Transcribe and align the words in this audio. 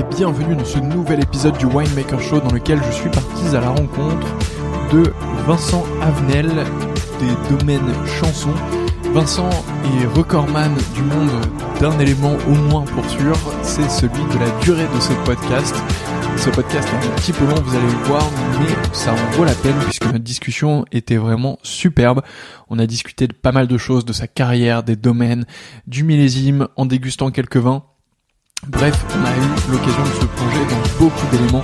Et 0.00 0.14
bienvenue 0.16 0.56
dans 0.56 0.64
ce 0.64 0.78
nouvel 0.78 1.20
épisode 1.20 1.58
du 1.58 1.66
Winemaker 1.66 2.20
Show 2.20 2.40
dans 2.40 2.52
lequel 2.52 2.80
je 2.86 2.92
suis 2.92 3.10
parti 3.10 3.54
à 3.54 3.60
la 3.60 3.68
rencontre 3.68 4.26
de 4.92 5.12
Vincent 5.46 5.84
Avenel 6.00 6.48
des 7.18 7.56
domaines 7.58 7.92
chansons. 8.06 8.54
Vincent 9.12 9.50
est 9.84 10.06
recordman 10.16 10.74
du 10.94 11.02
monde 11.02 11.30
d'un 11.80 11.98
élément 11.98 12.34
au 12.48 12.54
moins 12.70 12.84
pour 12.84 13.04
sûr, 13.10 13.36
c'est 13.62 13.90
celui 13.90 14.22
de 14.32 14.38
la 14.38 14.50
durée 14.64 14.86
de 14.94 15.00
ce 15.00 15.12
podcast. 15.24 15.74
Ce 16.36 16.48
podcast 16.48 16.88
est 16.88 17.06
un 17.06 17.14
petit 17.16 17.32
peu 17.32 17.44
long, 17.44 17.60
vous 17.60 17.76
allez 17.76 17.84
le 17.84 18.04
voir, 18.04 18.24
mais 18.60 18.94
ça 18.94 19.12
en 19.12 19.30
vaut 19.36 19.44
la 19.44 19.54
peine 19.54 19.76
puisque 19.84 20.06
notre 20.06 20.18
discussion 20.18 20.86
était 20.92 21.16
vraiment 21.16 21.58
superbe. 21.62 22.22
On 22.70 22.78
a 22.78 22.86
discuté 22.86 23.26
de 23.26 23.34
pas 23.34 23.52
mal 23.52 23.66
de 23.66 23.76
choses, 23.76 24.06
de 24.06 24.14
sa 24.14 24.26
carrière, 24.26 24.82
des 24.82 24.96
domaines, 24.96 25.44
du 25.86 26.04
millésime, 26.04 26.68
en 26.76 26.86
dégustant 26.86 27.30
quelques 27.30 27.58
vins. 27.58 27.82
Bref, 28.68 28.94
on 29.16 29.24
a 29.24 29.36
eu 29.36 29.72
l'occasion 29.72 30.02
de 30.02 30.20
se 30.20 30.26
plonger 30.26 30.64
dans 30.68 31.04
beaucoup 31.04 31.26
d'éléments 31.32 31.62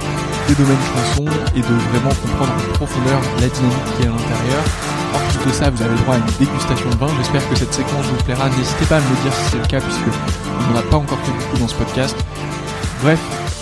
des 0.48 0.54
domaines 0.54 0.76
chansons 0.94 1.30
et 1.54 1.60
de 1.60 1.74
vraiment 1.90 2.14
comprendre 2.14 2.52
en 2.52 2.72
profondeur 2.74 3.20
la 3.40 3.48
dynamique 3.48 3.84
qui 3.96 4.02
est 4.02 4.06
à 4.06 4.10
l'intérieur. 4.10 4.62
En 5.14 5.18
plus 5.28 5.50
de 5.50 5.52
ça, 5.54 5.70
vous 5.70 5.82
avez 5.82 5.92
le 5.92 6.00
droit 6.00 6.14
à 6.14 6.18
une 6.18 6.24
dégustation 6.38 6.88
de 6.88 6.96
vin. 6.96 7.08
J'espère 7.18 7.48
que 7.48 7.56
cette 7.56 7.74
séquence 7.74 8.06
vous 8.06 8.24
plaira. 8.24 8.48
N'hésitez 8.48 8.86
pas 8.86 8.96
à 8.96 9.00
me 9.00 9.08
le 9.10 9.22
dire 9.22 9.32
si 9.32 9.50
c'est 9.50 9.58
le 9.58 9.66
cas 9.66 9.80
puisque 9.80 10.08
on 10.08 10.72
n'en 10.72 10.78
a 10.78 10.82
pas 10.82 10.96
encore 10.96 11.18
fait 11.18 11.32
beaucoup 11.32 11.58
dans 11.58 11.68
ce 11.68 11.74
podcast. 11.74 12.16
Bref, 13.02 13.20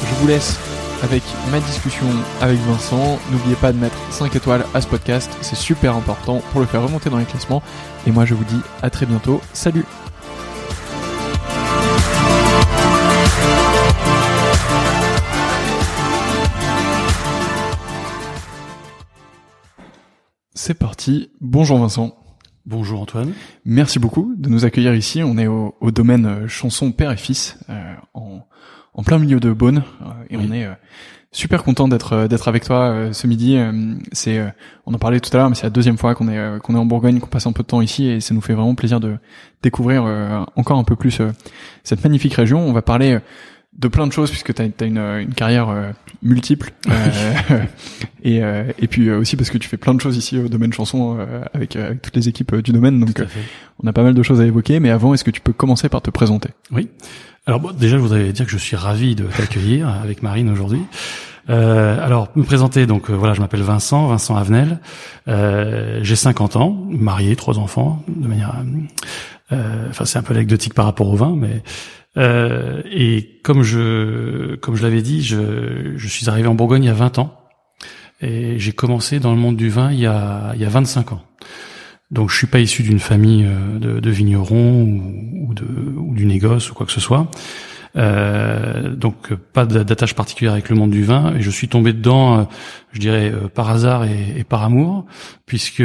je 0.08 0.14
vous 0.20 0.28
laisse 0.28 0.56
avec 1.02 1.22
ma 1.50 1.58
discussion 1.60 2.06
avec 2.40 2.58
Vincent. 2.60 3.18
N'oubliez 3.32 3.56
pas 3.56 3.72
de 3.72 3.78
mettre 3.78 3.96
5 4.10 4.34
étoiles 4.36 4.64
à 4.74 4.80
ce 4.80 4.86
podcast, 4.86 5.30
c'est 5.40 5.56
super 5.56 5.96
important 5.96 6.40
pour 6.52 6.60
le 6.60 6.66
faire 6.66 6.82
remonter 6.82 7.10
dans 7.10 7.18
les 7.18 7.24
classements. 7.24 7.62
Et 8.06 8.12
moi 8.12 8.24
je 8.24 8.34
vous 8.34 8.44
dis 8.44 8.60
à 8.82 8.90
très 8.90 9.06
bientôt. 9.06 9.40
Salut 9.52 9.84
C'est 20.56 20.74
parti. 20.74 21.30
Bonjour 21.40 21.78
Vincent. 21.78 22.16
Bonjour 22.64 23.00
Antoine. 23.00 23.32
Merci 23.64 23.98
beaucoup 23.98 24.32
de 24.38 24.48
nous 24.48 24.64
accueillir 24.64 24.94
ici. 24.94 25.20
On 25.24 25.36
est 25.36 25.48
au, 25.48 25.74
domaine 25.90 26.26
euh, 26.26 26.48
chanson 26.48 26.92
père 26.92 27.10
et 27.10 27.16
fils 27.16 27.58
euh, 27.70 27.94
en, 28.14 29.02
plein 29.02 29.18
milieu 29.18 29.40
de 29.40 29.52
Beaune 29.52 29.82
euh, 30.02 30.04
et 30.30 30.36
on 30.36 30.52
est 30.52 30.68
super 31.32 31.64
content 31.64 31.88
d'être 31.88 32.28
d'être 32.28 32.46
avec 32.46 32.62
toi 32.62 33.12
ce 33.12 33.26
midi. 33.26 33.58
c'est 34.12 34.40
on 34.86 34.94
en 34.94 34.98
parlait 34.98 35.18
tout 35.18 35.30
à 35.32 35.38
l'heure, 35.38 35.48
mais 35.48 35.56
c'est 35.56 35.64
la 35.64 35.70
deuxième 35.70 35.98
fois 35.98 36.14
qu'on 36.14 36.28
est 36.28 36.60
qu'on 36.60 36.76
est 36.76 36.78
en 36.78 36.86
Bourgogne, 36.86 37.18
qu'on 37.18 37.26
passe 37.26 37.48
un 37.48 37.52
peu 37.52 37.64
de 37.64 37.68
temps 37.68 37.80
ici 37.80 38.06
et 38.06 38.20
ça 38.20 38.32
nous 38.32 38.40
fait 38.40 38.54
vraiment 38.54 38.76
plaisir 38.76 39.00
de 39.00 39.18
découvrir 39.60 40.04
encore 40.54 40.78
un 40.78 40.84
peu 40.84 40.94
plus 40.94 41.20
cette 41.82 42.04
magnifique 42.04 42.34
région. 42.34 42.60
On 42.60 42.72
va 42.72 42.82
parler 42.82 43.18
de 43.78 43.88
plein 43.88 44.06
de 44.06 44.12
choses 44.12 44.30
puisque 44.30 44.54
tu 44.54 44.62
as, 44.62 44.84
une, 44.84 44.98
une, 44.98 45.34
carrière 45.34 45.68
euh, 45.68 45.90
multiple 46.22 46.72
euh, 46.88 47.64
et, 48.22 48.42
euh, 48.42 48.64
et 48.78 48.86
puis 48.86 49.10
aussi 49.10 49.36
parce 49.36 49.50
que 49.50 49.58
tu 49.58 49.68
fais 49.68 49.76
plein 49.76 49.94
de 49.94 50.00
choses 50.00 50.16
ici 50.16 50.38
au 50.38 50.48
domaine 50.48 50.72
chanson 50.72 51.18
avec, 51.52 51.76
avec 51.76 52.02
toutes 52.02 52.16
les 52.16 52.28
équipes 52.28 52.54
du 52.56 52.72
domaine. 52.72 53.00
Donc 53.00 53.20
on 53.82 53.86
a 53.86 53.92
pas 53.92 54.02
mal 54.02 54.14
de 54.14 54.22
choses 54.22 54.40
à 54.40 54.46
évoquer 54.46 54.80
mais 54.80 54.90
avant 54.90 55.14
est-ce 55.14 55.24
que 55.24 55.30
tu 55.30 55.40
peux 55.40 55.52
commencer 55.52 55.88
par 55.88 56.02
te 56.02 56.10
présenter? 56.10 56.50
Oui. 56.70 56.88
Alors 57.46 57.60
bon, 57.60 57.72
déjà, 57.72 57.96
je 57.96 58.02
voudrais 58.02 58.32
dire 58.32 58.46
que 58.46 58.52
je 58.52 58.56
suis 58.56 58.76
ravi 58.76 59.14
de 59.14 59.24
t'accueillir 59.24 59.88
avec 59.88 60.22
Marine 60.22 60.48
aujourd'hui. 60.48 60.80
Euh, 61.50 61.98
alors, 62.02 62.28
me 62.36 62.42
présenter, 62.42 62.86
donc 62.86 63.10
euh, 63.10 63.12
voilà, 63.14 63.34
je 63.34 63.40
m'appelle 63.40 63.62
Vincent, 63.62 64.06
Vincent 64.08 64.34
Avenel. 64.36 64.80
Euh, 65.28 66.00
j'ai 66.02 66.16
50 66.16 66.56
ans, 66.56 66.70
marié, 66.88 67.36
trois 67.36 67.58
enfants, 67.58 68.02
de 68.08 68.26
manière... 68.26 68.54
Euh, 69.52 69.88
enfin, 69.90 70.06
c'est 70.06 70.18
un 70.18 70.22
peu 70.22 70.32
anecdotique 70.32 70.74
par 70.74 70.86
rapport 70.86 71.08
au 71.08 71.16
vin, 71.16 71.36
mais... 71.36 71.62
et 72.16 73.40
comme 73.42 73.62
je 73.62 74.54
comme 74.56 74.76
je 74.76 74.82
l'avais 74.82 75.02
dit, 75.02 75.22
je, 75.22 75.94
je 75.96 76.08
suis 76.08 76.28
arrivé 76.28 76.48
en 76.48 76.54
Bourgogne 76.54 76.84
il 76.84 76.86
y 76.86 76.90
a 76.90 76.94
20 76.94 77.18
ans. 77.18 77.40
Et 78.20 78.58
j'ai 78.58 78.72
commencé 78.72 79.18
dans 79.18 79.32
le 79.32 79.38
monde 79.38 79.56
du 79.56 79.68
vin 79.68 79.92
il 79.92 79.98
y 79.98 80.06
a, 80.06 80.52
il 80.54 80.60
y 80.60 80.64
a 80.64 80.68
25 80.68 81.12
ans. 81.12 81.22
Donc 82.10 82.30
je 82.30 82.36
suis 82.36 82.46
pas 82.46 82.60
issu 82.60 82.82
d'une 82.82 83.00
famille 83.00 83.46
de, 83.80 83.98
de 83.98 84.10
vignerons 84.10 84.82
ou, 84.82 85.52
de, 85.52 85.64
ou 85.64 86.14
du 86.14 86.24
négoce 86.26 86.70
ou 86.70 86.74
quoi 86.74 86.86
que 86.86 86.92
ce 86.92 87.00
soit. 87.00 87.28
Euh, 87.96 88.94
donc 88.94 89.32
pas 89.34 89.66
d'attache 89.66 90.14
particulière 90.14 90.52
avec 90.52 90.68
le 90.68 90.74
monde 90.74 90.90
du 90.90 91.04
vin 91.04 91.32
et 91.36 91.42
je 91.42 91.50
suis 91.50 91.68
tombé 91.68 91.92
dedans, 91.92 92.40
euh, 92.40 92.44
je 92.90 92.98
dirais 92.98 93.30
euh, 93.30 93.48
par 93.48 93.70
hasard 93.70 94.04
et, 94.04 94.42
par 94.42 94.64
amour, 94.64 95.06
puisque 95.46 95.82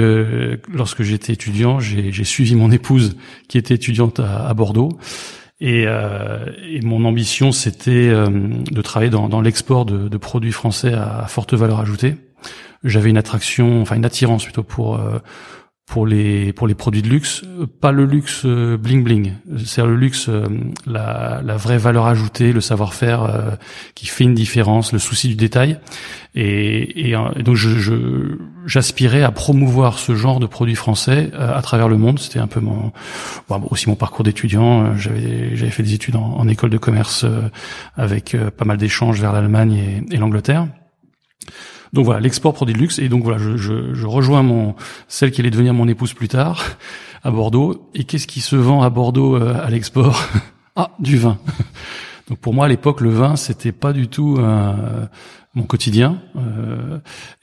lorsque 0.74 1.04
j'étais 1.04 1.34
étudiant, 1.34 1.80
j'ai 1.80 2.24
suivi 2.24 2.56
mon 2.56 2.72
épouse 2.72 3.16
qui 3.48 3.58
était 3.58 3.76
étudiante 3.76 4.20
à, 4.20 4.54
Bordeaux. 4.54 4.90
Et, 5.62 5.84
et, 5.84 6.82
mon 6.84 7.04
ambition, 7.04 7.52
c'était 7.52 8.10
de 8.12 8.82
travailler 8.82 9.12
dans, 9.12 9.28
dans 9.28 9.42
l'export 9.42 9.86
de, 9.86 10.08
de, 10.08 10.18
produits 10.18 10.54
français 10.54 10.94
à 10.94 11.26
forte 11.28 11.54
valeur 11.54 11.82
ajoutée. 11.82 12.16
J'avais 12.86 13.10
une 13.10 13.18
attraction, 13.18 13.82
enfin 13.82 13.98
une 13.98 14.06
attirance 14.06 14.46
plutôt 14.46 14.64
pour 14.64 15.02
pour 15.90 16.06
les 16.06 16.54
pour 16.54 16.68
les 16.68 16.76
produits 16.76 17.02
de 17.02 17.10
luxe, 17.10 17.44
pas 17.82 17.92
le 17.92 18.06
luxe 18.06 18.44
euh, 18.46 18.78
bling 18.78 19.04
bling, 19.04 19.34
c'est 19.66 19.82
le 19.84 19.96
luxe 19.96 20.30
euh, 20.30 20.46
la, 20.86 21.42
la 21.44 21.58
vraie 21.58 21.80
valeur 21.80 22.06
ajoutée, 22.06 22.54
le 22.54 22.62
savoir-faire 22.62 23.24
euh, 23.24 23.52
qui 23.96 24.06
fait 24.06 24.24
une 24.24 24.36
différence, 24.36 24.94
le 24.94 25.00
souci 25.00 25.30
du 25.30 25.36
détail. 25.36 25.80
Et, 26.36 27.10
et, 27.10 27.16
donc 27.42 27.56
je 27.56 28.38
j'aspirais 28.68 29.24
à 29.24 29.32
promouvoir 29.32 29.98
ce 29.98 30.16
genre 30.16 30.40
de 30.40 30.46
produits 30.46 30.76
français 30.76 31.32
à 31.36 31.62
travers 31.64 31.90
le 31.90 31.98
monde. 31.98 32.20
C'était 32.20 32.38
un 32.38 32.46
peu 32.46 32.60
mon 32.60 32.92
bon, 33.50 33.64
aussi 33.72 33.90
mon 33.90 33.96
parcours 33.96 34.24
d'étudiant. 34.24 34.96
J'avais 34.96 35.56
j'avais 35.56 35.72
fait 35.72 35.82
des 35.82 35.96
études 35.96 36.18
en, 36.18 36.36
en 36.38 36.48
école 36.48 36.70
de 36.70 36.78
commerce 36.78 37.26
avec 37.98 38.38
pas 38.58 38.66
mal 38.66 38.78
d'échanges 38.78 39.20
vers 39.20 39.34
l'Allemagne 39.34 40.04
et, 40.12 40.16
et 40.16 40.18
l'Angleterre. 40.18 40.68
Donc 41.94 42.06
voilà, 42.06 42.20
l'export 42.20 42.54
produit 42.54 42.74
de 42.74 42.80
luxe. 42.80 43.00
Et 43.00 43.10
donc 43.10 43.24
voilà, 43.24 43.40
je, 43.40 43.58
je, 43.58 43.94
je, 43.94 44.06
rejoins 44.06 44.44
mon 44.44 44.76
celle 45.08 45.32
qui 45.32 45.42
allait 45.42 45.50
devenir 45.50 45.74
mon 45.74 45.88
épouse 45.88 46.14
plus 46.14 46.28
tard 46.28 46.64
à 47.24 47.32
Bordeaux. 47.32 47.90
Et 47.96 48.04
qu'est-ce 48.04 48.28
qui 48.28 48.42
se 48.42 48.56
vend 48.56 48.82
à 48.84 48.90
Bordeaux 48.90 49.36
euh, 49.36 49.56
à 49.62 49.70
l'export 49.70 50.24
Ah, 50.76 50.92
du 51.00 51.18
vin. 51.18 51.38
Donc 52.30 52.38
pour 52.38 52.54
moi 52.54 52.66
à 52.66 52.68
l'époque, 52.70 53.02
le 53.02 53.10
vin 53.10 53.36
c'était 53.36 53.72
pas 53.72 53.92
du 53.92 54.08
tout 54.08 54.38
euh, 54.40 55.06
mon 55.56 55.64
quotidien. 55.64 56.22
Euh, 56.38 57.00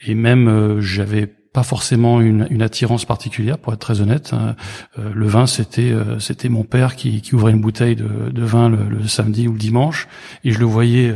et 0.06 0.14
même 0.14 0.48
euh, 0.48 0.80
j'avais 0.80 1.26
pas 1.26 1.62
forcément 1.62 2.20
une, 2.20 2.46
une, 2.50 2.62
attirance 2.62 3.04
particulière, 3.04 3.58
pour 3.58 3.72
être 3.72 3.80
très 3.80 4.00
honnête. 4.00 4.32
Hein. 4.34 4.56
le 4.98 5.26
vin, 5.26 5.46
c'était 5.46 5.94
c'était 6.18 6.50
mon 6.50 6.64
père 6.64 6.96
qui, 6.96 7.22
qui, 7.22 7.34
ouvrait 7.34 7.52
une 7.52 7.62
bouteille 7.62 7.96
de, 7.96 8.30
de 8.30 8.42
vin 8.42 8.68
le, 8.68 8.88
le, 8.90 9.08
samedi 9.08 9.48
ou 9.48 9.52
le 9.52 9.58
dimanche, 9.58 10.06
et 10.44 10.50
je 10.50 10.58
le 10.58 10.66
voyais 10.66 11.14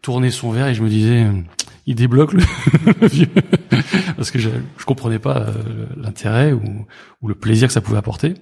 tourner 0.00 0.30
son 0.30 0.50
verre, 0.52 0.68
et 0.68 0.74
je 0.74 0.82
me 0.82 0.88
disais, 0.88 1.26
il 1.86 1.94
débloque 1.94 2.32
le 3.00 3.06
vieux 3.08 3.28
parce 4.16 4.30
que 4.30 4.38
je, 4.38 4.50
je 4.78 4.84
comprenais 4.84 5.18
pas 5.18 5.38
euh, 5.38 5.86
l'intérêt 5.96 6.52
ou, 6.52 6.86
le 7.26 7.34
plaisir 7.34 7.68
que 7.68 7.74
ça 7.74 7.80
pouvait 7.80 7.98
apporter. 7.98 8.34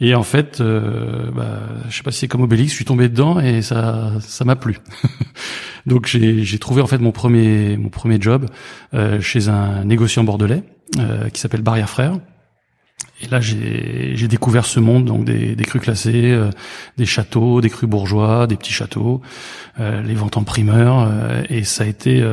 Et 0.00 0.14
en 0.14 0.22
fait, 0.22 0.60
euh, 0.60 1.30
bah, 1.30 1.60
je 1.88 1.96
sais 1.96 2.02
pas 2.02 2.10
si 2.10 2.20
c'est 2.20 2.28
comme 2.28 2.42
Obélix, 2.42 2.70
je 2.70 2.76
suis 2.76 2.84
tombé 2.84 3.08
dedans 3.08 3.38
et 3.38 3.62
ça, 3.62 4.12
ça 4.20 4.44
m'a 4.44 4.56
plu. 4.56 4.78
Donc 5.86 6.06
j'ai 6.06 6.58
trouvé 6.58 6.82
en 6.82 6.86
fait 6.86 6.98
mon 6.98 7.12
premier, 7.12 7.76
mon 7.76 7.90
premier 7.90 8.20
job 8.20 8.46
euh, 8.94 9.20
chez 9.20 9.48
un 9.48 9.84
négociant 9.84 10.24
bordelais 10.24 10.62
euh, 10.98 11.28
qui 11.28 11.40
s'appelle 11.40 11.62
Barrière 11.62 11.90
Frères 11.90 12.18
et 13.20 13.28
là, 13.28 13.40
j'ai 13.40 14.28
découvert 14.28 14.66
ce 14.66 14.80
monde, 14.80 15.04
donc 15.04 15.24
des, 15.24 15.54
des 15.54 15.64
crus 15.64 15.80
classés, 15.80 16.32
euh, 16.32 16.50
des 16.98 17.06
châteaux, 17.06 17.60
des 17.60 17.70
crus 17.70 17.88
bourgeois, 17.88 18.46
des 18.46 18.56
petits 18.56 18.72
châteaux, 18.72 19.22
euh, 19.78 20.02
les 20.02 20.14
ventes 20.14 20.36
en 20.36 20.42
primeur, 20.42 21.06
euh, 21.08 21.42
et 21.48 21.64
ça 21.64 21.84
a 21.84 21.86
été 21.86 22.24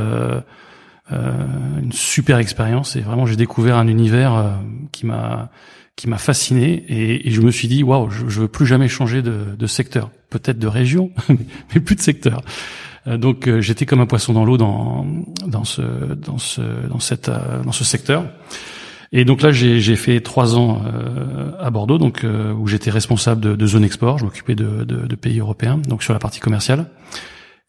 une 1.11 1.91
super 1.91 2.37
expérience. 2.39 2.95
Et 2.95 3.01
vraiment, 3.01 3.25
j'ai 3.25 3.35
découvert 3.35 3.77
un 3.77 3.87
univers 3.87 4.57
qui 4.91 5.05
m'a 5.05 5.49
qui 5.97 6.07
m'a 6.07 6.17
fasciné, 6.17 6.83
et, 6.87 7.27
et, 7.27 7.31
je 7.31 7.41
me 7.41 7.51
suis 7.51 7.67
dit, 7.67 7.83
waouh, 7.83 8.09
je, 8.09 8.27
je 8.27 8.41
veux 8.41 8.47
plus 8.47 8.65
jamais 8.65 8.87
changer 8.87 9.21
de, 9.21 9.55
de 9.59 9.67
secteur, 9.67 10.09
peut-être 10.29 10.57
de 10.57 10.65
région, 10.65 11.11
mais 11.29 11.81
plus 11.81 11.95
de 11.95 12.01
secteur. 12.01 12.41
Donc 13.05 13.49
j'étais 13.59 13.85
comme 13.85 13.99
un 13.99 14.05
poisson 14.05 14.33
dans 14.33 14.45
l'eau 14.45 14.57
dans 14.57 15.05
dans 15.45 15.63
ce 15.63 15.81
dans 15.81 16.37
ce 16.37 16.61
dans 16.87 16.99
cette 16.99 17.29
dans 17.29 17.71
ce 17.71 17.83
secteur. 17.83 18.25
Et 19.13 19.25
donc 19.25 19.41
là, 19.41 19.51
j'ai 19.51 19.95
fait 19.97 20.21
trois 20.21 20.55
ans 20.55 20.81
euh, 20.85 21.51
à 21.59 21.69
Bordeaux, 21.69 21.97
donc 21.97 22.23
euh, 22.23 22.53
où 22.53 22.67
j'étais 22.67 22.89
responsable 22.89 23.41
de, 23.41 23.55
de, 23.55 23.67
zone 23.67 23.83
export. 23.83 24.17
Je 24.17 24.23
m'occupais 24.23 24.55
de, 24.55 24.85
de, 24.85 25.05
de, 25.05 25.15
pays 25.15 25.39
européens, 25.39 25.79
donc 25.85 26.01
sur 26.01 26.13
la 26.13 26.19
partie 26.19 26.39
commerciale. 26.39 26.85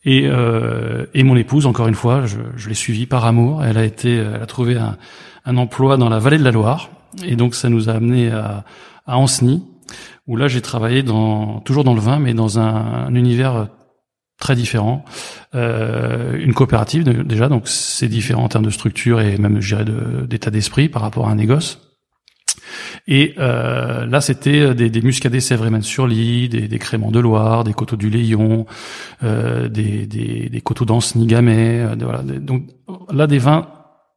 Et, 0.04 0.26
euh, 0.26 1.06
et 1.14 1.24
mon 1.24 1.36
épouse, 1.36 1.66
encore 1.66 1.88
une 1.88 1.96
fois, 1.96 2.26
je, 2.26 2.38
je 2.56 2.68
l'ai 2.68 2.76
suivie 2.76 3.06
par 3.06 3.24
amour. 3.24 3.64
Elle 3.64 3.76
a 3.76 3.84
été, 3.84 4.14
elle 4.14 4.42
a 4.42 4.46
trouvé 4.46 4.76
un, 4.76 4.96
un, 5.44 5.56
emploi 5.56 5.96
dans 5.96 6.08
la 6.08 6.20
vallée 6.20 6.38
de 6.38 6.44
la 6.44 6.52
Loire, 6.52 6.90
et 7.24 7.34
donc 7.34 7.56
ça 7.56 7.68
nous 7.68 7.90
a 7.90 7.94
amené 7.94 8.30
à, 8.30 8.64
à 9.06 9.18
Anceny, 9.18 9.64
où 10.28 10.36
là 10.36 10.46
j'ai 10.46 10.60
travaillé 10.60 11.02
dans 11.02 11.58
toujours 11.60 11.82
dans 11.82 11.94
le 11.94 12.00
vin, 12.00 12.20
mais 12.20 12.34
dans 12.34 12.60
un, 12.60 13.06
un 13.06 13.14
univers 13.16 13.66
très 14.42 14.56
différent. 14.56 15.04
Euh, 15.54 16.36
une 16.36 16.52
coopérative 16.52 17.04
déjà, 17.04 17.48
donc 17.48 17.68
c'est 17.68 18.08
différent 18.08 18.42
en 18.44 18.48
termes 18.48 18.64
de 18.64 18.70
structure 18.70 19.20
et 19.20 19.38
même, 19.38 19.60
je 19.60 19.76
dirais, 19.76 19.86
d'état 20.26 20.50
d'esprit 20.50 20.88
par 20.88 21.02
rapport 21.02 21.28
à 21.28 21.30
un 21.30 21.36
négoce. 21.36 21.78
Et 23.06 23.34
euh, 23.38 24.04
là, 24.06 24.20
c'était 24.20 24.74
des, 24.74 24.90
des 24.90 25.02
muscadets 25.02 25.40
Sèvres-et-sur-Ly, 25.40 26.48
des, 26.48 26.66
des 26.68 26.78
créments 26.78 27.12
de 27.12 27.20
Loire, 27.20 27.62
des 27.62 27.72
coteaux 27.72 27.96
du 27.96 28.10
Léon, 28.10 28.66
euh, 29.22 29.68
des, 29.68 30.06
des, 30.06 30.48
des 30.48 30.60
coteaux 30.60 30.86
d'Anceny 30.86 31.26
Gamay. 31.26 31.80
Euh, 31.80 31.94
voilà. 32.00 32.22
Donc 32.22 32.64
là, 33.12 33.26
des 33.26 33.38
vins 33.38 33.68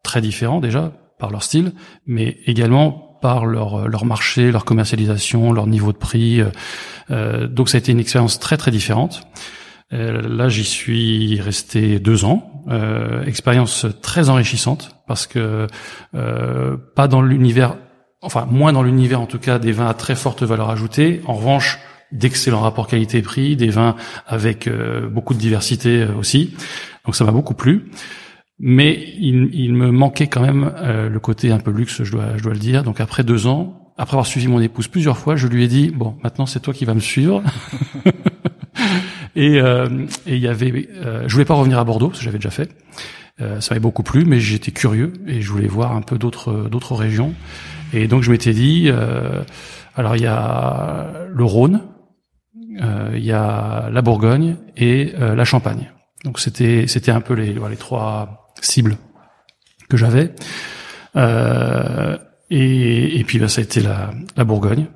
très 0.03 0.21
différents 0.21 0.59
déjà 0.59 0.91
par 1.19 1.29
leur 1.29 1.43
style, 1.43 1.71
mais 2.07 2.37
également 2.45 3.19
par 3.21 3.45
leur, 3.45 3.87
leur 3.87 4.05
marché, 4.05 4.51
leur 4.51 4.65
commercialisation, 4.65 5.53
leur 5.53 5.67
niveau 5.67 5.91
de 5.91 5.97
prix. 5.97 6.41
Euh, 7.11 7.47
donc 7.47 7.69
ça 7.69 7.77
a 7.77 7.79
été 7.79 7.91
une 7.91 7.99
expérience 7.99 8.39
très 8.39 8.57
très 8.57 8.71
différente. 8.71 9.27
Euh, 9.93 10.21
là, 10.21 10.49
j'y 10.49 10.63
suis 10.63 11.39
resté 11.39 11.99
deux 11.99 12.25
ans. 12.25 12.63
Euh, 12.67 13.23
expérience 13.25 13.85
très 14.01 14.29
enrichissante 14.29 14.95
parce 15.07 15.27
que 15.27 15.67
euh, 16.15 16.77
pas 16.95 17.07
dans 17.07 17.21
l'univers, 17.21 17.77
enfin 18.21 18.47
moins 18.49 18.73
dans 18.73 18.81
l'univers 18.81 19.21
en 19.21 19.27
tout 19.27 19.37
cas 19.37 19.59
des 19.59 19.71
vins 19.71 19.87
à 19.87 19.93
très 19.93 20.15
forte 20.15 20.41
valeur 20.43 20.69
ajoutée. 20.69 21.21
En 21.27 21.33
revanche, 21.33 21.79
d'excellents 22.11 22.61
rapports 22.61 22.87
qualité-prix, 22.87 23.55
des 23.55 23.69
vins 23.69 23.95
avec 24.25 24.69
beaucoup 25.11 25.33
de 25.33 25.39
diversité 25.39 26.07
aussi. 26.17 26.55
Donc 27.05 27.15
ça 27.15 27.25
m'a 27.25 27.31
beaucoup 27.31 27.53
plu. 27.53 27.91
Mais 28.57 29.13
il, 29.17 29.49
il, 29.53 29.73
me 29.73 29.91
manquait 29.91 30.27
quand 30.27 30.41
même 30.41 30.71
le 30.81 31.19
côté 31.19 31.51
un 31.51 31.59
peu 31.59 31.71
luxe, 31.71 32.03
je 32.03 32.11
dois, 32.11 32.37
je 32.37 32.43
dois 32.43 32.53
le 32.53 32.59
dire. 32.59 32.83
Donc 32.83 33.01
après 33.01 33.23
deux 33.23 33.47
ans, 33.47 33.93
après 33.97 34.15
avoir 34.15 34.25
suivi 34.25 34.47
mon 34.47 34.59
épouse 34.59 34.87
plusieurs 34.87 35.17
fois, 35.17 35.35
je 35.35 35.47
lui 35.47 35.63
ai 35.63 35.67
dit 35.67 35.91
bon, 35.91 36.15
maintenant 36.23 36.45
c'est 36.45 36.61
toi 36.61 36.73
qui 36.73 36.85
vas 36.85 36.93
me 36.93 36.99
suivre. 36.99 37.43
Et 39.35 39.59
euh, 39.59 39.87
il 40.25 40.37
y 40.37 40.47
avait, 40.47 40.87
euh, 40.95 41.25
je 41.27 41.33
voulais 41.33 41.45
pas 41.45 41.55
revenir 41.55 41.77
à 41.79 41.83
Bordeaux 41.83 42.07
parce 42.07 42.19
que 42.19 42.25
j'avais 42.25 42.37
déjà 42.37 42.51
fait. 42.51 42.69
Euh, 43.41 43.59
ça 43.59 43.73
m'avait 43.73 43.81
beaucoup 43.81 44.03
plu, 44.03 44.23
mais 44.25 44.39
j'étais 44.39 44.71
curieux 44.71 45.11
et 45.27 45.41
je 45.41 45.51
voulais 45.51 45.67
voir 45.67 45.93
un 45.93 46.01
peu 46.01 46.17
d'autres 46.17 46.69
d'autres 46.69 46.95
régions. 46.95 47.33
Et 47.93 48.07
donc 48.07 48.23
je 48.23 48.31
m'étais 48.31 48.53
dit, 48.53 48.85
euh, 48.87 49.43
alors 49.95 50.15
il 50.15 50.21
y 50.23 50.27
a 50.27 51.11
le 51.33 51.43
Rhône, 51.43 51.81
euh, 52.81 53.11
il 53.13 53.25
y 53.25 53.33
a 53.33 53.89
la 53.91 54.01
Bourgogne 54.01 54.55
et 54.77 55.13
la 55.19 55.45
Champagne. 55.45 55.91
Donc 56.23 56.39
c'était 56.39 56.87
c'était 56.87 57.11
un 57.11 57.21
peu 57.21 57.33
les 57.33 57.53
les 57.53 57.77
trois 57.77 58.53
cibles 58.61 58.97
que 59.89 59.97
j'avais. 59.97 60.33
et, 62.49 63.19
et 63.19 63.23
puis 63.25 63.39
bah, 63.39 63.49
ça 63.49 63.59
a 63.59 63.63
été 63.65 63.81
la, 63.81 64.11
la 64.37 64.43
Bourgogne. 64.45 64.87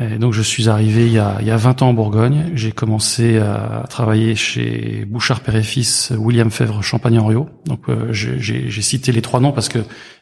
Et 0.00 0.18
donc 0.18 0.32
je 0.32 0.40
suis 0.40 0.68
arrivé 0.68 1.06
il 1.06 1.12
y 1.12 1.18
a, 1.18 1.36
il 1.40 1.46
y 1.46 1.50
a 1.50 1.56
20 1.56 1.82
ans 1.82 1.88
en 1.90 1.94
Bourgogne. 1.94 2.50
J'ai 2.54 2.72
commencé 2.72 3.38
à 3.38 3.84
travailler 3.90 4.34
chez 4.34 5.04
Bouchard 5.06 5.40
Père 5.40 5.56
et 5.56 5.62
Fils, 5.62 6.12
William 6.16 6.50
Fèvre 6.50 6.82
Champagne 6.82 7.18
Henriot. 7.18 7.48
Donc 7.66 7.88
euh, 7.88 8.10
j'ai 8.10 8.82
cité 8.82 9.12
les 9.12 9.20
trois 9.20 9.40
noms 9.40 9.52
parce 9.52 9.68
que 9.68 9.80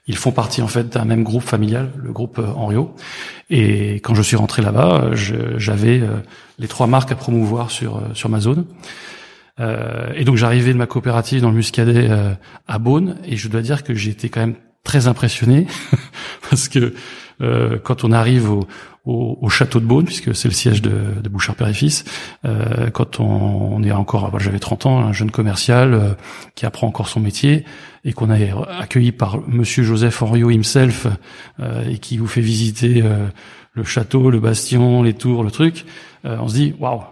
ils 0.09 0.17
font 0.17 0.33
partie 0.33 0.63
en 0.63 0.69
fait 0.69 0.89
d'un 0.89 1.05
même 1.05 1.23
groupe 1.23 1.43
familial, 1.43 1.93
le 1.97 2.13
groupe 2.13 2.39
euh, 2.39 2.47
Henriot. 2.57 2.95
Et 3.51 3.97
quand 3.97 4.15
je 4.15 4.23
suis 4.23 4.37
rentré 4.37 4.63
là-bas, 4.63 5.11
j'avais 5.13 6.01
euh, 6.01 6.17
les 6.59 6.67
trois 6.67 6.89
marques 6.89 7.13
à 7.13 7.17
promouvoir 7.17 7.71
sur 7.71 8.03
sur 8.15 8.29
ma 8.31 8.41
zone. 8.41 8.65
Euh, 9.61 10.13
et 10.17 10.25
donc 10.25 10.37
j'arrivais 10.37 10.73
de 10.73 10.79
ma 10.79 10.87
coopérative 10.87 11.41
dans 11.41 11.51
le 11.51 11.57
Muscadet 11.57 12.09
à 12.67 12.79
Beaune 12.79 13.17
et 13.25 13.37
je 13.37 13.49
dois 13.49 13.61
dire 13.61 13.85
que 13.85 13.95
j'ai 13.95 14.11
été 14.11 14.29
quand 14.29 14.41
même 14.41 14.57
très 14.83 15.07
impressionné 15.07 15.67
parce 16.51 16.69
que 16.69 16.95
euh, 17.41 17.79
quand 17.79 18.05
on 18.05 18.13
arrive 18.13 18.51
au, 18.51 18.67
au, 19.09 19.49
château 19.49 19.81
de 19.81 19.87
Beaune, 19.87 20.05
puisque 20.05 20.35
c'est 20.35 20.49
le 20.49 20.55
siège 20.55 20.83
de, 20.83 21.21
de 21.23 21.29
Bouchard 21.29 21.57
Père 21.57 21.69
et 21.69 21.75
Fils. 21.75 22.05
Euh, 22.45 22.91
quand 22.91 23.21
on, 23.21 23.83
est 23.83 23.91
encore, 23.91 24.39
j'avais 24.39 24.59
30 24.59 24.87
ans, 24.87 24.99
un 25.01 25.13
jeune 25.13 25.31
commercial 25.31 25.95
euh, 25.95 26.15
qui 26.55 26.67
apprend 26.67 26.87
encore 26.87 27.09
son 27.09 27.21
métier 27.21 27.65
et 28.05 28.13
qu'on 28.13 28.31
a 28.31 28.37
accueilli 28.79 29.13
par 29.13 29.41
Monsieur 29.49 29.83
Joseph 29.83 30.23
Henriot 30.23 30.51
himself 30.51 31.07
euh, 31.61 31.89
et 31.89 31.99
qui 31.99 32.19
vous 32.19 32.27
fait 32.27 32.43
visiter 32.43 33.03
euh, 33.03 33.27
le 33.73 33.83
château, 33.83 34.31
le 34.31 34.41
bastion, 34.41 35.03
les 35.03 35.15
tours, 35.15 35.43
le 35.43 35.51
truc. 35.51 35.87
on 36.25 36.47
se 36.49 36.55
dit 36.55 36.75
waouh. 36.79 37.03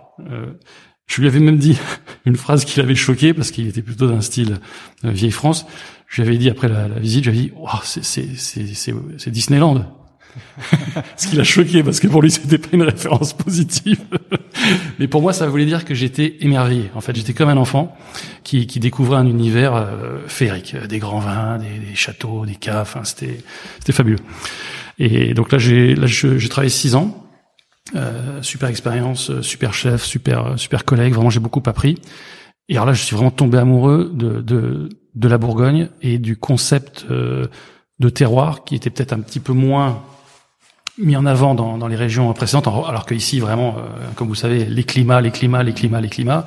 je 1.07 1.21
lui 1.21 1.29
avais 1.29 1.41
même 1.41 1.59
dit 1.59 1.79
une 2.27 2.37
phrase 2.37 2.65
qui 2.65 2.79
l'avait 2.79 2.95
choqué 2.95 3.33
parce 3.33 3.51
qu'il 3.51 3.67
était 3.69 3.83
plutôt 3.83 4.09
d'un 4.09 4.21
style 4.21 4.59
vieille 5.03 5.31
France. 5.31 5.67
Je 6.09 6.21
lui 6.21 6.29
avais 6.29 6.39
dit 6.39 6.51
après 6.51 6.69
la, 6.69 6.89
la 6.89 6.99
visite, 6.99 7.25
j'avais 7.25 7.39
dit 7.39 7.53
waouh, 7.57 7.81
c'est 7.83 9.31
Disneyland. 9.31 10.06
Ce 11.17 11.27
qui 11.27 11.37
l'a 11.37 11.45
choqué 11.45 11.83
parce 11.83 12.01
que 12.01 12.07
pour 12.07 12.23
lui 12.23 12.31
c'était 12.31 12.59
pas 12.59 12.69
une 12.73 12.83
référence 12.83 13.33
positive. 13.33 14.01
Mais 14.99 15.09
pour 15.09 15.23
moi 15.23 15.33
ça 15.33 15.47
voulait 15.47 15.67
dire 15.67 15.85
que 15.85 15.95
j'étais 15.95 16.37
émerveillé. 16.41 16.91
En 16.95 17.01
fait 17.01 17.15
j'étais 17.15 17.33
comme 17.33 17.49
un 17.49 17.57
enfant 17.57 17.97
qui, 18.45 18.67
qui 18.67 18.81
découvrait 18.81 19.19
un 19.19 19.27
univers 19.27 19.75
euh, 19.75 20.19
féerique, 20.27 20.75
euh, 20.75 20.87
des 20.87 20.99
grands 20.99 21.21
vins, 21.21 21.59
des, 21.59 21.95
châteaux, 21.95 22.47
des 22.47 22.57
caves. 22.57 22.83
Enfin 22.83 23.05
c'était 23.05 23.43
c'était 23.79 23.93
fabuleux. 23.93 24.21
Et 24.99 25.35
donc 25.35 25.53
là 25.53 25.59
j'ai 25.59 25.95
là 25.95 26.07
j'ai 26.07 26.49
travaillé 26.49 26.71
six 26.71 26.95
ans. 26.95 27.23
Euh, 27.95 28.43
super 28.43 28.69
expérience, 28.69 29.41
super 29.43 29.73
chef, 29.73 30.05
super 30.05 30.59
super 30.59 30.85
collègue. 30.85 31.15
Vraiment 31.15 31.31
j'ai 31.31 31.41
beaucoup 31.41 31.63
appris. 31.67 31.99
Et 32.69 32.75
alors 32.75 32.87
là 32.87 32.93
je 32.93 33.03
suis 33.03 33.15
vraiment 33.15 33.31
tombé 33.31 33.59
amoureux 33.59 34.11
de 34.13 34.41
de, 34.41 34.89
de 35.17 35.29
la 35.29 35.39
Bourgogne 35.39 35.89
et 36.03 36.19
du 36.19 36.37
concept 36.37 37.07
euh, 37.11 37.47
de 37.99 38.09
terroir 38.11 38.65
qui 38.65 38.77
était 38.77 38.91
peut-être 38.91 39.15
un 39.15 39.21
petit 39.21 39.41
peu 39.41 39.55
moins 39.55 40.03
mis 40.99 41.17
en 41.17 41.27
avant 41.27 41.55
dans, 41.55 41.79
dans 41.79 41.89
les 41.89 41.97
régions 41.97 42.33
précédentes, 42.33 42.67
alors 42.67 43.07
qu'ici 43.07 43.41
vraiment, 43.41 43.77
euh, 43.79 43.83
comme 44.15 44.29
vous 44.29 44.35
savez, 44.35 44.65
les 44.65 44.85
climats, 44.85 45.21
les 45.21 45.31
climats, 45.31 45.63
les 45.63 45.73
climats, 45.73 46.01
les 46.01 46.09
climats. 46.09 46.47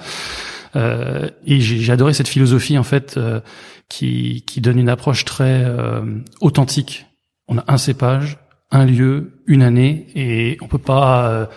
Euh, 0.75 1.29
et 1.45 1.59
j'ai 1.59 1.91
adoré 1.91 2.13
cette 2.13 2.27
philosophie 2.27 2.77
en 2.77 2.83
fait 2.83 3.17
euh, 3.17 3.39
qui, 3.87 4.43
qui 4.45 4.61
donne 4.61 4.77
une 4.77 4.89
approche 4.89 5.25
très 5.25 5.63
euh, 5.65 6.01
authentique. 6.41 7.07
On 7.47 7.57
a 7.57 7.63
un 7.67 7.77
cépage, 7.77 8.37
un 8.71 8.85
lieu, 8.85 9.41
une 9.47 9.63
année, 9.63 10.07
et 10.13 10.57
on 10.61 10.67
peut 10.67 10.77
pas, 10.77 11.49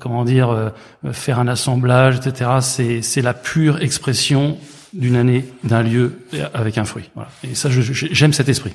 comment 0.00 0.24
dire, 0.24 0.72
faire 1.12 1.38
un 1.38 1.46
assemblage, 1.46 2.16
etc. 2.16 2.50
C'est 3.00 3.22
la 3.22 3.34
pure 3.34 3.80
expression 3.80 4.58
d'une 4.92 5.16
année, 5.16 5.44
d'un 5.64 5.82
lieu 5.82 6.20
avec 6.54 6.78
un 6.78 6.84
fruit. 6.84 7.10
Voilà. 7.14 7.30
Et 7.44 7.54
ça, 7.54 7.68
j'aime 7.70 8.32
cet 8.32 8.48
esprit, 8.48 8.74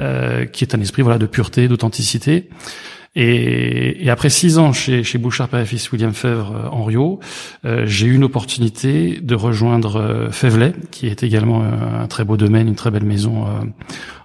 euh, 0.00 0.46
qui 0.46 0.64
est 0.64 0.74
un 0.74 0.80
esprit 0.80 1.02
voilà 1.02 1.18
de 1.18 1.26
pureté, 1.26 1.68
d'authenticité. 1.68 2.48
Et, 3.14 4.06
et, 4.06 4.10
après 4.10 4.30
six 4.30 4.56
ans 4.56 4.72
chez, 4.72 5.04
chez 5.04 5.18
Bouchard 5.18 5.50
Fils 5.66 5.92
William 5.92 6.14
Fèvre 6.14 6.54
euh, 6.56 6.68
en 6.70 6.84
Rio, 6.84 7.20
euh, 7.66 7.84
j'ai 7.84 8.06
eu 8.06 8.14
une 8.14 8.24
opportunité 8.24 9.20
de 9.20 9.34
rejoindre 9.34 9.96
euh, 9.96 10.30
Fèvelet, 10.30 10.72
qui 10.90 11.08
est 11.08 11.22
également 11.22 11.62
un 11.62 12.06
très 12.06 12.24
beau 12.24 12.38
domaine, 12.38 12.68
une 12.68 12.74
très 12.74 12.90
belle 12.90 13.04
maison 13.04 13.44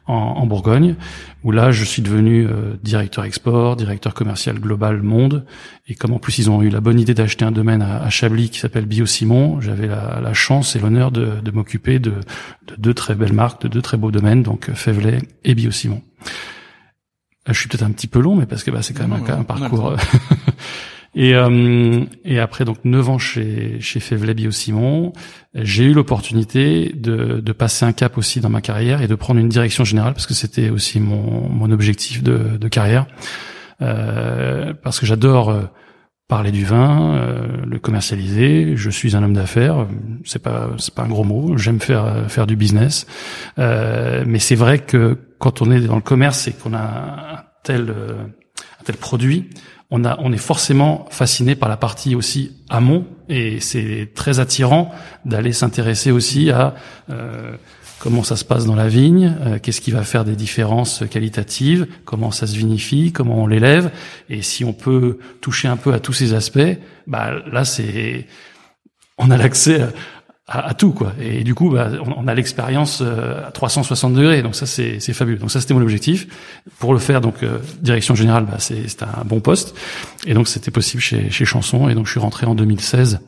en, 0.06 0.14
en, 0.14 0.46
Bourgogne, 0.46 0.96
où 1.44 1.52
là 1.52 1.72
je 1.72 1.84
suis 1.84 2.02
devenu 2.02 2.48
directeur 2.82 3.26
export, 3.26 3.76
directeur 3.76 4.14
commercial 4.14 4.58
global 4.58 5.02
monde. 5.02 5.46
Et 5.90 5.96
comme 5.96 6.14
en 6.14 6.20
plus 6.20 6.38
ils 6.38 6.50
ont 6.50 6.62
eu 6.62 6.70
la 6.70 6.80
bonne 6.80 7.00
idée 7.00 7.14
d'acheter 7.14 7.44
un 7.44 7.52
domaine 7.52 7.82
à, 7.82 8.02
à 8.02 8.10
Chablis 8.10 8.50
qui 8.50 8.60
s'appelle 8.60 8.86
Bio-Simon, 8.86 9.60
j'avais 9.60 9.88
la, 9.88 10.22
la, 10.22 10.34
chance 10.34 10.78
et 10.78 10.80
l'honneur 10.80 11.12
de, 11.12 11.42
de 11.44 11.52
m'occuper 11.52 12.00
de, 12.00 12.12
de, 12.68 12.76
deux 12.78 12.94
très 12.94 13.16
belles 13.16 13.34
marques, 13.34 13.64
de 13.64 13.68
deux 13.68 13.82
très 13.82 13.98
beaux 13.98 14.12
domaines, 14.12 14.44
donc 14.44 14.72
Fèvelet 14.74 15.20
et 15.44 15.56
Bio-Simon. 15.56 16.02
Euh, 16.26 16.57
je 17.54 17.60
suis 17.60 17.70
peut-être 17.70 17.84
un 17.84 17.92
petit 17.92 18.08
peu 18.08 18.20
long, 18.20 18.36
mais 18.36 18.46
parce 18.46 18.64
que 18.64 18.72
bah, 18.72 18.82
c'est 18.82 18.94
quand 18.94 19.08
même 19.08 19.24
un, 19.28 19.44
parcours. 19.44 19.90
Euh, 19.90 19.96
et, 21.16 21.36
euh, 21.36 22.04
et 22.26 22.40
après 22.40 22.66
donc 22.66 22.78
neuf 22.84 23.10
ans 23.10 23.18
chez 23.18 23.78
chez 23.80 24.00
Fevlet 24.00 24.34
Bio-Simon, 24.34 25.14
j'ai 25.56 25.86
eu 25.86 25.94
l'opportunité 25.94 26.92
de, 26.96 27.40
de 27.40 27.52
passer 27.52 27.86
un 27.86 27.94
cap 27.94 28.18
aussi 28.18 28.40
dans 28.40 28.50
ma 28.50 28.62
carrière 28.62 29.02
et 29.02 29.08
de 29.08 29.16
prendre 29.16 29.40
une 29.40 29.50
direction 29.50 29.84
générale 29.84 30.14
parce 30.14 30.28
que 30.28 30.34
c'était 30.34 30.70
aussi 30.70 31.00
mon, 31.00 31.50
mon 31.50 31.72
objectif 31.72 32.24
de, 32.24 32.58
de 32.58 32.68
carrière. 32.68 33.06
Euh, 33.82 34.74
parce 34.82 35.00
que 35.00 35.06
j'adore 35.06 35.56
parler 36.28 36.52
du 36.52 36.66
vin, 36.66 37.20
le 37.66 37.80
commercialiser. 37.80 38.76
Je 38.76 38.90
suis 38.90 39.16
un 39.16 39.24
homme 39.24 39.34
d'affaires. 39.34 39.88
C'est 40.26 40.42
pas 40.42 40.70
c'est 40.78 40.94
pas 40.94 41.04
un 41.04 41.08
gros 41.08 41.24
mot. 41.24 41.58
J'aime 41.58 41.80
faire 41.80 42.26
faire 42.30 42.48
du 42.48 42.56
business, 42.56 43.08
euh, 43.60 44.24
mais 44.28 44.40
c'est 44.40 44.56
vrai 44.56 44.80
que 44.80 45.18
quand 45.40 45.62
on 45.62 45.72
est 45.72 45.82
dans 45.82 45.96
le 45.96 46.02
commerce 46.02 46.48
et 46.48 46.54
qu'on 46.54 46.74
a 46.74 46.80
un 46.80 47.44
tel, 47.64 47.90
euh, 47.90 48.14
tel 48.86 48.98
produit, 48.98 49.50
on, 49.90 50.04
a, 50.04 50.18
on 50.20 50.34
est 50.34 50.38
forcément 50.38 51.06
fasciné 51.12 51.56
par 51.56 51.70
la 51.70 51.78
partie 51.78 52.16
aussi 52.16 52.58
amont 52.70 53.06
et 53.30 53.60
c'est 53.60 54.12
très 54.16 54.40
attirant 54.40 54.92
d'aller 55.26 55.54
s'intéresser 55.54 56.12
aussi 56.12 56.52
à 56.52 56.76
euh, 57.10 57.56
comment 58.00 58.24
ça 58.24 58.36
se 58.36 58.46
passe 58.46 58.66
dans 58.66 58.76
la 58.76 58.88
vigne, 58.88 59.36
euh, 59.42 59.60
qu'est-ce 59.62 59.82
qui 59.82 59.92
va 59.92 60.04
faire 60.04 60.26
des 60.26 60.36
différences 60.36 61.04
qualitatives, 61.10 61.88
comment 62.06 62.32
ça 62.32 62.48
se 62.48 62.56
vinifie, 62.56 63.12
comment 63.12 63.44
on 63.44 63.48
l'élève 63.48 63.92
et 64.30 64.42
si 64.42 64.64
on 64.64 64.74
peut 64.74 65.20
toucher 65.42 65.68
un 65.68 65.78
peu 65.78 65.94
à 65.94 66.00
tous 66.00 66.14
ces 66.14 66.34
aspects, 66.34 66.78
bah 67.08 67.32
là 67.52 67.66
c'est 67.66 68.28
on 69.18 69.32
a 69.32 69.38
l'accès 69.38 69.82
à, 70.48 70.74
tout 70.74 70.94
quoi. 70.94 71.14
Et 71.20 71.44
du 71.44 71.54
coup, 71.54 71.70
bah, 71.70 71.90
on, 72.06 72.28
a 72.28 72.34
l'expérience 72.34 73.02
euh, 73.02 73.46
à 73.48 73.52
360 73.52 74.14
degrés, 74.14 74.42
donc 74.42 74.56
ça 74.56 74.66
c'est 74.66 75.00
fabuleux. 75.14 75.38
Donc 75.38 75.52
ça 75.52 75.60
c'était 75.60 75.74
mon 75.74 75.82
objectif. 75.82 76.28
Pour 76.80 76.94
le 76.94 77.00
faire, 77.00 77.20
donc 77.20 77.44
euh, 77.44 77.58
direction 77.82 78.16
générale, 78.16 78.46
bah, 78.46 78.58
c'est 78.60 79.04
un 79.04 79.26
bon 79.26 79.42
poste. 79.42 79.76
Et 80.26 80.34
donc 80.34 80.48
c'était 80.48 80.72
possible 80.72 81.02
chez, 81.02 81.30
chez 81.30 81.44
Chanson. 81.44 81.90
Et 81.90 81.96
donc 81.96 82.06
je 82.06 82.12
suis 82.12 82.20
rentré 82.20 82.46
en 82.46 82.56
2016 82.56 83.20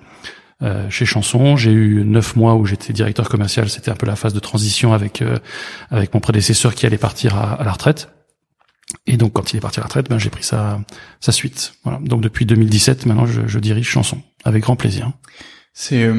euh, 0.61 0.89
chez 0.89 1.05
Chanson. 1.05 1.55
J'ai 1.55 1.71
eu 1.71 2.03
neuf 2.05 2.35
mois 2.35 2.55
où 2.55 2.65
j'étais 2.65 2.93
directeur 2.93 3.29
commercial. 3.29 3.69
C'était 3.69 3.91
un 3.91 3.95
peu 3.95 4.05
la 4.05 4.15
phase 4.15 4.33
de 4.33 4.39
transition 4.39 4.93
avec 4.93 5.21
euh, 5.21 5.37
avec 5.89 6.13
mon 6.13 6.19
prédécesseur 6.19 6.75
qui 6.75 6.85
allait 6.85 6.97
partir 6.97 7.35
à, 7.35 7.53
à, 7.53 7.63
la 7.63 7.71
retraite. 7.71 8.09
Et 9.05 9.17
donc 9.17 9.33
quand 9.33 9.53
il 9.53 9.57
est 9.57 9.61
parti 9.61 9.79
à 9.79 9.81
la 9.81 9.87
retraite, 9.87 10.09
ben 10.09 10.17
j'ai 10.17 10.29
pris 10.29 10.43
sa 10.43 10.81
sa 11.19 11.31
suite. 11.31 11.73
Voilà. 11.83 11.99
Donc 11.99 12.21
depuis 12.21 12.45
2017, 12.45 13.05
maintenant 13.05 13.25
je, 13.25 13.47
je 13.47 13.59
dirige 13.59 13.87
Chanson 13.87 14.21
avec 14.43 14.63
grand 14.63 14.75
plaisir. 14.75 15.11
C'est 15.73 16.09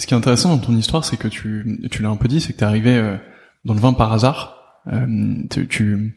ce 0.00 0.06
qui 0.06 0.14
est 0.14 0.16
intéressant 0.16 0.56
dans 0.56 0.58
ton 0.58 0.76
histoire, 0.76 1.04
c'est 1.04 1.16
que 1.16 1.28
tu, 1.28 1.80
tu 1.90 2.02
l'as 2.02 2.08
un 2.08 2.16
peu 2.16 2.26
dit, 2.26 2.40
c'est 2.40 2.52
que 2.52 2.58
tu 2.58 2.64
es 2.64 2.66
arrivé 2.66 2.96
euh, 2.96 3.16
dans 3.64 3.74
le 3.74 3.80
vin 3.80 3.92
par 3.92 4.12
hasard. 4.12 4.80
Euh, 4.88 5.34
tu, 5.50 5.68
tu 5.68 6.16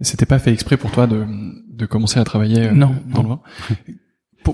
c'était 0.00 0.26
pas 0.26 0.38
fait 0.38 0.52
exprès 0.52 0.76
pour 0.76 0.90
toi 0.90 1.06
de, 1.06 1.26
de 1.70 1.86
commencer 1.86 2.18
à 2.18 2.24
travailler 2.24 2.68
euh, 2.68 2.72
non, 2.72 2.94
dans 3.06 3.22
le 3.22 3.28
vin. 3.28 3.40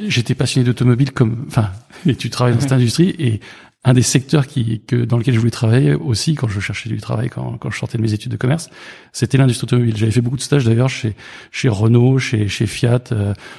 J'étais 0.07 0.35
passionné 0.35 0.65
d'automobile 0.65 1.13
comme, 1.13 1.45
enfin, 1.49 1.71
et 2.07 2.15
tu 2.15 2.31
travailles 2.31 2.55
dans 2.55 2.61
cette 2.61 2.73
industrie 2.73 3.15
et 3.19 3.41
un 3.87 3.93
des 3.93 4.03
secteurs 4.03 4.47
qui, 4.47 4.81
que, 4.81 4.97
dans 4.97 5.19
lequel 5.19 5.35
je 5.35 5.39
voulais 5.39 5.51
travailler 5.51 5.95
aussi 5.95 6.35
quand 6.35 6.49
je 6.49 6.59
cherchais 6.59 6.89
du 6.89 6.99
travail, 6.99 7.29
quand, 7.29 7.59
quand 7.59 7.71
je 7.71 7.79
sortais 7.79 7.99
de 7.99 8.03
mes 8.03 8.15
études 8.15 8.33
de 8.33 8.39
commerce, 8.39 8.71
c'était 9.13 9.37
l'industrie 9.37 9.67
automobile. 9.67 9.95
J'avais 9.97 10.13
fait 10.13 10.23
beaucoup 10.23 10.39
de 10.39 10.43
stages 10.43 10.65
d'ailleurs 10.65 10.89
chez, 10.89 11.15
chez 11.51 11.69
Renault, 11.69 12.19
chez, 12.19 12.49
chez 12.49 12.67
Fiat, 12.67 13.05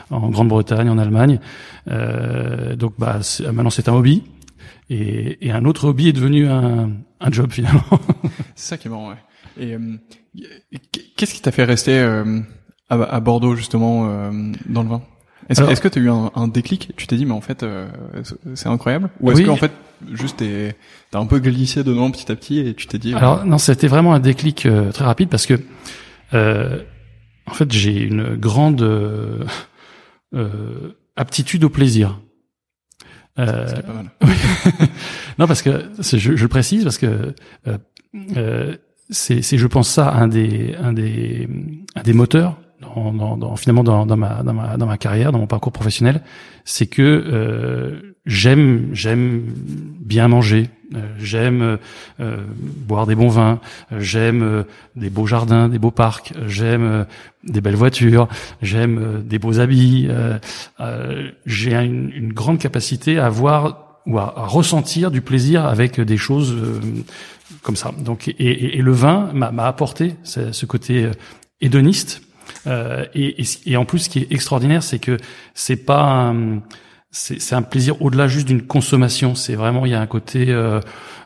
en 0.10 0.30
Grande-Bretagne, 0.30 0.90
en 0.90 0.98
Allemagne. 0.98 1.40
Euh, 1.90 2.76
donc 2.76 2.94
bah, 2.98 3.20
maintenant 3.54 3.70
c'est 3.70 3.88
un 3.88 3.94
hobby. 3.94 4.24
Et, 4.90 5.48
et, 5.48 5.52
un 5.52 5.66
autre 5.66 5.88
hobby 5.88 6.10
est 6.10 6.14
devenu 6.14 6.48
un, 6.48 6.92
un 7.20 7.32
job 7.32 7.52
finalement. 7.52 7.84
c'est 8.56 8.70
ça 8.70 8.78
qui 8.78 8.88
est 8.88 8.92
marrant. 8.92 9.10
Ouais. 9.10 9.16
Et 9.58 9.74
euh, 9.74 9.98
qu'est-ce 11.16 11.34
qui 11.34 11.42
t'a 11.42 11.52
fait 11.52 11.64
rester 11.64 11.98
euh, 11.98 12.42
à, 12.90 12.96
à, 12.96 13.20
Bordeaux 13.20 13.56
justement 13.56 14.10
euh, 14.10 14.32
dans 14.68 14.84
le 14.84 14.90
vin? 14.90 15.02
Est-ce 15.50 15.62
est 15.62 15.82
que 15.82 15.88
tu 15.88 16.00
as 16.00 16.02
eu 16.02 16.10
un, 16.10 16.32
un, 16.36 16.48
déclic? 16.48 16.92
Tu 16.96 17.08
t'es 17.08 17.16
dit 17.18 17.26
mais 17.26 17.34
en 17.34 17.42
fait 17.42 17.64
euh, 17.64 17.88
c'est 18.56 18.68
incroyable? 18.68 19.10
Ou 19.20 19.32
est-ce 19.32 19.44
qu'en 19.44 19.56
fait 19.56 19.72
juste 20.12 20.44
t'as 21.12 21.20
un 21.20 21.26
peu 21.26 21.40
glissé 21.40 21.84
dedans 21.84 22.12
petit 22.12 22.32
à 22.32 22.36
petit 22.36 22.60
et 22.60 22.74
tu 22.74 22.88
t'es 22.88 22.98
dit 22.98 23.14
Alors 23.14 23.46
non, 23.46 23.58
c'était 23.58 23.88
vraiment 23.88 24.14
un 24.14 24.20
déclic 24.20 24.68
très 24.94 25.06
rapide 25.06 25.30
parce 25.30 25.46
que 25.46 25.60
en 26.34 27.54
fait 27.54 27.72
j'ai 27.72 28.02
une 28.02 28.36
grande 28.36 28.84
aptitude 31.16 31.64
au 31.64 31.70
plaisir. 31.70 32.20
Euh, 33.38 33.82
pas 33.82 33.94
mal. 33.94 34.12
non, 35.40 35.48
parce 35.48 35.62
que 35.62 35.90
je, 36.00 36.18
je, 36.18 36.42
le 36.42 36.48
précise 36.48 36.84
parce 36.84 36.98
que 36.98 37.34
euh, 37.68 37.78
euh, 38.38 38.78
c'est, 39.10 39.42
je 39.42 39.68
pense 39.68 39.90
ça, 39.90 40.12
un 40.14 40.28
des, 40.28 40.76
un 40.76 40.94
des, 40.94 41.48
un 41.96 42.02
des 42.02 42.14
moteurs 42.14 42.58
dans, 42.96 43.38
dans, 43.38 43.56
finalement 43.56 43.84
dans, 43.84 44.06
ma, 44.18 44.44
dans 44.44 44.54
ma, 44.54 44.78
dans 44.78 44.86
ma 44.86 44.98
carrière, 44.98 45.32
dans 45.32 45.40
mon 45.40 45.48
parcours 45.48 45.72
professionnel, 45.72 46.22
c'est 46.64 46.88
que 46.88 47.02
euh, 47.02 48.16
j'aime, 48.26 48.90
j'aime 48.94 49.44
bien 50.00 50.28
manger, 50.28 50.70
euh, 50.94 51.00
j'aime 51.18 51.78
euh, 52.20 52.38
boire 52.58 53.08
des 53.08 53.16
bons 53.16 53.30
vins, 53.30 53.60
j'aime 53.98 54.44
euh, 54.44 54.64
des 54.96 55.10
beaux 55.10 55.26
jardins, 55.26 55.70
des 55.70 55.80
beaux 55.80 55.92
parcs, 55.92 56.34
j'aime 56.48 57.06
des 57.44 57.62
belles 57.62 57.76
voitures, 57.76 58.28
j'aime 58.62 59.24
des 59.26 59.40
beaux 59.40 59.60
habits. 59.60 60.08
J'ai 61.46 61.74
une, 61.74 62.12
une, 62.12 62.34
grande 62.34 62.60
capacité 62.60 63.20
à 63.20 63.30
voir 63.30 64.00
ou 64.06 64.20
à, 64.20 64.34
ressentir 64.36 65.12
du 65.12 65.22
plaisir 65.22 65.66
avec 65.66 66.00
des 66.00 66.18
choses 66.18 66.56
comme 67.62 67.76
ça. 67.76 67.92
Donc, 67.98 68.28
et, 68.28 68.34
et, 68.40 68.78
et 68.78 68.82
le 68.82 68.92
vin 68.92 69.30
m'a 69.34 69.68
apporté 69.68 70.16
ce 70.24 70.66
côté 70.66 71.10
hédoniste 71.62 72.22
Euh, 72.68 73.06
et, 73.14 73.78
en 73.78 73.86
plus, 73.86 74.00
ce 74.00 74.10
qui 74.10 74.20
est 74.20 74.32
extraordinaire, 74.32 74.84
c'est 74.84 75.00
que 75.00 75.18
c'est 75.54 75.78
pas 75.78 76.34
c'est 77.12 77.56
un 77.56 77.62
plaisir 77.62 78.02
au-delà 78.02 78.28
juste 78.28 78.48
d'une 78.48 78.64
consommation. 78.64 79.36
C'est 79.36 79.56
vraiment 79.56 79.86
il 79.86 79.94
y 79.94 79.96
a 79.96 80.02
un 80.02 80.08
côté 80.08 80.48
euh, 80.50 80.82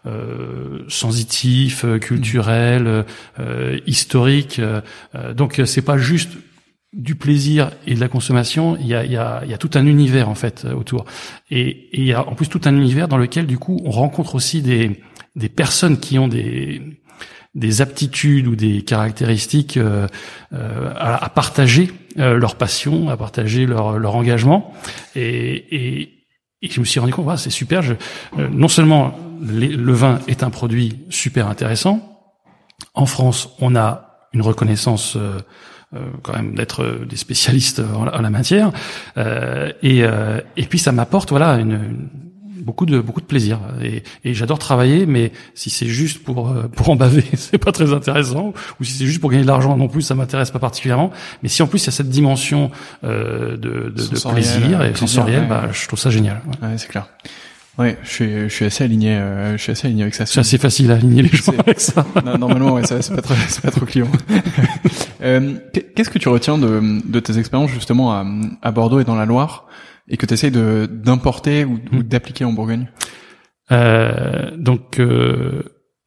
euh, 0.06 0.84
sensitif, 0.88 1.84
euh, 1.84 1.98
culturel, 1.98 3.06
euh, 3.40 3.80
historique. 3.88 4.62
donc 5.36 5.62
c'est 5.66 5.82
pas 5.82 5.98
juste 5.98 6.32
du 6.94 7.16
plaisir 7.16 7.72
et 7.88 7.96
de 7.96 8.00
la 8.00 8.08
consommation. 8.08 8.78
Il 8.80 8.88
y 8.88 8.96
a, 8.96 9.04
y 9.04 9.18
a, 9.18 9.44
y 9.46 9.54
a 9.54 9.58
tout 9.58 9.72
un 9.74 9.86
univers 9.86 10.30
en 10.30 10.36
fait 10.36 10.66
autour. 10.66 11.06
Et, 11.50 11.68
et 11.70 12.00
il 12.00 12.06
y 12.06 12.14
a 12.14 12.28
en 12.28 12.36
plus 12.36 12.48
tout 12.48 12.62
un 12.66 12.76
univers 12.76 13.08
dans 13.08 13.18
lequel 13.18 13.48
du 13.48 13.58
coup 13.58 13.82
on 13.84 13.92
rencontre 13.92 14.36
aussi 14.36 14.62
des 14.62 15.02
des 15.36 15.50
personnes 15.50 16.00
qui 16.00 16.20
ont 16.20 16.28
des 16.28 16.82
des 17.56 17.82
aptitudes 17.82 18.48
ou 18.48 18.56
des 18.56 18.84
caractéristiques 18.84 19.77
euh, 19.77 20.08
euh, 20.53 20.94
à, 20.96 21.29
partager 21.29 21.91
euh, 22.18 22.38
leur 22.38 22.56
passion, 22.56 23.10
à 23.10 23.18
partager 23.18 23.65
leur, 23.65 23.98
leur 23.98 24.15
engagement. 24.15 24.74
Et, 25.15 25.56
et, 25.75 26.25
et, 26.62 26.70
je 26.70 26.79
me 26.79 26.86
suis 26.86 27.00
rendu 27.00 27.13
compte, 27.13 27.25
voilà, 27.25 27.38
c'est 27.38 27.50
super. 27.50 27.82
Je, 27.82 27.96
non 28.38 28.68
seulement 28.68 29.18
le 29.41 29.94
vin 29.94 30.20
est 30.27 30.44
un 30.44 30.50
produit 30.50 31.00
super 31.10 31.48
intéressant. 31.48 32.20
En 32.94 33.06
France, 33.06 33.50
on 33.60 33.75
a 33.75 34.27
une 34.34 34.41
reconnaissance 34.41 35.18
euh, 35.96 36.01
quand 36.22 36.34
même 36.34 36.53
d'être 36.53 37.00
des 37.10 37.15
spécialistes 37.15 37.82
en 37.96 38.06
la, 38.06 38.29
matière. 38.29 38.72
Euh, 39.18 39.72
et, 39.82 40.03
et 40.56 40.65
puis 40.65 40.77
ça 40.77 40.91
m'apporte 40.91 41.29
voilà 41.29 41.56
une, 41.56 41.72
une 41.72 42.10
beaucoup 42.62 42.86
de 42.86 43.00
beaucoup 43.00 43.22
de 43.22 43.25
plaisir. 43.25 43.60
Et, 43.82 44.04
et 44.24 44.34
j'adore 44.34 44.60
travailler 44.60 45.06
mais 45.06 45.32
si 45.56 45.70
c'est 45.70 45.88
juste 45.88 46.24
pour 46.24 46.50
euh, 46.50 46.68
pour 46.68 46.89
en 46.89 46.96
baver 46.96 47.25
c'est 47.34 47.58
pas 47.58 47.72
très 47.72 47.94
intéressant. 47.94 48.54
Ou 48.80 48.84
si 48.84 48.94
c'est 48.94 49.06
juste 49.06 49.22
pour 49.22 49.32
gagner 49.32 49.44
de 49.44 49.48
l'argent 49.48 49.75
non 49.78 49.88
plus 49.88 50.01
ça 50.01 50.16
m'intéresse 50.16 50.51
pas 50.51 50.60
particulièrement. 50.60 51.12
Mais 51.44 51.50
si 51.50 51.62
en 51.62 51.68
plus 51.68 51.84
il 51.84 51.88
y 51.88 51.89
a 51.89 51.94
cette 51.94 52.10
dimension 52.10 52.72
euh, 53.04 53.58
de, 53.58 53.89
de, 53.89 54.08
de, 54.08 54.32
plaisir 54.32 54.84
et 54.84 54.96
sensoriel 54.96 55.48
bah 55.48 55.70
je 55.72 55.88
trouve 55.88 56.00
ça 56.00 56.10
génial 56.10 56.42
ouais, 56.62 56.78
c'est 56.78 56.88
clair. 56.88 57.08
Ouais, 57.80 57.98
je 58.04 58.10
suis, 58.10 58.34
je 58.50 58.54
suis 58.54 58.66
assez 58.66 58.84
aligné, 58.84 59.16
euh, 59.16 59.54
je 59.56 59.63
suis 59.63 59.72
assez 59.72 59.88
aligné 59.88 60.04
avec 60.04 60.13
ça. 60.13 60.25
C'est 60.25 60.42
assez 60.42 60.58
facile 60.58 60.92
à 60.92 60.96
aligner 60.96 61.22
les 61.22 61.30
gens 61.30 61.54
avec 61.58 61.80
ça. 61.80 62.06
normalement, 62.38 62.74
ouais, 62.74 62.82
c'est 62.84 63.16
pas 63.16 63.22
trop, 63.22 63.36
c'est 63.48 63.62
pas 63.62 63.72
trop 63.72 63.86
client. 63.86 64.10
euh, 65.24 65.54
Qu'est-ce 65.96 66.10
que 66.10 66.20
tu 66.20 66.28
retiens 66.28 66.58
de, 66.58 67.00
de 67.10 67.20
tes 67.22 67.38
expériences 67.38 67.72
justement 67.72 68.12
à, 68.12 68.25
à 68.62 68.72
Bordeaux 68.72 69.00
et 69.00 69.06
dans 69.06 69.16
la 69.16 69.25
Loire? 69.25 69.66
Et 70.10 70.18
que 70.18 70.25
tu 70.25 70.34
essayes 70.34 70.51
de 70.51 70.89
d'importer 70.92 71.66
ou, 71.66 71.80
hmm. 71.92 72.04
d'appliquer 72.04 72.46
en 72.46 72.54
Bourgogne 72.54 72.88
euh, 73.72 74.51
Donc, 74.58 75.00
euh, 75.00 75.63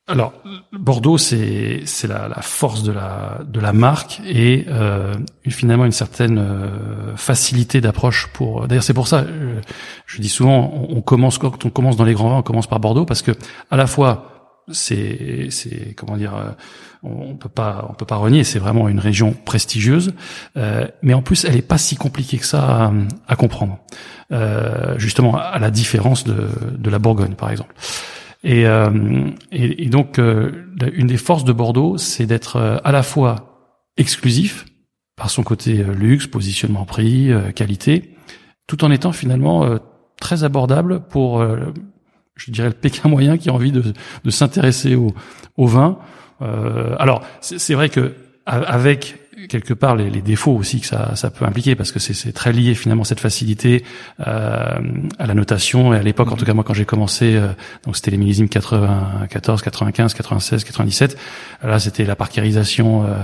alors 0.08 0.32
Bordeaux, 0.72 1.16
c'est 1.16 1.82
c'est 1.84 2.08
la, 2.08 2.28
la, 2.28 2.42
force 2.42 2.82
de 2.82 2.92
la 2.92 3.40
de 3.46 3.60
la 3.60 3.72
marque 3.72 4.20
et 4.26 4.66
euh, 4.68 5.14
finalement 5.48 5.84
une 5.84 5.92
certaine 5.92 6.38
euh, 6.38 7.16
facilité 7.16 7.80
d'approche 7.80 8.26
pour. 8.32 8.66
D'ailleurs, 8.66 8.82
c'est 8.82 8.94
pour 8.94 9.06
ça, 9.06 9.24
je, 9.24 9.60
je, 10.06 10.20
dis 10.20 10.28
souvent, 10.28 10.72
on, 10.74 10.98
on 10.98 11.00
commence 11.02 11.38
quand 11.38 11.64
on 11.64 11.70
commence 11.70 11.96
dans 11.96 12.04
les 12.04 12.14
grands 12.14 12.30
vins, 12.30 12.38
on 12.38 12.42
commence 12.42 12.66
par 12.66 12.80
Bordeaux 12.80 13.04
parce 13.04 13.22
que 13.22 13.32
à 13.70 13.76
la 13.76 13.86
fois 13.86 14.31
c'est 14.70 15.48
c'est 15.50 15.94
comment 15.94 16.16
dire 16.16 16.36
euh, 16.36 16.50
on 17.02 17.34
peut 17.34 17.48
pas 17.48 17.86
on 17.90 17.94
peut 17.94 18.06
pas 18.06 18.16
renier 18.16 18.44
c'est 18.44 18.58
vraiment 18.58 18.88
une 18.88 19.00
région 19.00 19.32
prestigieuse 19.32 20.14
euh, 20.56 20.86
mais 21.02 21.14
en 21.14 21.22
plus 21.22 21.44
elle 21.44 21.56
est 21.56 21.62
pas 21.62 21.78
si 21.78 21.96
compliquée 21.96 22.38
que 22.38 22.46
ça 22.46 22.92
à, 23.26 23.36
comprendre 23.36 23.78
euh, 24.30 24.98
justement 24.98 25.36
à 25.36 25.58
la 25.58 25.70
différence 25.70 26.24
de 26.24 26.48
de 26.78 26.90
la 26.90 26.98
Bourgogne 26.98 27.34
par 27.34 27.50
exemple. 27.50 27.74
Et 28.44 28.66
euh, 28.66 29.30
et, 29.50 29.84
et, 29.84 29.88
donc 29.88 30.18
euh, 30.18 30.66
une 30.94 31.06
des 31.08 31.16
forces 31.16 31.44
de 31.44 31.52
Bordeaux 31.52 31.98
c'est 31.98 32.26
d'être 32.26 32.80
à 32.82 32.92
la 32.92 33.02
fois 33.02 33.76
exclusif 33.96 34.66
par 35.16 35.30
son 35.30 35.42
côté 35.42 35.84
luxe 35.84 36.26
positionnement 36.26 36.84
prix 36.84 37.30
qualité 37.54 38.16
tout 38.66 38.84
en 38.84 38.90
étant 38.90 39.12
finalement 39.12 39.78
très 40.18 40.44
abordable 40.44 41.00
pour 41.08 41.44
je 42.36 42.50
dirais 42.50 42.68
le 42.68 42.74
Pékin 42.74 43.08
moyen 43.08 43.38
qui 43.38 43.50
a 43.50 43.52
envie 43.52 43.72
de, 43.72 43.82
de 44.24 44.30
s'intéresser 44.30 44.94
au, 44.94 45.14
au 45.56 45.66
vin. 45.66 45.98
Euh, 46.40 46.96
alors 46.98 47.22
c'est 47.40 47.74
vrai 47.74 47.88
que 47.88 48.14
avec 48.46 49.16
quelque 49.48 49.74
part 49.74 49.96
les, 49.96 50.10
les, 50.10 50.22
défauts 50.22 50.52
aussi 50.52 50.80
que 50.80 50.86
ça, 50.86 51.14
ça 51.16 51.30
peut 51.30 51.44
impliquer 51.44 51.74
parce 51.74 51.92
que 51.92 51.98
c'est 51.98 52.32
très 52.32 52.52
lié 52.52 52.74
finalement 52.74 53.04
cette 53.04 53.20
facilité 53.20 53.84
euh, 54.26 54.78
à 55.18 55.26
la 55.26 55.34
notation 55.34 55.94
et 55.94 55.96
à 55.96 56.02
l'époque. 56.02 56.30
En 56.30 56.36
tout 56.36 56.44
cas 56.44 56.54
moi 56.54 56.64
quand 56.64 56.74
j'ai 56.74 56.84
commencé 56.84 57.36
euh, 57.36 57.48
donc 57.84 57.96
c'était 57.96 58.10
les 58.10 58.18
millésimes 58.18 58.48
94 58.48 59.62
95 59.62 60.14
96 60.14 60.64
97 60.64 61.18
là 61.62 61.78
c'était 61.78 62.04
la 62.04 62.16
parkérisation 62.16 63.04
euh, 63.04 63.14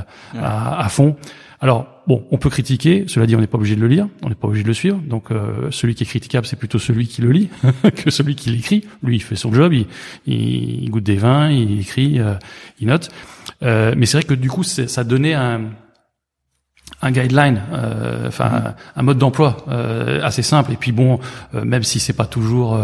à, 0.41 0.85
à, 0.85 0.89
fond 0.89 1.17
alors 1.61 1.87
bon, 2.07 2.25
on 2.31 2.39
peut 2.39 2.51
critiquer. 2.51 3.05
Cela 3.09 3.27
dit, 3.27 3.35
on 3.35 3.41
n'est 3.41 3.47
pas 3.47 3.59
obligé 3.59 3.75
de 3.75 3.81
le 3.81 3.89
lire, 3.89 4.09
on 4.23 4.29
n'est 4.29 4.35
pas 4.35 4.49
obligé 4.49 4.63
de 4.63 4.69
le 4.69 4.75
suivre. 4.75 4.99
Donc 4.99 5.31
euh, 5.31 5.71
celui 5.71 5.95
qui 5.95 6.05
est 6.05 6.07
critiquable, 6.07 6.47
c'est 6.47 6.57
plutôt 6.57 6.79
celui 6.79 7.07
qui 7.07 7.21
le 7.21 7.33
lit 7.33 7.49
que 7.97 8.11
celui 8.11 8.37
qui 8.37 8.51
l'écrit. 8.51 8.85
Lui, 9.03 9.17
il 9.17 9.23
fait 9.23 9.37
son 9.37 9.53
job, 9.53 9.73
il, 9.73 9.87
il 10.27 10.89
goûte 10.91 11.05
des 11.05 11.17
vins, 11.17 11.51
il 11.51 11.81
écrit, 11.81 12.21
euh, 12.21 12.35
il 12.81 12.89
note. 12.89 13.11
Euh, 13.63 13.95
mais 13.97 14.07
c'est 14.07 14.19
vrai 14.19 14.27
que 14.27 14.35
du 14.35 14.49
coup, 14.49 14.63
ça 14.63 15.05
donnait 15.05 15.35
un, 15.35 15.63
un 17.01 17.11
guideline, 17.13 17.63
euh, 17.73 18.29
enfin 18.29 18.75
un 18.97 19.03
mode 19.03 19.19
d'emploi 19.19 19.65
euh, 19.69 20.21
assez 20.23 20.43
simple. 20.43 20.73
Et 20.73 20.77
puis 20.77 20.93
bon, 20.93 21.21
euh, 21.55 21.65
même 21.65 21.83
si 21.83 22.01
c'est 22.01 22.13
pas 22.13 22.27
toujours 22.27 22.79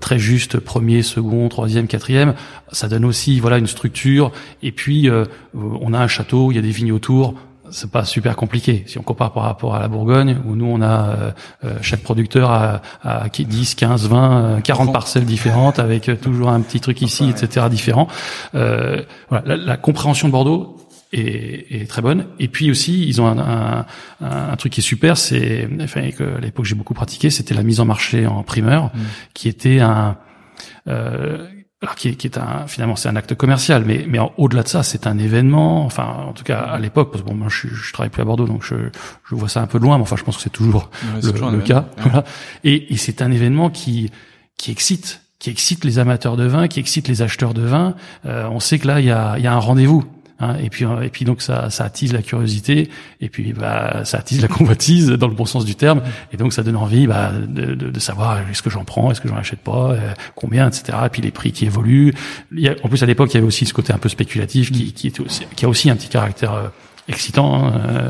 très 0.00 0.18
juste, 0.18 0.58
premier, 0.58 1.02
second, 1.02 1.48
troisième, 1.48 1.86
quatrième, 1.86 2.34
ça 2.70 2.88
donne 2.88 3.04
aussi 3.04 3.40
voilà 3.40 3.58
une 3.58 3.66
structure. 3.66 4.32
Et 4.62 4.72
puis 4.72 5.08
on 5.54 5.92
a 5.92 5.98
un 5.98 6.08
château, 6.08 6.52
il 6.52 6.56
y 6.56 6.58
a 6.58 6.62
des 6.62 6.70
vignes 6.70 6.92
autour 6.92 7.34
c'est 7.72 7.90
pas 7.90 8.04
super 8.04 8.36
compliqué. 8.36 8.84
Si 8.86 8.98
on 8.98 9.02
compare 9.02 9.32
par 9.32 9.44
rapport 9.44 9.74
à 9.74 9.80
la 9.80 9.88
Bourgogne, 9.88 10.38
où 10.46 10.54
nous 10.54 10.66
on 10.66 10.80
a 10.80 11.08
euh, 11.08 11.30
euh, 11.64 11.74
chaque 11.82 12.02
producteur 12.02 12.50
a, 12.50 12.82
a 13.02 13.28
10, 13.28 13.74
15, 13.74 14.08
20, 14.08 14.60
40 14.62 14.92
parcelles 14.92 15.24
différentes 15.24 15.78
avec 15.78 16.08
euh, 16.08 16.16
toujours 16.16 16.50
un 16.50 16.60
petit 16.60 16.80
truc 16.80 17.02
ici, 17.02 17.28
etc. 17.28 17.66
différent. 17.70 18.08
Euh, 18.54 19.02
voilà, 19.28 19.56
la, 19.56 19.76
compréhension 19.76 20.28
de 20.28 20.32
Bordeaux 20.32 20.76
est, 21.12 21.82
est, 21.82 21.88
très 21.88 22.02
bonne. 22.02 22.26
Et 22.38 22.48
puis 22.48 22.70
aussi, 22.70 23.06
ils 23.08 23.20
ont 23.20 23.26
un, 23.26 23.38
un, 23.38 23.86
un 24.20 24.56
truc 24.56 24.74
qui 24.74 24.80
est 24.80 24.84
super, 24.84 25.16
c'est, 25.16 25.68
enfin, 25.80 26.10
que 26.10 26.36
à 26.36 26.40
l'époque 26.40 26.66
j'ai 26.66 26.74
beaucoup 26.74 26.94
pratiqué, 26.94 27.30
c'était 27.30 27.54
la 27.54 27.62
mise 27.62 27.80
en 27.80 27.84
marché 27.84 28.26
en 28.26 28.42
primeur, 28.42 28.86
mmh. 28.86 28.98
qui 29.34 29.48
était 29.48 29.80
un 29.80 30.16
euh, 30.88 31.46
alors 31.82 31.96
qui 31.96 32.08
est, 32.08 32.14
qui 32.14 32.28
est 32.28 32.38
un 32.38 32.66
finalement 32.68 32.94
c'est 32.94 33.08
un 33.08 33.16
acte 33.16 33.34
commercial, 33.34 33.84
mais 33.84 34.04
mais 34.08 34.18
au-delà 34.36 34.62
de 34.62 34.68
ça, 34.68 34.84
c'est 34.84 35.06
un 35.08 35.18
événement. 35.18 35.84
Enfin, 35.84 36.04
en 36.28 36.32
tout 36.32 36.44
cas 36.44 36.60
à 36.60 36.78
l'époque, 36.78 37.10
parce 37.10 37.24
que 37.24 37.28
bon, 37.28 37.34
moi 37.34 37.48
je, 37.50 37.66
je 37.68 37.92
travaille 37.92 38.10
plus 38.10 38.22
à 38.22 38.24
Bordeaux, 38.24 38.46
donc 38.46 38.62
je, 38.62 38.76
je 39.28 39.34
vois 39.34 39.48
ça 39.48 39.60
un 39.60 39.66
peu 39.66 39.78
de 39.78 39.84
loin, 39.84 39.96
mais 39.96 40.02
enfin 40.02 40.16
je 40.16 40.22
pense 40.22 40.36
que 40.36 40.42
c'est 40.42 40.50
toujours 40.50 40.90
le, 41.02 41.60
cas. 41.60 41.86
Voilà. 41.98 42.24
Et, 42.62 42.92
et 42.92 42.96
c'est 42.96 43.20
un 43.20 43.32
événement 43.32 43.68
qui 43.68 44.10
qui 44.56 44.70
excite, 44.70 45.22
qui 45.40 45.50
excite 45.50 45.84
les 45.84 45.98
amateurs 45.98 46.36
de 46.36 46.44
vin, 46.44 46.68
qui 46.68 46.78
excite 46.78 47.08
les 47.08 47.20
acheteurs 47.20 47.52
de 47.52 47.62
vin. 47.62 47.94
Euh, 48.26 48.46
on 48.48 48.60
sait 48.60 48.78
que 48.78 48.86
là 48.86 49.00
il 49.00 49.06
y 49.06 49.10
a 49.10 49.34
il 49.38 49.44
y 49.44 49.48
a 49.48 49.52
un 49.52 49.58
rendez-vous. 49.58 50.04
Hein, 50.42 50.56
et 50.60 50.70
puis 50.70 50.84
et 51.02 51.08
puis 51.08 51.24
donc 51.24 51.40
ça 51.40 51.70
ça 51.70 51.84
attise 51.84 52.12
la 52.12 52.20
curiosité 52.20 52.90
et 53.20 53.28
puis 53.28 53.52
bah 53.52 54.04
ça 54.04 54.18
attise 54.18 54.42
la 54.42 54.48
convoitise 54.58 55.08
dans 55.08 55.28
le 55.28 55.34
bon 55.34 55.44
sens 55.44 55.64
du 55.64 55.76
terme 55.76 56.02
et 56.32 56.36
donc 56.36 56.52
ça 56.52 56.64
donne 56.64 56.76
envie 56.76 57.06
bah, 57.06 57.30
de, 57.32 57.74
de, 57.74 57.90
de 57.90 58.00
savoir 58.00 58.38
est-ce 58.50 58.62
que 58.62 58.70
j'en 58.70 58.84
prends 58.84 59.12
est-ce 59.12 59.20
que 59.20 59.28
j'en 59.28 59.36
achète 59.36 59.60
pas 59.60 59.92
euh, 59.92 60.12
combien 60.34 60.68
etc 60.68 60.98
et 61.06 61.08
puis 61.08 61.22
les 61.22 61.30
prix 61.30 61.52
qui 61.52 61.64
évoluent. 61.64 62.12
Il 62.52 62.60
y 62.60 62.68
a, 62.68 62.74
en 62.82 62.88
plus 62.88 63.02
à 63.02 63.06
l'époque 63.06 63.30
il 63.32 63.34
y 63.34 63.38
avait 63.38 63.46
aussi 63.46 63.66
ce 63.66 63.74
côté 63.74 63.92
un 63.92 63.98
peu 63.98 64.08
spéculatif 64.08 64.72
qui 64.72 64.92
qui, 64.92 65.08
était 65.08 65.20
aussi, 65.20 65.44
qui 65.54 65.64
a 65.64 65.68
aussi 65.68 65.90
un 65.90 65.96
petit 65.96 66.08
caractère 66.08 66.54
euh, 66.54 66.68
excitant 67.08 67.66
hein, 67.66 67.72
euh, 67.76 68.08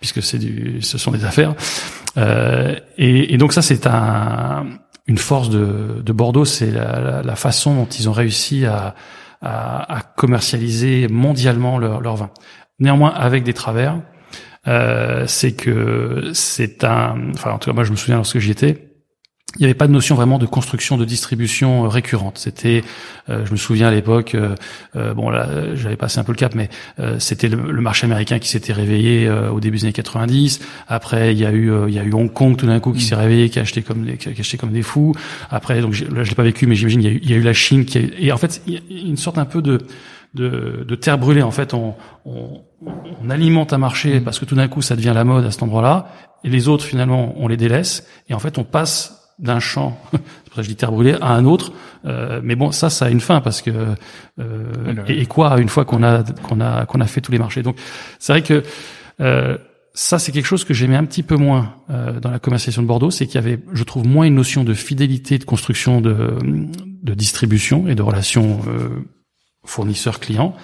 puisque 0.00 0.22
c'est 0.22 0.38
du 0.38 0.80
ce 0.80 0.98
sont 0.98 1.10
des 1.10 1.24
affaires. 1.24 1.54
Euh, 2.16 2.76
et, 2.96 3.34
et, 3.34 3.38
donc 3.38 3.52
ça 3.52 3.62
c'est 3.62 3.86
un 3.86 4.66
une 5.06 5.18
force 5.18 5.50
de, 5.50 6.00
de 6.02 6.12
Bordeaux 6.12 6.44
c'est 6.44 6.70
la, 6.70 7.00
la, 7.00 7.22
la 7.22 7.36
façon 7.36 7.74
dont 7.74 7.86
ils 7.86 8.08
ont 8.08 8.12
réussi 8.12 8.64
à 8.64 8.94
à, 9.44 10.02
commercialiser 10.16 11.08
mondialement 11.08 11.78
leur, 11.78 12.00
leur, 12.00 12.16
vin. 12.16 12.30
Néanmoins, 12.78 13.10
avec 13.10 13.44
des 13.44 13.52
travers, 13.52 14.00
euh, 14.66 15.26
c'est 15.26 15.52
que 15.52 16.30
c'est 16.32 16.84
un, 16.84 17.30
enfin 17.34 17.52
en 17.52 17.58
tout 17.58 17.68
cas 17.68 17.74
moi 17.74 17.84
je 17.84 17.90
me 17.90 17.96
souviens 17.96 18.16
lorsque 18.16 18.38
j'y 18.38 18.50
étais, 18.50 18.83
il 19.56 19.60
n'y 19.60 19.66
avait 19.66 19.74
pas 19.74 19.86
de 19.86 19.92
notion 19.92 20.14
vraiment 20.14 20.38
de 20.38 20.46
construction 20.46 20.96
de 20.96 21.04
distribution 21.04 21.84
euh, 21.84 21.88
récurrente. 21.88 22.38
C'était, 22.38 22.82
euh, 23.28 23.44
je 23.46 23.52
me 23.52 23.56
souviens 23.56 23.88
à 23.88 23.90
l'époque, 23.90 24.34
euh, 24.34 24.54
euh 24.96 25.14
bon 25.14 25.30
là, 25.30 25.74
j'avais 25.74 25.96
passé 25.96 26.18
un 26.18 26.24
peu 26.24 26.32
le 26.32 26.36
cap, 26.36 26.54
mais 26.54 26.68
euh, 26.98 27.18
c'était 27.18 27.48
le, 27.48 27.80
marché 27.80 28.06
américain 28.06 28.38
qui 28.38 28.48
s'était 28.48 28.72
réveillé 28.72 29.30
au 29.30 29.60
début 29.60 29.76
des 29.78 29.84
années 29.84 29.92
90. 29.92 30.60
Après, 30.88 31.32
il 31.32 31.38
y 31.38 31.44
a 31.44 31.52
eu, 31.52 31.70
il 31.86 31.94
y 31.94 31.98
a 31.98 32.02
eu 32.02 32.12
Hong 32.14 32.32
Kong 32.32 32.56
tout 32.56 32.66
d'un 32.66 32.80
coup 32.80 32.92
qui 32.92 33.04
mm. 33.04 33.08
s'est 33.08 33.14
réveillé, 33.14 33.50
qui 33.50 33.58
a 33.58 33.62
acheté 33.62 33.82
comme 33.82 34.04
des, 34.04 34.16
qui 34.16 34.28
a 34.28 34.32
acheté 34.32 34.56
comme 34.56 34.72
des 34.72 34.82
fous. 34.82 35.14
Après, 35.50 35.80
donc 35.82 35.98
là, 35.98 36.24
je 36.24 36.30
l'ai 36.30 36.34
pas 36.34 36.42
vécu, 36.42 36.66
mais 36.66 36.74
j'imagine 36.74 37.02
il, 37.02 37.20
il, 37.22 37.30
y 37.30 37.34
a 37.34 37.36
eu 37.36 37.42
la 37.42 37.52
Chine 37.52 37.84
qui, 37.84 37.98
a, 37.98 38.00
et 38.18 38.32
en 38.32 38.38
fait, 38.38 38.62
il 38.66 38.74
y 38.74 38.76
a 38.76 39.08
une 39.08 39.18
sorte 39.18 39.38
un 39.38 39.44
peu 39.44 39.60
de 39.60 39.78
de, 40.32 40.84
de 40.86 40.94
terre 40.96 41.16
brûlée. 41.16 41.42
En 41.42 41.52
fait, 41.52 41.74
on, 41.74 41.94
on, 42.24 42.62
on 43.22 43.30
alimente 43.30 43.72
un 43.72 43.78
marché 43.78 44.20
mm. 44.20 44.24
parce 44.24 44.38
que 44.38 44.44
tout 44.44 44.56
d'un 44.56 44.68
coup, 44.68 44.82
ça 44.82 44.96
devient 44.96 45.12
la 45.14 45.24
mode 45.24 45.44
à 45.44 45.50
cet 45.50 45.62
endroit-là, 45.62 46.08
et 46.42 46.48
les 46.48 46.68
autres 46.68 46.84
finalement, 46.84 47.34
on 47.36 47.48
les 47.48 47.56
délaisse, 47.56 48.06
et 48.28 48.34
en 48.34 48.38
fait, 48.38 48.58
on 48.58 48.64
passe 48.64 49.23
d'un 49.38 49.60
champ, 49.60 49.98
c'est 50.12 50.18
pour 50.18 50.54
ça 50.54 50.56
que 50.56 50.62
je 50.62 50.68
dis 50.68 50.76
terre 50.76 50.92
brûlée, 50.92 51.16
à 51.20 51.34
un 51.34 51.44
autre. 51.44 51.72
Euh, 52.04 52.40
mais 52.42 52.54
bon, 52.54 52.70
ça, 52.70 52.90
ça 52.90 53.06
a 53.06 53.10
une 53.10 53.20
fin 53.20 53.40
parce 53.40 53.62
que 53.62 53.70
euh, 54.38 55.04
et, 55.08 55.26
quoi 55.26 55.58
une 55.58 55.68
fois 55.68 55.84
qu'on 55.84 56.02
a 56.02 56.22
qu'on 56.22 56.60
a 56.60 56.84
qu'on 56.84 57.00
a 57.00 57.06
fait 57.06 57.20
tous 57.20 57.32
les 57.32 57.38
marchés. 57.38 57.62
Donc 57.62 57.76
c'est 58.18 58.32
vrai 58.32 58.42
que 58.42 58.62
euh, 59.20 59.56
ça, 59.94 60.18
c'est 60.18 60.32
quelque 60.32 60.46
chose 60.46 60.64
que 60.64 60.74
j'aimais 60.74 60.96
un 60.96 61.04
petit 61.04 61.22
peu 61.22 61.36
moins 61.36 61.76
euh, 61.88 62.18
dans 62.18 62.30
la 62.30 62.40
commercialisation 62.40 62.82
de 62.82 62.88
Bordeaux, 62.88 63.12
c'est 63.12 63.26
qu'il 63.26 63.36
y 63.36 63.38
avait, 63.38 63.60
je 63.72 63.84
trouve, 63.84 64.06
moins 64.06 64.26
une 64.26 64.34
notion 64.34 64.64
de 64.64 64.74
fidélité, 64.74 65.38
de 65.38 65.44
construction, 65.44 66.00
de, 66.00 66.36
de 66.42 67.14
distribution 67.14 67.86
et 67.86 67.94
de 67.94 68.02
relations 68.02 68.60
euh, 68.66 69.04
fournisseurs-clients. 69.64 70.54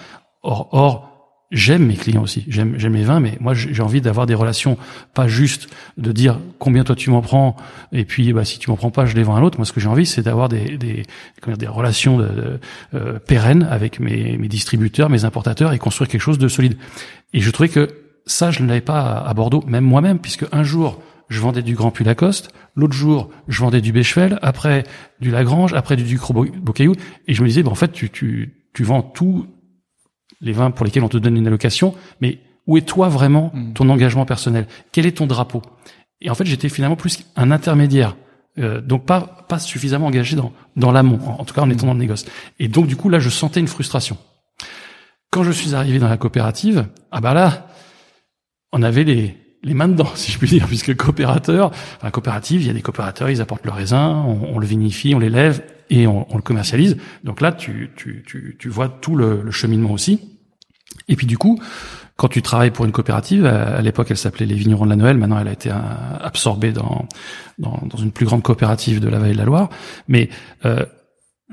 Or, 0.43 0.69
or 0.73 1.10
j'aime 1.51 1.87
mes 1.87 1.97
clients 1.97 2.23
aussi, 2.23 2.45
j'aime 2.49 2.75
j'aime 2.79 2.93
mes 2.93 3.03
vins, 3.03 3.21
mais 3.21 3.37
moi 3.41 3.55
j'ai 3.55 3.83
envie 3.83 4.01
d'avoir 4.01 4.27
des 4.27 4.35
relations, 4.35 4.79
pas 5.15 5.27
juste 5.27 5.69
de 5.97 6.13
dire 6.13 6.39
combien 6.59 6.85
toi 6.85 6.95
tu 6.95 7.11
m'en 7.11 7.23
prends 7.23 7.57
et 7.93 8.05
puis 8.05 8.33
bah 8.33 8.45
si 8.45 8.59
tu 8.59 8.71
m'en 8.71 8.77
prends 8.77 8.91
pas 8.91 9.05
je 9.07 9.17
les 9.17 9.23
vends 9.23 9.37
à 9.37 9.41
l'autre. 9.41 9.59
Moi 9.59 9.67
ce 9.67 9.73
que 9.73 9.81
j'ai 9.81 9.89
envie 9.89 10.07
c'est 10.07 10.23
d'avoir 10.23 10.49
des 10.49 10.79
des 10.79 11.03
dire, 11.47 11.57
des 11.57 11.67
relations 11.67 12.19
de, 12.19 12.61
euh, 12.95 13.19
pérennes 13.19 13.67
avec 13.69 13.99
mes 13.99 14.37
mes 14.39 14.49
distributeurs, 14.49 15.11
mes 15.11 15.25
importateurs 15.25 15.73
et 15.73 15.79
construire 15.79 16.09
quelque 16.09 16.21
chose 16.21 16.39
de 16.39 16.49
solide. 16.49 16.77
Et 17.33 17.41
je 17.41 17.51
trouvais 17.51 17.69
que 17.69 17.89
ça 18.27 18.51
je 18.53 18.63
ne 18.63 18.69
l'avais 18.69 18.81
pas 18.81 19.01
à, 19.01 19.35
Bordeaux, 19.35 19.65
même 19.67 19.85
moi-même, 19.85 20.19
puisque 20.21 20.47
un 20.53 20.63
jour 20.63 21.03
je 21.29 21.41
vendais 21.41 21.63
du 21.63 21.75
Grand 21.75 21.91
Puy 21.91 22.05
Lacoste, 22.05 22.51
l'autre 22.77 22.95
jour 22.95 23.31
je 23.49 23.61
vendais 23.61 23.81
du 23.81 23.93
Bechevel, 23.93 24.39
après 24.43 24.85
du 25.21 25.31
Lagrange, 25.33 25.75
après 25.75 25.97
du 25.97 26.05
Ducros 26.05 26.33
Bocaillou, 26.35 26.95
et 27.27 27.35
je 27.35 27.43
me 27.43 27.49
disais 27.49 27.65
bah 27.65 27.71
en 27.71 27.77
fait 27.77 27.91
tu 27.91 28.09
tu 28.09 28.55
tu 28.73 28.85
vends 28.85 29.03
tout 29.03 29.47
les 30.41 30.53
vins 30.53 30.71
pour 30.71 30.85
lesquels 30.85 31.05
on 31.05 31.09
te 31.09 31.17
donne 31.17 31.37
une 31.37 31.47
allocation, 31.47 31.95
mais 32.21 32.39
où 32.67 32.77
est 32.77 32.87
toi 32.87 33.09
vraiment 33.09 33.51
mm. 33.55 33.73
ton 33.75 33.89
engagement 33.89 34.25
personnel? 34.25 34.67
Quel 34.93 35.07
est 35.07 35.17
ton 35.19 35.27
drapeau? 35.27 35.63
Et 36.21 36.31
en 36.31 36.35
fait, 36.35 36.47
j'étais 36.47 36.69
finalement 36.69 36.97
plus 36.97 37.25
un 37.37 37.51
intermédiaire, 37.51 38.17
euh, 38.59 38.81
donc 38.81 39.07
pas 39.07 39.47
pas 39.49 39.59
suffisamment 39.59 40.07
engagé 40.07 40.37
dans 40.37 40.53
dans 40.77 40.93
l'amont, 40.93 41.19
en, 41.39 41.45
tout 41.45 41.55
cas 41.55 41.63
en 41.63 41.67
mm. 41.67 41.73
étant 41.73 41.87
dans 41.87 41.95
le 41.95 42.01
négoce. 42.01 42.27
Et 42.59 42.69
donc 42.69 42.87
du 42.87 42.97
coup 42.97 43.09
là, 43.09 43.19
je 43.19 43.29
sentais 43.29 43.61
une 43.61 43.69
frustration. 43.69 44.17
Quand 45.31 45.45
je 45.45 45.53
suis 45.53 45.75
arrivé 45.75 45.99
dans 45.99 46.09
la 46.09 46.17
coopérative, 46.17 46.87
ah 47.13 47.21
bah 47.21 47.35
là, 47.35 47.69
on 48.73 48.83
avait 48.83 49.05
les 49.05 49.37
les 49.63 49.75
mains 49.75 49.89
dedans, 49.89 50.11
si 50.15 50.33
je 50.33 50.39
puis 50.39 50.49
dire, 50.49 50.67
puisque 50.67 50.95
coopérateur, 50.97 51.71
enfin 51.97 52.11
coopérative, 52.11 52.63
il 52.63 52.67
y 52.67 52.71
a 52.71 52.73
des 52.73 52.83
coopérateurs, 52.83 53.31
ils 53.31 53.41
apportent 53.41 53.65
le 53.65 53.73
raisin, 53.73 54.25
on, 54.27 54.55
on 54.55 54.59
le 54.59 54.67
vinifie, 54.67 55.15
on 55.15 55.19
l'élève 55.19 55.63
et 55.91 56.07
on, 56.07 56.27
on, 56.33 56.37
le 56.37 56.43
commercialise. 56.43 56.97
Donc 57.25 57.41
là, 57.41 57.53
tu, 57.53 57.91
tu, 57.97 58.23
tu, 58.27 58.57
tu 58.59 58.69
vois 58.69 58.89
tout 58.89 59.17
le, 59.17 59.43
le, 59.43 59.51
cheminement 59.51 59.91
aussi. 59.91 60.30
Et 61.11 61.17
puis 61.17 61.27
du 61.27 61.37
coup, 61.37 61.61
quand 62.17 62.29
tu 62.29 62.41
travailles 62.41 62.71
pour 62.71 62.87
une 62.87 62.93
coopérative, 62.93 63.45
à, 63.45 63.83
l'époque 63.83 64.09
elle 64.11 64.17
s'appelait 64.17 64.47
les 64.47 64.55
Vignerons 64.55 64.87
de 64.87 64.91
la 64.91 64.97
Noël, 64.97 65.19
maintenant 65.19 65.39
elle 65.39 65.49
a 65.49 65.53
été 65.53 65.71
euh, 65.71 65.75
absorbée 66.21 66.73
dans, 66.73 67.07
dans, 67.59 67.83
dans 67.85 67.99
une 67.99 68.13
plus 68.13 68.25
grande 68.25 68.43
coopérative 68.43 69.01
de 69.01 69.09
la 69.09 69.19
Vallée 69.19 69.35
de 69.35 69.39
la 69.39 69.45
Loire. 69.45 69.69
Mais 70.09 70.31
euh, 70.65 70.87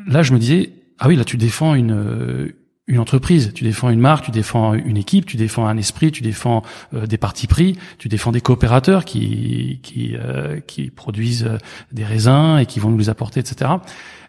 là, 0.07 0.23
je 0.23 0.33
me 0.33 0.39
disais, 0.39 0.71
ah 0.99 1.09
oui, 1.09 1.17
là 1.17 1.25
tu 1.25 1.35
défends 1.35 1.73
une 1.75 2.53
une 2.87 2.99
entreprise, 2.99 3.51
tu 3.53 3.65
défends 3.65 3.89
une 3.89 3.99
marque, 3.99 4.25
tu 4.25 4.31
défends 4.31 4.73
une 4.73 4.95
équipe, 4.95 5.25
tu 5.25 5.35
défends 5.35 5.67
un 5.67 5.77
esprit, 5.77 6.11
tu 6.11 6.23
défends 6.23 6.63
euh, 6.93 7.05
des 7.05 7.17
partis 7.17 7.47
pris, 7.47 7.77
tu 7.97 8.07
défends 8.07 8.31
des 8.31 8.39
coopérateurs 8.39 9.03
qui 9.03 9.79
qui 9.83 10.15
euh, 10.15 10.61
qui 10.61 10.89
produisent 10.89 11.45
euh, 11.45 11.57
des 11.91 12.05
raisins 12.05 12.57
et 12.59 12.65
qui 12.65 12.79
vont 12.79 12.89
nous 12.89 12.97
les 12.97 13.09
apporter, 13.09 13.41
etc. 13.41 13.71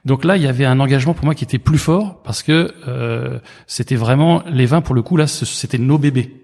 Donc 0.09 0.25
là, 0.25 0.37
il 0.37 0.43
y 0.43 0.49
avait 0.49 0.65
un 0.65 0.81
engagement 0.81 1.15
pour 1.15 1.25
moi 1.25 1.37
qui 1.37 1.45
était 1.45 1.59
plus 1.59 1.79
fort 1.79 2.21
parce 2.25 2.43
que 2.43 2.75
c'était 3.67 3.95
vraiment 3.95 4.43
les 4.51 4.67
vins 4.67 4.81
pour 4.81 4.95
le 4.95 5.03
coup 5.03 5.17
là, 5.17 5.27
c'était 5.29 5.79
nos 5.79 5.99
bébés. 5.99 6.35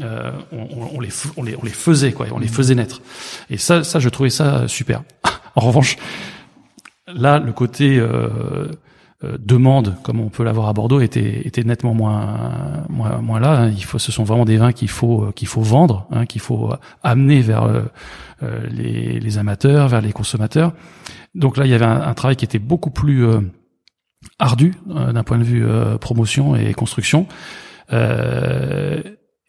On, 0.00 0.96
on, 0.96 1.00
les, 1.00 1.10
on, 1.36 1.42
les 1.44 1.54
on 1.56 1.64
les 1.64 1.70
faisait 1.70 2.12
quoi, 2.12 2.26
on 2.32 2.38
les 2.38 2.48
faisait 2.48 2.74
naître. 2.74 3.02
Et 3.50 3.58
ça 3.58 3.84
ça 3.84 4.00
je 4.00 4.08
trouvais 4.08 4.30
ça 4.30 4.66
super. 4.66 5.02
en 5.54 5.60
revanche, 5.60 5.96
là 7.06 7.38
le 7.38 7.52
côté 7.52 8.00
euh, 9.24 9.36
demande, 9.38 9.94
comme 10.02 10.18
on 10.18 10.30
peut 10.30 10.42
l'avoir 10.42 10.68
à 10.68 10.72
Bordeaux, 10.72 11.00
était, 11.00 11.46
était 11.46 11.62
nettement 11.62 11.94
moins, 11.94 12.84
moins, 12.88 13.18
moins 13.18 13.38
là. 13.38 13.52
Hein. 13.52 13.68
Il 13.68 13.84
faut, 13.84 14.00
ce 14.00 14.10
sont 14.10 14.24
vraiment 14.24 14.44
des 14.44 14.56
vins 14.56 14.72
qu'il 14.72 14.88
faut, 14.88 15.30
qu'il 15.36 15.46
faut 15.46 15.60
vendre, 15.60 16.08
hein, 16.10 16.26
qu'il 16.26 16.40
faut 16.40 16.74
amener 17.04 17.40
vers 17.40 17.62
euh, 17.62 17.82
euh, 18.42 18.66
les, 18.68 19.20
les, 19.20 19.38
amateurs, 19.38 19.86
vers 19.86 20.00
les 20.00 20.12
consommateurs. 20.12 20.72
Donc 21.34 21.56
là, 21.56 21.66
il 21.66 21.70
y 21.70 21.74
avait 21.74 21.84
un, 21.84 22.14
travail 22.14 22.36
qui 22.36 22.44
était 22.44 22.58
beaucoup 22.58 22.90
plus 22.90 23.26
ardu 24.38 24.74
d'un 24.86 25.24
point 25.24 25.38
de 25.38 25.44
vue 25.44 25.66
promotion 25.98 26.54
et 26.54 26.74
construction. 26.74 27.26
Euh, 27.92 29.02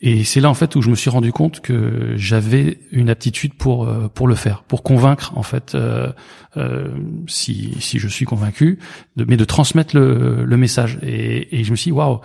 et 0.06 0.26
c'est 0.26 0.42
là 0.42 0.50
en 0.50 0.54
fait 0.54 0.76
où 0.76 0.82
je 0.82 0.90
me 0.90 0.96
suis 0.96 1.10
rendu 1.10 1.32
compte 1.32 1.62
que 1.62 2.14
j'avais 2.18 2.78
une 2.92 3.10
aptitude 3.10 3.54
pour 3.54 3.88
euh, 3.88 4.10
pour 4.14 4.28
le 4.28 4.36
faire, 4.36 4.64
pour 4.64 4.84
convaincre 4.84 5.32
en 5.38 5.44
fait, 5.44 5.76
euh, 5.76 6.12
euh, 6.58 6.90
si 7.26 7.78
si 7.80 8.00
je 8.00 8.10
suis 8.10 8.26
convaincu, 8.26 8.80
mais 9.16 9.38
de 9.38 9.46
transmettre 9.46 9.96
le, 9.96 10.44
le 10.44 10.58
message. 10.58 11.00
Et, 11.04 11.58
et 11.58 11.64
je 11.64 11.72
me 11.72 11.78
suis 11.78 11.92
dit 11.92 11.98
waouh, 11.98 12.20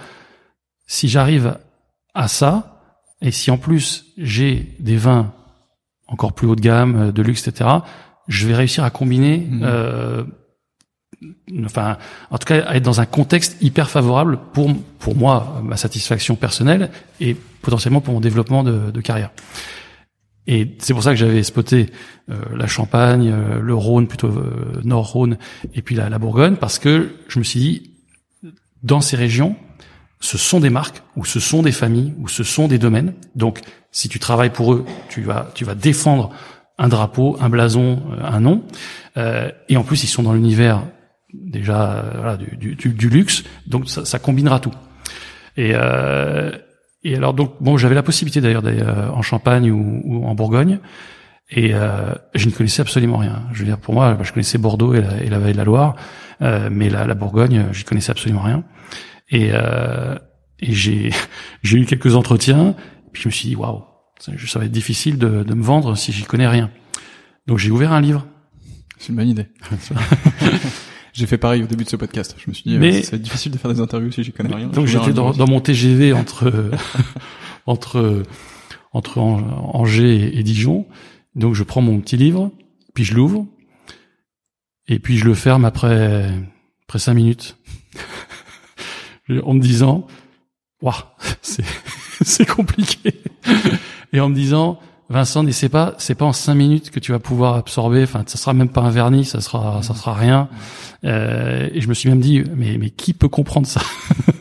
si 0.88 1.08
j'arrive 1.08 1.56
à 2.14 2.26
ça, 2.26 2.82
et 3.22 3.30
si 3.30 3.52
en 3.52 3.58
plus 3.58 4.06
j'ai 4.18 4.74
des 4.80 4.96
vins 4.96 5.32
encore 6.08 6.32
plus 6.32 6.48
haut 6.48 6.56
de 6.56 6.60
gamme, 6.60 7.12
de 7.12 7.22
luxe, 7.22 7.46
etc., 7.46 7.70
je 8.28 8.46
vais 8.46 8.54
réussir 8.54 8.84
à 8.84 8.90
combiner 8.90 9.38
mmh. 9.38 9.60
euh, 9.62 10.24
enfin, 11.64 11.98
en 12.30 12.38
tout 12.38 12.46
cas, 12.46 12.60
à 12.60 12.76
être 12.76 12.82
dans 12.84 13.00
un 13.00 13.06
contexte 13.06 13.56
hyper 13.60 13.90
favorable 13.90 14.38
pour 14.52 14.70
pour 14.98 15.16
moi, 15.16 15.60
ma 15.64 15.76
satisfaction 15.76 16.36
personnelle 16.36 16.90
et 17.20 17.36
potentiellement 17.62 18.00
pour 18.00 18.14
mon 18.14 18.20
développement 18.20 18.62
de, 18.62 18.90
de 18.90 19.00
carrière. 19.00 19.30
Et 20.46 20.76
c'est 20.78 20.94
pour 20.94 21.02
ça 21.02 21.10
que 21.10 21.16
j'avais 21.16 21.42
spoté 21.42 21.90
euh, 22.30 22.36
la 22.56 22.66
Champagne, 22.66 23.30
euh, 23.30 23.60
le 23.60 23.74
Rhône, 23.74 24.08
plutôt 24.08 24.28
euh, 24.28 24.80
Nord-Rhône, 24.82 25.36
et 25.74 25.82
puis 25.82 25.94
la, 25.94 26.08
la, 26.08 26.18
Bourgogne, 26.18 26.56
parce 26.56 26.78
que 26.78 27.10
je 27.28 27.38
me 27.38 27.44
suis 27.44 27.60
dit, 27.60 27.90
dans 28.82 29.02
ces 29.02 29.16
régions, 29.16 29.56
ce 30.20 30.38
sont 30.38 30.58
des 30.58 30.70
marques, 30.70 31.02
ou 31.16 31.26
ce 31.26 31.38
sont 31.38 31.62
des 31.62 31.72
familles, 31.72 32.14
ou 32.18 32.28
ce 32.28 32.44
sont 32.44 32.66
des 32.66 32.78
domaines. 32.78 33.12
Donc, 33.34 33.60
si 33.92 34.08
tu 34.08 34.18
travailles 34.18 34.52
pour 34.52 34.72
eux, 34.72 34.86
tu 35.10 35.20
vas, 35.20 35.50
tu 35.54 35.66
vas 35.66 35.74
défendre 35.74 36.30
un 36.78 36.88
drapeau, 36.88 37.36
un 37.40 37.48
blason, 37.48 38.02
un 38.22 38.40
nom. 38.40 38.62
et 39.16 39.76
en 39.76 39.82
plus, 39.82 40.04
ils 40.04 40.08
sont 40.08 40.22
dans 40.22 40.32
l'univers 40.32 40.84
déjà 41.32 41.92
euh, 41.92 42.10
voilà, 42.16 42.36
du, 42.36 42.76
du, 42.76 42.88
du, 42.90 43.08
luxe, 43.08 43.44
donc 43.66 43.88
ça, 43.88 44.04
ça 44.04 44.18
combinera 44.18 44.60
tout. 44.60 44.72
Et, 45.56 45.72
euh, 45.74 46.52
et 47.04 47.16
alors 47.16 47.34
donc 47.34 47.54
bon, 47.60 47.76
j'avais 47.76 47.94
la 47.94 48.02
possibilité 48.02 48.40
d'ailleurs 48.40 48.62
d'aller 48.62 48.82
euh, 48.82 49.10
en 49.10 49.22
Champagne 49.22 49.70
ou, 49.70 50.00
ou, 50.04 50.26
en 50.26 50.34
Bourgogne, 50.34 50.78
et 51.50 51.74
euh, 51.74 52.14
je 52.34 52.46
ne 52.46 52.52
connaissais 52.52 52.82
absolument 52.82 53.18
rien. 53.18 53.44
Je 53.52 53.60
veux 53.60 53.64
dire, 53.64 53.78
pour 53.78 53.94
moi, 53.94 54.16
je 54.22 54.32
connaissais 54.32 54.58
Bordeaux 54.58 54.94
et 54.94 55.00
la, 55.00 55.22
et 55.22 55.28
la 55.28 55.38
vallée 55.38 55.52
de 55.52 55.58
la 55.58 55.64
Loire, 55.64 55.96
euh, 56.42 56.68
mais 56.70 56.88
la, 56.88 57.06
la 57.06 57.14
Bourgogne, 57.14 57.66
j'y 57.72 57.84
connaissais 57.84 58.10
absolument 58.10 58.42
rien. 58.42 58.64
Et, 59.30 59.50
euh, 59.52 60.16
et 60.60 60.72
j'ai 60.72 61.10
j'ai 61.62 61.78
eu 61.78 61.86
quelques 61.86 62.14
entretiens, 62.14 62.74
puis 63.12 63.22
je 63.22 63.28
me 63.28 63.32
suis 63.32 63.48
dit 63.50 63.56
waouh, 63.56 63.84
ça, 64.18 64.32
ça 64.46 64.58
va 64.58 64.64
être 64.64 64.72
difficile 64.72 65.18
de, 65.18 65.42
de 65.42 65.54
me 65.54 65.62
vendre 65.62 65.96
si 65.96 66.12
j'y 66.12 66.24
connais 66.24 66.48
rien. 66.48 66.70
Donc 67.46 67.58
j'ai 67.58 67.70
ouvert 67.70 67.92
un 67.92 68.00
livre. 68.00 68.26
C'est 68.98 69.10
une 69.10 69.16
bonne 69.16 69.28
idée. 69.28 69.46
J'ai 71.18 71.26
fait 71.26 71.38
pareil 71.38 71.64
au 71.64 71.66
début 71.66 71.82
de 71.82 71.88
ce 71.88 71.96
podcast. 71.96 72.36
Je 72.38 72.48
me 72.48 72.54
suis 72.54 72.62
dit, 72.64 72.76
euh, 72.76 72.78
mais 72.78 73.02
c'est 73.02 73.20
difficile 73.20 73.50
de 73.50 73.58
faire 73.58 73.72
des 73.72 73.80
interviews 73.80 74.12
si 74.12 74.22
j'y 74.22 74.30
connais 74.30 74.54
rien. 74.54 74.68
Donc 74.68 74.86
j'étais 74.86 75.12
dans, 75.12 75.32
dans, 75.32 75.48
mon 75.48 75.60
TGV 75.60 76.12
entre 76.14 76.70
entre 77.66 78.22
entre 78.92 79.18
Angers 79.18 80.38
et 80.38 80.42
Dijon. 80.44 80.86
Donc 81.34 81.54
je 81.54 81.64
prends 81.64 81.80
mon 81.80 81.98
petit 82.00 82.16
livre, 82.16 82.52
puis 82.94 83.02
je 83.02 83.14
l'ouvre, 83.14 83.46
et 84.86 85.00
puis 85.00 85.18
je 85.18 85.24
le 85.24 85.34
ferme 85.34 85.64
après 85.64 86.30
après 86.84 87.00
cinq 87.00 87.14
minutes, 87.14 87.56
en 89.42 89.54
me 89.54 89.60
disant, 89.60 90.06
waouh, 90.80 90.94
c'est 91.42 91.64
c'est 92.22 92.46
compliqué, 92.46 93.12
et 94.12 94.20
en 94.20 94.28
me 94.28 94.34
disant, 94.34 94.78
Vincent, 95.10 95.46
et 95.46 95.52
c'est 95.52 95.68
pas, 95.68 95.94
c'est 95.98 96.14
pas 96.14 96.24
en 96.24 96.32
cinq 96.32 96.54
minutes 96.54 96.90
que 96.90 97.00
tu 97.00 97.12
vas 97.12 97.18
pouvoir 97.18 97.54
absorber. 97.54 98.02
Enfin, 98.02 98.24
ça 98.26 98.36
sera 98.36 98.52
même 98.52 98.68
pas 98.68 98.82
un 98.82 98.90
vernis, 98.90 99.24
ça 99.24 99.40
sera, 99.40 99.82
ça 99.82 99.94
sera 99.94 100.14
rien. 100.14 100.48
Euh, 101.04 101.68
et 101.72 101.80
je 101.80 101.88
me 101.88 101.94
suis 101.94 102.08
même 102.08 102.20
dit, 102.20 102.42
mais, 102.56 102.76
mais 102.78 102.90
qui 102.90 103.14
peut 103.14 103.28
comprendre 103.28 103.66
ça? 103.66 103.80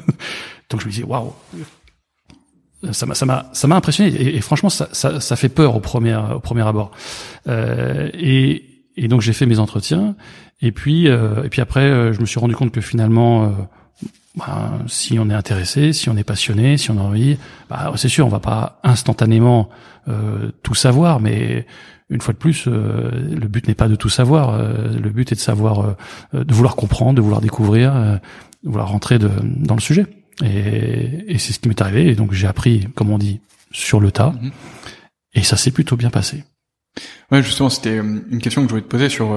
Donc 0.70 0.82
je 0.82 0.86
me 0.86 0.92
disais, 0.92 1.04
waouh, 1.04 1.34
ça 2.92 3.06
m'a, 3.06 3.16
ça 3.16 3.26
m'a, 3.26 3.50
ça 3.54 3.68
m'a 3.68 3.76
impressionné. 3.76 4.36
Et, 4.36 4.42
franchement, 4.42 4.70
ça, 4.70 4.90
ça, 4.92 5.20
ça, 5.22 5.36
fait 5.36 5.50
peur 5.50 5.76
au 5.76 5.80
premier, 5.80 6.16
au 6.16 6.40
premier 6.40 6.68
abord. 6.68 6.92
Euh, 7.48 8.10
et, 8.14 8.64
et 8.98 9.08
donc 9.08 9.22
j'ai 9.22 9.34
fait 9.34 9.46
mes 9.46 9.60
entretiens. 9.60 10.16
Et 10.62 10.72
puis, 10.72 11.08
euh, 11.08 11.44
et 11.44 11.50
puis 11.50 11.62
après, 11.62 11.82
euh, 11.82 12.14
je 12.14 12.20
me 12.20 12.26
suis 12.26 12.40
rendu 12.40 12.56
compte 12.56 12.72
que 12.72 12.82
finalement 12.82 13.46
euh, 13.46 13.50
bah, 14.38 14.71
si 14.88 15.17
on 15.17 15.30
est 15.30 15.34
intéressé, 15.34 15.93
si 15.93 16.10
on 16.10 16.15
est 16.15 16.23
passionné, 16.23 16.78
si 16.78 16.91
on 16.91 16.97
a 16.97 17.02
envie, 17.02 17.38
bah, 17.69 17.91
c'est 17.95 18.08
sûr, 18.08 18.26
on 18.26 18.30
va 18.30 18.39
pas 18.39 18.80
instantanément 18.84 19.69
euh, 20.08 20.52
tout 20.62 20.76
savoir, 20.76 21.19
mais 21.19 21.65
une 22.10 22.21
fois 22.21 22.34
de 22.34 22.38
plus, 22.38 22.65
euh, 22.67 23.10
le 23.12 23.47
but 23.47 23.67
n'est 23.67 23.76
pas 23.76 23.88
de 23.88 23.95
tout 23.95 24.10
savoir. 24.10 24.52
Euh, 24.52 24.89
le 24.97 25.10
but 25.10 25.32
est 25.32 25.36
de 25.36 25.39
savoir, 25.39 25.95
de 26.34 26.54
vouloir 26.54 26.76
comprendre, 26.76 27.15
de 27.15 27.21
vouloir 27.21 27.41
découvrir, 27.41 27.93
de 27.93 28.69
vouloir 28.69 28.89
rentrer 28.89 29.17
de, 29.17 29.30
dans 29.43 29.76
le 29.76 29.82
sujet. 29.82 30.06
Et, 30.43 31.34
et 31.34 31.38
c'est 31.39 31.52
ce 31.52 31.60
qui 31.60 31.67
m'est 31.67 31.82
arrivé. 31.82 32.08
Et 32.08 32.15
donc 32.15 32.32
j'ai 32.32 32.47
appris, 32.47 32.88
comme 32.95 33.10
on 33.10 33.17
dit, 33.17 33.41
sur 33.71 34.00
le 34.00 34.12
tas. 34.12 34.34
Mhm. 34.39 34.52
Et 35.34 35.43
ça 35.43 35.58
s'est 35.58 35.71
plutôt 35.71 35.97
bien 35.97 36.12
passé. 36.12 36.43
Ouais, 37.32 37.41
justement, 37.41 37.69
c'était 37.69 37.97
une 37.97 38.39
question 38.39 38.62
que 38.62 38.67
je 38.67 38.71
voulais 38.71 38.84
te 38.84 38.88
poser 38.88 39.10
sur 39.10 39.36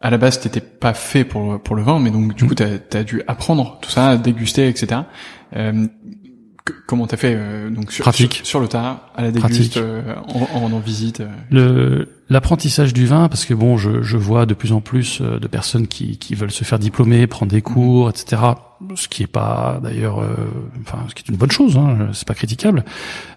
à 0.00 0.10
la 0.10 0.18
base 0.18 0.40
t'étais 0.40 0.60
pas 0.60 0.94
fait 0.94 1.24
pour 1.24 1.60
pour 1.62 1.76
le 1.76 1.82
vin 1.82 1.98
mais 1.98 2.10
donc 2.10 2.34
du 2.34 2.44
coup 2.44 2.52
mm. 2.52 2.80
t'as 2.88 2.98
as 2.98 3.04
dû 3.04 3.22
apprendre 3.26 3.78
tout 3.80 3.90
ça 3.90 4.16
déguster 4.16 4.68
etc 4.68 5.02
euh, 5.56 5.86
comment 6.86 7.06
t'as 7.06 7.16
fait 7.16 7.34
euh, 7.36 7.70
donc 7.70 7.92
sur, 7.92 8.02
Pratique. 8.02 8.34
sur, 8.36 8.46
sur 8.46 8.60
le 8.60 8.68
tas 8.68 9.10
à 9.14 9.22
la 9.22 9.30
déguste 9.30 9.76
euh, 9.76 10.14
en, 10.28 10.58
en, 10.58 10.72
en 10.72 10.78
visite 10.78 11.20
euh. 11.20 11.28
Le 11.50 12.08
l'apprentissage 12.30 12.94
du 12.94 13.06
vin 13.06 13.28
parce 13.28 13.44
que 13.44 13.52
bon 13.52 13.76
je, 13.76 14.02
je 14.02 14.16
vois 14.16 14.46
de 14.46 14.54
plus 14.54 14.72
en 14.72 14.80
plus 14.80 15.20
euh, 15.20 15.38
de 15.38 15.48
personnes 15.48 15.88
qui, 15.88 16.16
qui 16.16 16.34
veulent 16.34 16.52
se 16.52 16.64
faire 16.64 16.78
diplômer, 16.78 17.26
prendre 17.26 17.50
des 17.50 17.60
cours, 17.60 18.08
etc. 18.08 18.42
Ce 18.94 19.08
qui 19.08 19.24
est 19.24 19.26
pas 19.26 19.80
d'ailleurs 19.82 20.20
euh, 20.20 20.34
enfin 20.80 21.04
ce 21.08 21.14
qui 21.14 21.24
est 21.24 21.28
une 21.28 21.36
bonne 21.36 21.50
chose, 21.50 21.76
hein, 21.76 22.10
c'est 22.12 22.26
pas 22.26 22.34
critiquable. 22.34 22.84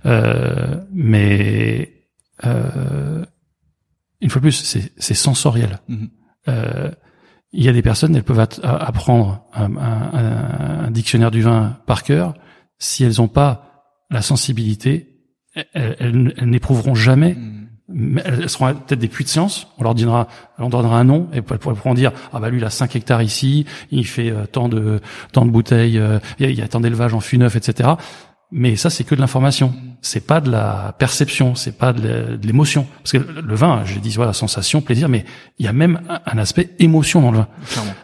Euh, 0.06 0.78
mais 0.94 1.92
une 4.22 4.30
fois 4.30 4.40
de 4.40 4.44
plus 4.44 4.52
c'est 4.52 4.94
c'est 4.98 5.14
sensoriel. 5.14 5.80
Mhm. 6.48 6.92
il 7.54 7.64
y 7.64 7.70
a 7.70 7.74
des 7.74 7.82
personnes, 7.82 8.16
elles 8.16 8.24
peuvent 8.24 8.46
apprendre 8.64 9.46
un, 9.54 9.76
un, 9.78 10.86
un 10.86 10.92
dictionnaire 10.92 11.32
du 11.32 11.42
vin 11.42 11.78
par 11.86 12.04
cœur 12.04 12.34
si 12.84 13.04
elles 13.04 13.16
n'ont 13.20 13.28
pas 13.28 13.74
la 14.10 14.22
sensibilité, 14.22 15.14
elles, 15.56 15.96
elles, 16.00 16.34
elles 16.38 16.50
n'éprouveront 16.50 16.96
jamais. 16.96 17.36
Mm. 17.36 18.20
Elles 18.24 18.50
seront 18.50 18.74
peut-être 18.74 19.00
des 19.00 19.08
puits 19.08 19.26
de 19.26 19.30
science. 19.30 19.68
On 19.78 19.84
leur 19.84 19.94
donnera, 19.94 20.28
on 20.58 20.70
donnera 20.70 20.98
un 20.98 21.04
nom 21.04 21.28
et 21.34 21.38
elles 21.38 21.44
pourront 21.44 21.94
dire 21.94 22.12
ah 22.32 22.40
bah 22.40 22.50
lui 22.50 22.60
il 22.60 22.66
a 22.66 22.70
5 22.70 22.96
hectares 22.96 23.22
ici, 23.22 23.66
il 23.92 24.08
fait 24.08 24.32
euh, 24.32 24.46
tant 24.46 24.70
de 24.70 25.02
tant 25.32 25.46
de 25.46 25.52
bouteilles, 25.52 26.00
euh, 26.00 26.20
il, 26.40 26.46
y 26.46 26.48
a, 26.48 26.52
il 26.52 26.58
y 26.58 26.62
a 26.62 26.68
tant 26.68 26.80
d'élevage 26.80 27.14
en 27.14 27.20
fût 27.20 27.38
neuf, 27.38 27.56
etc. 27.56 27.90
Mais 28.56 28.76
ça 28.76 28.90
c'est 28.90 29.04
que 29.04 29.16
de 29.16 29.20
l'information. 29.20 29.74
C'est 30.02 30.26
pas 30.26 30.42
de 30.42 30.52
la 30.52 30.96
perception, 31.00 31.56
c'est 31.56 31.78
pas 31.78 31.92
de 31.94 32.40
l'émotion. 32.44 32.86
Parce 32.98 33.14
que 33.14 33.18
le 33.18 33.56
vin, 33.56 33.84
je 33.86 34.00
dis 34.00 34.12
voilà 34.12 34.34
sensation, 34.34 34.82
plaisir, 34.82 35.10
mais 35.10 35.26
il 35.60 35.66
y 35.66 35.68
a 35.68 35.74
même 35.74 36.02
un, 36.08 36.22
un 36.26 36.38
aspect 36.38 36.70
émotion 36.80 37.22
dans 37.22 37.32
le 37.32 37.40
vin. 37.40 37.48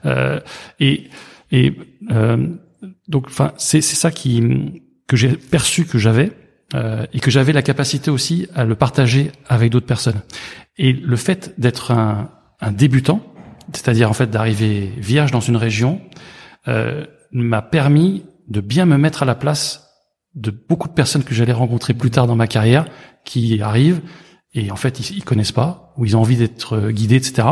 Euh, 0.06 0.40
et 0.80 1.10
et 1.52 1.76
euh, 2.12 2.48
donc, 3.08 3.28
enfin, 3.28 3.54
c'est 3.58 3.82
c'est 3.82 3.96
ça 3.96 4.12
qui 4.12 4.82
que 5.08 5.18
j'ai 5.18 5.30
perçu 5.30 5.86
que 5.86 5.98
j'avais 5.98 6.32
euh, 6.76 7.06
et 7.14 7.20
que 7.20 7.32
j'avais 7.32 7.54
la 7.54 7.64
capacité 7.64 8.12
aussi 8.12 8.48
à 8.56 8.64
le 8.64 8.76
partager 8.76 9.32
avec 9.48 9.72
d'autres 9.72 9.88
personnes. 9.88 10.22
Et 10.78 10.94
le 10.94 11.16
fait 11.16 11.54
d'être 11.58 11.92
un, 11.92 12.30
un 12.62 12.72
débutant, 12.72 13.22
c'est-à-dire 13.74 14.10
en 14.10 14.14
fait 14.14 14.30
d'arriver 14.30 14.92
vierge 14.98 15.32
dans 15.32 15.40
une 15.40 15.58
région, 15.58 16.02
euh, 16.68 17.06
m'a 17.32 17.62
permis 17.62 18.24
de 18.48 18.62
bien 18.62 18.86
me 18.86 18.98
mettre 18.98 19.24
à 19.24 19.26
la 19.26 19.36
place 19.36 19.88
de 20.39 20.52
beaucoup 20.52 20.88
de 20.88 20.93
personnes 20.93 21.23
que 21.23 21.36
j'allais 21.36 21.54
rencontrer 21.54 21.93
plus 21.93 22.12
tard 22.12 22.28
dans 22.28 22.36
ma 22.36 22.47
carrière, 22.47 22.86
qui 23.25 23.62
arrivent 23.62 24.02
et 24.54 24.71
en 24.71 24.75
fait 24.75 24.99
ils, 24.99 25.17
ils 25.17 25.23
connaissent 25.23 25.52
pas 25.52 25.93
ou 25.97 26.06
ils 26.06 26.17
ont 26.17 26.21
envie 26.21 26.38
d'être 26.38 26.89
guidés, 26.89 27.15
etc. 27.15 27.49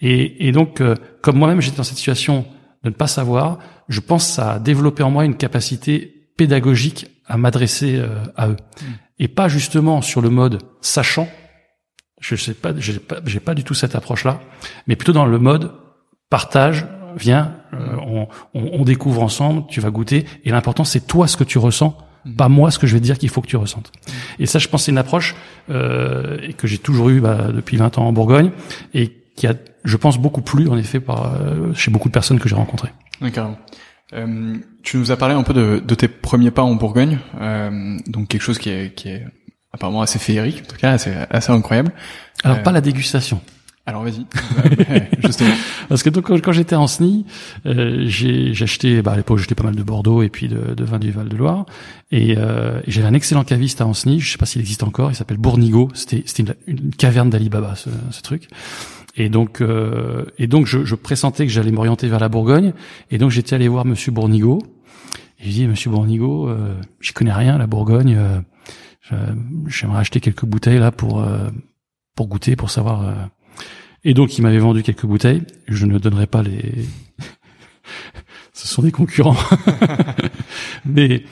Et, 0.00 0.48
et 0.48 0.52
donc, 0.52 0.80
euh, 0.80 0.94
comme 1.22 1.36
moi-même 1.36 1.60
j'étais 1.60 1.76
dans 1.76 1.82
cette 1.82 1.98
situation 1.98 2.46
de 2.82 2.90
ne 2.90 2.94
pas 2.94 3.06
savoir, 3.06 3.58
je 3.88 4.00
pense 4.00 4.26
que 4.26 4.32
ça 4.32 4.52
a 4.52 4.58
développé 4.58 5.02
en 5.02 5.10
moi 5.10 5.24
une 5.24 5.36
capacité 5.36 6.30
pédagogique 6.36 7.06
à 7.26 7.36
m'adresser 7.36 7.96
euh, 7.96 8.08
à 8.36 8.48
eux. 8.48 8.56
Mmh. 8.56 8.84
Et 9.18 9.28
pas 9.28 9.48
justement 9.48 10.02
sur 10.02 10.20
le 10.20 10.30
mode 10.30 10.62
sachant. 10.80 11.28
Je 12.20 12.36
sais 12.36 12.54
pas, 12.54 12.72
j'ai 12.78 12.98
pas, 12.98 13.16
j'ai 13.24 13.40
pas 13.40 13.54
du 13.54 13.62
tout 13.62 13.74
cette 13.74 13.94
approche-là, 13.94 14.40
mais 14.86 14.96
plutôt 14.96 15.12
dans 15.12 15.26
le 15.26 15.38
mode 15.38 15.72
partage, 16.30 16.86
viens, 17.16 17.54
euh, 17.74 17.96
on, 18.06 18.28
on, 18.54 18.80
on, 18.80 18.84
découvre 18.84 19.22
ensemble, 19.22 19.64
tu 19.68 19.80
vas 19.80 19.90
goûter, 19.90 20.26
et 20.44 20.50
l'important 20.50 20.84
c'est 20.84 21.06
toi 21.06 21.28
ce 21.28 21.36
que 21.36 21.44
tu 21.44 21.58
ressens. 21.58 21.96
Pas 22.36 22.48
moi 22.48 22.70
ce 22.70 22.78
que 22.78 22.86
je 22.86 22.94
vais 22.94 23.00
te 23.00 23.04
dire 23.04 23.18
qu'il 23.18 23.28
faut 23.28 23.40
que 23.40 23.46
tu 23.46 23.56
ressentes. 23.56 23.92
Et 24.38 24.46
ça, 24.46 24.58
je 24.58 24.68
pense, 24.68 24.84
c'est 24.84 24.92
une 24.92 24.98
approche 24.98 25.34
euh, 25.70 26.52
que 26.56 26.66
j'ai 26.66 26.78
toujours 26.78 27.10
eu 27.10 27.20
bah, 27.20 27.48
depuis 27.54 27.76
20 27.76 27.98
ans 27.98 28.06
en 28.06 28.12
Bourgogne, 28.12 28.50
et 28.94 29.12
qui 29.36 29.46
a, 29.46 29.54
je 29.84 29.96
pense, 29.96 30.18
beaucoup 30.18 30.42
plu 30.42 30.68
en 30.68 30.76
effet 30.76 31.00
par, 31.00 31.34
euh, 31.34 31.72
chez 31.74 31.90
beaucoup 31.90 32.08
de 32.08 32.14
personnes 32.14 32.38
que 32.38 32.48
j'ai 32.48 32.56
rencontrées. 32.56 32.92
D'accord. 33.20 33.56
Euh, 34.12 34.56
tu 34.82 34.98
nous 34.98 35.10
as 35.10 35.16
parlé 35.16 35.34
un 35.34 35.42
peu 35.42 35.52
de, 35.52 35.82
de 35.84 35.94
tes 35.94 36.08
premiers 36.08 36.50
pas 36.50 36.62
en 36.62 36.74
Bourgogne, 36.74 37.18
euh, 37.40 37.98
donc 38.06 38.28
quelque 38.28 38.42
chose 38.42 38.58
qui 38.58 38.70
est, 38.70 38.94
qui 38.94 39.08
est 39.08 39.24
apparemment 39.72 40.02
assez 40.02 40.18
féerique, 40.18 40.62
en 40.62 40.66
tout 40.66 40.76
cas 40.76 40.92
assez, 40.92 41.12
assez 41.30 41.50
incroyable. 41.50 41.92
Alors 42.44 42.58
euh, 42.58 42.62
pas 42.62 42.72
la 42.72 42.80
dégustation. 42.80 43.40
Alors 43.86 44.02
vas-y, 44.02 44.26
justement. 45.24 45.54
Parce 45.88 46.02
que 46.02 46.10
donc 46.10 46.40
quand 46.42 46.52
j'étais 46.52 46.74
en 46.74 46.88
SNI, 46.88 47.24
euh, 47.66 48.04
j'ai 48.06 48.52
acheté, 48.60 49.00
bah 49.00 49.12
à 49.12 49.16
l'époque 49.16 49.38
j'étais 49.38 49.54
pas 49.54 49.62
mal 49.62 49.76
de 49.76 49.82
Bordeaux 49.84 50.22
et 50.22 50.28
puis 50.28 50.48
de, 50.48 50.74
de 50.74 50.84
vin 50.84 50.98
du 50.98 51.12
Val 51.12 51.28
de 51.28 51.36
Loire, 51.36 51.66
et, 52.10 52.36
euh, 52.36 52.80
j'avais 52.88 53.06
un 53.06 53.14
excellent 53.14 53.44
caviste 53.44 53.80
à 53.80 53.86
Anceny, 53.86 54.18
je 54.18 54.32
sais 54.32 54.38
pas 54.38 54.46
s'il 54.46 54.60
existe 54.60 54.82
encore, 54.82 55.12
il 55.12 55.14
s'appelle 55.14 55.36
Bournigo, 55.36 55.88
c'était 55.94 56.24
une, 56.38 56.54
une, 56.66 56.90
caverne 56.90 57.30
d'Alibaba 57.30 57.76
ce, 57.76 57.90
ce 58.10 58.22
truc. 58.22 58.48
Et 59.16 59.28
donc, 59.28 59.60
euh, 59.60 60.24
et 60.38 60.46
donc, 60.46 60.66
je, 60.66 60.84
je 60.84 60.94
pressentais 60.94 61.46
que 61.46 61.52
j'allais 61.52 61.70
m'orienter 61.70 62.06
vers 62.08 62.20
la 62.20 62.28
Bourgogne. 62.28 62.74
Et 63.10 63.18
donc, 63.18 63.30
j'étais 63.30 63.54
allé 63.54 63.66
voir 63.66 63.86
Monsieur 63.86 64.12
Bournigo. 64.12 64.58
Et 65.40 65.44
je 65.46 65.50
dis, 65.50 65.66
Monsieur 65.66 65.90
Bournigo, 65.90 66.48
euh, 66.48 66.74
j'y 67.00 67.12
connais 67.12 67.32
rien, 67.32 67.56
la 67.56 67.66
Bourgogne. 67.66 68.16
Euh, 69.12 69.34
J'aimerais 69.68 70.00
acheter 70.00 70.20
quelques 70.20 70.44
bouteilles 70.44 70.78
là 70.78 70.92
pour 70.92 71.20
euh, 71.20 71.48
pour 72.14 72.28
goûter, 72.28 72.56
pour 72.56 72.70
savoir. 72.70 73.14
Et 74.08 74.14
donc, 74.14 74.38
il 74.38 74.42
m'avait 74.42 74.58
vendu 74.58 74.84
quelques 74.84 75.04
bouteilles. 75.04 75.42
Je 75.66 75.84
ne 75.84 75.98
donnerai 75.98 76.28
pas 76.28 76.40
les. 76.40 76.86
Ce 78.52 78.68
sont 78.68 78.82
des 78.82 78.92
concurrents. 78.92 79.36
Mais 80.84 81.24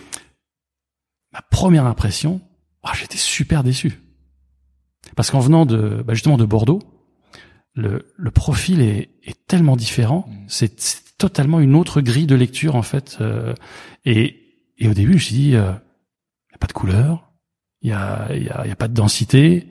ma 1.32 1.40
première 1.40 1.86
impression, 1.86 2.40
oh, 2.82 2.88
j'étais 2.92 3.16
super 3.16 3.62
déçu. 3.62 4.00
Parce 5.14 5.30
qu'en 5.30 5.38
venant 5.38 5.66
de, 5.66 6.02
bah 6.04 6.14
justement 6.14 6.36
de 6.36 6.44
Bordeaux, 6.44 6.80
le, 7.74 8.12
le 8.16 8.30
profil 8.32 8.80
est, 8.80 9.10
est, 9.22 9.46
tellement 9.46 9.76
différent. 9.76 10.26
Mm. 10.28 10.44
C'est 10.48 11.16
totalement 11.16 11.60
une 11.60 11.76
autre 11.76 12.00
grille 12.00 12.26
de 12.26 12.34
lecture 12.34 12.74
en 12.74 12.82
fait. 12.82 13.18
Euh, 13.20 13.54
et, 14.04 14.58
et, 14.78 14.88
au 14.88 14.94
début, 14.94 15.12
je 15.12 15.16
me 15.16 15.20
suis 15.20 15.34
dit, 15.36 15.48
il 15.50 15.56
euh, 15.56 15.70
n'y 15.70 16.54
a 16.54 16.58
pas 16.58 16.66
de 16.66 16.72
couleur, 16.72 17.30
il 17.82 17.90
y 17.90 17.92
a, 17.92 18.34
y, 18.34 18.48
a, 18.48 18.66
y 18.66 18.70
a 18.72 18.76
pas 18.76 18.88
de 18.88 18.94
densité, 18.94 19.68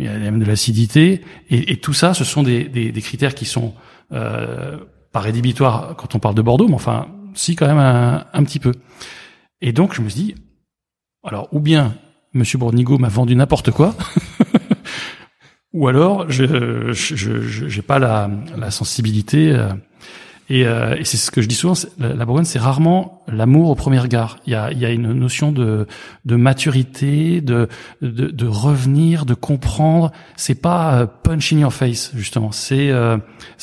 il 0.00 0.06
y 0.06 0.08
a 0.08 0.18
même 0.18 0.38
de 0.38 0.44
l'acidité. 0.44 1.22
Et, 1.50 1.72
et, 1.72 1.76
tout 1.76 1.92
ça, 1.92 2.14
ce 2.14 2.24
sont 2.24 2.42
des, 2.42 2.64
des, 2.64 2.92
des 2.92 3.02
critères 3.02 3.34
qui 3.34 3.44
sont 3.44 3.74
euh, 4.12 4.78
pas 5.12 5.20
rédhibitoires 5.20 5.94
quand 5.96 6.14
on 6.14 6.18
parle 6.18 6.34
de 6.34 6.42
Bordeaux, 6.42 6.68
mais 6.68 6.74
enfin, 6.74 7.08
si 7.34 7.56
quand 7.56 7.66
même 7.66 7.78
un, 7.78 8.26
un 8.32 8.44
petit 8.44 8.58
peu. 8.58 8.72
Et 9.60 9.72
donc, 9.72 9.94
je 9.94 10.00
me 10.00 10.08
suis 10.08 10.22
dit, 10.22 10.34
alors, 11.24 11.48
ou 11.52 11.60
bien 11.60 11.94
Monsieur 12.32 12.58
Bournigo 12.58 12.96
m'a 12.98 13.08
vendu 13.08 13.34
n'importe 13.34 13.72
quoi, 13.72 13.94
ou 15.72 15.88
alors 15.88 16.30
je 16.30 16.92
je 16.92 17.42
j'ai 17.42 17.82
pas 17.82 17.98
la, 17.98 18.30
la 18.56 18.70
sensibilité 18.70 19.50
euh, 19.50 19.72
et, 20.50 20.66
euh, 20.66 20.96
et 20.96 21.04
c'est 21.04 21.16
ce 21.16 21.30
que 21.30 21.40
je 21.40 21.48
dis 21.48 21.54
souvent 21.54 21.74
la, 21.98 22.24
Bourgogne 22.26 22.44
c'est 22.44 22.58
rarement 22.58 23.22
l'amour 23.28 23.70
au 23.70 23.74
premier 23.74 23.98
regard 23.98 24.38
il 24.46 24.52
y 24.52 24.56
a 24.56 24.72
y 24.72 24.84
a 24.84 24.90
une 24.90 25.12
notion 25.12 25.52
de 25.52 25.86
de 26.24 26.36
maturité 26.36 27.40
de 27.40 27.68
de, 28.02 28.26
de 28.28 28.46
revenir 28.46 29.24
de 29.26 29.34
comprendre. 29.34 30.10
C'est 30.36 30.60
pas 30.60 30.94
euh, 30.94 31.06
punch 31.06 31.52
in 31.52 31.58
your 31.58 31.72
face 31.72 32.10
justement. 32.14 32.52
C'est 32.52 32.90
euh, 32.90 33.16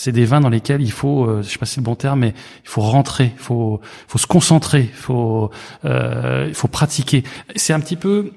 des 0.07 0.25
vins 0.25 0.39
dans 0.39 0.49
lesquels 0.49 0.81
il 0.81 0.91
faut 0.91 1.25
euh, 1.25 1.41
je 1.43 1.49
sais 1.49 1.57
pas 1.57 1.65
si 1.65 1.75
c'est 1.75 1.81
le 1.81 1.85
bon 1.85 1.95
terme 1.95 2.21
mais 2.21 2.33
il 2.63 2.69
faut 2.69 2.81
rentrer 2.81 3.33
il 3.35 3.39
faut 3.39 3.81
faut 4.07 4.17
se 4.17 4.27
concentrer 4.27 4.81
il 4.81 4.95
faut 4.95 5.51
euh, 5.85 6.45
il 6.47 6.55
faut 6.55 6.67
pratiquer. 6.67 7.23
C'est 7.55 7.73
un 7.73 7.79
petit 7.79 7.97
peu 7.97 8.31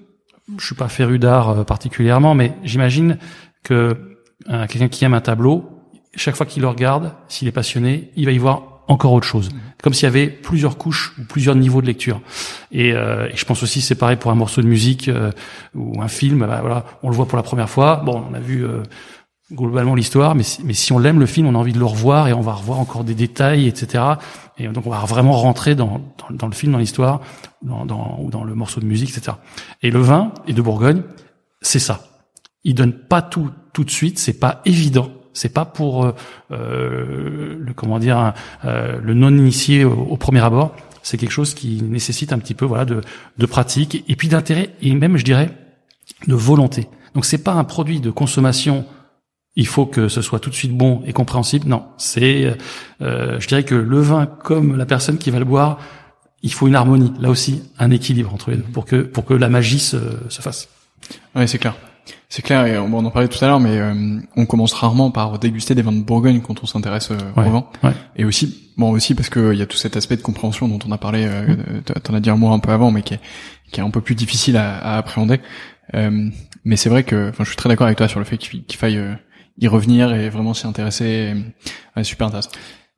je 0.58 0.66
suis 0.66 0.74
pas 0.74 0.88
féru 0.88 1.20
d'art 1.20 1.64
particulièrement, 1.64 2.34
mais 2.34 2.54
j'imagine 2.64 3.18
que 3.62 3.96
euh, 4.48 4.66
quelqu'un 4.66 4.88
qui 4.88 5.04
aime 5.04 5.14
un 5.14 5.20
tableau, 5.20 5.79
chaque 6.16 6.36
fois 6.36 6.46
qu'il 6.46 6.62
le 6.62 6.68
regarde, 6.68 7.12
s'il 7.28 7.48
est 7.48 7.52
passionné, 7.52 8.10
il 8.16 8.26
va 8.26 8.32
y 8.32 8.38
voir 8.38 8.82
encore 8.88 9.12
autre 9.12 9.26
chose. 9.26 9.50
Comme 9.82 9.94
s'il 9.94 10.04
y 10.04 10.06
avait 10.08 10.26
plusieurs 10.26 10.76
couches 10.76 11.14
ou 11.18 11.24
plusieurs 11.24 11.54
niveaux 11.54 11.80
de 11.80 11.86
lecture. 11.86 12.20
Et, 12.72 12.92
euh, 12.92 13.28
et 13.28 13.36
je 13.36 13.44
pense 13.44 13.62
aussi 13.62 13.80
c'est 13.80 13.94
pareil 13.94 14.16
pour 14.16 14.30
un 14.30 14.34
morceau 14.34 14.62
de 14.62 14.66
musique 14.66 15.08
euh, 15.08 15.30
ou 15.74 16.02
un 16.02 16.08
film. 16.08 16.40
Bah, 16.40 16.58
voilà, 16.60 16.84
on 17.02 17.10
le 17.10 17.14
voit 17.14 17.26
pour 17.26 17.36
la 17.36 17.44
première 17.44 17.70
fois. 17.70 18.02
Bon, 18.04 18.24
on 18.28 18.34
a 18.34 18.40
vu 18.40 18.64
euh, 18.64 18.82
globalement 19.52 19.94
l'histoire, 19.94 20.34
mais, 20.34 20.42
mais 20.64 20.74
si 20.74 20.92
on 20.92 20.98
l'aime 20.98 21.20
le 21.20 21.26
film, 21.26 21.46
on 21.46 21.54
a 21.54 21.58
envie 21.58 21.72
de 21.72 21.78
le 21.78 21.84
revoir 21.84 22.26
et 22.26 22.32
on 22.32 22.40
va 22.40 22.52
revoir 22.52 22.80
encore 22.80 23.04
des 23.04 23.14
détails, 23.14 23.68
etc. 23.68 24.02
Et 24.58 24.66
donc 24.66 24.86
on 24.86 24.90
va 24.90 24.98
vraiment 24.98 25.34
rentrer 25.34 25.76
dans, 25.76 26.00
dans, 26.18 26.34
dans 26.34 26.46
le 26.48 26.54
film, 26.54 26.72
dans 26.72 26.78
l'histoire, 26.78 27.20
dans, 27.62 27.86
dans, 27.86 28.18
ou 28.20 28.30
dans 28.30 28.42
le 28.42 28.54
morceau 28.56 28.80
de 28.80 28.86
musique, 28.86 29.16
etc. 29.16 29.36
Et 29.82 29.90
le 29.90 30.00
vin 30.00 30.32
et 30.48 30.52
de 30.52 30.60
Bourgogne, 30.62 31.02
c'est 31.62 31.78
ça 31.78 32.00
il 32.64 32.74
donne 32.74 32.92
pas 32.92 33.22
tout 33.22 33.50
tout 33.72 33.84
de 33.84 33.90
suite, 33.90 34.18
c'est 34.18 34.38
pas 34.38 34.60
évident. 34.64 35.10
C'est 35.32 35.52
pas 35.52 35.64
pour 35.64 36.04
euh, 36.04 36.14
euh, 36.50 37.56
le 37.58 37.72
comment 37.72 37.98
dire 37.98 38.32
euh, 38.64 38.98
le 39.02 39.14
non 39.14 39.30
initié 39.30 39.84
au, 39.84 39.92
au, 39.92 40.16
premier 40.16 40.40
abord. 40.40 40.74
C'est 41.02 41.16
quelque 41.16 41.32
chose 41.32 41.54
qui 41.54 41.82
nécessite 41.82 42.32
un 42.32 42.38
petit 42.38 42.54
peu 42.54 42.64
voilà 42.64 42.84
de, 42.84 43.00
de 43.38 43.46
pratique 43.46 44.04
et 44.08 44.16
puis 44.16 44.28
d'intérêt 44.28 44.70
et 44.82 44.94
même 44.94 45.16
je 45.16 45.24
dirais 45.24 45.50
de 46.26 46.34
volonté. 46.34 46.88
Donc 47.14 47.24
c'est 47.24 47.42
pas 47.42 47.52
un 47.52 47.64
produit 47.64 48.00
de 48.00 48.10
consommation. 48.10 48.84
Il 49.56 49.66
faut 49.66 49.86
que 49.86 50.08
ce 50.08 50.22
soit 50.22 50.40
tout 50.40 50.50
de 50.50 50.54
suite 50.54 50.76
bon 50.76 51.02
et 51.06 51.12
compréhensible. 51.12 51.68
Non, 51.68 51.84
c'est 51.96 52.56
euh, 53.02 53.40
je 53.40 53.46
dirais 53.46 53.64
que 53.64 53.74
le 53.74 54.00
vin 54.00 54.26
comme 54.26 54.76
la 54.76 54.86
personne 54.86 55.18
qui 55.18 55.30
va 55.30 55.38
le 55.38 55.44
boire, 55.44 55.78
il 56.42 56.52
faut 56.52 56.68
une 56.68 56.74
harmonie. 56.74 57.12
Là 57.20 57.30
aussi, 57.30 57.62
un 57.78 57.90
équilibre 57.90 58.32
entre 58.32 58.50
les 58.50 58.58
deux 58.58 58.62
pour 58.62 58.84
que 58.84 58.96
pour 58.96 59.24
que 59.24 59.34
la 59.34 59.48
magie 59.48 59.80
se, 59.80 59.98
se 60.28 60.42
fasse. 60.42 60.68
Oui, 61.34 61.48
c'est 61.48 61.58
clair. 61.58 61.74
C'est 62.28 62.42
clair, 62.42 62.66
et 62.66 62.78
on, 62.78 62.92
en 62.92 63.10
parlait 63.10 63.28
tout 63.28 63.42
à 63.44 63.48
l'heure, 63.48 63.60
mais 63.60 63.78
euh, 63.78 64.18
on 64.36 64.46
commence 64.46 64.72
rarement 64.72 65.10
par 65.10 65.38
déguster 65.38 65.74
des 65.74 65.82
vins 65.82 65.92
de 65.92 66.02
Bourgogne 66.02 66.40
quand 66.40 66.62
on 66.62 66.66
s'intéresse 66.66 67.10
euh, 67.10 67.16
Ouais, 67.36 67.48
au 67.48 67.50
vin. 67.50 67.66
ouais. 67.82 67.92
Et 68.16 68.24
aussi, 68.24 68.70
bon 68.76 68.90
aussi 68.90 69.14
parce 69.14 69.28
qu'il 69.30 69.54
y 69.54 69.62
a 69.62 69.66
tout 69.66 69.76
cet 69.76 69.96
aspect 69.96 70.16
de 70.16 70.22
compréhension 70.22 70.68
dont 70.68 70.78
on 70.86 70.92
a 70.92 70.98
parlé, 70.98 71.24
euh, 71.26 71.56
euh, 71.74 71.80
t'en 72.02 72.14
as 72.14 72.20
dit 72.20 72.30
un 72.30 72.36
mot 72.36 72.52
un 72.52 72.58
peu 72.60 72.70
avant, 72.72 72.90
mais 72.90 73.02
qui 73.02 73.14
est, 73.14 73.20
qui 73.72 73.80
est 73.80 73.82
un 73.82 73.90
peu 73.90 74.00
plus 74.00 74.14
difficile 74.14 74.56
à, 74.56 74.76
à 74.78 74.96
appréhender. 74.98 75.40
Euh, 75.94 76.28
mais 76.64 76.76
c'est 76.76 76.88
vrai 76.88 77.02
que, 77.02 77.30
enfin, 77.30 77.42
je 77.44 77.48
suis 77.48 77.56
très 77.56 77.68
d'accord 77.68 77.86
avec 77.86 77.98
toi 77.98 78.06
sur 78.06 78.20
le 78.20 78.24
fait 78.24 78.36
qu'il 78.38 78.64
qu'il 78.64 78.78
faille 78.78 78.98
euh, 78.98 79.14
y 79.58 79.66
revenir 79.66 80.12
et 80.14 80.28
vraiment 80.28 80.54
s'y 80.54 80.66
intéresser. 80.66 81.34
Ouais, 81.96 82.04
super 82.04 82.28
intéressant. 82.28 82.50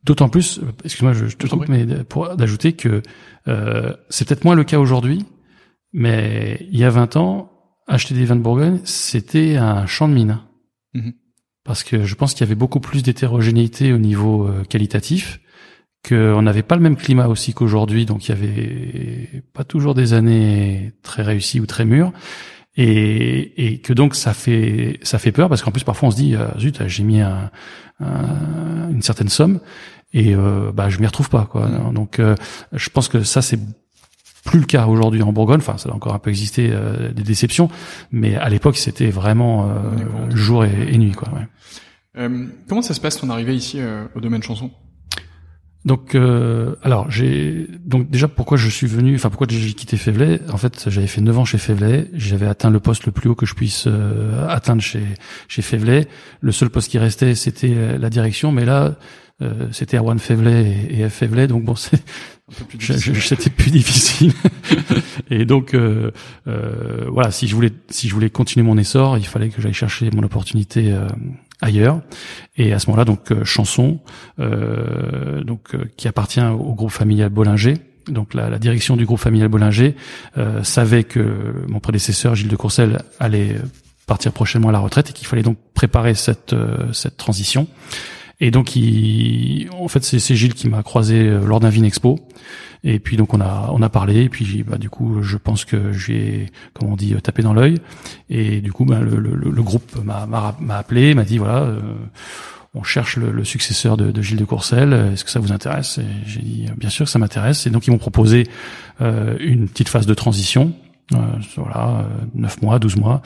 D'autant 0.04 0.28
plus, 0.28 0.60
excuse-moi, 0.84 1.12
je, 1.12 1.26
je 1.26 1.36
te 1.36 1.46
coupe, 1.46 1.68
mais 1.68 1.86
pour 2.04 2.36
d'ajouter 2.36 2.72
que 2.72 3.02
euh, 3.48 3.92
c'est 4.10 4.26
peut-être 4.26 4.44
moins 4.44 4.56
le 4.56 4.64
cas 4.64 4.78
aujourd'hui, 4.78 5.24
mais 5.92 6.66
il 6.72 6.78
y 6.78 6.84
a 6.84 6.90
20 6.90 7.16
ans, 7.16 7.51
acheter 7.94 8.14
des 8.14 8.24
vins 8.24 8.36
de 8.36 8.40
Bourgogne, 8.40 8.80
c'était 8.84 9.56
un 9.56 9.86
champ 9.86 10.08
de 10.08 10.14
mine. 10.14 10.38
Mhm. 10.94 11.12
Parce 11.64 11.84
que 11.84 12.04
je 12.04 12.14
pense 12.14 12.34
qu'il 12.34 12.40
y 12.44 12.48
avait 12.48 12.56
beaucoup 12.56 12.80
plus 12.80 13.02
d'hétérogénéité 13.02 13.92
au 13.92 13.98
niveau 13.98 14.48
euh, 14.48 14.64
qualitatif, 14.64 15.40
qu'on 16.08 16.42
n'avait 16.42 16.64
pas 16.64 16.74
le 16.74 16.82
même 16.82 16.96
climat 16.96 17.28
aussi 17.28 17.54
qu'aujourd'hui, 17.54 18.06
donc 18.06 18.26
il 18.26 18.30
y 18.30 18.32
avait 18.32 19.42
pas 19.52 19.62
toujours 19.62 19.94
des 19.94 20.12
années 20.14 20.92
très 21.02 21.22
réussies 21.22 21.60
ou 21.60 21.66
très 21.66 21.84
mûres. 21.84 22.12
Et, 22.76 23.66
et 23.66 23.78
que 23.82 23.92
donc 23.92 24.14
ça 24.14 24.32
fait 24.32 24.98
ça 25.02 25.18
fait 25.18 25.30
peur 25.30 25.50
parce 25.50 25.60
qu'en 25.62 25.70
plus 25.72 25.84
parfois 25.84 26.08
on 26.08 26.10
se 26.10 26.16
dit 26.16 26.34
euh, 26.34 26.48
zut 26.58 26.80
j'ai 26.88 27.02
mis 27.02 27.20
un, 27.20 27.50
un- 28.00 28.88
une 28.90 29.02
certaine 29.02 29.28
somme 29.28 29.60
et 30.14 30.34
euh, 30.34 30.72
bah 30.72 30.88
je 30.88 30.98
m'y 30.98 31.04
retrouve 31.06 31.28
pas 31.28 31.44
quoi 31.44 31.68
donc 31.92 32.18
euh, 32.18 32.34
je 32.72 32.88
pense 32.88 33.08
que 33.08 33.24
ça 33.24 33.42
c'est 33.42 33.58
plus 34.44 34.60
le 34.60 34.66
cas 34.66 34.86
aujourd'hui 34.86 35.22
en 35.22 35.32
Bourgogne 35.32 35.58
enfin 35.58 35.78
ça 35.78 35.88
a 35.88 35.92
encore 35.92 36.14
un 36.14 36.18
peu 36.18 36.30
existé 36.30 36.70
euh, 36.72 37.12
des 37.12 37.22
déceptions 37.22 37.70
mais 38.10 38.34
à 38.36 38.48
l'époque 38.48 38.76
c'était 38.76 39.10
vraiment 39.10 39.70
euh, 39.70 40.30
jour 40.30 40.64
et, 40.64 40.88
et 40.88 40.98
nuit 40.98 41.12
quoi 41.12 41.28
ouais. 41.34 41.46
Euh, 42.18 42.46
comment 42.68 42.82
ça 42.82 42.94
se 42.94 43.00
passe 43.00 43.18
ton 43.18 43.30
arrivée 43.30 43.54
ici 43.54 43.80
euh, 43.80 44.04
au 44.14 44.20
domaine 44.20 44.42
chanson? 44.42 44.70
Donc, 45.84 46.14
euh, 46.14 46.76
alors 46.82 47.10
j'ai 47.10 47.66
donc 47.84 48.08
déjà 48.08 48.28
pourquoi 48.28 48.56
je 48.56 48.68
suis 48.68 48.86
venu, 48.86 49.16
enfin 49.16 49.30
pourquoi 49.30 49.48
j'ai 49.50 49.72
quitté 49.72 49.96
Févelet. 49.96 50.40
En 50.52 50.56
fait, 50.56 50.88
j'avais 50.88 51.08
fait 51.08 51.20
9 51.20 51.38
ans 51.38 51.44
chez 51.44 51.58
Févelet, 51.58 52.08
j'avais 52.12 52.46
atteint 52.46 52.70
le 52.70 52.78
poste 52.78 53.04
le 53.04 53.10
plus 53.10 53.28
haut 53.28 53.34
que 53.34 53.46
je 53.46 53.54
puisse 53.54 53.86
euh, 53.88 54.46
atteindre 54.48 54.80
chez 54.80 55.02
chez 55.48 55.62
Févelet. 55.62 56.06
Le 56.40 56.52
seul 56.52 56.70
poste 56.70 56.88
qui 56.88 56.98
restait, 56.98 57.34
c'était 57.34 57.98
la 57.98 58.10
direction, 58.10 58.52
mais 58.52 58.64
là, 58.64 58.94
euh, 59.40 59.68
c'était 59.72 59.96
Erwan 59.96 60.18
Févelet 60.18 60.86
et, 60.90 61.00
et 61.00 61.08
F 61.08 61.14
Févelet, 61.14 61.46
donc 61.46 61.64
bon, 61.64 61.74
c'est 61.74 62.02
c'était 63.20 63.50
plus 63.50 63.70
difficile. 63.70 64.32
et 65.30 65.44
donc 65.44 65.74
euh, 65.74 66.10
euh, 66.46 67.06
voilà, 67.08 67.30
si 67.30 67.48
je 67.48 67.54
voulais 67.54 67.72
si 67.88 68.08
je 68.08 68.14
voulais 68.14 68.30
continuer 68.30 68.66
mon 68.66 68.76
essor, 68.76 69.18
il 69.18 69.26
fallait 69.26 69.48
que 69.48 69.62
j'aille 69.62 69.72
chercher 69.72 70.10
mon 70.10 70.22
opportunité 70.22 70.92
euh, 70.92 71.06
ailleurs. 71.60 72.00
Et 72.56 72.72
à 72.72 72.78
ce 72.78 72.88
moment-là, 72.88 73.04
donc 73.04 73.32
euh, 73.32 73.44
chanson, 73.44 74.00
euh, 74.38 75.42
donc 75.44 75.76
qui 75.96 76.08
appartient 76.08 76.42
au 76.42 76.74
groupe 76.74 76.90
familial 76.90 77.30
Bollinger. 77.30 77.74
Donc 78.08 78.34
la, 78.34 78.50
la 78.50 78.58
direction 78.58 78.96
du 78.96 79.06
groupe 79.06 79.20
familial 79.20 79.48
Bollinger 79.48 79.94
euh, 80.36 80.62
savait 80.64 81.04
que 81.04 81.64
mon 81.68 81.78
prédécesseur 81.78 82.34
Gilles 82.34 82.48
de 82.48 82.56
Courcelles 82.56 82.98
allait 83.20 83.56
partir 84.06 84.32
prochainement 84.32 84.68
à 84.68 84.72
la 84.72 84.80
retraite 84.80 85.10
et 85.10 85.12
qu'il 85.12 85.26
fallait 85.26 85.44
donc 85.44 85.56
préparer 85.74 86.14
cette 86.14 86.52
euh, 86.52 86.92
cette 86.92 87.16
transition. 87.16 87.68
Et 88.42 88.50
donc, 88.50 88.74
il, 88.74 89.70
en 89.78 89.86
fait, 89.86 90.02
c'est 90.02 90.34
Gilles 90.34 90.54
qui 90.54 90.68
m'a 90.68 90.82
croisé 90.82 91.20
euh, 91.20 91.46
lors 91.46 91.60
d'un 91.60 91.70
Vinexpo. 91.70 92.18
Et 92.84 92.98
puis 92.98 93.16
donc 93.16 93.32
on 93.32 93.40
a 93.40 93.70
on 93.72 93.80
a 93.80 93.88
parlé. 93.88 94.24
Et 94.24 94.28
puis 94.28 94.64
bah, 94.64 94.76
du 94.76 94.90
coup, 94.90 95.22
je 95.22 95.36
pense 95.36 95.64
que 95.64 95.92
j'ai, 95.92 96.50
comme 96.74 96.90
on 96.90 96.96
dit, 96.96 97.14
tapé 97.22 97.42
dans 97.42 97.54
l'œil. 97.54 97.78
Et 98.28 98.60
du 98.60 98.72
coup, 98.72 98.84
bah, 98.84 98.98
le, 98.98 99.20
le, 99.20 99.36
le 99.36 99.62
groupe 99.62 99.96
m'a 100.02 100.56
appelé, 100.76 101.14
m'a 101.14 101.22
dit 101.22 101.38
voilà, 101.38 101.60
euh, 101.60 101.80
on 102.74 102.82
cherche 102.82 103.16
le, 103.18 103.30
le 103.30 103.44
successeur 103.44 103.96
de, 103.96 104.10
de 104.10 104.20
Gilles 104.22 104.38
de 104.38 104.44
Courcelles. 104.44 104.92
Est-ce 105.12 105.24
que 105.24 105.30
ça 105.30 105.38
vous 105.38 105.52
intéresse? 105.52 105.98
Et 105.98 106.26
j'ai 106.26 106.40
dit 106.40 106.66
bien 106.76 106.90
sûr 106.90 107.04
que 107.04 107.10
ça 107.12 107.20
m'intéresse. 107.20 107.68
Et 107.68 107.70
donc 107.70 107.86
ils 107.86 107.92
m'ont 107.92 107.98
proposé 107.98 108.48
euh, 109.00 109.36
une 109.38 109.68
petite 109.68 109.88
phase 109.88 110.06
de 110.06 110.14
transition. 110.14 110.74
Euh, 111.14 111.16
voilà, 111.56 112.00
euh, 112.00 112.24
9 112.34 112.62
mois, 112.62 112.78
12 112.80 112.96
mois. 112.96 113.22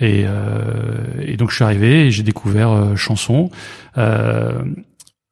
Et, 0.00 0.24
euh, 0.26 1.20
et 1.20 1.36
donc 1.36 1.50
je 1.50 1.56
suis 1.56 1.64
arrivé 1.64 2.06
et 2.06 2.10
j'ai 2.10 2.22
découvert 2.22 2.70
euh, 2.70 2.96
chanson. 2.96 3.50
Euh, 3.96 4.62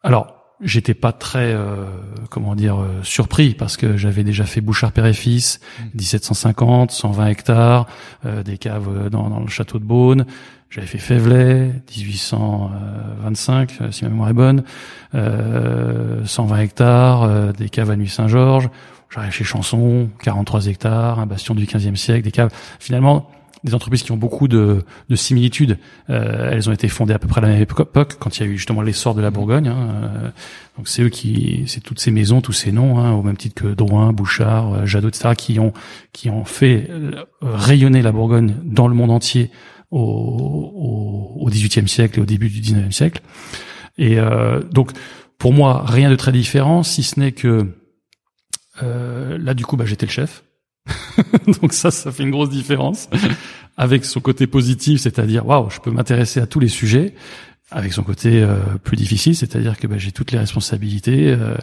alors 0.02 0.37
j'étais 0.62 0.94
pas 0.94 1.12
très 1.12 1.52
euh, 1.52 1.85
comment 2.31 2.55
dire 2.55 2.81
euh, 2.81 3.02
surpris 3.02 3.55
parce 3.55 3.76
que 3.76 3.96
j'avais 3.96 4.24
déjà 4.24 4.44
fait 4.44 4.61
Bouchard 4.61 4.92
père 4.92 5.07
et 5.07 5.12
fils 5.12 5.61
1750 5.94 6.90
120 6.90 7.26
hectares 7.26 7.87
euh, 8.24 8.42
des 8.42 8.57
caves 8.59 9.11
dans, 9.11 9.29
dans 9.29 9.40
le 9.40 9.48
château 9.48 9.79
de 9.79 9.85
Beaune. 9.85 10.26
J'avais 10.70 10.87
fait 10.87 10.98
Févelet 10.98 11.72
1825 11.96 13.79
euh, 13.81 13.90
si 13.92 14.05
ma 14.05 14.11
mémoire 14.11 14.31
est 14.31 14.35
bonne 14.35 14.64
euh, 15.14 16.24
120 16.24 16.59
hectares 16.59 17.22
euh, 17.22 17.52
des 17.52 17.68
caves 17.68 17.90
à 17.90 17.96
Nuit 17.96 18.09
Saint-Georges 18.09 18.68
j'arrive 19.11 19.33
chez 19.33 19.44
Chanson 19.44 20.09
43 20.22 20.66
hectares 20.66 21.20
un 21.20 21.26
bastion 21.26 21.55
du 21.55 21.66
15e 21.66 21.96
siècle 21.96 22.24
des 22.24 22.33
caves. 22.33 22.50
Finalement 22.81 23.31
des 23.66 23.74
entreprises 23.74 24.02
qui 24.02 24.12
ont 24.12 24.16
beaucoup 24.16 24.48
de, 24.48 24.83
de 25.09 25.16
similitudes. 25.16 25.79
Euh, 26.09 26.50
elles 26.52 26.70
ont 26.70 26.72
été 26.72 26.88
fondées 26.88 27.12
à 27.12 27.18
peu 27.18 27.29
près 27.29 27.40
à 27.40 27.42
la 27.42 27.48
même 27.48 27.62
époque, 27.62 28.16
quand 28.18 28.38
il 28.38 28.40
y 28.40 28.48
a 28.48 28.48
eu 28.48 28.57
justement 28.57 28.81
l'essor 28.81 29.14
de 29.14 29.20
la 29.20 29.31
Bourgogne. 29.31 29.68
hein. 29.68 29.76
Euh, 30.05 30.31
donc 30.76 30.88
c'est 30.88 31.02
eux 31.02 31.09
qui, 31.09 31.64
c'est 31.66 31.81
toutes 31.81 32.00
ces 32.00 32.11
maisons, 32.11 32.40
tous 32.40 32.52
ces 32.52 32.70
noms, 32.72 32.98
hein, 32.98 33.12
au 33.12 33.22
même 33.22 33.37
titre 33.37 33.62
que 33.62 33.68
Drouin, 33.68 34.12
Bouchard, 34.12 34.72
euh, 34.72 34.87
Jadot, 34.87 35.09
etc., 35.09 35.31
qui 35.37 35.59
ont 35.59 35.72
qui 36.12 36.31
ont 36.31 36.44
fait 36.44 36.88
euh, 36.90 37.24
rayonner 37.42 38.02
la 38.02 38.12
Bourgogne 38.12 38.55
dans 38.64 38.88
le 38.88 38.94
monde 38.94 39.11
entier 39.11 39.50
au, 39.90 41.37
au, 41.40 41.48
XVIIIe 41.48 41.88
siècle 41.88 42.18
et 42.18 42.22
au 42.22 42.26
début 42.26 42.48
du 42.48 42.61
XIXe 42.61 42.94
siècle. 42.94 43.22
Et 43.98 44.18
euh, 44.18 44.62
donc 44.62 44.92
pour 45.38 45.52
moi 45.52 45.85
rien 45.87 46.11
de 46.11 46.16
très 46.16 46.33
différent, 46.33 46.83
si 46.83 47.02
ce 47.02 47.18
n'est 47.18 47.33
que 47.33 47.72
euh, 48.83 49.38
là 49.38 49.55
du 49.55 49.64
coup 49.64 49.76
bah, 49.76 49.87
j'étais 49.87 50.07
le 50.07 50.12
chef. 50.12 50.42
Donc 51.61 51.72
ça, 51.72 51.90
ça 51.90 52.12
fait 52.12 52.22
une 52.22 52.31
grosse 52.31 52.51
différence. 52.51 53.09
Avec 53.77 54.05
son 54.05 54.20
côté 54.20 54.46
positif, 54.46 55.01
c'est-à-dire 55.01 55.46
waouh, 55.46 55.68
je 55.70 55.81
peux 55.81 55.90
m'intéresser 55.90 56.40
à 56.40 56.46
tous 56.46 56.61
les 56.61 56.68
sujets. 56.68 57.14
Avec 57.72 57.92
son 57.92 58.05
côté 58.05 58.42
euh, 58.44 58.59
plus 58.85 58.96
difficile, 58.96 59.35
c'est-à-dire 59.35 59.77
que 59.77 59.88
bah, 59.88 59.99
j'ai 59.99 60.12
toutes 60.12 60.31
les 60.31 60.38
responsabilités. 60.38 61.33
euh, 61.33 61.57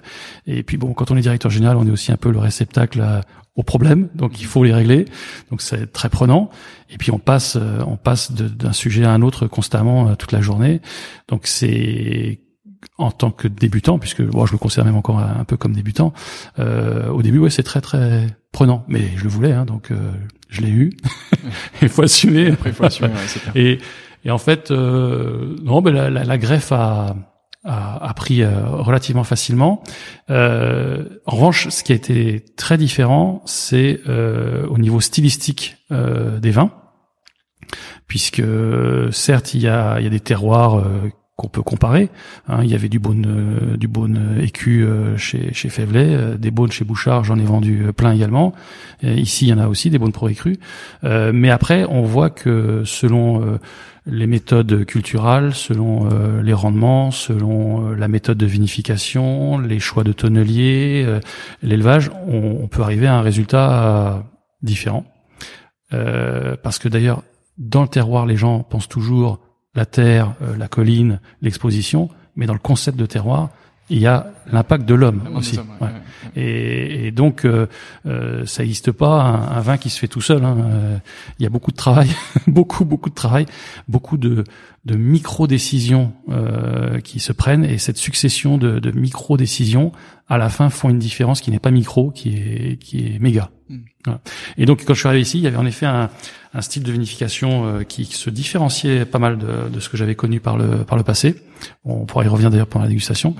et 0.46 0.62
puis 0.62 0.76
bon, 0.76 0.94
quand 0.94 1.12
on 1.12 1.16
est 1.18 1.22
directeur 1.22 1.50
général, 1.50 1.78
on 1.78 1.88
est 1.88 1.92
aussi 1.92 2.12
un 2.12 2.18
peu 2.18 2.30
le 2.30 2.40
réceptacle 2.40 3.00
à- 3.00 3.22
aux 3.56 3.64
problèmes, 3.64 4.10
donc 4.16 4.42
il 4.42 4.46
faut 4.48 4.64
les 4.66 4.74
régler. 4.74 5.06
Donc 5.50 5.62
c'est 5.62 5.94
très 5.94 6.10
prenant. 6.10 6.50
Et 6.90 6.98
puis 6.98 7.12
on 7.12 7.20
passe, 7.20 7.56
euh, 7.56 7.80
on 7.88 7.96
passe 7.96 8.34
d'un 8.34 8.74
sujet 8.74 9.06
à 9.06 9.12
un 9.12 9.22
autre 9.22 9.48
constamment 9.48 10.10
euh, 10.10 10.16
toute 10.16 10.34
la 10.34 10.42
journée. 10.42 10.82
Donc 11.30 11.48
c'est 11.48 12.42
en 12.98 13.12
tant 13.12 13.32
que 13.32 13.48
débutant, 13.48 13.98
puisque 14.00 14.22
bon, 14.22 14.46
je 14.46 14.54
me 14.54 14.58
considère 14.58 14.86
même 14.86 14.96
encore 14.96 15.20
un, 15.20 15.44
peu 15.46 15.58
comme 15.58 15.74
débutant. 15.74 16.14
euh, 16.60 17.10
au 17.10 17.22
début, 17.22 17.40
ouais, 17.40 17.50
c'est 17.50 17.64
très 17.64 17.82
très 17.82 18.28
prenant, 18.52 18.86
mais 18.88 19.10
je 19.16 19.24
le 19.24 19.30
voulais, 19.30 19.52
hein, 19.52 19.66
donc 19.66 19.90
euh, 19.92 20.12
je 20.50 20.62
l'ai 20.62 20.70
eu. 20.70 20.92
Il 21.82 21.90
faut 21.90 22.04
assumer. 22.04 22.52
Après, 22.52 22.72
faut 22.72 22.86
assumer, 22.86 23.10
ouais, 23.10 23.28
c'est 23.28 23.40
clair. 23.40 23.54
Et, 23.56 23.80
et 24.26 24.32
en 24.32 24.38
fait, 24.38 24.70
euh, 24.72 25.56
non, 25.64 25.82
ben 25.82 25.94
la, 25.94 26.10
la, 26.10 26.24
la 26.24 26.38
greffe 26.38 26.72
a, 26.72 27.16
a, 27.64 28.08
a 28.10 28.14
pris 28.14 28.44
euh, 28.44 28.52
relativement 28.68 29.24
facilement. 29.24 29.82
Euh, 30.30 31.06
en 31.26 31.36
revanche, 31.36 31.70
ce 31.70 31.84
qui 31.84 31.94
a 31.94 31.96
été 31.96 32.46
très 32.58 32.78
différent, 32.78 33.42
c'est 33.46 34.02
euh, 34.08 34.68
au 34.68 34.78
niveau 34.78 35.02
stylistique 35.02 35.78
euh, 35.92 36.40
des 36.40 36.52
vins, 36.52 36.72
puisque 38.08 38.44
certes, 39.12 39.56
il 39.56 39.62
y 39.62 39.68
a, 39.68 40.00
il 40.00 40.04
y 40.04 40.08
a 40.08 40.12
des 40.12 40.20
terroirs 40.20 40.76
euh, 40.78 41.10
qu'on 41.36 41.48
peut 41.48 41.64
comparer. 41.64 42.10
hein. 42.48 42.60
il 42.64 42.70
y 42.70 42.76
avait 42.76 42.90
du 42.90 43.00
Beaune, 43.00 43.26
euh, 43.28 43.78
du 43.78 43.88
Beaune 43.88 44.38
écu 44.40 44.84
euh, 44.84 45.18
chez, 45.18 45.52
chez 45.54 45.70
Févelet, 45.70 46.14
euh, 46.14 46.38
des 46.38 46.52
Beaunes 46.52 46.72
chez 46.72 46.86
Bouchard, 46.86 47.24
j'en 47.24 47.40
ai 47.40 47.44
vendu 47.44 47.86
euh, 47.88 47.92
plein 47.92 48.14
également. 48.14 48.54
Ici, 49.02 49.48
il 49.48 49.50
y 49.50 49.54
en 49.54 49.58
a 49.58 49.68
aussi 49.68 49.90
des 49.90 49.98
Beaunes 49.98 50.12
Pro 50.12 50.30
écrus. 50.30 50.58
Euh, 51.04 51.32
mais 51.34 51.50
après, 51.50 51.86
on 51.90 52.04
voit 52.04 52.30
que 52.30 52.84
selon 52.86 53.44
euh, 53.44 53.58
les 54.06 54.28
méthodes 54.28 54.86
culturales, 54.86 55.54
selon 55.54 56.10
euh, 56.12 56.42
les 56.44 56.54
rendements, 56.54 57.10
selon 57.10 57.90
euh, 57.90 57.96
la 57.96 58.08
méthode 58.08 58.38
de 58.38 58.46
vinification, 58.46 59.58
les 59.58 59.80
choix 59.80 60.04
de 60.04 60.14
tonnelier, 60.14 61.04
euh, 61.06 61.20
l'élevage, 61.64 62.12
on, 62.28 62.60
on 62.64 62.68
peut 62.68 62.84
arriver 62.84 63.08
à 63.08 63.16
un 63.16 63.22
résultat 63.22 64.14
euh, 64.16 64.20
différent. 64.62 65.06
Euh, 65.94 66.56
parce 66.62 66.80
que 66.80 66.90
d'ailleurs, 66.90 67.24
dans 67.58 67.82
le 67.82 67.88
terroir, 67.88 68.26
les 68.26 68.36
gens 68.38 68.60
pensent 68.60 68.90
toujours 68.90 69.40
la 69.76 69.86
terre, 69.86 70.34
euh, 70.42 70.56
la 70.58 70.68
colline, 70.68 71.20
l'exposition, 71.42 72.10
mais 72.36 72.46
dans 72.46 72.54
le 72.54 72.60
concept 72.60 72.98
de 72.98 73.06
terroir, 73.06 73.50
il 73.90 74.00
y 74.00 74.08
a 74.08 74.32
l'impact 74.52 74.86
de 74.86 74.94
l'homme 74.96 75.22
aussi. 75.36 75.58
ouais, 75.58 75.64
Ouais. 75.82 75.90
Et, 76.42 77.08
et 77.08 77.12
donc, 77.12 77.44
euh, 77.44 77.68
euh, 78.06 78.46
ça 78.46 78.64
n'existe 78.64 78.92
pas 78.94 79.22
un, 79.22 79.58
un 79.58 79.60
vin 79.60 79.78
qui 79.78 79.90
se 79.90 80.00
fait 80.00 80.08
tout 80.08 80.22
seul. 80.22 80.44
hein. 80.46 80.58
Euh, 80.58 80.98
Il 81.38 81.44
y 81.44 81.46
a 81.46 81.50
beaucoup 81.50 81.72
de 81.72 81.76
travail, 81.76 82.10
beaucoup, 82.48 82.86
beaucoup 82.86 83.10
de 83.10 83.14
travail, 83.16 83.46
beaucoup 83.90 84.18
de, 84.18 84.46
de 84.86 84.96
micro-décisions 84.96 86.14
euh, 86.30 87.02
qui 87.02 87.20
se 87.20 87.34
prennent. 87.34 87.66
Et 87.66 87.78
cette 87.78 87.98
succession 87.98 88.58
de, 88.58 88.80
de 88.80 88.92
micro-décisions, 88.92 89.92
à 90.30 90.38
la 90.38 90.48
fin, 90.50 90.70
font 90.70 90.90
une 90.90 91.00
différence 91.00 91.42
qui 91.42 91.52
n'est 91.52 91.60
pas 91.60 91.72
micro, 91.72 92.10
qui 92.12 92.30
est, 92.36 92.78
qui 92.80 93.06
est 93.06 93.20
méga. 93.20 93.50
Mm. 93.70 93.78
Voilà. 94.06 94.22
Et 94.58 94.66
donc, 94.66 94.86
quand 94.86 94.94
je 94.94 95.00
suis 95.00 95.08
arrivé 95.10 95.22
ici, 95.24 95.40
il 95.40 95.44
y 95.44 95.48
avait 95.48 95.58
en 95.58 95.66
effet 95.66 95.86
un, 95.86 96.10
un 96.54 96.62
style 96.62 96.84
de 96.84 96.92
vinification 96.92 97.84
qui, 97.88 98.06
se 98.06 98.30
différenciait 98.30 99.06
pas 99.06 99.20
mal 99.20 99.38
de, 99.38 99.70
de 99.70 99.80
ce 99.80 99.90
que 99.90 99.98
j'avais 99.98 100.16
connu 100.16 100.40
par 100.40 100.58
le 100.58 100.84
par 100.84 100.98
le 100.98 101.04
passé. 101.04 101.36
On 101.84 102.06
pourra 102.06 102.26
y 102.26 102.28
revenir 102.28 102.52
d'ailleurs 102.52 102.68
pendant 102.68 102.84
la 102.84 102.90
dégustation. 102.90 103.36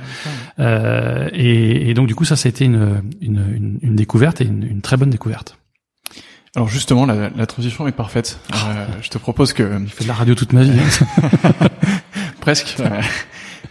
Et, 0.60 1.90
et, 1.90 1.94
donc 1.94 2.08
du 2.08 2.16
coup, 2.16 2.26
ça, 2.26 2.36
ça 2.36 2.48
a 2.48 2.50
été 2.50 2.66
une, 2.66 3.04
une, 3.22 3.80
une, 3.82 3.96
découverte 3.96 4.42
et 4.42 4.46
une, 4.46 4.64
une 4.64 4.82
très 4.82 4.98
bonne 4.98 5.10
découverte. 5.10 5.58
Alors 6.56 6.68
justement, 6.68 7.06
la, 7.08 7.30
la 7.30 7.46
transition 7.48 7.88
est 7.88 7.92
parfaite. 7.92 8.40
Euh, 8.54 8.86
je 9.02 9.10
te 9.10 9.18
propose 9.18 9.54
que... 9.54 9.80
Je 9.88 9.92
fais 9.92 10.04
de 10.04 10.08
la 10.08 10.14
radio 10.14 10.36
toute 10.36 10.54
ma 10.54 10.62
vie. 10.62 10.80
Hein. 10.80 11.52
Presque. 12.40 12.76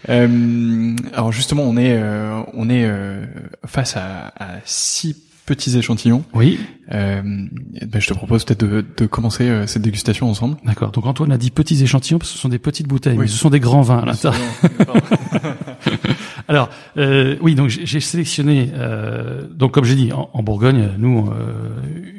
euh, 0.08 0.96
alors 1.12 1.30
justement, 1.30 1.62
on 1.62 1.76
est 1.76 1.96
euh, 1.96 2.42
on 2.54 2.68
est 2.68 2.84
euh, 2.84 3.24
face 3.66 3.96
à, 3.96 4.32
à, 4.36 4.56
six 4.64 5.14
petits 5.46 5.76
échantillons. 5.76 6.24
Oui. 6.34 6.58
Euh, 6.92 7.22
ben 7.22 8.00
je 8.00 8.06
te 8.06 8.14
propose 8.14 8.44
peut-être 8.44 8.64
de, 8.64 8.84
de, 8.96 9.06
commencer 9.06 9.66
cette 9.66 9.82
dégustation 9.82 10.28
ensemble. 10.28 10.56
D'accord. 10.64 10.90
Donc 10.92 11.06
Antoine 11.06 11.32
a 11.32 11.38
dit 11.38 11.50
petits 11.50 11.82
échantillons 11.82 12.18
parce 12.18 12.30
que 12.30 12.36
ce 12.36 12.42
sont 12.42 12.48
des 12.48 12.58
petites 12.58 12.88
bouteilles, 12.88 13.16
mais 13.16 13.26
ce 13.26 13.38
sont 13.38 13.50
des 13.50 13.60
grands 13.60 13.82
vins 13.82 14.00
à 14.00 14.06
l'intérieur. 14.06 14.40
Alors 16.48 16.68
euh, 16.96 17.36
oui, 17.40 17.54
donc 17.54 17.68
j'ai 17.68 18.00
sélectionné. 18.00 18.70
Euh, 18.74 19.46
donc 19.48 19.72
comme 19.72 19.84
j'ai 19.84 19.94
dit, 19.94 20.10
en, 20.12 20.42
Bourgogne, 20.42 20.90
nous, 20.98 21.28
euh, 21.30 21.68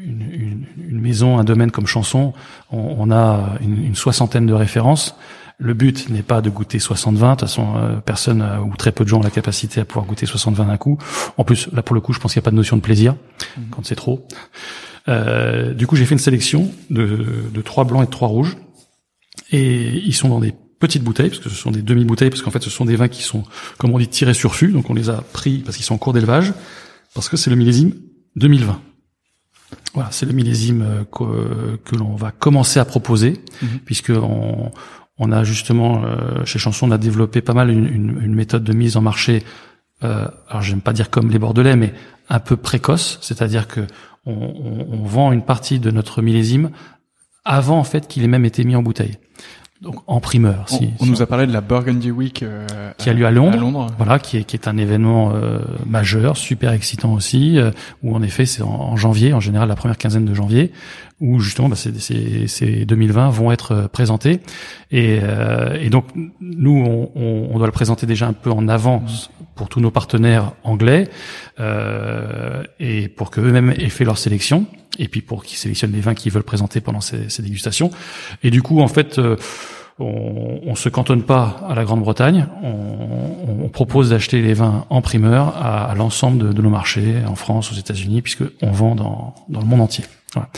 une, 0.06 0.22
une, 0.32 0.66
une, 0.90 1.02
maison, 1.02 1.38
un 1.38 1.44
domaine 1.44 1.72
comme 1.72 1.88
Chanson, 1.88 2.34
on, 2.72 2.96
on 3.00 3.12
a 3.12 3.58
une, 3.62 3.84
une, 3.86 3.96
soixantaine 3.96 4.46
de 4.46 4.54
références. 4.54 5.16
Le 5.58 5.74
but 5.74 6.10
n'est 6.10 6.24
pas 6.24 6.42
de 6.42 6.50
goûter 6.50 6.80
60 6.80 7.16
vins. 7.16 7.32
De 7.32 7.32
toute 7.34 7.42
façon, 7.42 7.76
euh, 7.78 7.98
personne 7.98 8.42
euh, 8.42 8.60
ou 8.60 8.76
très 8.76 8.92
peu 8.92 9.04
de 9.04 9.10
gens 9.10 9.20
ont 9.20 9.24
la 9.24 9.30
capacité 9.30 9.82
à 9.82 9.86
pouvoir 9.86 10.06
goûter 10.06 10.26
60 10.26 10.56
vins 10.56 10.66
d'un 10.66 10.78
coup. 10.78 10.98
En 11.38 11.44
plus, 11.44 11.70
là 11.72 11.84
pour 11.84 11.96
le 11.96 12.02
coup, 12.02 12.14
je 12.14 12.20
pense 12.20 12.34
qu'il 12.34 12.40
n'y 12.40 12.44
a 12.44 12.46
pas 12.46 12.52
de 12.52 12.56
notion 12.56 12.76
de 12.76 12.82
plaisir 12.82 13.16
mhm. 13.58 13.66
quand 13.72 13.86
c'est 13.86 13.96
trop. 13.96 14.28
Euh, 15.08 15.74
du 15.74 15.88
coup, 15.88 15.96
j'ai 15.96 16.06
fait 16.06 16.16
une 16.16 16.20
sélection 16.20 16.72
de, 16.90 17.50
de 17.54 17.62
trois 17.62 17.84
blancs 17.84 18.04
et 18.04 18.06
de 18.06 18.12
trois 18.12 18.28
rouges. 18.28 18.58
Et 19.52 19.98
ils 20.00 20.14
sont 20.14 20.30
dans 20.30 20.40
des 20.40 20.54
petites 20.80 21.04
bouteilles, 21.04 21.30
parce 21.30 21.40
que 21.40 21.50
ce 21.50 21.56
sont 21.56 21.72
des 21.72 21.82
demi-bouteilles, 21.82 22.30
parce 22.30 22.42
qu'en 22.42 22.52
fait 22.52 22.62
ce 22.62 22.70
sont 22.70 22.84
des 22.86 22.96
vins 22.96 23.08
qui 23.08 23.24
sont, 23.24 23.44
comme 23.78 23.92
on 23.92 24.00
dit, 24.00 24.08
tirés 24.08 24.34
sur 24.34 24.54
fût, 24.54 24.72
donc 24.72 24.90
on 24.90 24.94
les 24.94 25.10
a 25.10 25.22
pris 25.22 25.60
parce 25.60 25.78
qu'ils 25.78 25.86
sont 25.86 25.94
en 25.94 25.98
cours 25.98 26.12
d'élevage, 26.12 26.54
parce 27.14 27.30
que 27.30 27.38
c'est 27.38 27.50
le 27.50 27.56
millésime 27.56 27.94
2020. 28.36 28.82
Voilà, 29.94 30.12
c'est 30.12 30.26
le 30.26 30.34
millésime 30.34 31.06
que, 31.12 31.78
que 31.86 31.96
l'on 31.96 32.16
va 32.16 32.32
commencer 32.32 32.80
à 32.80 32.86
proposer, 32.86 33.42
mhm. 33.62 33.80
puisque 33.86 34.10
on, 34.10 34.72
on, 35.18 35.32
a 35.32 35.44
justement 35.44 36.04
euh, 36.04 36.46
chez 36.46 36.60
Chanson, 36.60 36.88
on 36.88 36.92
a 36.92 36.98
développé 36.98 37.42
pas 37.42 37.54
mal 37.54 37.70
une, 37.70 37.88
une, 37.88 38.34
méthode 38.34 38.64
de 38.64 38.74
mise 38.74 38.98
en 38.98 39.02
marché. 39.02 39.44
Euh, 40.04 40.28
alors 40.50 40.62
j'aime 40.62 40.82
pas 40.82 40.94
dire 40.94 41.10
comme 41.10 41.30
les 41.30 41.40
Bordelais, 41.40 41.76
mais 41.76 41.94
un 42.30 42.40
peu 42.40 42.58
précoce, 42.58 43.20
c'est-à-dire 43.22 43.68
que 43.68 43.82
on, 44.26 44.34
on, 44.34 44.88
on, 44.92 45.04
vend 45.04 45.32
une 45.32 45.44
partie 45.44 45.80
de 45.80 45.92
notre 45.92 46.22
millésime 46.22 46.72
avant 47.46 47.78
en 47.78 47.84
fait 47.84 48.08
qu'il 48.08 48.24
ait 48.24 48.28
même 48.28 48.46
été 48.46 48.64
mis 48.64 48.76
en 48.76 48.82
bouteille 48.82 49.18
donc 49.84 49.98
en 50.08 50.22
primeur. 50.22 50.64
Si, 50.68 50.92
on, 51.02 51.06
nous 51.06 51.22
a 51.22 51.28
parlé 51.28 51.46
de 51.46 51.52
la 51.52 51.60
Burgundy 51.60 52.10
Week 52.10 52.42
euh, 52.42 52.66
qui 52.98 53.10
a 53.10 53.14
lieu 53.14 53.26
à 53.26 53.32
Londres, 53.32 53.88
voilà, 53.98 54.18
qui 54.18 54.38
est, 54.38 54.44
qui 54.46 54.56
est 54.56 54.68
un 54.68 54.78
événement 54.78 55.34
euh, 55.36 55.60
majeur, 55.86 56.38
super 56.38 56.72
excitant 56.72 57.14
aussi, 57.14 57.60
euh, 57.60 57.70
où 58.02 58.16
en 58.16 58.24
effet 58.24 58.46
c'est 58.46 58.64
en, 58.64 58.96
janvier, 58.96 59.34
en 59.34 59.42
général 59.42 59.68
la 59.68 59.76
première 59.76 59.98
quinzaine 59.98 60.24
de 60.24 60.34
janvier, 60.34 60.72
où 61.24 61.40
justement 61.40 61.70
bah, 61.70 61.76
ces, 61.76 61.98
ces, 62.00 62.48
ces 62.48 62.86
2020 62.86 63.30
vont 63.30 63.52
être 63.52 63.88
présentés, 63.92 64.42
et, 64.92 65.20
et 65.80 65.90
donc 65.90 66.06
nous 66.42 67.10
on, 67.16 67.52
on, 67.52 67.58
doit 67.58 67.68
le 67.68 67.72
présenter 67.72 68.06
déjà 68.06 68.28
un 68.28 68.34
peu 68.34 68.52
en 68.52 68.68
avance 68.68 69.32
pour 69.56 69.70
tous 69.70 69.80
nos 69.80 69.90
partenaires 69.92 70.52
anglais, 70.64 71.10
et 72.80 73.08
pour 73.08 73.32
que 73.32 73.42
eux-mêmes 73.42 73.72
aient 73.72 73.90
fait 73.90 74.06
leur 74.06 74.18
sélection 74.18 74.68
et 75.00 75.08
puis 75.08 75.22
pour 75.22 75.44
qu'ils 75.44 75.58
sélectionnent 75.58 75.92
les 75.92 76.02
vins 76.02 76.14
qu'ils 76.14 76.32
veulent 76.32 76.44
présenter 76.44 76.82
pendant 76.82 77.02
ces, 77.02 77.30
ces, 77.30 77.42
dégustations. 77.42 77.92
Et 78.44 78.52
du 78.52 78.62
coup, 78.62 78.80
en 78.80 78.88
fait, 78.88 79.18
euh, 79.18 79.36
on, 80.00 80.62
on 80.66 80.76
se 80.76 80.90
cantonne 80.90 81.24
pas 81.24 81.62
à 81.68 81.76
la 81.76 81.84
Grande-Bretagne. 81.84 82.48
On, 82.62 83.64
on, 83.64 83.70
propose 83.70 84.12
d'acheter 84.12 84.42
les 84.42 84.54
vins 84.54 84.86
en 84.90 85.02
primeur 85.02 85.56
à, 85.58 85.90
à 85.90 85.96
l'ensemble 85.96 86.38
de, 86.38 86.54
de, 86.54 86.62
nos 86.62 86.70
marchés, 86.70 87.16
en 87.28 87.36
France, 87.36 87.72
aux 87.72 87.76
États-Unis, 87.76 88.22
puisque 88.22 88.44
on 88.62 88.72
vend 88.72 88.96
dans, 88.96 89.34
dans 89.50 89.60
le 89.60 89.66
monde 89.66 89.82
entier. 89.82 90.06
Voilà. 90.34 90.50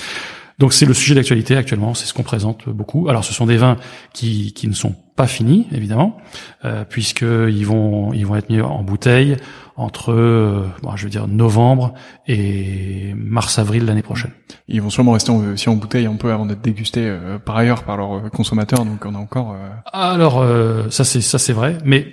Donc 0.58 0.74
c'est 0.74 0.86
le 0.86 0.94
sujet 0.94 1.16
d'actualité 1.16 1.58
actuellement, 1.58 1.94
c'est 1.94 2.06
ce 2.06 2.14
qu'on 2.14 2.24
présente 2.24 2.70
beaucoup. 2.70 3.10
Alors 3.10 3.24
ce 3.24 3.34
sont 3.34 3.46
des 3.46 3.58
vins 3.58 3.78
qui, 4.14 4.54
qui 4.54 4.68
ne 4.68 4.74
sont 4.74 4.96
pas 5.16 5.28
finis 5.28 5.68
évidemment, 5.72 6.18
euh, 6.64 6.86
puisqu'ils 6.86 7.66
vont 7.66 8.14
ils 8.14 8.26
vont 8.26 8.36
être 8.36 8.50
mis 8.50 8.62
en 8.62 8.84
bouteille 8.84 9.38
entre 9.76 10.14
euh, 10.14 10.66
bon, 10.82 10.96
je 10.96 11.04
veux 11.04 11.10
dire 11.10 11.28
novembre 11.28 11.94
et 12.28 13.14
mars 13.16 13.60
avril 13.60 13.86
l'année 13.86 14.02
prochaine. 14.02 14.32
Ils 14.68 14.82
vont 14.82 14.90
sûrement 14.90 15.12
rester 15.12 15.32
aussi 15.32 15.70
en 15.70 15.76
bouteille 15.76 16.06
un 16.06 16.16
peu 16.16 16.32
avant 16.32 16.46
d'être 16.46 16.62
dégustés 16.62 17.06
euh, 17.06 17.38
par 17.38 17.58
ailleurs 17.58 17.84
par 17.84 17.98
leurs 17.98 18.30
consommateurs, 18.32 18.86
donc 18.86 19.06
on 19.06 19.16
a 19.16 19.18
encore. 19.18 19.54
Euh, 19.54 19.70
Alors 19.92 20.46
ça 20.92 21.04
c'est 21.04 21.22
ça 21.22 21.38
c'est 21.38 21.54
vrai, 21.54 21.78
mais 21.84 22.08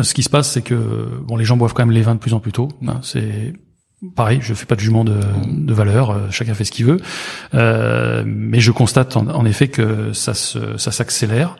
ce 0.00 0.12
qui 0.14 0.22
se 0.22 0.30
passe 0.30 0.50
c'est 0.50 0.62
que 0.62 1.20
bon 1.26 1.36
les 1.36 1.44
gens 1.44 1.56
boivent 1.56 1.72
quand 1.72 1.86
même 1.86 1.94
les 1.94 2.02
vins 2.02 2.14
de 2.14 2.20
plus 2.20 2.34
en 2.34 2.40
plus 2.40 2.52
tôt. 2.52 2.68
Hein, 2.86 3.00
c'est 3.02 3.54
pareil, 4.16 4.38
je 4.40 4.54
fais 4.54 4.66
pas 4.66 4.74
de 4.74 4.80
jugement 4.80 5.04
de, 5.04 5.20
de 5.46 5.74
valeur, 5.74 6.10
euh, 6.10 6.30
chacun 6.30 6.54
fait 6.54 6.64
ce 6.64 6.72
qu'il 6.72 6.86
veut, 6.86 7.00
euh, 7.54 8.22
mais 8.26 8.60
je 8.60 8.72
constate 8.72 9.16
en, 9.16 9.44
effet 9.44 9.68
que 9.68 10.12
ça 10.12 10.32
se, 10.34 10.78
ça 10.78 10.90
s'accélère, 10.90 11.56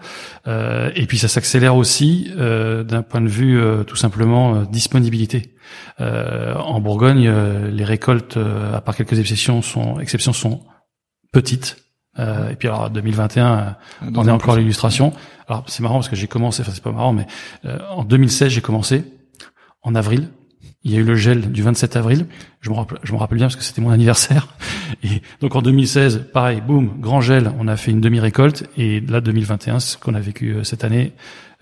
euh, 0.47 0.91
et 0.95 1.07
puis 1.07 1.18
ça 1.18 1.28
s'accélère 1.28 1.76
aussi 1.76 2.32
euh, 2.38 2.82
d'un 2.82 3.03
point 3.03 3.20
de 3.20 3.28
vue 3.28 3.61
euh, 3.61 3.84
tout 3.84 3.97
simplement 3.97 4.55
euh, 4.55 4.64
disponibilité. 4.64 5.55
en 5.99 6.80
Bourgogne, 6.80 7.30
les 7.70 7.84
récoltes, 7.84 8.38
à 8.74 8.80
part 8.80 8.97
quelques 8.97 9.18
exceptions, 9.18 9.62
sont 9.62 10.01
exceptions 10.01 10.32
sont 10.32 10.62
petites. 11.32 11.76
et 12.18 12.57
puis 12.59 12.66
alors 12.68 12.91
2021, 12.91 13.76
on 14.16 14.26
est 14.26 14.30
encore 14.30 14.55
à 14.55 14.59
l'illustration. 14.59 15.12
Alors 15.47 15.64
c'est 15.68 15.82
marrant 15.82 15.97
parce 15.97 16.09
que 16.09 16.16
j'ai 16.16 16.26
commencé, 16.26 16.62
enfin 16.62 16.72
c'est 16.74 16.82
pas 16.82 16.91
marrant, 16.91 17.12
mais 17.12 17.26
en 17.91 18.03
2016 18.03 18.49
j'ai 18.49 18.61
commencé 18.62 19.05
en 19.82 19.95
avril 19.95 20.30
il 20.83 20.93
y 20.93 20.97
a 20.97 21.01
eu 21.01 21.05
le 21.05 21.14
gel 21.14 21.53
du 21.53 21.62
27 21.62 21.97
avril. 21.97 22.26
Je 22.61 22.70
me 22.70 22.74
rappelle, 22.74 22.99
je 23.03 23.12
me 23.12 23.18
rappelle 23.18 23.39
bien 23.39 23.47
parce 23.47 23.57
que 23.57 23.62
c'était 23.62 23.83
mon 23.83 23.91
anniversaire. 23.91 24.49
Et 25.03 25.22
donc 25.41 25.55
en 25.55 25.62
2016, 25.62 26.28
pareil, 26.33 26.62
boum, 26.66 27.01
grand 27.01 27.20
gel. 27.20 27.53
On 27.59 27.68
a 27.68 27.76
fait 27.76 27.91
une 27.91 28.01
demi-récolte. 28.01 28.68
Et 28.78 29.01
là, 29.01 29.20
2021, 29.20 29.81
ce 29.81 29.99
qu'on 29.99 30.14
a 30.14 30.20
vécu 30.20 30.55
euh, 30.55 30.64
cette 30.64 30.85
année, 30.85 31.12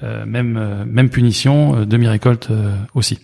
euh, 0.03 0.25
même 0.25 0.57
euh, 0.57 0.85
même 0.85 1.11
punition, 1.11 1.85
demi-récolte 1.85 2.51
aussi. 2.95 3.19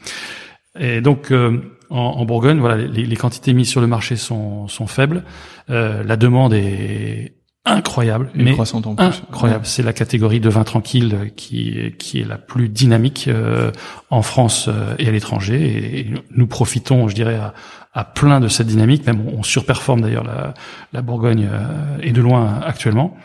Et 0.78 1.00
donc 1.00 1.32
en, 1.32 1.96
en, 1.96 2.24
Bourgogne, 2.24 2.58
voilà, 2.58 2.76
les, 2.76 3.06
les, 3.06 3.16
quantités 3.16 3.52
mises 3.52 3.68
sur 3.68 3.80
le 3.80 3.86
marché 3.86 4.16
sont, 4.16 4.66
sont 4.66 4.88
faibles. 4.88 5.22
la 5.68 6.16
demande 6.16 6.52
est 6.52 7.34
incroyable, 7.64 8.30
mais 8.34 8.52
incroyable. 8.52 9.64
C'est 9.64 9.82
la 9.82 9.92
catégorie 9.92 10.40
de 10.40 10.48
vin 10.48 10.64
tranquille 10.64 11.32
qui 11.36 11.94
qui 11.98 12.20
est 12.20 12.24
la 12.24 12.36
plus 12.36 12.68
dynamique 12.68 13.26
euh, 13.28 13.70
en 14.10 14.22
France 14.22 14.68
euh, 14.68 14.94
et 14.98 15.08
à 15.08 15.10
l'étranger. 15.10 16.00
Et, 16.00 16.14
nous 16.30 16.46
profitons, 16.46 17.08
je 17.08 17.14
dirais, 17.14 17.36
à, 17.36 17.54
à, 17.94 18.04
plein 18.04 18.40
de 18.40 18.48
cette 18.48 18.66
dynamique. 18.66 19.06
Même 19.06 19.22
on, 19.28 19.42
surperforme 19.42 20.02
d'ailleurs 20.02 20.24
la, 20.24 20.54
la 20.92 21.02
Bourgogne 21.02 21.48
euh, 21.50 21.98
et 22.02 22.12
de 22.12 22.20
loin 22.20 22.60
actuellement. 22.64 23.16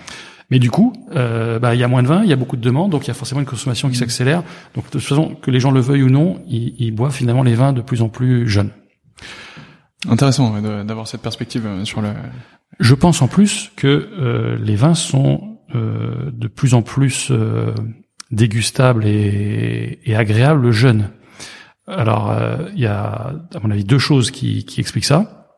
Mais 0.51 0.57
du 0.57 0.71
coup, 0.71 0.93
bah, 1.13 1.75
il 1.75 1.79
y 1.79 1.83
a 1.83 1.87
moins 1.87 2.01
de 2.01 2.07
vin, 2.07 2.23
il 2.23 2.29
y 2.29 2.33
a 2.33 2.35
beaucoup 2.35 2.55
de 2.57 2.61
demandes, 2.61 2.89
donc 2.89 3.05
il 3.05 3.09
y 3.09 3.11
a 3.11 3.13
forcément 3.13 3.39
une 3.39 3.45
consommation 3.45 3.87
qui 3.87 3.97
mmh. 3.97 3.99
s'accélère. 3.99 4.43
Donc 4.73 4.85
de 4.85 4.89
toute 4.89 5.03
façon, 5.03 5.35
que 5.39 5.51
les 5.51 5.59
gens 5.59 5.69
le 5.69 5.79
veuillent 5.79 6.01
ou 6.01 6.09
non, 6.09 6.41
ils, 6.47 6.73
ils 6.79 6.89
boivent 6.89 7.13
finalement 7.13 7.43
les 7.43 7.53
vins 7.53 7.71
de 7.71 7.81
plus 7.81 8.01
en 8.01 8.09
plus 8.09 8.49
jeunes. 8.49 8.71
Intéressant 10.09 10.59
d'avoir 10.59 11.07
cette 11.07 11.21
perspective 11.21 11.67
sur 11.83 12.01
le, 12.01 12.09
je 12.80 12.95
pense 12.95 13.22
en 13.22 13.28
plus 13.28 13.72
que 13.76 13.88
euh, 13.88 14.57
les 14.57 14.76
vins 14.76 14.95
sont 14.95 15.59
euh, 15.76 16.32
de 16.32 16.47
plus 16.47 16.74
en 16.74 16.82
plus 16.82 17.30
euh, 17.32 17.74
dégustables 18.32 19.05
et, 19.05 19.99
et, 20.05 20.15
agréables 20.15 20.72
jeunes. 20.72 21.09
Alors, 21.88 22.36
il 22.76 22.80
y 22.80 22.86
a, 22.86 23.34
à 23.55 23.59
mon 23.63 23.72
avis, 23.72 23.84
deux 23.84 23.97
choses 23.97 24.30
qui, 24.30 24.63
qui 24.63 24.80
expliquent 24.80 25.05
ça. 25.05 25.57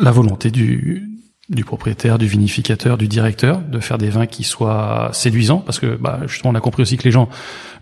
La 0.00 0.10
volonté 0.10 0.50
du, 0.50 1.13
du 1.50 1.62
propriétaire, 1.62 2.16
du 2.16 2.26
vinificateur, 2.26 2.96
du 2.96 3.06
directeur, 3.06 3.60
de 3.60 3.78
faire 3.78 3.98
des 3.98 4.08
vins 4.08 4.26
qui 4.26 4.44
soient 4.44 5.10
séduisants, 5.12 5.58
parce 5.58 5.78
que 5.78 5.94
bah, 5.94 6.20
justement 6.26 6.52
on 6.52 6.54
a 6.54 6.60
compris 6.60 6.80
aussi 6.82 6.96
que 6.96 7.04
les 7.04 7.10
gens 7.10 7.28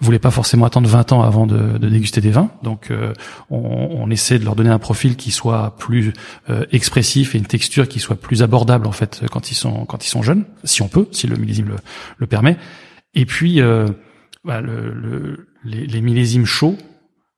voulaient 0.01 0.19
pas 0.19 0.33
forcément 0.33 0.67
attendre 0.67 0.89
20 0.89 1.13
ans 1.13 1.23
avant 1.23 1.47
de, 1.47 1.79
de 1.79 1.89
déguster 1.89 2.21
des 2.21 2.33
vins, 2.33 2.51
donc 2.65 2.91
euh, 2.91 3.13
on, 3.51 3.59
on, 3.59 4.11
essaie 4.11 4.41
de 4.41 4.45
leur 4.45 4.57
donner 4.57 4.71
un 4.71 4.81
profil 4.81 5.15
qui 5.17 5.31
soit 5.31 5.77
plus 5.79 6.13
euh, 6.51 6.65
expressif 6.73 7.37
et 7.37 7.39
une 7.39 7.47
texture 7.47 7.87
qui 7.87 8.01
soit 8.01 8.17
plus 8.17 8.43
abordable 8.43 8.89
en 8.89 8.93
fait 8.93 9.23
quand 9.31 9.53
ils 9.53 9.55
sont 9.55 9.85
quand 9.85 10.05
ils 10.05 10.11
sont 10.11 10.23
jeunes, 10.23 10.45
si 10.65 10.83
on 10.83 10.89
peut, 10.89 11.07
si 11.13 11.29
le 11.29 11.37
millésime 11.37 11.69
le, 11.69 11.77
le 12.19 12.27
permet. 12.27 12.57
Et 13.15 13.27
puis 13.27 13.61
euh, 13.61 13.87
bah, 14.45 14.61
le, 14.61 14.93
le, 14.93 15.49
les, 15.65 15.87
les 15.87 16.01
millésimes 16.01 16.47
chauds 16.47 16.77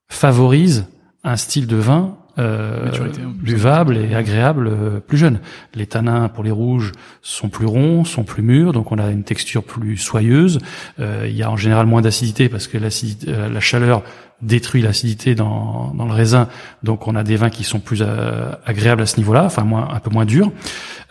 favorisent 0.08 0.86
un 1.22 1.36
style 1.36 1.66
de 1.66 1.76
vin 1.76 2.16
euh, 2.38 2.90
buvable 3.34 3.96
et 3.96 4.14
agréable 4.14 4.68
euh, 4.68 5.00
plus 5.00 5.18
jeune. 5.18 5.40
Les 5.74 5.86
tanins 5.86 6.28
pour 6.28 6.44
les 6.44 6.50
rouges 6.50 6.92
sont 7.22 7.48
plus 7.48 7.66
ronds, 7.66 8.04
sont 8.04 8.24
plus 8.24 8.42
mûrs, 8.42 8.72
donc 8.72 8.92
on 8.92 8.98
a 8.98 9.10
une 9.10 9.24
texture 9.24 9.62
plus 9.62 9.96
soyeuse. 9.96 10.58
Euh, 11.00 11.26
il 11.28 11.36
y 11.36 11.42
a 11.42 11.50
en 11.50 11.56
général 11.56 11.86
moins 11.86 12.02
d'acidité 12.02 12.48
parce 12.48 12.66
que 12.66 12.78
l'acide, 12.78 13.26
euh, 13.28 13.48
la 13.48 13.60
chaleur 13.60 14.02
détruit 14.42 14.82
l'acidité 14.82 15.34
dans, 15.34 15.94
dans 15.94 16.06
le 16.06 16.12
raisin. 16.12 16.48
Donc 16.82 17.06
on 17.06 17.14
a 17.14 17.22
des 17.22 17.36
vins 17.36 17.50
qui 17.50 17.64
sont 17.64 17.80
plus 17.80 18.02
euh, 18.02 18.50
agréables 18.66 19.02
à 19.02 19.06
ce 19.06 19.16
niveau-là, 19.16 19.44
enfin 19.44 19.62
moins 19.62 19.88
un 19.92 20.00
peu 20.00 20.10
moins 20.10 20.24
durs, 20.24 20.50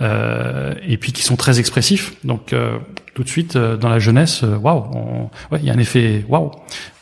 euh, 0.01 0.76
et 0.86 0.97
puis 0.97 1.13
qui 1.13 1.24
sont 1.24 1.36
très 1.36 1.59
expressifs. 1.59 2.13
Donc 2.24 2.53
euh, 2.53 2.78
tout 3.15 3.24
de 3.24 3.30
suite 3.30 3.57
dans 3.57 3.89
la 3.89 3.99
jeunesse, 3.99 4.43
waouh, 4.43 5.30
ouais, 5.51 5.59
il 5.61 5.65
y 5.65 5.69
a 5.69 5.74
un 5.74 5.80
effet 5.80 6.26
waouh. 6.28 6.51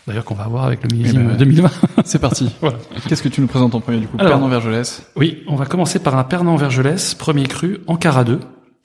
D'ailleurs 0.08 0.26
qu'on 0.26 0.36
va 0.36 0.46
avoir 0.46 0.66
avec 0.66 0.82
le 0.84 0.96
millésime 0.96 1.28
ben, 1.28 1.38
2020. 1.38 1.72
C'est 2.06 2.20
parti. 2.20 2.50
voilà. 2.62 2.78
Qu'est-ce 3.08 3.22
que 3.22 3.30
tu 3.30 3.42
nous 3.42 3.48
présentes 3.48 3.76
en 3.76 3.82
premier 3.82 4.00
du 4.00 4.08
coup 4.08 4.18
Alors, 4.20 4.34
Pernod 4.34 4.50
Vergelès. 4.50 5.06
Oui, 5.16 5.44
on 5.48 5.56
va 5.56 5.66
commencer 5.66 6.00
par 6.00 6.18
un 6.18 6.24
Pernod 6.24 6.60
Vergelès, 6.60 7.14
premier 7.16 7.44
cru 7.44 7.82
en 7.88 7.98
Cara 7.98 8.24
2. 8.24 8.40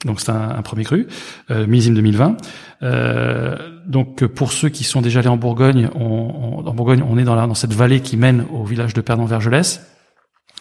Donc 0.05 0.19
c'est 0.21 0.29
un, 0.29 0.49
un, 0.49 0.61
premier 0.61 0.83
cru, 0.83 1.07
euh, 1.49 1.65
millésime 1.65 1.95
2020. 1.95 2.37
Euh, 2.83 3.55
donc 3.87 4.25
pour 4.27 4.51
ceux 4.51 4.69
qui 4.69 4.83
sont 4.83 5.01
déjà 5.01 5.19
allés 5.19 5.27
en 5.27 5.37
Bourgogne, 5.37 5.89
on, 5.95 6.03
on, 6.03 6.67
en 6.67 6.73
Bourgogne, 6.75 7.03
on 7.07 7.17
est 7.17 7.23
dans, 7.23 7.33
la, 7.33 7.47
dans 7.47 7.55
cette 7.55 7.73
vallée 7.73 8.01
qui 8.01 8.15
mène 8.15 8.45
au 8.51 8.63
village 8.63 8.93
de 8.93 9.01
Pernod-Vergelès. 9.01 9.81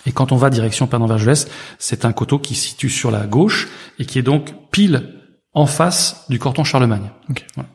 Et 0.07 0.13
quand 0.13 0.33
on 0.33 0.37
va 0.37 0.49
direction 0.49 0.87
Pernod-Vergelès, 0.87 1.49
c'est 1.79 2.07
un 2.07 2.13
coteau 2.13 2.39
qui 2.39 2.55
se 2.55 2.69
situe 2.69 2.89
sur 2.89 3.11
la 3.11 3.27
gauche 3.27 3.69
et 3.99 4.07
qui 4.07 4.19
est 4.19 4.23
donc 4.23 4.55
pile 4.71 5.13
en 5.53 5.67
face 5.67 6.25
du 6.31 6.39
canton 6.39 6.65
Charlemagne. 6.65 7.11
Okay. 7.29 7.45
Voilà. 7.57 7.69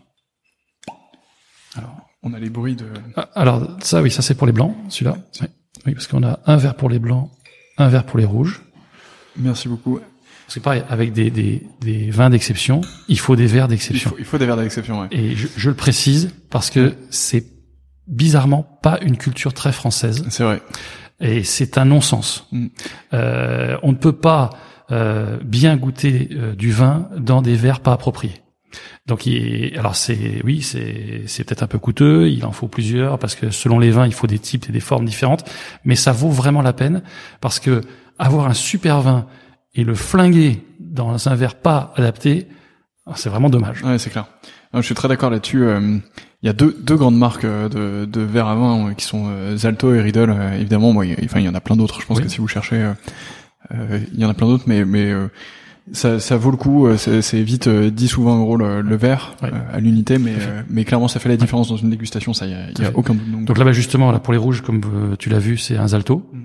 Alors, 2.24 2.34
on 2.34 2.34
a 2.34 2.40
les 2.40 2.50
bruits 2.50 2.76
de. 2.76 2.86
Ah, 3.16 3.30
alors 3.36 3.68
ça, 3.82 4.02
oui, 4.02 4.12
ça 4.12 4.22
c'est 4.22 4.36
pour 4.36 4.48
les 4.48 4.54
blancs, 4.54 4.76
celui-là. 4.90 5.18
Oui. 5.42 5.48
oui, 5.88 5.94
parce 5.94 6.08
qu'on 6.08 6.24
a 6.24 6.40
un 6.46 6.58
verre 6.58 6.76
pour 6.76 6.90
les 6.90 7.00
blancs, 7.00 7.30
un 7.78 7.90
verre 7.90 8.06
pour 8.06 8.20
les 8.20 8.26
rouges. 8.26 8.62
Merci 9.38 9.68
beaucoup. 9.68 10.00
Parce 10.46 10.56
que 10.56 10.60
pareil, 10.60 10.84
avec 10.90 11.14
des, 11.14 11.32
des, 11.32 11.66
des 11.80 12.12
vins 12.12 12.30
d'exception, 12.30 12.82
il 13.08 13.18
faut 13.18 13.36
des 13.36 13.48
verres 13.48 13.70
d'exception. 13.70 14.10
Il 14.10 14.14
faut, 14.14 14.20
il 14.20 14.26
faut 14.26 14.38
des 14.38 14.46
verres 14.46 14.58
d'exception, 14.58 15.02
ouais. 15.02 15.08
Et 15.12 15.36
je, 15.36 15.48
je, 15.56 15.70
le 15.70 15.76
précise 15.76 16.34
parce 16.50 16.70
que 16.70 16.96
c'est 17.10 17.46
bizarrement 18.08 18.64
pas 18.84 19.00
une 19.02 19.18
culture 19.18 19.54
très 19.54 19.72
française. 19.72 20.26
C'est 20.30 20.44
vrai. 20.44 20.62
Et 21.22 21.44
c'est 21.44 21.78
un 21.78 21.86
non-sens. 21.86 22.48
Mm. 22.52 22.68
Euh, 23.14 23.78
on 23.84 23.92
ne 23.92 23.98
peut 23.98 24.18
pas 24.18 24.50
euh, 24.92 25.38
bien 25.44 25.78
goûter 25.78 26.30
euh, 26.34 26.54
du 26.54 26.72
vin 26.72 27.10
dans 27.18 27.42
des 27.42 27.56
verres 27.56 27.80
pas 27.80 27.94
appropriés. 27.94 28.41
Donc, 29.08 29.26
il, 29.26 29.78
alors 29.78 29.96
c'est 29.96 30.42
oui, 30.44 30.62
c'est 30.62 31.24
c'est 31.28 31.44
peut-être 31.44 31.64
un 31.64 31.68
peu 31.68 31.80
coûteux. 31.80 32.30
Il 32.30 32.46
en 32.46 32.52
faut 32.52 32.68
plusieurs 32.68 33.20
parce 33.20 33.36
que 33.36 33.50
selon 33.50 33.80
les 33.80 33.92
vins, 33.92 34.06
il 34.08 34.14
faut 34.14 34.28
des 34.28 34.40
types 34.40 34.68
et 34.70 34.72
des 34.72 34.80
formes 34.80 35.06
différentes. 35.06 35.44
Mais 35.86 35.96
ça 35.96 36.12
vaut 36.12 36.30
vraiment 36.30 36.62
la 36.62 36.74
peine 36.74 37.02
parce 37.42 37.60
que 37.60 37.82
avoir 38.20 38.48
un 38.48 38.54
super 38.54 39.02
vin 39.02 39.26
et 39.76 39.84
le 39.84 39.96
flinguer 39.96 40.64
dans 40.80 41.28
un 41.30 41.36
verre 41.36 41.56
pas 41.56 41.94
adapté, 41.96 42.48
c'est 43.16 43.30
vraiment 43.30 43.50
dommage. 43.50 43.84
Ouais, 43.84 43.98
c'est 43.98 44.10
clair. 44.10 44.26
je 44.74 44.82
suis 44.82 44.96
très 44.96 45.08
d'accord 45.08 45.30
là-dessus. 45.30 45.64
Il 46.44 46.48
y 46.48 46.50
a 46.50 46.54
deux, 46.54 46.76
deux 46.82 46.96
grandes 46.96 47.18
marques 47.18 47.46
de, 47.46 48.06
de 48.06 48.22
verre 48.22 48.48
à 48.48 48.56
vin 48.56 48.94
qui 48.96 49.06
sont 49.06 49.56
Zalto 49.56 49.94
et 49.94 50.02
Riedel. 50.02 50.36
évidemment, 50.56 50.92
moi, 50.92 51.06
enfin, 51.24 51.40
il 51.40 51.46
y 51.46 51.50
en 51.50 51.54
a 51.56 51.62
plein 51.62 51.76
d'autres. 51.76 52.02
Je 52.02 52.06
pense 52.08 52.18
Oui. 52.18 52.24
que 52.24 52.30
si 52.30 52.40
vous 52.40 52.48
cherchez, 52.48 52.92
euh, 53.74 54.00
il 54.14 54.20
y 54.20 54.26
en 54.26 54.30
a 54.30 54.34
plein 54.34 54.48
d'autres, 54.48 54.64
mais 54.68 54.84
mais 54.86 55.12
euh, 55.12 55.28
ça, 55.94 56.20
ça 56.20 56.38
vaut 56.38 56.52
le 56.52 56.58
coup. 56.58 56.88
euh, 56.88 56.98
C'est 56.98 57.42
vite 57.42 57.68
euh, 57.68 57.90
10 57.90 58.18
ou 58.18 58.24
20 58.24 58.40
euros 58.40 58.58
le, 58.58 58.82
le 58.82 58.96
verre 58.96 59.36
Ouais. 59.44 59.50
euh, 59.54 59.76
à 59.78 59.80
l'unité, 59.80 60.18
mais 60.18 60.34
euh, 60.40 60.62
mais 60.70 60.86
clairement, 60.86 61.08
ça 61.08 61.20
fait 61.20 61.30
la 61.30 61.38
différence 61.38 61.70
dans 61.70 61.78
une 61.78 61.90
dégustation. 61.90 62.34
Ça, 62.34 62.46
il 62.46 62.52
y 62.52 62.82
y 62.82 62.86
a 62.86 62.92
aucun 62.96 63.14
doute. 63.16 63.46
Donc, 63.46 63.58
là, 63.58 63.66
bah, 63.66 63.72
justement, 63.72 64.12
là 64.12 64.20
pour 64.20 64.34
les 64.34 64.40
rouges, 64.40 64.62
comme 64.62 64.82
euh, 64.86 65.16
tu 65.18 65.30
l'as 65.30 65.40
vu, 65.40 65.58
c'est 65.58 65.78
un 65.78 65.88
Zalto. 65.88 66.28
Mm. 66.34 66.40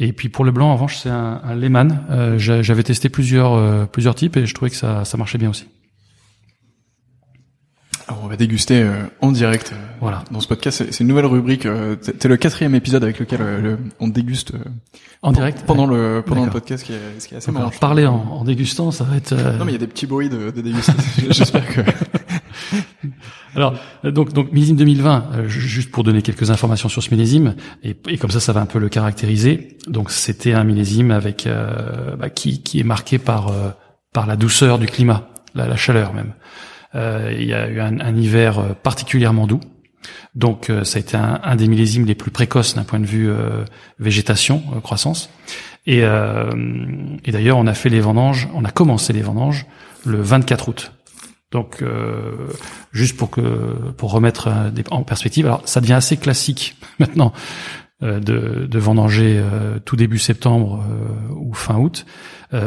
Et 0.00 0.12
puis 0.12 0.28
pour 0.28 0.44
le 0.44 0.52
blanc, 0.52 0.68
en 0.70 0.74
revanche, 0.74 0.96
c'est 0.96 1.10
un, 1.10 1.40
un 1.44 1.54
Lehmann. 1.54 2.02
Euh, 2.10 2.38
j'a- 2.38 2.62
J'avais 2.62 2.82
testé 2.84 3.08
plusieurs 3.08 3.52
euh, 3.54 3.84
plusieurs 3.84 4.14
types 4.14 4.36
et 4.36 4.46
je 4.46 4.54
trouvais 4.54 4.70
que 4.70 4.76
ça, 4.76 5.04
ça 5.04 5.18
marchait 5.18 5.38
bien 5.38 5.50
aussi. 5.50 5.66
Alors, 8.08 8.22
on 8.24 8.26
va 8.26 8.36
déguster 8.36 8.82
euh, 8.82 9.02
en 9.20 9.32
direct. 9.32 9.70
euh, 9.72 9.76
Voilà. 10.00 10.24
Dans 10.30 10.40
ce 10.40 10.48
podcast, 10.48 10.82
c'est 10.90 11.00
une 11.00 11.08
nouvelle 11.08 11.26
rubrique. 11.26 11.66
euh, 11.66 11.96
C'est 12.02 12.24
le 12.26 12.36
quatrième 12.38 12.74
épisode 12.74 13.04
avec 13.04 13.18
lequel 13.18 13.40
euh, 13.42 13.60
le- 13.60 13.78
on 14.00 14.08
déguste 14.08 14.54
euh, 14.54 14.58
En 15.22 15.30
direct. 15.32 15.64
pendant 15.66 15.86
le 15.86 16.22
pendant 16.26 16.44
le 16.44 16.50
podcast, 16.50 16.84
qui 16.84 16.92
est, 16.94 17.20
ce 17.20 17.28
qui 17.28 17.34
est 17.34 17.36
assez 17.38 17.52
marrant. 17.52 17.66
alors, 17.68 17.78
parler 17.78 18.06
en, 18.06 18.14
en 18.16 18.44
dégustant, 18.44 18.90
ça 18.90 19.04
va 19.04 19.16
être. 19.16 19.32
euh, 19.32 19.58
Non, 19.58 19.64
mais 19.66 19.72
il 19.72 19.74
y 19.74 19.76
a 19.76 19.80
des 19.80 19.86
petits 19.86 20.06
bruits 20.06 20.28
de, 20.30 20.50
de 20.50 20.60
dégustation. 20.60 21.02
J'espère 21.30 21.66
que. 21.68 21.80
Alors, 23.54 23.74
donc, 24.04 24.32
donc 24.32 24.52
millésime 24.52 24.76
2020, 24.76 25.24
euh, 25.34 25.48
ju- 25.48 25.60
juste 25.60 25.90
pour 25.90 26.04
donner 26.04 26.22
quelques 26.22 26.50
informations 26.50 26.88
sur 26.88 27.02
ce 27.02 27.10
millésime, 27.10 27.54
et, 27.82 27.96
et 28.08 28.18
comme 28.18 28.30
ça, 28.30 28.40
ça 28.40 28.52
va 28.52 28.60
un 28.60 28.66
peu 28.66 28.78
le 28.78 28.88
caractériser. 28.88 29.78
Donc, 29.88 30.10
c'était 30.10 30.52
un 30.52 30.64
millésime 30.64 31.10
avec 31.10 31.46
euh, 31.46 32.14
bah, 32.16 32.30
qui, 32.30 32.62
qui 32.62 32.78
est 32.80 32.84
marqué 32.84 33.18
par 33.18 33.48
euh, 33.48 33.70
par 34.12 34.26
la 34.26 34.36
douceur 34.36 34.78
du 34.78 34.86
climat, 34.86 35.28
la, 35.54 35.66
la 35.66 35.76
chaleur 35.76 36.12
même. 36.14 36.32
Euh, 36.94 37.34
il 37.38 37.46
y 37.46 37.52
a 37.54 37.68
eu 37.68 37.80
un, 37.80 38.00
un 38.00 38.16
hiver 38.16 38.58
euh, 38.58 38.72
particulièrement 38.82 39.46
doux. 39.46 39.60
Donc, 40.34 40.70
euh, 40.70 40.84
ça 40.84 40.96
a 40.98 41.00
été 41.00 41.16
un, 41.16 41.40
un 41.42 41.56
des 41.56 41.68
millésimes 41.68 42.06
les 42.06 42.14
plus 42.14 42.30
précoces 42.30 42.74
d'un 42.74 42.84
point 42.84 43.00
de 43.00 43.06
vue 43.06 43.28
euh, 43.28 43.64
végétation, 43.98 44.62
euh, 44.74 44.80
croissance. 44.80 45.30
Et, 45.86 46.00
euh, 46.02 46.50
et 47.24 47.32
d'ailleurs, 47.32 47.58
on 47.58 47.66
a 47.66 47.74
fait 47.74 47.88
les 47.88 48.00
vendanges, 48.00 48.48
on 48.54 48.64
a 48.64 48.70
commencé 48.70 49.12
les 49.12 49.22
vendanges 49.22 49.66
le 50.06 50.20
24 50.20 50.68
août. 50.68 50.92
Donc, 51.50 51.82
juste 52.92 53.16
pour 53.16 53.30
que 53.30 53.40
pour 53.96 54.12
remettre 54.12 54.70
des- 54.70 54.84
en 54.90 55.02
perspective, 55.02 55.46
alors 55.46 55.62
ça 55.64 55.80
devient 55.80 55.94
assez 55.94 56.18
classique 56.18 56.76
maintenant 56.98 57.32
de, 58.02 58.66
de 58.70 58.78
vendanger 58.78 59.42
tout 59.86 59.96
début 59.96 60.18
septembre 60.18 60.84
ou 61.34 61.54
fin 61.54 61.76
août, 61.78 62.04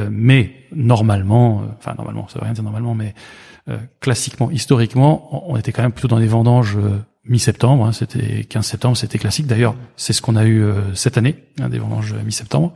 mais 0.10 0.54
normalement, 0.76 1.62
enfin 1.78 1.94
normalement, 1.96 2.28
ça 2.28 2.40
veut 2.40 2.46
rien 2.46 2.54
dire 2.54 2.64
normalement, 2.64 2.96
mais 2.96 3.14
classiquement, 4.00 4.50
historiquement, 4.52 5.50
on, 5.50 5.56
était 5.58 5.72
quand 5.72 5.84
même 5.84 5.92
plutôt 5.92 6.08
dans 6.08 6.20
des 6.20 6.28
vendanges 6.28 6.78
euh, 6.78 7.00
mi-septembre. 7.26 7.86
hein, 7.86 7.92
c'était 7.92 8.44
15 8.44 8.66
septembre, 8.66 8.98
c'était 8.98 9.20
classique. 9.20 9.48
D'ailleurs, 9.48 9.76
c'est 9.96 10.14
ce 10.14 10.22
qu'on 10.22 10.36
a 10.36 10.46
eu 10.46 10.64
euh, 10.64 10.94
cette 10.96 11.18
année, 11.18 11.36
hein, 11.60 11.70
des 11.70 11.80
vendanges 11.80 12.14
euh, 12.14 12.24
mi-septembre. 12.24 12.74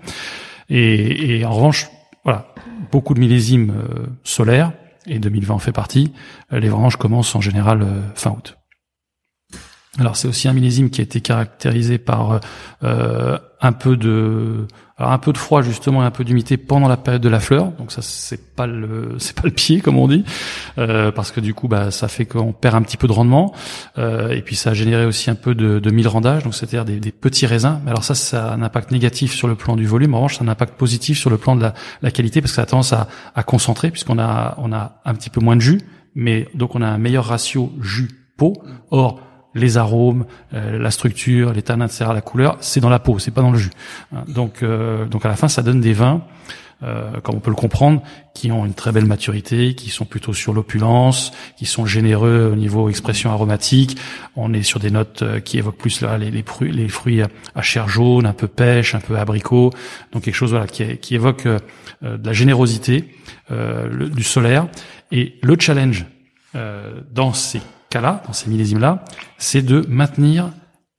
Et, 0.69 1.45
en 1.45 1.51
revanche, 1.51 1.89
voilà, 2.23 2.47
beaucoup 2.91 3.13
de 3.13 3.19
millésimes 3.19 3.71
euh, 3.71 4.07
solaires 4.23 4.73
et 5.07 5.19
2020 5.19 5.53
en 5.53 5.59
fait 5.59 5.71
partie. 5.71 6.11
Euh, 6.53 6.59
Les 6.59 6.69
vendanges 6.69 6.97
commencent 6.97 7.35
en 7.35 7.41
général 7.41 7.81
euh, 7.81 8.01
fin 8.15 8.31
août. 8.31 8.57
Alors 9.97 10.17
c'est 10.17 10.27
aussi 10.27 10.47
un 10.47 10.53
millésime 10.53 10.89
qui 10.89 10.99
a 10.99 11.03
été 11.03 11.21
caractérisé 11.21 11.97
par 11.97 12.41
euh, 12.83 13.37
un 13.61 13.71
peu 13.71 13.95
de 13.95 14.67
alors 14.97 15.11
un 15.11 15.17
peu 15.17 15.31
de 15.31 15.37
froid 15.37 15.61
justement 15.61 16.03
et 16.03 16.05
un 16.05 16.11
peu 16.11 16.23
d'humidité 16.25 16.57
pendant 16.57 16.89
la 16.89 16.97
période 16.97 17.21
de 17.21 17.29
la 17.29 17.39
fleur. 17.39 17.71
Donc 17.79 17.93
ça 17.93 18.01
c'est 18.01 18.55
pas 18.55 18.67
le 18.67 19.15
c'est 19.19 19.35
pas 19.35 19.43
le 19.45 19.51
pied 19.51 19.79
comme 19.79 19.97
on 19.97 20.09
dit 20.09 20.25
euh, 20.77 21.13
parce 21.13 21.31
que 21.31 21.39
du 21.39 21.53
coup 21.53 21.69
bah 21.69 21.91
ça 21.91 22.09
fait 22.09 22.25
qu'on 22.25 22.51
perd 22.51 22.75
un 22.75 22.81
petit 22.81 22.97
peu 22.97 23.07
de 23.07 23.13
rendement 23.13 23.53
Euh, 23.97 24.31
et 24.31 24.41
puis 24.41 24.57
ça 24.57 24.71
a 24.71 24.73
généré 24.73 25.05
aussi 25.05 25.29
un 25.29 25.35
peu 25.35 25.55
de, 25.55 25.79
de 25.79 25.91
milrandage 25.91 26.43
donc 26.43 26.53
c'est-à-dire 26.55 26.83
des, 26.83 26.99
des 26.99 27.11
petits 27.13 27.45
raisins. 27.45 27.79
Mais 27.85 27.91
alors 27.91 28.03
ça 28.03 28.15
ça 28.15 28.49
a 28.49 28.53
un 28.53 28.61
impact 28.61 28.91
négatif 28.91 29.33
sur 29.33 29.47
le 29.47 29.55
plan 29.55 29.77
du 29.77 29.85
volume. 29.85 30.13
En 30.13 30.17
revanche 30.17 30.37
ça 30.37 30.43
un 30.43 30.49
impact 30.49 30.75
positif 30.75 31.17
sur 31.17 31.29
le 31.29 31.37
plan 31.37 31.55
de 31.55 31.61
la, 31.61 31.73
la 32.01 32.11
qualité 32.11 32.41
parce 32.41 32.51
que 32.51 32.55
ça 32.57 32.63
a 32.63 32.65
tendance 32.65 32.91
à, 32.91 33.07
à 33.33 33.43
concentrer 33.43 33.91
puisqu'on 33.91 34.19
a 34.19 34.55
on 34.57 34.73
a 34.73 34.99
un 35.05 35.15
petit 35.15 35.29
peu 35.29 35.39
moins 35.39 35.55
de 35.55 35.61
jus 35.61 35.81
mais 36.15 36.49
donc 36.53 36.75
on 36.75 36.81
a 36.81 36.87
un 36.87 36.97
meilleur 36.97 37.25
ratio 37.25 37.71
jus 37.81 38.09
peau. 38.37 38.53
Or 38.91 39.21
les 39.55 39.77
arômes, 39.77 40.25
euh, 40.53 40.77
la 40.77 40.91
structure, 40.91 41.53
les 41.53 41.61
tanins, 41.61 41.87
la 41.99 42.21
couleur, 42.21 42.57
c'est 42.59 42.79
dans 42.79 42.89
la 42.89 42.99
peau, 42.99 43.17
c'est 43.19 43.31
pas 43.31 43.41
dans 43.41 43.51
le 43.51 43.57
jus. 43.57 43.71
Hein, 44.13 44.23
Donc, 44.27 44.61
euh, 44.61 45.05
donc 45.05 45.25
à 45.25 45.29
la 45.29 45.35
fin, 45.35 45.47
ça 45.47 45.63
donne 45.63 45.81
des 45.81 45.93
vins, 45.93 46.21
euh, 46.83 47.19
comme 47.21 47.35
on 47.35 47.39
peut 47.39 47.49
le 47.49 47.55
comprendre, 47.55 48.03
qui 48.33 48.51
ont 48.51 48.65
une 48.65 48.73
très 48.73 48.91
belle 48.91 49.05
maturité, 49.05 49.73
qui 49.75 49.89
sont 49.89 50.05
plutôt 50.05 50.33
sur 50.33 50.53
l'opulence, 50.53 51.31
qui 51.57 51.65
sont 51.65 51.85
généreux 51.85 52.51
au 52.51 52.55
niveau 52.55 52.89
expression 52.89 53.31
aromatique. 53.31 53.97
On 54.35 54.53
est 54.53 54.61
sur 54.61 54.79
des 54.79 54.91
notes 54.91 55.21
euh, 55.21 55.39
qui 55.39 55.57
évoquent 55.57 55.77
plus 55.77 56.01
là, 56.01 56.17
les, 56.17 56.31
les, 56.31 56.43
fruits, 56.43 56.71
les 56.71 56.89
fruits 56.89 57.21
à 57.21 57.61
chair 57.61 57.87
jaune, 57.87 58.25
un 58.25 58.33
peu 58.33 58.47
pêche, 58.47 58.93
un 58.93 58.99
peu 58.99 59.17
abricot, 59.17 59.71
donc 60.11 60.23
quelque 60.23 60.35
chose 60.35 60.51
voilà 60.51 60.67
qui, 60.67 60.97
qui 60.97 61.15
évoque 61.15 61.47
euh, 62.03 62.17
de 62.17 62.27
la 62.27 62.33
générosité, 62.33 63.05
euh, 63.51 64.09
du 64.09 64.23
solaire. 64.23 64.67
Et 65.11 65.35
le 65.41 65.55
challenge 65.59 66.05
euh, 66.55 67.01
dans 67.13 67.33
ces 67.33 67.61
cas-là, 67.95 68.21
dans 68.27 68.33
ces 68.33 68.49
millésimes-là, 68.49 69.03
c'est 69.37 69.61
de 69.61 69.85
maintenir 69.87 70.51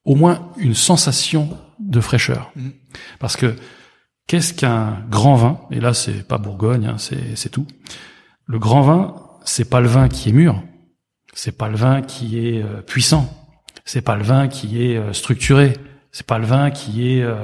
au 0.05 0.15
moins 0.15 0.53
une 0.57 0.75
sensation 0.75 1.59
de 1.79 2.01
fraîcheur. 2.01 2.53
Mhm. 2.57 2.73
Parce 3.19 3.37
que 3.37 3.55
qu'est-ce 4.27 4.55
qu'un 4.55 5.05
grand 5.11 5.37
vin? 5.37 5.61
Et 5.71 5.81
là, 5.81 5.93
c'est 5.93 6.27
pas 6.27 6.39
Bourgogne, 6.39 6.87
hein, 6.87 6.97
c'est 6.99 7.51
tout. 7.51 7.67
Le 8.47 8.59
grand 8.59 8.81
vin, 8.81 9.15
c'est 9.45 9.69
pas 9.69 9.81
le 9.81 9.89
vin 9.89 10.09
qui 10.09 10.31
est 10.31 10.33
mûr, 10.33 10.63
c'est 11.35 11.57
pas 11.57 11.69
le 11.69 11.77
vin 11.77 12.01
qui 12.03 12.27
est 12.47 12.63
euh, 12.63 12.81
puissant, 12.81 13.29
c'est 13.85 14.01
pas 14.01 14.17
le 14.17 14.23
vin 14.23 14.49
qui 14.49 14.83
est 14.83 14.97
euh, 14.97 15.13
structuré, 15.13 15.75
c'est 16.13 16.27
pas 16.27 16.39
le 16.39 16.47
vin 16.47 16.71
qui 16.71 17.13
est 17.13 17.23
euh, 17.23 17.35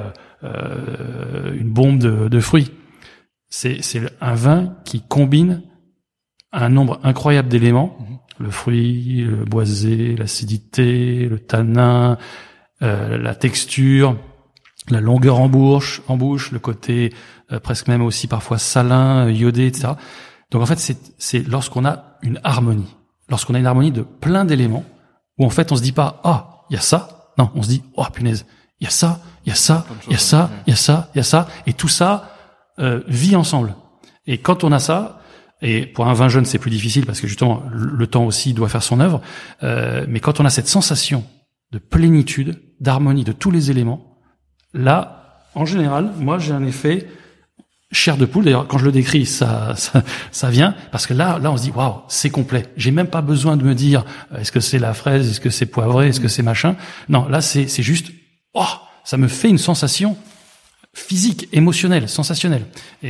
euh, 0.43 1.53
une 1.53 1.69
bombe 1.69 1.99
de, 1.99 2.27
de 2.27 2.39
fruits. 2.39 2.71
C'est 3.49 3.79
un 4.19 4.33
vin 4.33 4.75
qui 4.83 5.01
combine 5.07 5.61
un 6.53 6.69
nombre 6.69 6.99
incroyable 7.03 7.49
d'éléments 7.49 7.97
le 8.39 8.49
fruit, 8.49 9.21
le 9.21 9.45
boisé, 9.45 10.15
l'acidité, 10.15 11.27
le 11.29 11.39
tanin, 11.39 12.17
euh, 12.81 13.17
la 13.17 13.35
texture, 13.35 14.17
la 14.89 14.99
longueur 14.99 15.39
en 15.39 15.49
bouche, 15.49 16.01
en 16.07 16.17
bouche, 16.17 16.51
le 16.51 16.59
côté 16.59 17.13
euh, 17.51 17.59
presque 17.59 17.87
même 17.87 18.01
aussi 18.01 18.27
parfois 18.27 18.57
salin, 18.57 19.27
euh, 19.27 19.31
iodé, 19.31 19.67
etc. 19.67 19.93
Donc 20.51 20.61
en 20.61 20.65
fait, 20.65 20.79
c'est, 20.79 20.97
c'est 21.17 21.47
lorsqu'on 21.47 21.85
a 21.85 22.17
une 22.21 22.39
harmonie, 22.43 22.95
lorsqu'on 23.29 23.53
a 23.55 23.59
une 23.59 23.65
harmonie 23.65 23.91
de 23.91 24.01
plein 24.01 24.45
d'éléments, 24.45 24.83
où 25.37 25.45
en 25.45 25.49
fait 25.49 25.71
on 25.71 25.75
se 25.75 25.81
dit 25.81 25.91
pas 25.91 26.21
ah 26.23 26.65
il 26.69 26.73
y 26.75 26.77
a 26.77 26.81
ça, 26.81 27.33
Non, 27.37 27.51
on 27.55 27.61
se 27.61 27.67
dit, 27.67 27.83
oh 27.95 28.05
punaise, 28.11 28.45
il 28.79 28.85
y 28.85 28.87
a 28.87 28.89
ça, 28.89 29.19
il 29.45 29.49
y 29.49 29.51
a 29.51 29.55
ça, 29.55 29.85
il 30.07 30.13
y 30.13 30.15
a 30.15 30.19
ça, 30.19 30.49
il 30.65 30.71
y 30.71 30.73
a 30.73 30.75
ça, 30.75 31.09
il 31.13 31.17
y 31.17 31.21
a 31.21 31.23
ça, 31.23 31.47
et 31.67 31.73
tout 31.73 31.87
ça 31.87 32.35
euh, 32.79 33.01
vit 33.07 33.35
ensemble. 33.35 33.75
Et 34.25 34.37
quand 34.37 34.63
on 34.63 34.71
a 34.71 34.79
ça, 34.79 35.21
et 35.63 35.85
pour 35.85 36.07
un 36.07 36.13
vin 36.13 36.29
jeune 36.29 36.45
c'est 36.45 36.59
plus 36.59 36.69
difficile 36.69 37.05
parce 37.05 37.21
que 37.21 37.27
justement 37.27 37.63
le 37.71 38.05
temps 38.05 38.25
aussi 38.25 38.53
doit 38.53 38.69
faire 38.69 38.83
son 38.83 38.99
œuvre, 38.99 39.21
euh, 39.63 40.05
mais 40.07 40.19
quand 40.19 40.39
on 40.39 40.45
a 40.45 40.49
cette 40.49 40.67
sensation 40.67 41.23
de 41.71 41.79
plénitude, 41.79 42.61
d'harmonie 42.79 43.23
de 43.23 43.31
tous 43.31 43.49
les 43.49 43.71
éléments, 43.71 44.19
là, 44.73 45.39
en 45.55 45.65
général, 45.65 46.11
moi 46.19 46.37
j'ai 46.37 46.51
un 46.51 46.65
effet 46.65 47.07
chair 47.91 48.17
de 48.17 48.25
poule. 48.25 48.43
D'ailleurs, 48.43 48.67
quand 48.67 48.77
je 48.77 48.85
le 48.85 48.91
décris, 48.91 49.25
ça, 49.25 49.73
ça, 49.77 50.03
ça, 50.31 50.49
vient 50.49 50.75
parce 50.91 51.07
que 51.07 51.13
là, 51.13 51.39
là, 51.39 51.51
on 51.51 51.57
se 51.57 51.63
dit 51.63 51.71
waouh, 51.71 52.01
c'est 52.09 52.29
complet. 52.29 52.65
J'ai 52.75 52.91
même 52.91 53.07
pas 53.07 53.21
besoin 53.21 53.55
de 53.55 53.63
me 53.63 53.73
dire 53.73 54.03
euh, 54.33 54.39
est-ce 54.39 54.51
que 54.51 54.59
c'est 54.59 54.79
la 54.79 54.93
fraise, 54.93 55.29
est-ce 55.29 55.39
que 55.39 55.49
c'est 55.49 55.65
poivré, 55.65 56.09
est-ce 56.09 56.19
que 56.19 56.27
c'est 56.27 56.43
machin. 56.43 56.75
Non, 57.07 57.27
là, 57.29 57.41
c'est, 57.41 57.67
c'est 57.67 57.83
juste 57.83 58.11
oh, 58.53 58.65
ça 59.03 59.17
me 59.17 59.27
fait 59.27 59.49
une 59.49 59.57
sensation 59.57 60.17
physique, 60.93 61.49
émotionnelle, 61.51 62.07
sensationnelle. 62.07 62.65
Et, 63.01 63.09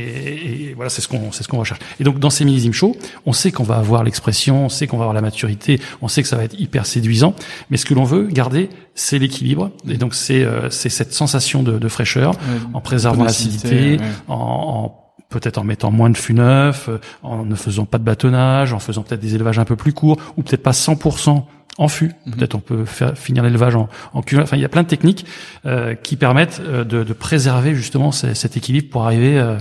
et 0.70 0.74
voilà, 0.74 0.88
c'est 0.88 1.02
ce 1.02 1.08
qu'on, 1.08 1.32
c'est 1.32 1.42
ce 1.42 1.48
qu'on 1.48 1.58
recherche. 1.58 1.80
Et 2.00 2.04
donc, 2.04 2.18
dans 2.18 2.30
ces 2.30 2.44
millésimes 2.44 2.72
chauds, 2.72 2.96
on 3.26 3.32
sait 3.32 3.52
qu'on 3.52 3.62
va 3.62 3.76
avoir 3.76 4.04
l'expression, 4.04 4.64
on 4.64 4.68
sait 4.70 4.86
qu'on 4.86 4.96
va 4.96 5.04
avoir 5.04 5.14
la 5.14 5.20
maturité, 5.20 5.80
on 6.00 6.08
sait 6.08 6.22
que 6.22 6.28
ça 6.28 6.36
va 6.36 6.44
être 6.44 6.58
hyper 6.58 6.86
séduisant. 6.86 7.34
Mais 7.70 7.76
ce 7.76 7.84
que 7.84 7.92
l'on 7.92 8.04
veut 8.04 8.26
garder, 8.26 8.70
c'est 8.94 9.18
l'équilibre. 9.18 9.70
Et 9.88 9.98
donc, 9.98 10.14
c'est, 10.14 10.44
euh, 10.44 10.70
c'est 10.70 10.88
cette 10.88 11.12
sensation 11.12 11.62
de, 11.62 11.78
de 11.78 11.88
fraîcheur, 11.88 12.34
en 12.72 12.80
préservant 12.80 13.24
l'acidité, 13.24 13.98
en, 14.28 14.34
en 14.34 15.04
peut-être 15.28 15.58
en 15.58 15.64
mettant 15.64 15.90
moins 15.90 16.10
de 16.10 16.16
fût 16.16 16.34
neuf, 16.34 16.88
euh, 16.88 16.98
en 17.22 17.44
ne 17.44 17.54
faisant 17.54 17.84
pas 17.84 17.98
de 17.98 18.04
bâtonnage, 18.04 18.72
en 18.72 18.78
faisant 18.78 19.02
peut-être 19.02 19.20
des 19.20 19.34
élevages 19.34 19.58
un 19.58 19.64
peu 19.64 19.76
plus 19.76 19.92
courts, 19.92 20.16
ou 20.36 20.42
peut-être 20.42 20.62
pas 20.62 20.70
100% 20.70 21.44
en 21.78 21.88
fût. 21.88 22.12
Mhm. 22.26 22.34
Peut-être 22.34 22.54
on 22.54 22.60
peut 22.60 22.84
faire 22.84 23.16
finir 23.16 23.42
l'élevage 23.42 23.76
en, 23.76 23.88
en 24.12 24.20
Enfin, 24.20 24.56
il 24.56 24.62
y 24.62 24.64
a 24.64 24.68
plein 24.68 24.82
de 24.82 24.88
techniques 24.88 25.26
euh, 25.66 25.94
qui 25.94 26.16
permettent 26.16 26.60
euh, 26.60 26.84
de, 26.84 27.04
de, 27.04 27.12
préserver 27.12 27.74
justement 27.74 28.12
cet 28.12 28.56
équilibre 28.56 28.88
pour 28.90 29.04
arriver 29.04 29.38
euh, 29.38 29.58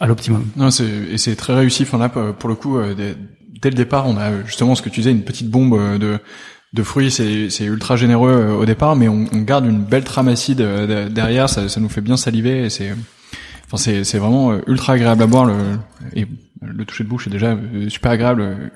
à 0.00 0.06
l'optimum. 0.06 0.46
Non, 0.56 0.70
c'est 0.70 0.86
et 0.86 1.18
c'est 1.18 1.36
très 1.36 1.54
réussi. 1.54 1.82
Enfin 1.82 1.98
là, 1.98 2.08
pour 2.08 2.48
le 2.48 2.54
coup, 2.54 2.78
dès, 2.96 3.14
dès, 3.60 3.70
le 3.70 3.76
départ, 3.76 4.06
on 4.08 4.16
a 4.16 4.42
justement 4.44 4.74
ce 4.74 4.82
que 4.82 4.88
tu 4.88 5.00
disais, 5.00 5.12
une 5.12 5.22
petite 5.22 5.50
bombe 5.50 5.98
de 5.98 6.18
de 6.74 6.82
fruits, 6.82 7.10
c'est, 7.10 7.50
c'est 7.50 7.64
ultra 7.64 7.96
généreux 7.96 8.56
au 8.58 8.64
départ, 8.64 8.96
mais 8.96 9.06
on, 9.06 9.26
on 9.30 9.38
garde 9.42 9.66
une 9.66 9.82
belle 9.82 10.04
trame 10.04 10.28
acide 10.28 10.66
derrière, 11.10 11.50
ça, 11.50 11.68
ça 11.68 11.80
nous 11.80 11.90
fait 11.90 12.00
bien 12.00 12.16
saliver 12.16 12.64
et 12.64 12.70
c'est, 12.70 12.94
enfin 13.66 13.76
c'est, 13.76 14.04
c'est 14.04 14.16
vraiment 14.16 14.58
ultra 14.66 14.94
agréable 14.94 15.22
à 15.22 15.26
boire 15.26 15.44
le 15.44 15.54
et 16.16 16.26
le 16.62 16.84
toucher 16.86 17.04
de 17.04 17.10
bouche 17.10 17.26
est 17.26 17.30
déjà 17.30 17.58
super 17.90 18.12
agréable 18.12 18.70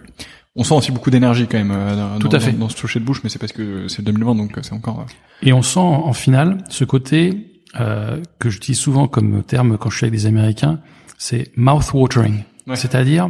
on 0.57 0.65
sent 0.65 0.75
aussi 0.75 0.91
beaucoup 0.93 1.11
d'énergie 1.11 1.47
quand 1.47 1.59
même 1.59 1.73
euh, 1.73 2.19
Tout 2.19 2.29
dans, 2.29 2.37
à 2.37 2.41
fait. 2.41 2.53
Dans, 2.53 2.69
ce 2.69 2.77
toucher 2.77 2.99
de 2.99 3.05
bouche, 3.05 3.21
mais 3.23 3.31
c'est 3.31 3.39
parce 3.39 3.53
que 3.53 3.89
c'est 3.89 4.03
2020, 4.03 4.35
donc 4.35 4.57
euh, 4.57 4.63
c'est 4.63 4.73
encore. 4.73 5.01
Euh, 5.01 5.13
Et 5.43 5.53
on 5.53 5.63
sent 5.63 5.79
en 5.79 6.13
finale 6.13 6.59
ce 6.71 6.85
côté 6.85 7.53
euh, 7.79 8.23
que 8.39 8.49
j'utilise 8.49 8.79
souvent 8.79 9.07
comme 9.07 9.43
terme 9.43 9.77
quand 9.77 9.91
je 9.91 9.99
suis 9.99 10.07
avec 10.07 10.19
des 10.19 10.27
Américains, 10.27 10.81
c'est 11.19 11.53
mouth 11.57 11.93
watering. 11.93 12.43
C'est-à-dire, 12.75 13.29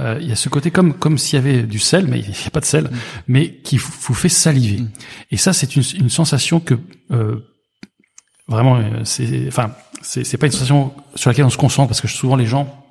euh, 0.00 0.18
il 0.20 0.28
y 0.28 0.32
a 0.32 0.36
ce 0.36 0.48
côté 0.48 0.72
comme 0.72 0.94
comme 0.94 1.16
s'il 1.16 1.38
y 1.38 1.42
avait 1.42 1.62
du 1.62 1.78
sel, 1.78 2.08
mais 2.08 2.18
il 2.18 2.30
n'y 2.30 2.46
a 2.46 2.50
pas 2.50 2.58
de 2.58 2.64
sel, 2.64 2.84
mm. 2.84 2.90
mais 3.28 3.54
qui 3.58 3.76
vous 3.76 4.14
fait 4.14 4.28
saliver. 4.28 4.80
Mm. 4.80 4.90
Et 5.30 5.36
ça, 5.36 5.52
c'est 5.52 5.76
une, 5.76 5.84
une, 6.00 6.10
sensation 6.10 6.58
que 6.58 6.74
euh, 7.12 7.36
vraiment, 8.48 8.80
c'est, 9.04 9.46
enfin, 9.46 9.70
c'est 10.00 10.36
pas 10.36 10.46
une 10.46 10.52
sensation 10.52 10.92
sur 11.14 11.30
laquelle 11.30 11.44
on 11.44 11.50
se 11.50 11.58
concentre 11.58 11.88
parce 11.88 12.00
que 12.00 12.08
souvent 12.08 12.34
les 12.34 12.46
gens 12.46 12.81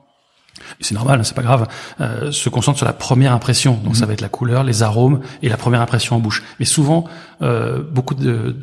c'est 0.79 0.95
normal, 0.95 1.19
hein, 1.19 1.23
c'est 1.23 1.35
pas 1.35 1.43
grave, 1.43 1.67
euh, 1.99 2.31
se 2.31 2.49
concentre 2.49 2.77
sur 2.77 2.87
la 2.87 2.93
première 2.93 3.33
impression. 3.33 3.75
Donc 3.83 3.95
ça 3.95 4.03
mhm. 4.03 4.07
va 4.07 4.13
être 4.13 4.21
la 4.21 4.29
couleur, 4.29 4.63
les 4.63 4.83
arômes 4.83 5.21
et 5.41 5.49
la 5.49 5.57
première 5.57 5.81
impression 5.81 6.15
en 6.15 6.19
bouche. 6.19 6.43
Mais 6.59 6.65
souvent, 6.65 7.05
euh, 7.41 7.81
beaucoup 7.81 8.15
de, 8.15 8.55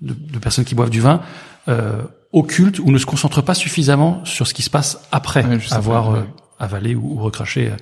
de, 0.00 0.14
de, 0.14 0.38
personnes 0.38 0.64
qui 0.64 0.74
boivent 0.74 0.90
du 0.90 1.00
vin 1.00 1.20
euh, 1.68 2.02
occultent 2.32 2.80
ou 2.80 2.90
ne 2.90 2.98
se 2.98 3.06
concentrent 3.06 3.42
pas 3.42 3.54
suffisamment 3.54 4.24
sur 4.24 4.46
ce 4.46 4.54
qui 4.54 4.62
se 4.62 4.70
passe 4.70 5.00
après 5.12 5.44
avoir 5.70 6.14
euh, 6.14 6.22
avalé 6.58 6.94
ou, 6.94 7.16
recraché. 7.16 7.68
Euh, 7.68 7.76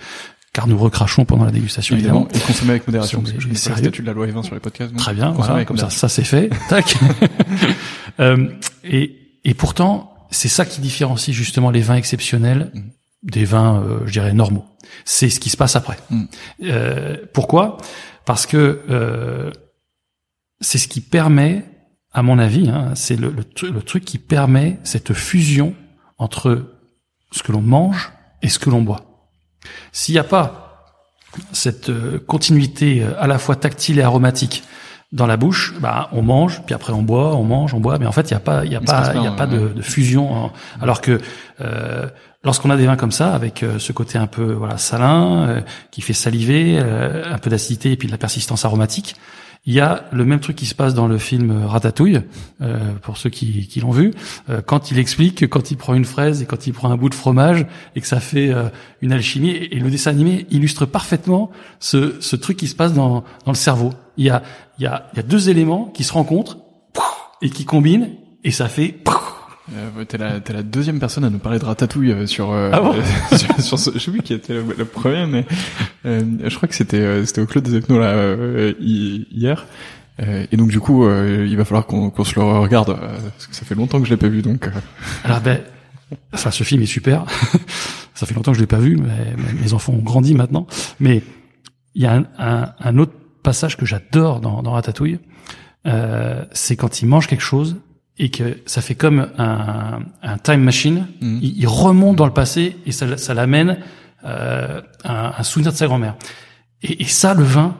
car 0.53 0.67
nous 0.67 0.77
recrachons 0.77 1.25
pendant 1.25 1.47
la 1.47 1.51
dégustation 1.51 1.97
évidemment, 1.97 2.29
et 2.35 2.39
consommer 2.39 2.73
avec 2.73 2.87
modération 2.87 3.23
parce 3.23 3.33
que 3.33 3.41
je 3.41 3.49
connais 3.49 3.59
pas 3.59 3.71
le 3.71 3.77
statut 3.77 4.03
de 4.03 4.07
la 4.07 4.13
loi 4.13 4.27
E20 4.27 4.43
sur 4.43 4.55
les 4.55 4.61
podcasts. 4.61 4.95
Très 4.95 5.15
bien, 5.15 5.31
voilà, 5.31 5.65
comme 5.65 5.79
ça, 5.79 5.89
ça 5.89 6.11
c'est 6.11 6.25
fait. 6.25 6.51
Tac. 6.69 6.95
euh, 8.21 8.49
et, 8.85 9.17
et 9.45 9.55
pourtant, 9.55 10.15
c'est 10.31 10.49
ça 10.49 10.67
qui 10.67 10.83
différencie 10.83 11.35
justement 11.35 11.71
les 11.71 11.81
vins 11.81 11.95
exceptionnels 11.95 12.71
mhm 12.75 12.91
des 13.23 13.45
vins, 13.45 13.83
euh, 13.83 14.01
je 14.07 14.13
dirais, 14.13 14.33
normaux. 14.33 14.65
C'est 15.05 15.31
ce 15.31 15.41
qui 15.41 15.51
se 15.51 15.57
passe 15.57 15.77
après. 15.77 15.99
Mm. 16.11 16.25
Euh, 16.65 17.17
pourquoi? 17.33 17.79
Parce 18.25 18.47
que 18.47 18.83
euh, 18.91 19.51
c'est 20.61 20.79
ce 20.79 20.89
qui 20.89 21.01
permet, 21.01 21.65
à 22.13 22.23
mon 22.23 22.39
avis, 22.39 22.69
hein, 22.69 22.93
c'est 22.95 23.17
le, 23.17 23.35
le, 23.63 23.83
truc 23.83 24.05
qui 24.05 24.19
permet 24.19 24.79
cette 24.85 25.13
fusion 25.13 25.75
entre 26.19 26.77
ce 27.31 27.43
que 27.43 27.53
l'on 27.53 27.63
mange 27.63 28.13
et 28.43 28.49
ce 28.49 28.59
que 28.59 28.71
l'on 28.71 28.83
boit. 28.83 29.29
S'il 29.93 30.15
n'y 30.15 30.19
a 30.19 30.25
pas 30.25 30.87
cette 31.53 31.89
euh, 31.89 32.19
continuité 32.27 33.05
à 33.19 33.27
la 33.27 33.39
fois 33.39 33.57
tactile 33.57 33.99
et 33.99 34.03
aromatique 34.03 34.65
dans 35.13 35.27
la 35.27 35.37
bouche, 35.37 35.75
bah 35.79 36.09
on 36.13 36.23
mange, 36.23 36.63
puis 36.65 36.75
après 36.75 36.93
on 36.93 37.03
boit, 37.03 37.37
on 37.37 37.45
mange, 37.45 37.75
on 37.75 37.81
boit, 37.81 37.99
mais 37.99 38.07
en 38.07 38.13
fait 38.13 38.31
il 38.31 38.33
y 38.33 38.37
a 38.37 38.41
pas, 38.41 38.65
il 38.65 38.73
y 38.73 38.77
a 38.77 38.81
pas, 38.81 39.13
il 39.15 39.23
y 39.23 39.27
a 39.27 39.33
pas 39.33 39.47
de, 39.47 39.69
de, 39.69 39.83
fusion. 39.83 40.51
alors 40.81 41.03
que 41.03 41.21
euh, 41.61 42.09
lorsqu'on 42.45 42.71
a 42.71 42.77
des 42.77 42.87
vins 42.87 42.97
comme 42.97 43.13
ça, 43.13 43.35
avec 43.35 43.63
euh, 43.63 43.79
ce 43.79 43.93
côté 43.93 44.19
un 44.19 44.27
peu 44.27 44.53
voilà 44.53 44.79
salin, 44.79 45.49
euh, 45.49 45.61
qui 45.91 46.01
fait 46.01 46.13
saliver, 46.13 46.79
euh, 46.79 47.33
un 47.33 47.39
peu 47.39 47.51
d'acidité 47.51 47.93
et 47.93 47.97
puis 47.97 48.07
de 48.07 48.13
la 48.13 48.19
persistance 48.19 48.65
aromatique, 48.65 49.17
il 49.65 49.75
y 49.75 49.81
a 49.81 50.07
le 50.11 50.25
même 50.25 50.41
truc 50.41 50.57
qui 50.57 50.67
se 50.67 50.75
passe 50.75 50.93
dans 50.93 51.07
le 51.07 51.19
film 51.19 51.65
Ratatouille, 51.67 52.21
pour 53.03 53.17
ceux 53.17 53.31
qui, 53.31 53.69
qui 53.69 53.79
l'ont 53.79 53.93
vu, 53.93 54.11
quand 54.67 54.91
il 54.91 54.99
explique 54.99 55.39
que 55.39 55.47
quand 55.47 55.71
il 55.71 55.77
prend 55.77 55.95
une 55.95 56.05
fraise 56.05 56.43
et 56.43 56.47
quand 56.47 56.67
il 56.67 56.73
prend 56.73 56.91
un 56.91 56.97
bout 56.97 57.09
de 57.09 57.15
fromage 57.15 57.65
et 57.95 58.01
que 58.01 58.07
ça 58.09 58.19
fait 58.19 58.53
une 59.03 59.13
alchimie. 59.13 59.51
Et, 59.51 59.79
le 59.79 59.89
dessin 59.89 60.11
animé 60.11 60.49
illustre 60.51 60.85
parfaitement 60.85 61.53
ce, 61.79 62.17
ce 62.21 62.35
truc 62.35 62.57
qui 62.57 62.67
se 62.67 62.75
passe 62.75 62.93
dans, 62.93 63.23
dans 63.45 63.53
le 63.53 63.57
cerveau. 63.57 63.93
Il 64.17 64.25
y 64.25 64.31
a, 64.31 64.43
il 64.81 64.83
y 64.83 64.89
a, 64.89 65.09
il 65.13 65.19
y 65.19 65.21
a 65.21 65.23
deux 65.23 65.49
éléments 65.49 65.85
qui 65.95 66.03
se 66.03 66.13
rencontrent 66.13 66.59
et 67.41 67.49
qui 67.49 67.65
combinent 67.65 68.17
et 68.43 68.51
ça 68.51 68.69
fait 68.69 68.97
euh, 69.71 70.05
t'es 70.05 70.19
la, 70.19 70.41
la 70.41 70.63
deuxième 70.63 70.99
personne 70.99 71.25
à 71.25 71.31
nous 71.31 71.39
parler 71.39 71.59
de 71.59 71.65
Ratatouille 71.65 72.13
euh, 72.13 72.27
sur, 72.27 72.51
euh, 72.51 72.71
ah 72.73 72.81
bon 72.81 72.95
sur, 73.37 73.61
sur, 73.61 73.79
ce, 73.79 73.91
je 73.95 73.99
sais 73.99 74.11
plus 74.11 74.23
qui 74.23 74.35
était 74.35 74.55
le, 74.55 74.85
premier, 74.85 75.27
mais 75.27 75.47
euh, 76.05 76.23
je 76.45 76.57
crois 76.57 76.69
que 76.69 76.75
c'était 76.75 76.99
euh, 76.99 77.25
c'était 77.25 77.41
au 77.41 77.47
Club 77.47 77.65
des 77.65 77.77
Ethnos 77.77 77.99
là 77.99 78.37
hier. 78.81 79.67
et 80.19 80.57
donc 80.57 80.69
du 80.69 80.81
coup, 80.81 81.09
il 81.09 81.57
va 81.57 81.65
falloir 81.65 81.87
qu'on 81.87 82.11
qu'on 82.11 82.25
se 82.25 82.35
le 82.39 82.45
regarde 82.45 82.99
parce 82.99 83.47
que 83.47 83.55
ça 83.55 83.65
fait 83.65 83.75
longtemps 83.75 84.01
que 84.01 84.07
je 84.07 84.11
l'ai 84.11 84.17
pas 84.17 84.29
vu. 84.29 84.43
Donc 84.43 84.69
alors 85.25 85.41
ben, 85.41 85.61
enfin 86.33 86.51
ce 86.51 86.65
film 86.65 86.83
est 86.83 86.87
super. 86.87 87.25
ça 88.15 88.27
fait 88.27 88.35
longtemps 88.35 88.53
que 88.53 88.59
je 88.59 88.63
l'ai 88.63 88.69
pas 88.69 88.79
vu, 88.79 88.97
mais, 88.97 89.35
mes 89.63 89.73
enfants 89.75 89.93
ont 89.93 90.03
grandi 90.03 90.35
maintenant. 90.35 90.67
Mais 90.99 91.23
il 91.95 92.03
y 92.03 92.07
a 92.07 92.15
un, 92.15 92.25
un, 92.39 92.73
un 92.81 92.99
autre 92.99 93.13
passage 93.43 93.77
que 93.77 93.87
j'adore 93.87 94.41
dans, 94.41 94.63
dans 94.63 94.73
Ratatouille, 94.73 95.19
c'est 96.53 96.77
quand 96.77 97.01
il 97.01 97.07
mange 97.07 97.29
quelque 97.29 97.43
chose 97.43 97.77
et 98.23 98.31
que 98.31 98.59
ça 98.67 98.81
fait 98.81 98.95
comme 98.95 99.29
un, 99.37 99.99
un 100.23 100.39
time 100.39 100.61
machine. 100.61 101.09
Mhm. 101.21 101.41
Il, 101.43 101.67
remonte 101.67 102.17
dans 102.17 102.27
le 102.27 102.33
passé 102.33 102.77
et 102.87 102.93
ça, 102.93 103.17
ça 103.17 103.35
l'amène 103.35 103.79
euh, 104.25 104.81
un, 105.05 105.33
un, 105.37 105.43
souvenir 105.43 105.73
de 105.73 105.77
sa 105.77 105.87
grand-mère. 105.87 106.15
Et, 106.83 107.03
et, 107.03 107.07
ça, 107.07 107.35
le 107.35 107.43
vin 107.43 107.77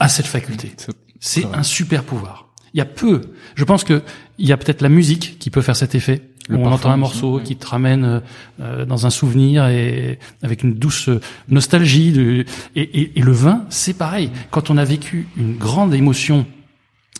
a 0.00 0.08
cette 0.08 0.26
faculté. 0.26 0.74
C'est 1.20 1.46
un 1.54 1.62
super 1.62 2.02
pouvoir. 2.02 2.48
Il 2.74 2.78
y 2.78 2.80
a 2.80 2.86
peu. 2.86 3.20
Je 3.54 3.62
pense 3.62 3.84
que 3.84 4.02
il 4.38 4.48
y 4.48 4.52
a 4.52 4.56
peut-être 4.56 4.82
la 4.82 4.88
musique 4.88 5.38
qui 5.38 5.48
peut 5.48 5.62
faire 5.62 5.76
cet 5.76 5.94
effet. 5.94 6.22
où 6.50 6.56
on 6.56 6.72
entend 6.72 6.90
un 6.90 6.96
morceau 6.96 7.40
qui 7.42 7.54
te 7.54 7.68
ramène 7.68 8.20
euh, 8.60 8.84
dans 8.84 9.06
un 9.06 9.10
souvenir 9.10 9.68
et 9.68 10.18
avec 10.42 10.64
une 10.64 10.74
douce 10.74 11.08
nostalgie. 11.48 12.10
De, 12.10 12.44
et, 12.74 12.82
et, 12.82 13.12
et 13.20 13.22
le 13.22 13.30
vin, 13.30 13.64
c'est 13.68 13.94
pareil. 13.96 14.30
Quand 14.50 14.70
on 14.70 14.76
a 14.76 14.84
vécu 14.84 15.28
une 15.36 15.56
grande 15.56 15.94
émotion 15.94 16.46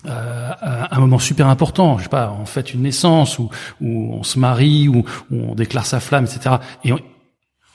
euh, 0.07 0.51
un 0.91 1.01
moment 1.01 1.19
super 1.19 1.49
important, 1.49 1.99
je 1.99 2.05
sais 2.05 2.09
pas, 2.09 2.37
on 2.41 2.47
fait 2.47 2.75
une 2.75 2.83
naissance 2.83 3.39
ou, 3.39 3.49
ou 3.81 4.15
on 4.15 4.23
se 4.23 4.39
marie 4.39 4.89
ou, 4.89 5.05
on 5.31 5.55
déclare 5.55 5.87
sa 5.87 6.01
flamme, 6.01 6.25
etc. 6.25 6.57
Et 6.85 6.93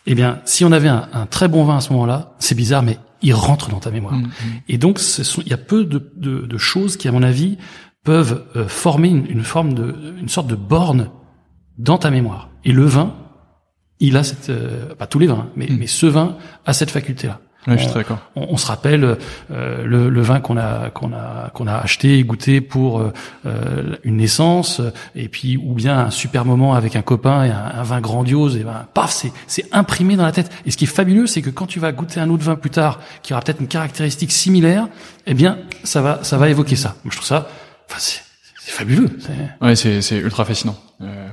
eh 0.05 0.15
bien, 0.15 0.41
si 0.45 0.65
on 0.65 0.71
avait 0.71 0.89
un, 0.89 1.07
un 1.13 1.25
très 1.25 1.47
bon 1.47 1.63
vin 1.63 1.77
à 1.77 1.81
ce 1.81 1.91
moment-là, 1.93 2.33
c'est 2.39 2.55
bizarre, 2.55 2.83
mais 2.83 2.97
il 3.21 3.33
rentre 3.33 3.69
dans 3.69 3.79
ta 3.79 3.91
mémoire. 3.91 4.15
Mm, 4.15 4.23
mm. 4.23 4.31
Et 4.69 4.77
donc, 4.77 4.99
il 5.37 5.47
y 5.47 5.53
a 5.53 5.57
peu 5.57 5.85
de, 5.85 6.11
de, 6.15 6.41
de, 6.41 6.57
choses 6.57 6.97
qui, 6.97 7.07
à 7.07 7.11
mon 7.11 7.23
avis, 7.23 7.57
peuvent 8.03 8.45
euh, 8.55 8.67
former 8.67 9.09
une, 9.09 9.25
une, 9.27 9.43
forme 9.43 9.73
de, 9.73 10.15
une 10.19 10.29
sorte 10.29 10.47
de 10.47 10.55
borne 10.55 11.11
dans 11.77 11.97
ta 11.97 12.11
mémoire. 12.11 12.49
Et 12.63 12.71
le 12.71 12.85
vin, 12.85 13.13
il 13.99 14.17
a 14.17 14.23
cette, 14.23 14.49
euh, 14.49 14.95
pas 14.95 15.07
tous 15.07 15.19
les 15.19 15.27
vins, 15.27 15.49
mais, 15.55 15.67
mm. 15.67 15.77
mais 15.77 15.87
ce 15.87 16.05
vin 16.05 16.37
a 16.65 16.73
cette 16.73 16.91
faculté-là 16.91 17.41
on, 18.35 18.47
on, 18.53 18.57
se 18.57 18.67
rappelle 18.67 19.17
euh, 19.51 19.85
le, 19.85 20.09
le, 20.09 20.21
vin 20.21 20.39
qu'on 20.39 20.57
a 20.57 20.89
qu'on 20.89 21.13
a 21.13 21.49
qu'on 21.53 21.67
a 21.67 21.75
acheté, 21.75 22.23
goûté 22.23 22.61
pour 22.61 22.99
euh, 22.99 23.13
euh, 23.45 23.95
une 24.03 24.17
naissance, 24.17 24.81
et 25.15 25.27
puis 25.27 25.57
ou 25.57 25.73
bien 25.73 25.97
un 25.97 26.09
super 26.09 26.45
moment 26.45 26.73
avec 26.73 26.95
un 26.95 27.01
copain 27.01 27.43
et 27.43 27.51
un, 27.51 27.83
vin 27.83 28.01
grandiose, 28.01 28.57
et 28.57 28.63
ben 28.63 28.87
paf, 28.93 29.11
c'est 29.11 29.31
c'est 29.47 29.65
imprimé 29.71 30.15
dans 30.15 30.25
la 30.25 30.31
tête. 30.31 30.51
Et 30.65 30.71
ce 30.71 30.77
qui 30.77 30.85
est 30.85 30.87
fabuleux, 30.87 31.27
c'est 31.27 31.41
que 31.41 31.49
quand 31.49 31.67
tu 31.67 31.79
vas 31.79 31.91
goûter 31.91 32.19
un 32.19 32.29
autre 32.29 32.43
vin 32.43 32.55
plus 32.55 32.71
tard, 32.71 32.99
qui 33.23 33.33
aura 33.33 33.41
peut-être 33.41 33.61
une 33.61 33.67
caractéristique 33.67 34.31
similaire, 34.31 34.87
eh 35.27 35.33
bien 35.33 35.57
ça 35.83 36.01
va 36.01 36.19
ça 36.23 36.37
va 36.37 36.49
évoquer 36.49 36.75
ça. 36.75 36.95
je 37.05 37.15
trouve 37.15 37.25
ça 37.25 37.47
enfin, 37.89 37.99
c'est 37.99 38.21
fabuleux. 38.71 39.09
Ouais, 39.61 39.75
c'est 39.75 40.01
c'est 40.01 40.17
ultra 40.17 40.45
fascinant. 40.45 40.75
Euh, 41.01 41.27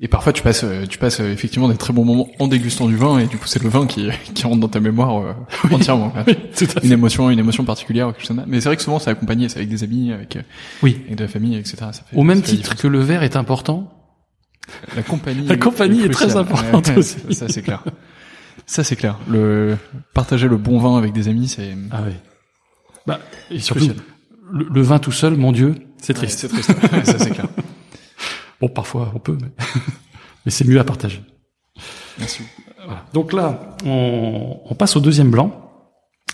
et 0.00 0.08
parfois 0.08 0.32
tu 0.32 0.42
passes 0.42 0.64
euh, 0.64 0.86
tu 0.86 0.98
passes 0.98 1.20
euh, 1.20 1.32
effectivement 1.32 1.68
des 1.68 1.76
très 1.76 1.92
bons 1.92 2.04
moments 2.04 2.28
en 2.40 2.48
dégustant 2.48 2.88
du 2.88 2.96
vin 2.96 3.18
et 3.18 3.26
du 3.26 3.36
coup 3.36 3.46
c'est 3.46 3.62
le 3.62 3.68
vin 3.68 3.86
qui 3.86 4.08
qui 4.34 4.44
rentre 4.44 4.58
dans 4.58 4.68
ta 4.68 4.80
mémoire 4.80 5.22
euh, 5.22 5.32
entièrement. 5.70 6.12
une 6.82 6.92
émotion 6.92 7.30
une 7.30 7.38
émotion 7.38 7.64
particulière 7.64 8.12
quelque 8.12 8.26
chose 8.26 8.36
Mais 8.46 8.60
c'est 8.60 8.68
vrai 8.68 8.76
que 8.76 8.82
souvent 8.82 8.98
c'est 8.98 9.10
accompagné, 9.10 9.48
c'est 9.48 9.58
avec 9.58 9.68
des 9.68 9.84
amis, 9.84 10.12
avec 10.12 10.38
oui, 10.82 11.00
avec 11.04 11.16
de 11.16 11.24
la 11.24 11.28
famille, 11.28 11.56
etc. 11.56 11.76
Ça 11.78 11.92
fait, 11.92 12.16
Au 12.16 12.24
même 12.24 12.42
titre 12.42 12.76
que 12.76 12.88
le 12.88 13.00
verre 13.00 13.22
est 13.22 13.36
important. 13.36 13.92
La 14.96 15.02
compagnie. 15.02 15.46
la 15.46 15.56
compagnie 15.56 16.02
est, 16.02 16.08
très 16.08 16.36
importante 16.36 16.90
aussi. 16.96 17.18
Ça 17.30 17.48
c'est 17.48 17.62
clair. 17.62 17.84
Ça 18.66 18.82
c'est 18.82 18.96
clair. 18.96 19.20
Le 19.28 19.76
partager 20.12 20.48
le 20.48 20.56
bon 20.56 20.78
vin 20.78 20.98
avec 20.98 21.12
des 21.12 21.28
amis, 21.28 21.48
c'est. 21.48 21.76
Ah 21.92 22.02
oui. 22.04 22.14
Bah 23.06 23.20
et 23.50 23.60
surtout 23.60 23.90
le, 24.50 24.82
vin 24.82 24.98
tout 24.98 25.12
seul, 25.12 25.36
mon 25.36 25.52
Dieu, 25.52 25.74
c'est 26.00 26.14
triste. 26.14 26.40
c'est 26.40 26.48
triste. 26.48 26.72
ça 27.04 27.18
c'est 27.18 27.30
clair. 27.30 27.46
Bon, 28.60 28.68
parfois 28.68 29.12
on 29.14 29.18
peut, 29.18 29.36
mais, 29.40 29.48
mais 30.44 30.50
c'est 30.50 30.66
mieux 30.66 30.80
à 30.80 30.84
partager. 30.84 31.22
Merci. 32.18 32.42
Voilà. 32.84 33.04
Donc 33.12 33.32
là, 33.32 33.76
on, 33.84 34.60
on, 34.64 34.74
passe 34.74 34.96
au 34.96 35.00
deuxième 35.00 35.30
blanc. 35.30 35.70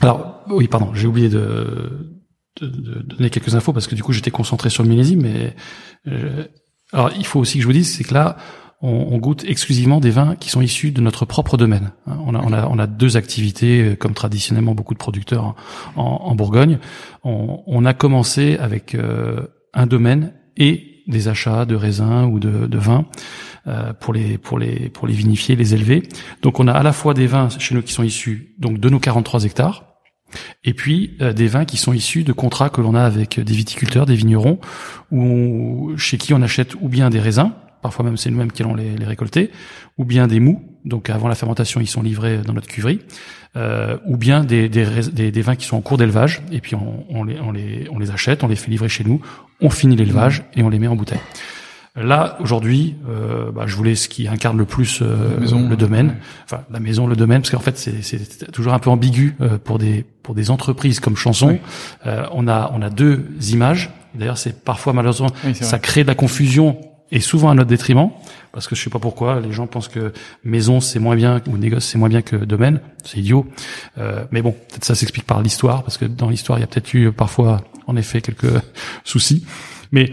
Alors, 0.01 0.43
oui, 0.49 0.68
pardon, 0.68 0.93
j'ai 0.95 1.07
oublié 1.07 1.29
de, 1.29 2.21
de, 2.61 2.66
de, 2.66 3.03
donner 3.03 3.31
quelques 3.31 3.55
infos 3.55 3.73
parce 3.73 3.87
que 3.87 3.95
du 3.95 4.03
coup 4.03 4.12
j'étais 4.12 4.31
concentré 4.31 4.71
sur 4.71 4.83
le 4.83 4.89
millésime, 4.89 5.23
mais 5.23 5.55
euh, 6.09 6.45
alors 6.93 7.11
il 7.16 7.25
faut 7.25 7.41
aussi 7.41 7.59
que 7.59 7.62
je 7.62 7.66
vous 7.66 7.73
dise, 7.73 7.95
c'est 7.95 8.05
que 8.05 8.14
là, 8.14 8.37
on, 8.83 9.18
goûte 9.18 9.45
exclusivement 9.47 10.01
des 10.01 10.11
vins 10.11 10.37
qui 10.37 10.49
sont 10.49 10.62
issus 10.62 10.91
de 10.91 11.03
notre 11.03 11.27
propre 11.27 11.59
domaine. 11.59 11.93
Hein, 12.07 12.16
on 12.25 12.35
a, 12.35 12.39
on 12.39 12.53
a, 12.53 12.66
on 12.66 12.79
a 12.79 12.87
deux 12.87 13.18
activités, 13.18 13.83
euh, 13.83 13.95
comme 13.95 14.14
traditionnellement 14.14 14.75
beaucoup 14.75 14.95
de 14.95 14.99
producteurs 14.99 15.55
en, 15.97 16.03
en 16.03 16.35
Bourgogne. 16.35 16.79
On, 17.23 17.62
on, 17.66 17.85
a 17.85 17.93
commencé 17.93 18.57
avec 18.57 18.95
euh, 18.95 19.47
un 19.75 19.87
domaine 19.87 20.33
et 20.57 20.89
des 21.07 21.28
achats 21.28 21.64
de 21.64 21.74
raisins 21.74 22.24
ou 22.24 22.38
de, 22.38 22.66
de 22.66 22.78
vins 22.78 23.07
euh, 23.66 23.92
pour 23.92 24.12
les 24.14 24.38
pour 24.38 24.59
les 24.59 24.88
pour 24.88 25.07
les 25.07 25.14
vinifier, 25.14 25.57
les 25.57 25.74
élever. 25.74 26.03
Donc 26.42 26.61
on 26.61 26.68
a 26.68 26.72
à 26.72 26.82
la 26.82 26.92
fois 26.92 27.14
des 27.14 27.26
vins 27.26 27.48
chez 27.48 27.74
nous 27.74 27.82
qui 27.82 27.92
sont 27.92 28.03
issus 28.03 28.55
donc 28.59 28.78
de 28.78 28.88
nos 28.88 28.98
43 28.98 29.44
hectares 29.44 29.84
et 30.62 30.74
puis 30.74 31.18
des 31.34 31.48
vins 31.48 31.64
qui 31.64 31.76
sont 31.76 31.92
issus 31.92 32.22
de 32.22 32.32
contrats 32.32 32.70
que 32.70 32.80
l'on 32.80 32.94
a 32.94 33.03
avec 33.03 33.40
des 33.40 33.53
viticulteurs, 33.53 34.07
des 34.07 34.14
vignerons, 34.14 34.61
ou 35.11 35.92
chez 35.96 36.18
qui 36.18 36.32
on 36.34 36.40
achète 36.40 36.76
ou 36.80 36.88
bien 36.88 37.11
des 37.11 37.18
raisins, 37.18 37.51
parfois 37.82 38.05
même 38.05 38.16
c'est 38.16 38.30
nous-mêmes 38.30 38.53
qui 38.53 38.62
allons 38.62 38.76
les, 38.76 38.96
les, 38.96 39.05
récolter, 39.07 39.51
ou 39.98 40.05
bien 40.05 40.28
des 40.28 40.38
mous, 40.38 40.70
donc 40.85 41.11
avant 41.11 41.28
la 41.28 41.35
fermentation 41.35 41.81
ils 41.81 41.87
sont 41.87 42.03
livrés 42.03 42.39
dans 42.39 42.53
notre 42.53 42.68
cuverie, 42.68 43.01
euh, 43.57 43.97
ou 44.07 44.16
bien 44.16 44.45
des, 44.45 44.68
des, 44.68 45.31
des, 45.31 45.43
vins 45.43 45.57
qui 45.57 45.66
sont 45.66 45.76
en 45.76 45.81
cours 45.81 45.99
d'élevage, 45.99 46.43
et 46.53 46.61
puis 46.61 46.74
on, 46.74 47.05
on, 47.11 47.24
les, 47.24 47.41
on, 47.41 47.51
les, 47.51 47.89
on 47.91 47.99
les 47.99 48.11
achète, 48.11 48.45
on 48.45 48.49
les 48.49 48.57
fait 48.57 48.70
livrer 48.70 48.89
chez 48.89 49.05
nous, 49.05 49.20
on 49.61 49.70
finit 49.70 49.97
l'élevage 49.97 50.45
et 50.55 50.62
on 50.62 50.68
les 50.68 50.78
met 50.78 50.87
en 50.87 50.97
bouteille. 50.97 51.20
Là, 51.97 52.37
aujourd'hui, 52.39 52.95
euh, 53.09 53.51
bah, 53.51 53.64
je 53.66 53.74
voulais 53.74 53.97
ce 53.97 54.09
qui 54.09 54.28
incarne 54.28 54.57
le 54.57 54.64
plus 54.64 55.01
euh, 55.03 55.41
le 55.41 55.76
domaine, 55.76 56.16
enfin 56.45 56.62
la 56.70 56.78
maison, 56.78 57.09
le 57.09 57.16
domaine, 57.16 57.43
parce 57.43 57.51
qu'en 57.51 57.59
fait 57.59 57.76
c'est 57.76 58.53
toujours 58.53 58.74
un 58.74 58.78
peu 58.78 58.91
ambigu 58.91 59.35
euh, 59.41 59.59
pour 59.59 59.78
des 59.78 60.05
pour 60.22 60.37
des 60.37 60.53
entreprises 60.53 61.01
comme 61.01 61.16
Chanson. 61.16 61.59
Euh, 62.07 62.26
on 62.33 62.47
a 62.47 62.70
on 62.74 62.81
a 62.81 62.91
deux 62.91 63.26
images. 63.51 63.91
D'ailleurs, 64.14 64.39
c'est 64.39 64.64
parfois 64.64 64.93
malheureusement 64.93 65.31
ça 65.53 65.81
crée 65.81 66.03
de 66.03 66.09
la 66.09 66.14
confusion 66.14 66.81
et 67.11 67.20
souvent 67.20 67.51
à 67.51 67.55
notre 67.55 67.68
détriment, 67.68 68.11
parce 68.53 68.66
que 68.66 68.74
je 68.74 68.82
sais 68.82 68.90
pas 68.90 68.98
pourquoi 68.98 69.40
les 69.40 69.53
gens 69.53 69.66
pensent 69.66 69.88
que 69.88 70.12
maison 70.44 70.80
c'est 70.80 70.98
moins 70.98 71.16
bien 71.16 71.40
ou 71.48 71.57
négoce 71.57 71.84
c'est 71.84 71.98
moins 71.98 72.09
bien 72.09 72.22
que 72.22 72.36
domaine, 72.36 72.80
c'est 73.05 73.18
idiot. 73.18 73.46
Euh, 73.98 74.24
mais 74.30 74.42
bon, 74.42 74.53
peut-être 74.53 74.84
ça 74.84 74.94
s'explique 74.94 75.26
par 75.26 75.42
l'histoire, 75.42 75.82
parce 75.82 75.98
que 75.98 76.05
dans 76.05 76.28
l'histoire 76.28 76.59
il 76.59 76.62
y 76.62 76.64
a 76.64 76.66
peut-être 76.66 76.92
eu 76.94 77.12
parfois 77.12 77.62
en 77.86 77.96
effet 77.96 78.20
quelques 78.20 78.53
soucis. 79.05 79.44
Mais 79.92 80.12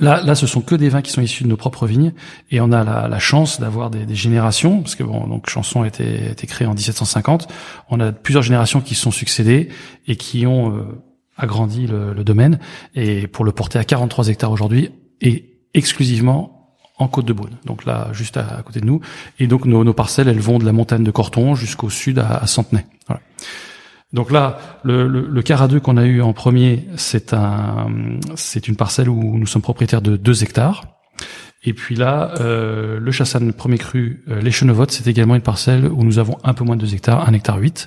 là, 0.00 0.22
là, 0.22 0.34
ce 0.34 0.46
sont 0.46 0.60
que 0.60 0.74
des 0.74 0.88
vins 0.88 1.02
qui 1.02 1.10
sont 1.10 1.22
issus 1.22 1.44
de 1.44 1.48
nos 1.48 1.56
propres 1.56 1.86
vignes, 1.86 2.12
et 2.50 2.60
on 2.60 2.72
a 2.72 3.08
la, 3.08 3.18
chance 3.18 3.60
d'avoir 3.60 3.90
des, 3.90 4.14
générations, 4.14 4.82
parce 4.82 4.94
que 4.94 5.02
bon, 5.02 5.26
donc 5.26 5.48
Chanson 5.48 5.82
a 5.82 5.86
été, 5.86 6.30
a 6.30 6.46
créé 6.46 6.66
en 6.66 6.74
1750. 6.74 7.48
On 7.88 8.00
a 8.00 8.12
plusieurs 8.12 8.42
générations 8.42 8.80
qui 8.80 8.94
se 8.94 9.02
sont 9.02 9.10
succédées 9.10 9.68
et 10.06 10.16
qui 10.16 10.46
ont 10.46 10.76
euh, 10.76 10.82
agrandi 11.36 11.86
le 11.86 12.22
domaine, 12.24 12.58
et 12.94 13.26
pour 13.26 13.44
le 13.44 13.52
porter 13.52 13.78
à 13.78 13.84
43 13.84 14.28
hectares 14.28 14.52
aujourd'hui, 14.52 14.90
et 15.20 15.50
exclusivement 15.74 16.59
en 17.00 17.08
Côte 17.08 17.24
de 17.24 17.32
Beaune, 17.32 17.56
donc 17.64 17.84
là 17.84 18.08
juste 18.12 18.36
à, 18.36 18.62
côté 18.64 18.80
de 18.80 18.86
nous. 18.86 19.00
Et 19.38 19.46
donc 19.46 19.64
nos, 19.64 19.82
nos, 19.82 19.94
parcelles, 19.94 20.28
elles 20.28 20.38
vont 20.38 20.58
de 20.58 20.64
la 20.64 20.72
montagne 20.72 21.02
de 21.02 21.10
Corton 21.10 21.54
jusqu'au 21.54 21.90
sud 21.90 22.18
à, 22.18 22.36
à 22.36 22.46
Centenay. 22.46 22.86
Voilà. 23.08 23.22
Donc 24.12 24.30
là, 24.30 24.58
le, 24.82 25.06
le, 25.08 25.26
le 25.28 25.42
car 25.42 25.62
à 25.62 25.68
deux 25.68 25.80
qu'on 25.80 25.96
a 25.96 26.04
eu 26.04 26.20
en 26.20 26.32
premier, 26.32 26.86
c'est 26.96 27.32
un, 27.32 27.88
c'est 28.34 28.68
une 28.68 28.76
parcelle 28.76 29.08
où 29.08 29.38
nous 29.38 29.46
sommes 29.46 29.62
propriétaires 29.62 30.02
de 30.02 30.16
2 30.16 30.42
hectares. 30.42 30.84
Et 31.62 31.74
puis 31.74 31.94
là, 31.94 32.32
euh, 32.40 32.98
le 32.98 33.10
Chassagne 33.12 33.52
premier 33.52 33.78
cru, 33.78 34.24
euh, 34.28 34.40
les 34.40 34.50
c'est 34.50 35.06
également 35.06 35.36
une 35.36 35.42
parcelle 35.42 35.86
où 35.86 36.02
nous 36.04 36.18
avons 36.18 36.38
un 36.42 36.54
peu 36.54 36.64
moins 36.64 36.76
de 36.76 36.86
2 36.86 36.94
hectares, 36.94 37.28
1 37.28 37.32
hectare 37.34 37.58
8, 37.58 37.86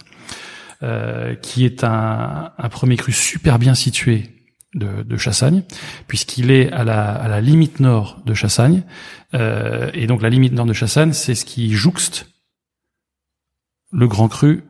euh, 0.83 1.35
qui 1.35 1.65
est 1.65 1.83
un, 1.83 2.51
un 2.57 2.69
premier 2.69 2.95
cru 2.95 3.11
super 3.11 3.59
bien 3.59 3.73
situé 3.73 4.32
de, 4.73 5.03
de 5.03 5.17
Chassagne, 5.17 5.63
puisqu'il 6.07 6.51
est 6.51 6.71
à 6.71 6.83
la, 6.83 7.11
à 7.13 7.27
la, 7.27 7.41
limite 7.41 7.79
nord 7.79 8.21
de 8.25 8.33
Chassagne. 8.33 8.83
Euh, 9.33 9.89
et 9.93 10.07
donc 10.07 10.21
la 10.21 10.29
limite 10.29 10.53
nord 10.53 10.65
de 10.65 10.73
Chassagne, 10.73 11.13
c'est 11.13 11.35
ce 11.35 11.45
qui 11.45 11.73
jouxte 11.73 12.27
le 13.91 14.07
Grand 14.07 14.27
Cru 14.27 14.63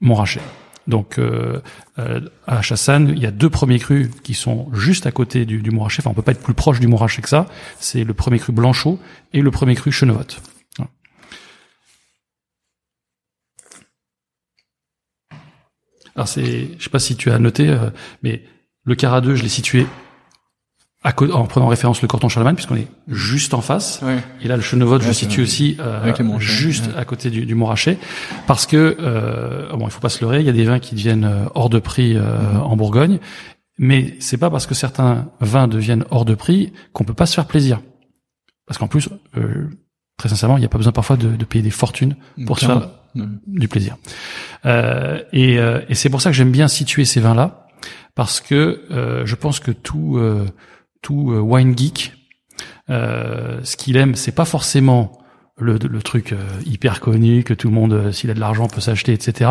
Montrachet. 0.00 0.40
Donc 0.86 1.18
euh, 1.18 1.60
euh, 1.98 2.20
à 2.46 2.60
Chassagne, 2.60 3.12
il 3.14 3.22
y 3.22 3.26
a 3.26 3.30
deux 3.30 3.50
premiers 3.50 3.78
crus 3.78 4.08
qui 4.22 4.34
sont 4.34 4.68
juste 4.74 5.06
à 5.06 5.12
côté 5.12 5.44
du, 5.46 5.62
du 5.62 5.70
Montrachet. 5.70 6.02
Enfin, 6.02 6.10
on 6.10 6.14
peut 6.14 6.22
pas 6.22 6.32
être 6.32 6.42
plus 6.42 6.54
proche 6.54 6.80
du 6.80 6.88
Montrachet 6.88 7.22
que 7.22 7.28
ça. 7.28 7.46
C'est 7.78 8.04
le 8.04 8.14
premier 8.14 8.38
cru 8.38 8.52
Blanchot 8.52 8.98
et 9.32 9.40
le 9.40 9.50
premier 9.50 9.74
cru 9.74 9.92
Chenevotte. 9.92 10.40
Alors 16.14 16.28
c'est, 16.28 16.68
je 16.78 16.84
sais 16.84 16.90
pas 16.90 16.98
si 16.98 17.16
tu 17.16 17.30
as 17.30 17.38
noté, 17.38 17.68
euh, 17.68 17.90
mais 18.22 18.42
le 18.84 18.94
Cara 18.94 19.20
2, 19.20 19.34
je 19.34 19.42
l'ai 19.42 19.48
situé 19.48 19.86
à 21.04 21.12
en 21.32 21.46
prenant 21.46 21.66
référence 21.66 22.00
le 22.00 22.08
Corton 22.08 22.28
Charlemagne, 22.28 22.54
puisqu'on 22.54 22.76
est 22.76 22.86
juste 23.08 23.54
en 23.54 23.60
face. 23.60 24.00
Et 24.40 24.48
là, 24.48 24.56
le 24.56 24.62
Chenevotte, 24.62 25.02
je 25.02 25.08
le 25.08 25.12
situe 25.12 25.42
aussi 25.42 25.76
euh, 25.80 26.38
juste 26.38 26.90
à 26.96 27.04
côté 27.04 27.30
du, 27.30 27.44
du 27.44 27.54
Montrachet, 27.54 27.98
parce 28.46 28.66
que 28.66 28.96
euh, 29.00 29.68
bon, 29.74 29.86
il 29.86 29.90
faut 29.90 30.00
pas 30.00 30.08
se 30.08 30.20
leurrer, 30.20 30.40
il 30.40 30.46
y 30.46 30.50
a 30.50 30.52
des 30.52 30.64
vins 30.64 30.78
qui 30.78 30.94
deviennent 30.94 31.24
euh, 31.24 31.46
hors 31.54 31.70
de 31.70 31.80
prix 31.80 32.16
euh, 32.16 32.38
mhm. 32.38 32.60
en 32.60 32.76
Bourgogne, 32.76 33.18
mais 33.78 34.14
c'est 34.20 34.36
pas 34.36 34.48
parce 34.48 34.66
que 34.66 34.74
certains 34.74 35.28
vins 35.40 35.66
deviennent 35.66 36.04
hors 36.10 36.24
de 36.24 36.34
prix 36.36 36.72
qu'on 36.92 37.04
peut 37.04 37.14
pas 37.14 37.26
se 37.26 37.34
faire 37.34 37.46
plaisir. 37.46 37.80
Parce 38.66 38.78
qu'en 38.78 38.86
plus, 38.86 39.08
euh, 39.36 39.68
très 40.18 40.28
sincèrement, 40.28 40.56
il 40.56 40.60
n'y 40.60 40.66
a 40.66 40.68
pas 40.68 40.78
besoin 40.78 40.92
parfois 40.92 41.16
de, 41.16 41.34
de 41.34 41.44
payer 41.44 41.64
des 41.64 41.70
fortunes 41.70 42.14
pour 42.46 42.60
se 42.60 42.66
faire 42.66 42.90
du 43.46 43.68
plaisir. 43.68 43.96
et, 44.64 45.56
et 45.56 45.94
c'est 45.94 46.08
pour 46.08 46.22
ça 46.22 46.30
que 46.30 46.36
j'aime 46.36 46.52
bien 46.52 46.68
situer 46.68 47.04
ces 47.04 47.20
vins-là 47.20 47.61
parce 48.14 48.40
que 48.40 48.82
euh, 48.90 49.26
je 49.26 49.34
pense 49.34 49.60
que 49.60 49.70
tout 49.70 50.16
euh, 50.16 50.46
tout 51.00 51.32
euh, 51.32 51.40
wine 51.40 51.76
geek, 51.76 52.12
ce 52.88 53.76
qu'il 53.76 53.96
aime, 53.96 54.14
c'est 54.14 54.32
pas 54.32 54.44
forcément 54.44 55.18
le, 55.56 55.78
le 55.78 56.02
truc 56.02 56.34
hyper 56.66 57.00
connu 57.00 57.42
que 57.42 57.54
tout 57.54 57.68
le 57.68 57.74
monde, 57.74 58.12
s'il 58.12 58.30
a 58.30 58.34
de 58.34 58.40
l'argent, 58.40 58.68
peut 58.68 58.82
s'acheter, 58.82 59.14
etc. 59.14 59.50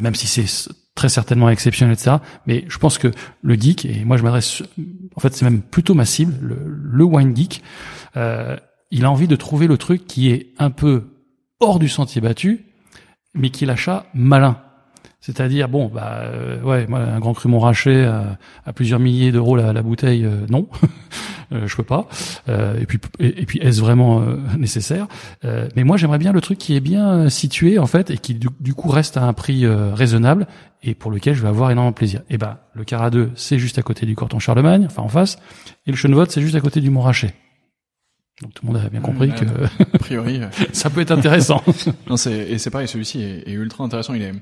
même 0.00 0.14
si 0.14 0.28
c'est 0.28 0.72
très 0.94 1.08
certainement 1.08 1.50
exceptionnel, 1.50 1.94
etc. 1.94 2.16
Mais 2.46 2.64
je 2.68 2.78
pense 2.78 2.98
que 2.98 3.10
le 3.42 3.54
geek, 3.54 3.84
et 3.84 4.04
moi 4.04 4.16
je 4.16 4.22
m'adresse, 4.22 4.62
en 5.16 5.20
fait 5.20 5.34
c'est 5.34 5.44
même 5.44 5.60
plutôt 5.60 5.94
ma 5.94 6.04
cible, 6.04 6.34
le, 6.40 6.56
le 6.64 7.04
wine 7.04 7.34
geek, 7.34 7.62
il 8.14 9.04
a 9.04 9.10
envie 9.10 9.28
de 9.28 9.36
trouver 9.36 9.66
le 9.66 9.76
truc 9.76 10.06
qui 10.06 10.30
est 10.30 10.54
un 10.58 10.70
peu 10.70 11.08
hors 11.58 11.80
du 11.80 11.88
sentier 11.88 12.20
battu, 12.20 12.66
mais 13.34 13.50
qui 13.50 13.66
l'achat 13.66 14.06
malin. 14.14 14.62
C'est-à-dire, 15.22 15.68
bon, 15.68 15.86
bah 15.86 16.16
euh, 16.24 16.60
ouais, 16.62 16.84
moi, 16.88 16.98
un 16.98 17.20
grand 17.20 17.32
cru 17.32 17.48
Montrachet 17.48 18.04
à, 18.04 18.38
à 18.66 18.72
plusieurs 18.72 18.98
milliers 18.98 19.30
d'euros 19.30 19.54
la, 19.54 19.72
la, 19.72 19.80
bouteille, 19.80 20.24
euh, 20.24 20.46
non, 20.50 20.66
euh, 21.52 21.68
je 21.68 21.76
peux 21.76 21.84
pas. 21.84 22.08
et 22.48 22.86
puis, 22.86 22.98
et, 23.20 23.46
puis, 23.46 23.60
est-ce 23.60 23.80
vraiment 23.80 24.20
nécessaire? 24.58 25.06
Mais 25.76 25.84
moi, 25.84 25.96
j'aimerais 25.96 26.18
bien 26.18 26.32
le 26.32 26.40
truc 26.40 26.58
qui 26.58 26.74
est 26.74 26.80
bien 26.80 27.28
situé 27.28 27.78
en 27.78 27.86
fait 27.86 28.10
et 28.10 28.18
qui 28.18 28.34
du, 28.34 28.74
coup 28.74 28.88
reste 28.88 29.16
à 29.16 29.22
un 29.22 29.32
prix 29.32 29.64
raisonnable 29.66 30.48
et 30.82 30.94
pour 30.94 31.12
lequel 31.12 31.34
je 31.34 31.42
vais 31.42 31.48
avoir 31.48 31.70
énormément 31.70 31.92
de 31.92 31.96
plaisir. 31.96 32.22
Et 32.28 32.36
ben, 32.36 32.58
le 32.74 32.82
Cara 32.82 33.10
2, 33.10 33.30
c'est 33.36 33.60
juste 33.60 33.78
à 33.78 33.82
côté 33.82 34.06
du 34.06 34.16
Corton 34.16 34.40
Charlemagne, 34.40 34.86
enfin 34.86 35.02
en 35.02 35.08
face, 35.08 35.38
et 35.86 35.92
le 35.92 35.96
Chenevotte, 35.96 36.32
c'est 36.32 36.42
juste 36.42 36.56
à 36.56 36.60
côté 36.60 36.80
du 36.80 36.90
Montrachet. 36.90 37.32
Donc 38.40 38.54
tout 38.54 38.66
le 38.66 38.72
monde 38.72 38.82
a 38.84 38.88
bien 38.88 39.00
compris 39.00 39.30
que 39.30 39.44
a 39.94 39.98
priori 39.98 40.40
ça 40.72 40.90
peut 40.90 41.00
être 41.00 41.12
intéressant. 41.12 41.62
non, 42.08 42.16
c'est 42.16 42.32
et 42.32 42.58
c'est 42.58 42.70
pareil, 42.70 42.88
celui-ci 42.88 43.22
est, 43.22 43.48
est, 43.48 43.52
ultra 43.52 43.84
intéressant. 43.84 44.14
Il 44.14 44.22
est 44.22 44.32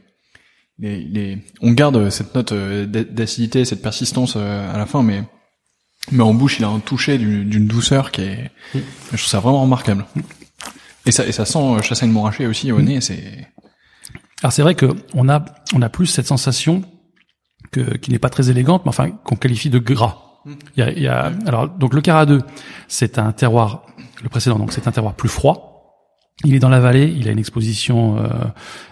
les, 0.80 1.04
les, 1.04 1.38
on 1.60 1.72
garde 1.72 2.10
cette 2.10 2.34
note 2.34 2.52
euh, 2.52 2.86
d'acidité, 2.86 3.64
cette 3.64 3.82
persistance 3.82 4.34
euh, 4.36 4.74
à 4.74 4.78
la 4.78 4.86
fin, 4.86 5.02
mais 5.02 5.22
mais 6.12 6.22
en 6.22 6.32
bouche, 6.34 6.58
il 6.58 6.64
a 6.64 6.68
un 6.68 6.80
toucher 6.80 7.18
d'une 7.18 7.66
douceur 7.66 8.10
qui 8.10 8.22
est, 8.22 8.50
je 8.74 8.80
trouve 9.08 9.18
ça 9.18 9.38
vraiment 9.38 9.62
remarquable. 9.62 10.06
Et 11.06 11.12
ça, 11.12 11.26
et 11.26 11.32
ça 11.32 11.44
sent 11.44 11.58
euh, 11.58 11.82
Chassagne 11.82 12.10
Montrachet 12.10 12.46
aussi 12.46 12.72
au 12.72 12.80
nez, 12.80 13.00
c'est. 13.00 13.48
Alors 14.42 14.52
c'est 14.52 14.62
vrai 14.62 14.74
que 14.74 14.86
on 15.14 15.28
a, 15.28 15.44
on 15.74 15.82
a 15.82 15.88
plus 15.90 16.06
cette 16.06 16.26
sensation 16.26 16.82
que 17.70 17.96
qui 17.98 18.10
n'est 18.10 18.18
pas 18.18 18.30
très 18.30 18.50
élégante, 18.50 18.82
mais 18.84 18.88
enfin 18.88 19.10
qu'on 19.10 19.36
qualifie 19.36 19.70
de 19.70 19.78
gras. 19.78 20.16
Il 20.46 20.80
y 20.80 20.82
a, 20.82 20.90
il 20.90 21.02
y 21.02 21.08
a 21.08 21.30
alors 21.46 21.68
donc 21.68 21.92
le 21.92 22.00
Cara 22.00 22.24
2, 22.24 22.40
c'est 22.88 23.18
un 23.18 23.32
terroir 23.32 23.84
le 24.22 24.30
précédent 24.30 24.58
donc 24.58 24.72
c'est 24.72 24.88
un 24.88 24.92
terroir 24.92 25.14
plus 25.14 25.28
froid. 25.28 25.69
Il 26.44 26.54
est 26.54 26.58
dans 26.58 26.68
la 26.68 26.80
vallée, 26.80 27.14
il 27.18 27.28
a 27.28 27.32
une 27.32 27.38
exposition 27.38 28.18
euh, 28.18 28.28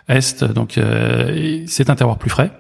est, 0.08 0.44
donc 0.44 0.76
euh, 0.76 1.64
c'est 1.66 1.88
un 1.88 1.94
terroir 1.94 2.18
plus 2.18 2.30
frais. 2.30 2.50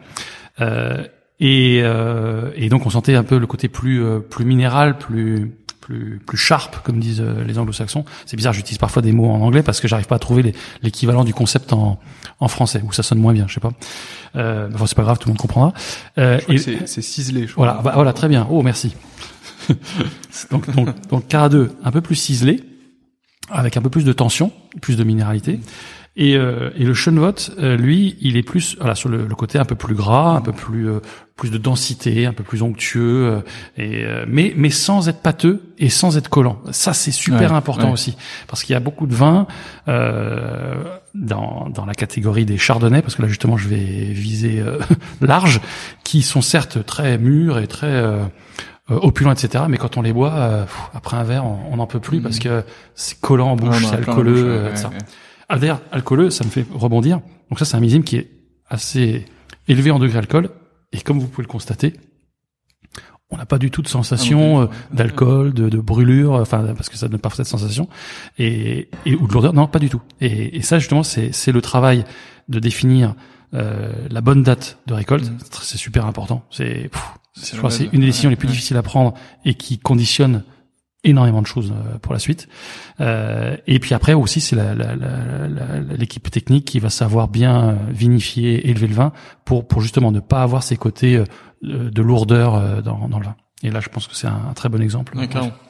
Euh, 0.60 1.04
et, 1.40 1.80
euh, 1.82 2.50
et, 2.56 2.68
donc 2.68 2.86
on 2.86 2.90
sentait 2.90 3.14
un 3.14 3.22
peu 3.22 3.38
le 3.38 3.46
côté 3.46 3.68
plus 3.68 4.02
euh, 4.02 4.18
plus 4.18 4.44
minéral, 4.44 4.98
plus 4.98 5.52
plus 5.80 6.20
plus 6.26 6.36
sharp 6.36 6.82
comme 6.82 6.98
disent 6.98 7.20
euh, 7.20 7.44
les 7.44 7.58
anglo-saxons. 7.58 8.04
C'est 8.26 8.36
bizarre, 8.36 8.52
j'utilise 8.52 8.78
parfois 8.78 9.02
des 9.02 9.12
mots 9.12 9.30
en 9.30 9.40
anglais 9.40 9.62
parce 9.62 9.80
que 9.80 9.86
j'arrive 9.86 10.06
pas 10.06 10.16
à 10.16 10.18
trouver 10.18 10.54
l'équivalent 10.82 11.24
du 11.24 11.34
concept 11.34 11.72
en 11.72 12.00
en 12.40 12.48
français 12.48 12.82
ou 12.84 12.92
ça 12.92 13.02
sonne 13.02 13.18
moins 13.18 13.32
bien, 13.32 13.46
je 13.46 13.54
sais 13.54 13.60
pas. 13.60 13.72
Euh, 14.36 14.68
enfin 14.74 14.86
c'est 14.86 14.96
pas 14.96 15.02
grave, 15.04 15.18
tout 15.18 15.28
le 15.28 15.32
monde 15.32 15.38
comprendra. 15.38 15.72
Euh, 16.18 16.40
c'est 16.86 17.02
ciselé. 17.02 17.46
Je 17.46 17.54
voilà, 17.54 17.80
bah, 17.84 17.92
voilà, 17.94 18.12
très 18.12 18.28
bien. 18.28 18.46
Oh 18.50 18.62
merci. 18.62 18.94
donc 20.50 20.68
donc 20.74 21.08
donc 21.08 21.28
Cara 21.28 21.48
2 21.48 21.70
un 21.84 21.90
peu 21.92 22.00
plus 22.00 22.16
ciselé 22.16 22.64
avec 23.50 23.76
un 23.76 23.82
peu 23.82 23.90
plus 23.90 24.04
de 24.04 24.12
tension, 24.12 24.52
plus 24.80 24.96
de 24.96 25.04
minéralité. 25.04 25.60
Et, 26.20 26.36
euh, 26.36 26.70
et 26.76 26.82
le 26.82 26.94
Schönvot, 26.94 27.32
euh, 27.60 27.76
lui, 27.76 28.16
il 28.20 28.36
est 28.36 28.42
plus 28.42 28.76
voilà 28.80 28.96
sur 28.96 29.08
le, 29.08 29.24
le, 29.24 29.34
côté 29.36 29.56
un 29.56 29.64
peu 29.64 29.76
plus 29.76 29.94
gras, 29.94 30.34
un 30.34 30.40
peu 30.40 30.50
plus 30.50 30.90
euh, 30.90 30.98
plus 31.36 31.52
de 31.52 31.58
densité, 31.58 32.26
un 32.26 32.32
peu 32.32 32.42
plus 32.42 32.62
onctueux, 32.62 33.26
euh, 33.26 33.40
et 33.76 34.04
mais 34.26 34.52
mais 34.56 34.70
sans 34.70 35.08
être 35.08 35.22
pâteux 35.22 35.62
et 35.78 35.88
sans 35.90 36.16
être 36.16 36.28
collant. 36.28 36.60
Ça 36.72 36.92
c'est 36.92 37.12
super 37.12 37.54
important 37.54 37.92
aussi 37.92 38.16
parce 38.48 38.64
qu'il 38.64 38.72
y 38.72 38.76
a 38.76 38.80
beaucoup 38.80 39.06
de 39.06 39.14
vins 39.14 39.46
dans 39.86 41.68
dans 41.68 41.86
la 41.86 41.94
catégorie 41.94 42.44
des 42.44 42.58
chardonnays 42.58 43.02
parce 43.02 43.14
que 43.14 43.22
là 43.22 43.28
justement 43.28 43.56
je 43.56 43.68
vais 43.68 43.76
viser 43.76 44.60
large, 45.20 45.60
qui 46.02 46.22
sont 46.22 46.42
certes 46.42 46.84
très 46.84 47.16
mûrs 47.16 47.60
et 47.60 47.68
très 47.68 48.02
opulents, 48.88 49.32
etc. 49.32 49.64
Mais 49.68 49.76
quand 49.76 49.96
on 49.96 50.02
les 50.02 50.12
boit, 50.12 50.66
après 50.94 51.16
un 51.16 51.24
verre, 51.24 51.44
on 51.44 51.76
n'en 51.76 51.86
peut 51.86 52.00
plus 52.00 52.20
mm. 52.20 52.22
parce 52.22 52.38
que 52.38 52.64
c'est 52.94 53.20
collant 53.20 53.50
en 53.50 53.56
bouche, 53.56 53.84
c'est 53.84 53.96
alcooleux, 53.96 54.74
ça. 54.74 54.90
Ah, 55.48 55.58
d'ailleurs, 55.58 55.80
alcooleux, 55.92 56.30
ça 56.30 56.44
me 56.44 56.50
fait 56.50 56.66
rebondir. 56.72 57.20
Donc 57.48 57.58
ça, 57.58 57.64
c'est 57.64 57.76
un 57.76 57.80
millésime 57.80 58.04
qui 58.04 58.16
est 58.16 58.30
assez 58.68 59.24
élevé 59.66 59.90
en 59.90 59.98
degré 59.98 60.14
d'alcool. 60.14 60.50
Et 60.92 61.00
comme 61.00 61.18
vous 61.18 61.26
pouvez 61.26 61.44
le 61.44 61.50
constater, 61.50 61.94
on 63.30 63.36
n'a 63.36 63.46
pas 63.46 63.58
du 63.58 63.70
tout 63.70 63.82
de 63.82 63.88
sensation 63.88 64.60
ah, 64.60 64.62
euh, 64.62 64.66
d'alcool, 64.92 65.52
de, 65.52 65.68
de, 65.68 65.78
brûlure, 65.78 66.32
enfin 66.32 66.64
parce 66.74 66.88
que 66.88 66.96
ça 66.96 67.08
donne 67.08 67.20
pas 67.20 67.30
cette 67.30 67.46
sensation, 67.46 67.88
et, 68.38 68.88
et 69.04 69.14
ou 69.14 69.26
de 69.26 69.32
lourdeur. 69.32 69.52
Non, 69.52 69.66
pas 69.66 69.78
du 69.78 69.90
tout. 69.90 70.00
Et, 70.20 70.56
et 70.56 70.62
ça 70.62 70.78
justement, 70.78 71.02
c'est 71.02 71.32
c'est 71.32 71.52
le 71.52 71.60
travail 71.60 72.04
de 72.48 72.58
définir 72.58 73.14
euh, 73.54 73.92
la 74.10 74.20
bonne 74.22 74.42
date 74.42 74.78
de 74.86 74.94
récolte. 74.94 75.30
Mm. 75.30 75.38
C'est 75.62 75.78
super 75.78 76.06
important. 76.06 76.42
C'est 76.50 76.90
je 77.42 77.56
crois 77.56 77.70
c'est 77.70 77.88
une 77.92 78.00
des 78.00 78.06
décisions 78.06 78.30
les 78.30 78.36
plus 78.36 78.48
difficiles 78.48 78.76
à 78.76 78.82
prendre 78.82 79.14
et 79.44 79.54
qui 79.54 79.78
conditionne 79.78 80.42
énormément 81.04 81.42
de 81.42 81.46
choses 81.46 81.72
euh, 81.72 81.98
pour 81.98 82.12
la 82.12 82.18
suite. 82.18 82.48
Euh, 83.00 83.56
et 83.66 83.78
puis 83.78 83.94
après 83.94 84.14
aussi, 84.14 84.40
c'est 84.40 84.56
l'équipe 84.56 86.24
la, 86.24 86.28
la, 86.28 86.30
technique 86.30 86.64
qui 86.64 86.80
va 86.80 86.90
savoir 86.90 87.28
bien 87.28 87.70
euh, 87.70 87.74
vinifier 87.90 88.54
et 88.54 88.70
élever 88.70 88.88
le 88.88 88.94
vin 88.94 89.12
pour, 89.44 89.66
pour 89.66 89.80
justement 89.80 90.10
ne 90.10 90.20
pas 90.20 90.42
avoir 90.42 90.62
ces 90.62 90.76
côtés 90.76 91.16
euh, 91.16 91.24
de 91.62 92.02
lourdeur 92.02 92.82
dans, 92.82 93.08
dans 93.08 93.18
le 93.18 93.24
vin. 93.24 93.36
Et 93.62 93.70
là, 93.70 93.80
je 93.80 93.88
pense 93.88 94.06
que 94.06 94.14
c'est 94.14 94.28
un, 94.28 94.52
très 94.54 94.68
bon 94.68 94.80
exemple. 94.80 95.14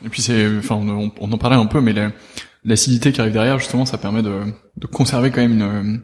et 0.05 0.09
puis 0.11 0.21
c'est, 0.21 0.59
enfin, 0.59 0.75
on, 0.75 1.11
on, 1.19 1.33
en 1.33 1.39
parlait 1.39 1.57
un 1.57 1.65
peu, 1.65 1.81
mais 1.81 1.95
l'acidité 2.63 3.13
qui 3.13 3.21
arrive 3.23 3.33
derrière, 3.33 3.59
justement, 3.59 3.87
ça 3.87 3.97
permet 3.97 4.23
de, 4.23 4.43
de 4.77 4.87
conserver 4.87 5.31
quand 5.31 5.41
même 5.41 5.55
une, 5.55 6.03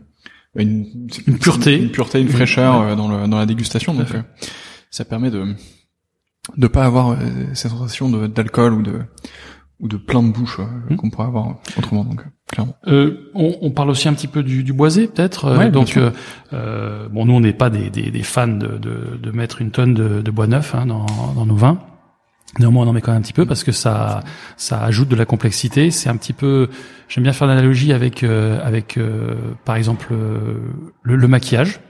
une, 0.56 1.08
une 1.26 1.38
pureté, 1.38 1.76
une, 1.76 1.90
pureté, 1.90 2.22
une 2.22 2.30
fraîcheur 2.30 2.96
dans, 2.96 3.08
le, 3.08 3.28
dans 3.28 3.36
la 3.38 3.44
dégustation. 3.44 3.92
Donc, 3.92 4.08
ça 4.94 5.04
permet 5.04 5.30
de 5.30 5.44
de 6.56 6.66
pas 6.68 6.84
avoir 6.84 7.10
euh, 7.10 7.16
cette 7.54 7.72
sensation 7.72 8.08
d'alcool 8.28 8.74
ou 8.74 8.82
de 8.82 9.00
ou 9.80 9.88
de 9.88 9.96
plein 9.96 10.22
de 10.22 10.30
bouche 10.30 10.60
euh, 10.60 10.64
hmm. 10.94 10.96
qu'on 10.96 11.10
pourrait 11.10 11.26
avoir 11.26 11.56
autrement 11.76 12.04
donc 12.04 12.24
clairement. 12.46 12.76
Euh, 12.86 13.30
on, 13.34 13.56
on, 13.60 13.70
parle 13.72 13.90
aussi 13.90 14.08
un 14.08 14.12
petit 14.12 14.28
peu 14.28 14.44
du, 14.44 14.62
du 14.62 14.72
boisé 14.72 15.08
peut-être. 15.08 15.46
Euh, 15.46 15.68
donc 15.70 15.98
euh, 16.52 17.08
bon 17.08 17.24
nous 17.24 17.32
on 17.32 17.40
n'est 17.40 17.52
pas 17.52 17.70
des, 17.70 17.90
des, 17.90 18.12
des, 18.12 18.22
fans 18.22 18.46
de, 18.46 18.78
de, 18.78 19.18
de, 19.20 19.30
mettre 19.32 19.60
une 19.60 19.72
tonne 19.72 19.94
de, 19.94 20.22
de 20.22 20.30
bois 20.30 20.46
neuf 20.46 20.76
hein, 20.76 20.86
dans, 20.86 21.06
dans 21.34 21.46
nos 21.46 21.56
vins. 21.56 21.80
Néanmoins, 22.60 22.86
on 22.86 22.90
en 22.90 22.92
met 22.92 23.00
quand 23.00 23.10
même 23.10 23.18
un 23.18 23.22
petit 23.22 23.32
peu 23.32 23.46
parce 23.46 23.64
que 23.64 23.72
ça, 23.72 24.22
ça 24.56 24.80
ajoute 24.80 25.08
de 25.08 25.16
la 25.16 25.24
complexité. 25.24 25.90
C'est 25.90 26.08
un 26.08 26.16
petit 26.16 26.32
peu, 26.32 26.68
j'aime 27.08 27.24
bien 27.24 27.32
faire 27.32 27.48
l'analogie 27.48 27.92
avec, 27.92 28.22
avec, 28.22 28.96
par 29.64 29.74
exemple, 29.74 30.14
le, 31.02 31.16
le 31.16 31.26
maquillage. 31.26 31.80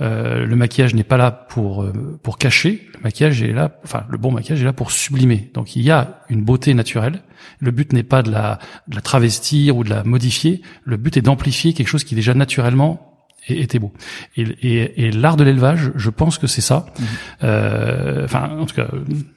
Euh, 0.00 0.44
le 0.44 0.56
maquillage 0.56 0.94
n'est 0.94 1.04
pas 1.04 1.16
là 1.16 1.30
pour 1.30 1.82
euh, 1.82 2.18
pour 2.22 2.38
cacher. 2.38 2.88
Le 2.94 3.00
maquillage 3.02 3.42
est 3.42 3.52
là, 3.52 3.78
enfin 3.84 4.04
le 4.08 4.18
bon 4.18 4.32
maquillage 4.32 4.60
est 4.60 4.64
là 4.64 4.72
pour 4.72 4.90
sublimer. 4.90 5.50
Donc 5.54 5.76
il 5.76 5.82
y 5.82 5.90
a 5.90 6.20
une 6.28 6.42
beauté 6.42 6.74
naturelle. 6.74 7.22
Le 7.60 7.70
but 7.70 7.92
n'est 7.92 8.02
pas 8.02 8.22
de 8.22 8.30
la, 8.30 8.58
de 8.88 8.96
la 8.96 9.00
travestir 9.00 9.76
ou 9.76 9.84
de 9.84 9.90
la 9.90 10.02
modifier. 10.04 10.62
Le 10.84 10.96
but 10.96 11.16
est 11.16 11.22
d'amplifier 11.22 11.72
quelque 11.72 11.88
chose 11.88 12.04
qui 12.04 12.14
déjà 12.14 12.34
naturellement 12.34 13.07
était 13.48 13.78
beau. 13.78 13.92
Et, 14.36 14.42
et, 14.42 15.06
et 15.06 15.10
l'art 15.10 15.36
de 15.36 15.44
l'élevage, 15.44 15.92
je 15.94 16.10
pense 16.10 16.38
que 16.38 16.46
c'est 16.46 16.60
ça. 16.60 16.86
Euh, 17.42 18.24
enfin, 18.24 18.50
en 18.58 18.66
tout 18.66 18.74
cas, 18.74 18.88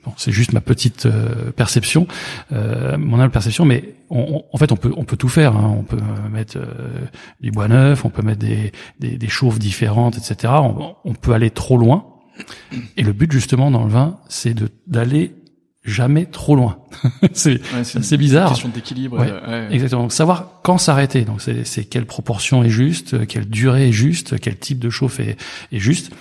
bon, 0.04 0.14
c'est 0.18 0.32
juste 0.32 0.54
ma 0.54 0.62
petite 0.62 1.06
euh, 1.06 1.52
perception, 1.52 2.08
euh, 2.52 2.98
mon 2.98 3.20
humble 3.20 3.32
perception. 3.32 3.66
Mais 3.66 3.96
on, 4.10 4.44
en 4.52 4.58
fait, 4.58 4.72
on 4.72 4.78
peut 4.78 4.94
on 4.96 5.04
peut 5.04 5.18
tout 5.18 5.30
faire. 5.30 5.56
Hein. 5.56 5.76
On 5.78 5.84
peut 5.84 5.98
mettre 6.32 6.58
euh, 6.58 7.06
du 7.40 7.52
bois 7.52 7.68
neuf, 7.68 8.06
on 8.06 8.10
peut 8.10 8.22
mettre 8.22 8.40
des 8.40 8.72
des, 9.00 9.18
des 9.18 9.30
chauves 9.30 9.60
différentes, 9.60 10.18
etc. 10.18 10.54
On, 10.58 10.96
on 11.04 11.14
peut 11.14 11.34
aller 11.34 11.52
trop 11.52 11.78
loin. 11.78 12.06
Et 12.98 13.04
le 13.04 13.14
but 13.14 13.32
justement 13.32 13.72
dans 13.72 13.84
le 13.84 13.90
vin, 13.92 14.18
c'est 14.28 14.54
de 14.54 14.70
d'aller 14.88 15.36
jamais 15.84 16.26
trop 16.26 16.56
loin. 16.56 16.80
c'est 17.34 17.62
c'est 17.84 18.18
bizarre. 18.18 18.48
Une 18.48 18.54
question 18.54 18.70
d'équilibre. 18.70 19.20
Ouais, 19.20 19.68
Exactement. 19.72 20.04
Donc, 20.04 20.14
savoir 20.14 20.62
quand 20.64 20.78
s'arrêter. 20.78 21.26
Donc 21.26 21.42
c'est 21.42 21.86
quelle 21.86 22.06
proportion 22.06 22.64
est 22.64 22.70
juste, 22.70 23.26
quelle 23.28 23.50
durée 23.50 23.90
est 23.90 23.94
juste, 23.94 24.40
quel 24.40 24.58
type 24.58 24.80
de 24.80 24.90
chauffe 24.90 25.20
est, 25.20 25.38
est 25.72 25.80
juste. 25.80 26.12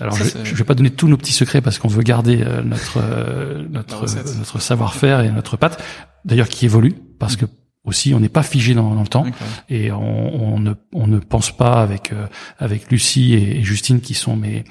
Alors 0.00 0.16
je, 0.16 0.24
je 0.42 0.54
vais 0.54 0.64
pas 0.64 0.74
donner 0.74 0.90
tous 0.90 1.06
nos 1.06 1.16
petits 1.16 1.32
secrets 1.32 1.60
parce 1.60 1.78
qu'on 1.78 1.88
veut 1.88 2.02
garder 2.02 2.42
euh, 2.42 2.62
notre 2.62 2.98
euh, 3.00 3.64
notre 3.70 4.06
notre 4.36 4.60
savoir-faire 4.60 5.20
et 5.20 5.30
notre 5.30 5.56
patte. 5.56 5.82
D'ailleurs 6.24 6.48
qui 6.48 6.64
évolue 6.64 6.94
parce 7.18 7.36
que 7.36 7.46
aussi 7.84 8.14
on 8.14 8.20
n'est 8.20 8.28
pas 8.28 8.42
figé 8.42 8.74
dans, 8.74 8.94
dans, 8.94 9.02
le 9.02 9.08
temps 9.08 9.26
et 9.68 9.92
on, 9.92 10.54
on, 10.54 10.58
ne 10.58 10.72
on 10.92 11.06
ne 11.06 11.18
pense 11.18 11.56
pas 11.56 11.82
avec 11.82 12.12
euh, 12.12 12.26
avec 12.58 12.90
Lucie 12.90 13.34
et, 13.34 13.58
et 13.58 13.62
Justine 13.62 14.00
qui 14.00 14.14
sont 14.14 14.34
mes 14.34 14.64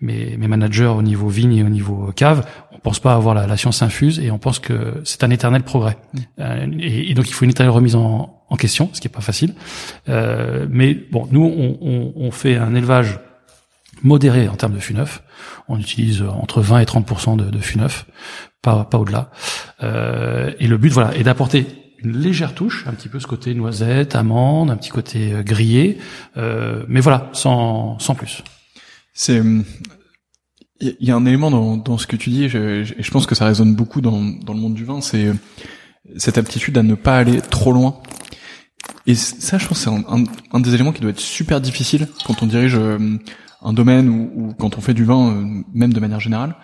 mes, 0.00 0.36
managers 0.36 0.86
au 0.86 1.02
niveau 1.02 1.28
vigne 1.28 1.56
et 1.56 1.62
au 1.62 1.68
niveau 1.68 2.12
cave, 2.14 2.46
on 2.72 2.78
pense 2.78 3.00
pas 3.00 3.14
avoir 3.14 3.34
la, 3.34 3.46
la 3.46 3.56
science 3.56 3.82
infuse 3.82 4.18
et 4.20 4.30
on 4.30 4.38
pense 4.38 4.58
que 4.58 5.00
c'est 5.04 5.24
un 5.24 5.30
éternel 5.30 5.62
progrès. 5.62 5.96
Euh, 6.38 6.66
et, 6.78 7.10
et, 7.10 7.14
donc 7.14 7.28
il 7.28 7.32
faut 7.32 7.44
une 7.44 7.50
éternelle 7.50 7.74
remise 7.74 7.96
en, 7.96 8.42
en 8.48 8.56
question, 8.56 8.90
ce 8.92 9.00
qui 9.00 9.08
est 9.08 9.10
pas 9.10 9.20
facile. 9.20 9.54
Euh, 10.08 10.66
mais 10.70 10.94
bon, 10.94 11.28
nous 11.30 11.44
on, 11.44 11.78
on, 11.80 12.12
on, 12.16 12.30
fait 12.30 12.56
un 12.56 12.74
élevage 12.74 13.20
modéré 14.02 14.48
en 14.48 14.56
termes 14.56 14.74
de 14.74 14.80
fût 14.80 14.94
neuf. 14.94 15.22
On 15.68 15.78
utilise 15.78 16.22
entre 16.22 16.60
20 16.60 16.80
et 16.80 16.86
30 16.86 17.36
de, 17.38 17.50
de 17.50 17.58
fût 17.58 17.78
neuf, 17.78 18.06
pas, 18.62 18.84
pas 18.84 18.98
au-delà. 18.98 19.30
Euh, 19.82 20.52
et 20.58 20.66
le 20.66 20.78
but, 20.78 20.90
voilà, 20.90 21.14
est 21.16 21.22
d'apporter 21.22 21.66
une 22.02 22.16
légère 22.16 22.54
touche, 22.54 22.86
un 22.86 22.92
petit 22.92 23.08
peu 23.08 23.20
ce 23.20 23.26
côté 23.26 23.54
noisette, 23.54 24.14
amande, 24.14 24.70
un 24.70 24.76
petit 24.76 24.90
côté 24.90 25.32
euh, 25.32 25.42
grillé, 25.42 25.98
euh, 26.36 26.84
mais 26.88 27.00
voilà, 27.00 27.28
sans, 27.32 27.98
sans 27.98 28.14
plus. 28.14 28.42
C'est 29.20 29.42
il 30.80 30.96
y 30.98 31.10
a 31.10 31.14
un 31.14 31.26
élément 31.26 31.50
dans, 31.50 31.76
dans 31.76 31.98
ce 31.98 32.06
que 32.06 32.16
tu 32.16 32.30
dis, 32.30 32.44
et 32.44 32.48
je, 32.48 32.84
je, 32.84 33.10
pense 33.10 33.26
que 33.26 33.34
ça 33.34 33.44
résonne 33.44 33.74
beaucoup 33.74 34.00
dans, 34.00 34.22
dans 34.22 34.54
le 34.54 34.58
monde 34.58 34.72
du 34.72 34.86
vin, 34.86 35.02
c'est 35.02 35.26
cette 36.16 36.38
aptitude 36.38 36.78
à 36.78 36.82
ne 36.82 36.94
pas 36.94 37.18
aller 37.18 37.42
trop 37.42 37.70
loin. 37.70 38.00
Et 39.06 39.14
ça, 39.14 39.58
je 39.58 39.68
pense, 39.68 39.80
c'est 39.80 39.90
un, 39.90 40.24
un, 40.52 40.60
des 40.60 40.74
éléments 40.74 40.92
qui 40.92 41.02
doit 41.02 41.10
être 41.10 41.20
super 41.20 41.60
difficile 41.60 42.08
quand 42.24 42.42
on 42.42 42.46
dirige 42.46 42.76
euh, 42.78 42.98
un 43.60 43.74
domaine 43.74 44.08
ou, 44.08 44.30
ou 44.34 44.54
quand 44.54 44.78
on 44.78 44.80
fait 44.80 44.94
du 44.94 45.04
vin, 45.04 45.32
euh, 45.32 45.62
même 45.74 45.92
de 45.92 46.00
manière 46.00 46.20
générale. 46.20 46.56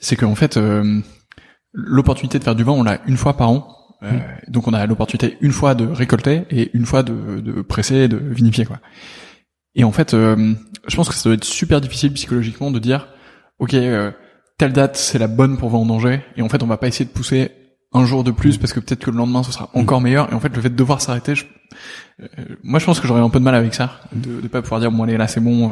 C'est 0.00 0.16
qu'en 0.16 0.34
fait, 0.34 0.56
euh, 0.56 1.00
l'opportunité 1.72 2.40
de 2.40 2.44
faire 2.44 2.56
du 2.56 2.64
vin, 2.64 2.72
on 2.72 2.82
l'a 2.82 3.02
une 3.06 3.16
fois 3.16 3.36
par 3.36 3.50
an. 3.50 3.68
Mmh. 4.02 4.08
Donc 4.48 4.66
on 4.66 4.74
a 4.74 4.84
l'opportunité 4.84 5.38
une 5.40 5.52
fois 5.52 5.76
de 5.76 5.86
récolter 5.86 6.42
et 6.50 6.76
une 6.76 6.86
fois 6.86 7.04
de, 7.04 7.38
de 7.40 7.62
presser, 7.62 8.08
de 8.08 8.16
vinifier, 8.16 8.64
quoi. 8.64 8.80
Et 9.74 9.84
en 9.84 9.92
fait, 9.92 10.14
euh, 10.14 10.54
je 10.86 10.96
pense 10.96 11.08
que 11.08 11.14
ça 11.14 11.24
doit 11.24 11.34
être 11.34 11.44
super 11.44 11.80
difficile 11.80 12.12
psychologiquement 12.12 12.70
de 12.70 12.78
dire, 12.78 13.08
ok, 13.58 13.74
euh, 13.74 14.10
telle 14.58 14.72
date 14.72 14.96
c'est 14.96 15.18
la 15.18 15.26
bonne 15.26 15.56
pour 15.56 15.68
vendanger, 15.68 16.20
et 16.36 16.42
en 16.42 16.48
fait 16.48 16.62
on 16.62 16.66
va 16.66 16.76
pas 16.76 16.86
essayer 16.86 17.04
de 17.04 17.10
pousser 17.10 17.50
un 17.92 18.04
jour 18.06 18.24
de 18.24 18.30
plus 18.30 18.58
parce 18.58 18.72
que 18.72 18.80
peut-être 18.80 19.04
que 19.04 19.10
le 19.10 19.16
lendemain 19.16 19.42
ce 19.42 19.52
sera 19.52 19.70
encore 19.74 20.00
meilleur. 20.00 20.30
Et 20.32 20.34
en 20.34 20.40
fait, 20.40 20.54
le 20.54 20.60
fait 20.60 20.70
de 20.70 20.76
devoir 20.76 21.00
s'arrêter, 21.00 21.34
euh, 22.20 22.26
moi 22.62 22.78
je 22.78 22.86
pense 22.86 23.00
que 23.00 23.06
j'aurais 23.06 23.20
un 23.20 23.30
peu 23.30 23.38
de 23.38 23.44
mal 23.44 23.54
avec 23.54 23.74
ça, 23.74 24.00
de, 24.12 24.40
de 24.40 24.48
pas 24.48 24.62
pouvoir 24.62 24.80
dire 24.80 24.90
bon 24.90 25.04
allez 25.04 25.16
là 25.16 25.28
c'est 25.28 25.40
bon, 25.40 25.70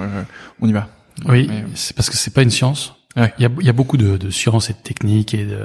on 0.60 0.68
y 0.68 0.72
va. 0.72 0.88
Oui, 1.28 1.48
c'est 1.74 1.94
parce 1.94 2.10
que 2.10 2.16
c'est 2.16 2.32
pas 2.32 2.42
une 2.42 2.50
science. 2.50 2.94
Il, 3.16 3.42
y 3.42 3.44
a, 3.44 3.50
il 3.60 3.66
y 3.66 3.68
a 3.68 3.74
beaucoup 3.74 3.98
de, 3.98 4.16
de 4.16 4.30
science 4.30 4.70
et 4.70 4.72
de 4.72 4.78
technique, 4.78 5.34
et 5.34 5.44
de... 5.44 5.58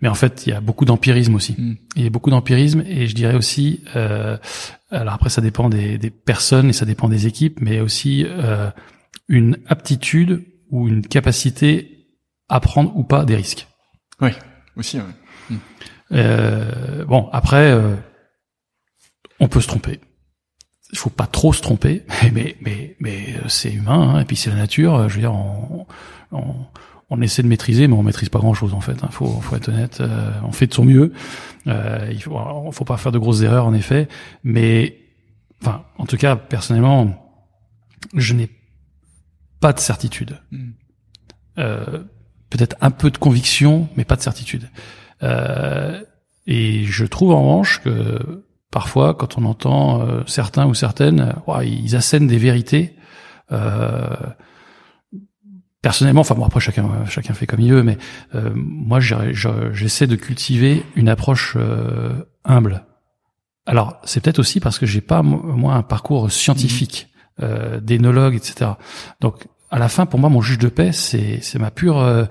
mais 0.00 0.08
en 0.08 0.14
fait, 0.14 0.46
il 0.46 0.50
y 0.50 0.52
a 0.52 0.60
beaucoup 0.60 0.84
d'empirisme 0.84 1.34
aussi. 1.34 1.54
Mm. 1.58 1.76
Il 1.96 2.04
y 2.04 2.06
a 2.06 2.10
beaucoup 2.10 2.30
d'empirisme, 2.30 2.84
et 2.86 3.08
je 3.08 3.14
dirais 3.14 3.34
aussi, 3.34 3.82
euh, 3.96 4.36
alors 4.90 5.14
après, 5.14 5.30
ça 5.30 5.40
dépend 5.40 5.68
des, 5.68 5.98
des, 5.98 6.10
personnes 6.10 6.68
et 6.68 6.72
ça 6.72 6.84
dépend 6.84 7.08
des 7.08 7.26
équipes, 7.26 7.60
mais 7.60 7.80
aussi 7.80 8.24
euh, 8.28 8.70
une 9.28 9.58
aptitude 9.66 10.44
ou 10.70 10.88
une 10.88 11.06
capacité 11.06 12.06
à 12.48 12.60
prendre 12.60 12.96
ou 12.96 13.02
pas 13.02 13.24
des 13.24 13.34
risques. 13.34 13.66
Oui, 14.20 14.30
aussi. 14.76 14.98
Ouais. 14.98 15.56
Euh, 16.12 17.04
bon, 17.04 17.28
après, 17.32 17.72
euh, 17.72 17.96
on 19.40 19.48
peut 19.48 19.60
se 19.60 19.68
tromper. 19.68 20.00
Il 20.92 20.98
faut 20.98 21.10
pas 21.10 21.26
trop 21.26 21.52
se 21.52 21.62
tromper, 21.62 22.04
mais 22.32 22.56
mais 22.60 22.96
mais 23.00 23.36
euh, 23.36 23.48
c'est 23.48 23.72
humain, 23.72 24.14
hein, 24.14 24.20
et 24.20 24.24
puis 24.24 24.36
c'est 24.36 24.50
la 24.50 24.56
nature. 24.56 25.08
Je 25.08 25.14
veux 25.14 25.20
dire, 25.20 25.32
on, 25.32 25.86
on, 26.32 26.54
on, 27.12 27.20
essaie 27.22 27.42
de 27.42 27.48
maîtriser, 27.48 27.88
mais 27.88 27.94
on 27.94 28.02
maîtrise 28.02 28.28
pas 28.28 28.38
grand 28.38 28.54
chose 28.54 28.74
en 28.74 28.80
fait. 28.80 29.02
Hein, 29.02 29.08
faut 29.10 29.28
faut 29.40 29.56
être 29.56 29.68
honnête. 29.68 30.00
Euh, 30.00 30.30
on 30.44 30.52
fait 30.52 30.66
de 30.66 30.74
son 30.74 30.84
mieux. 30.84 31.12
Euh, 31.66 32.08
il 32.10 32.22
faut 32.22 32.38
faut 32.72 32.84
pas 32.84 32.96
faire 32.96 33.12
de 33.12 33.18
grosses 33.18 33.42
erreurs 33.42 33.66
en 33.66 33.74
effet, 33.74 34.08
mais 34.44 34.98
enfin, 35.60 35.84
en 35.98 36.06
tout 36.06 36.16
cas, 36.16 36.36
personnellement, 36.36 37.32
je 38.14 38.34
n'ai 38.34 38.50
pas 39.60 39.72
de 39.72 39.80
certitude. 39.80 40.38
Mm. 40.50 40.70
Euh, 41.58 42.02
peut-être 42.50 42.76
un 42.80 42.90
peu 42.90 43.10
de 43.10 43.18
conviction, 43.18 43.88
mais 43.96 44.04
pas 44.04 44.16
de 44.16 44.22
certitude. 44.22 44.68
Euh, 45.22 46.02
et 46.46 46.84
je 46.84 47.04
trouve 47.04 47.32
en 47.32 47.42
revanche 47.42 47.80
que 47.82 48.44
parfois, 48.70 49.14
quand 49.14 49.38
on 49.38 49.44
entend 49.44 50.02
euh, 50.02 50.22
certains 50.26 50.66
ou 50.66 50.74
certaines, 50.74 51.34
ils 51.64 51.96
assènent 51.96 52.26
des 52.26 52.38
vérités. 52.38 52.96
Euh, 53.52 54.16
personnellement, 55.82 56.22
enfin 56.22 56.34
bon 56.34 56.44
après 56.44 56.60
chacun 56.60 57.04
chacun 57.06 57.34
fait 57.34 57.46
comme 57.46 57.60
il 57.60 57.72
veut, 57.72 57.82
mais 57.82 57.98
euh, 58.34 58.50
moi 58.54 59.00
j'essaie 59.00 60.06
de 60.06 60.16
cultiver 60.16 60.84
une 60.96 61.08
approche 61.08 61.56
humble. 62.44 62.84
Alors 63.66 64.00
c'est 64.04 64.22
peut-être 64.22 64.38
aussi 64.38 64.60
parce 64.60 64.78
que 64.78 64.86
j'ai 64.86 65.00
pas 65.00 65.22
moi 65.22 65.74
un 65.74 65.82
parcours 65.82 66.30
scientifique, 66.30 67.08
mmh. 67.40 67.78
d'énologue, 67.80 68.34
etc. 68.34 68.72
Donc 69.20 69.46
à 69.70 69.78
la 69.78 69.88
fin, 69.88 70.04
pour 70.06 70.20
moi, 70.20 70.28
mon 70.28 70.42
juge 70.42 70.58
de 70.58 70.68
paix, 70.68 70.92
c'est 70.92 71.40
c'est 71.42 71.58
ma 71.58 71.70
pure 71.70 72.28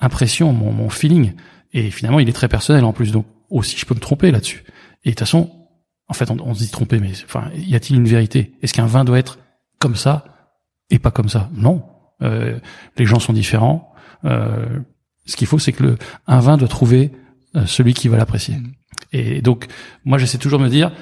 impression, 0.00 0.52
mon, 0.52 0.72
mon 0.72 0.88
feeling. 0.88 1.34
Et 1.72 1.90
finalement, 1.90 2.20
il 2.20 2.28
est 2.28 2.32
très 2.32 2.48
personnel 2.48 2.84
en 2.84 2.92
plus. 2.92 3.12
Donc, 3.12 3.26
aussi, 3.50 3.76
je 3.76 3.86
peux 3.86 3.94
me 3.94 4.00
tromper 4.00 4.30
là-dessus. 4.30 4.64
Et 5.04 5.10
de 5.10 5.14
toute 5.14 5.20
façon, 5.20 5.50
en 6.08 6.14
fait, 6.14 6.30
on, 6.30 6.54
se 6.54 6.60
dit 6.60 6.70
tromper, 6.70 6.98
mais 7.00 7.12
enfin, 7.24 7.50
y 7.54 7.74
a-t-il 7.74 7.96
une 7.96 8.08
vérité? 8.08 8.54
Est-ce 8.62 8.72
qu'un 8.72 8.86
vin 8.86 9.04
doit 9.04 9.18
être 9.18 9.38
comme 9.78 9.96
ça 9.96 10.24
et 10.90 10.98
pas 10.98 11.10
comme 11.10 11.28
ça? 11.28 11.50
Non. 11.52 11.84
Euh, 12.22 12.58
les 12.96 13.06
gens 13.06 13.18
sont 13.18 13.32
différents. 13.32 13.92
Euh, 14.24 14.80
ce 15.26 15.36
qu'il 15.36 15.46
faut, 15.46 15.58
c'est 15.58 15.72
que 15.72 15.82
le, 15.82 15.98
un 16.26 16.40
vin 16.40 16.56
doit 16.56 16.68
trouver 16.68 17.12
euh, 17.56 17.66
celui 17.66 17.94
qui 17.94 18.08
va 18.08 18.16
l'apprécier. 18.16 18.56
Mmh. 18.56 18.72
Et 19.12 19.42
donc, 19.42 19.66
moi, 20.04 20.18
j'essaie 20.18 20.38
toujours 20.38 20.58
de 20.58 20.64
me 20.64 20.70
dire 20.70 20.92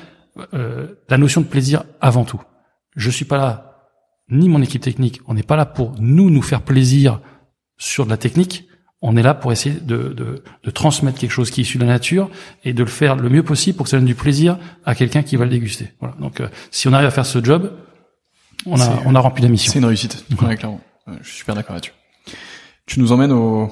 euh, 0.55 0.89
la 1.09 1.19
notion 1.19 1.41
de 1.41 1.47
plaisir 1.47 1.85
avant 2.01 2.25
tout. 2.25 2.41
Je 2.95 3.11
suis 3.11 3.25
pas 3.25 3.39
là, 3.39 3.89
ni 4.31 4.49
mon 4.49 4.62
équipe 4.62 4.83
technique. 4.83 5.21
On 5.27 5.35
n'est 5.35 5.43
pas 5.43 5.57
là 5.57 5.67
pour 5.67 5.95
nous 5.99 6.31
nous 6.31 6.43
faire 6.43 6.62
plaisir 6.62 7.21
sur 7.79 8.05
de 8.05 8.11
la 8.11 8.17
technique 8.17 8.67
on 9.03 9.17
est 9.17 9.23
là 9.23 9.35
pour 9.35 9.53
essayer 9.53 9.79
de, 9.79 10.09
de, 10.09 10.43
de, 10.64 10.71
transmettre 10.71 11.19
quelque 11.19 11.31
chose 11.31 11.51
qui 11.51 11.61
est 11.61 11.64
issu 11.64 11.79
de 11.79 11.85
la 11.85 11.93
nature 11.93 12.31
et 12.64 12.73
de 12.73 12.83
le 12.83 12.89
faire 12.89 13.17
le 13.17 13.29
mieux 13.29 13.43
possible 13.43 13.77
pour 13.77 13.85
que 13.85 13.91
ça 13.91 13.99
donne 13.99 14.07
du 14.07 14.14
plaisir 14.14 14.59
à 14.85 14.95
quelqu'un 14.95 15.23
qui 15.23 15.37
va 15.37 15.45
le 15.45 15.51
déguster. 15.51 15.93
Voilà. 16.01 16.14
Donc, 16.19 16.41
euh, 16.41 16.49
si 16.71 16.89
on 16.89 16.93
arrive 16.93 17.07
à 17.07 17.11
faire 17.11 17.27
ce 17.27 17.43
job, 17.45 17.73
on 18.64 18.81
a, 18.81 19.03
on 19.05 19.14
a 19.14 19.21
rempli 19.21 19.43
la 19.43 19.49
mission. 19.49 19.73
C'est 19.73 19.79
une 19.79 19.85
réussite. 19.85 20.25
Ouais, 20.43 20.57
clairement. 20.57 20.81
Je 21.21 21.29
suis 21.29 21.39
super 21.39 21.55
d'accord 21.55 21.75
là-dessus. 21.75 21.93
Tu 22.87 23.01
nous 23.01 23.13
emmènes 23.13 23.33
au, 23.33 23.71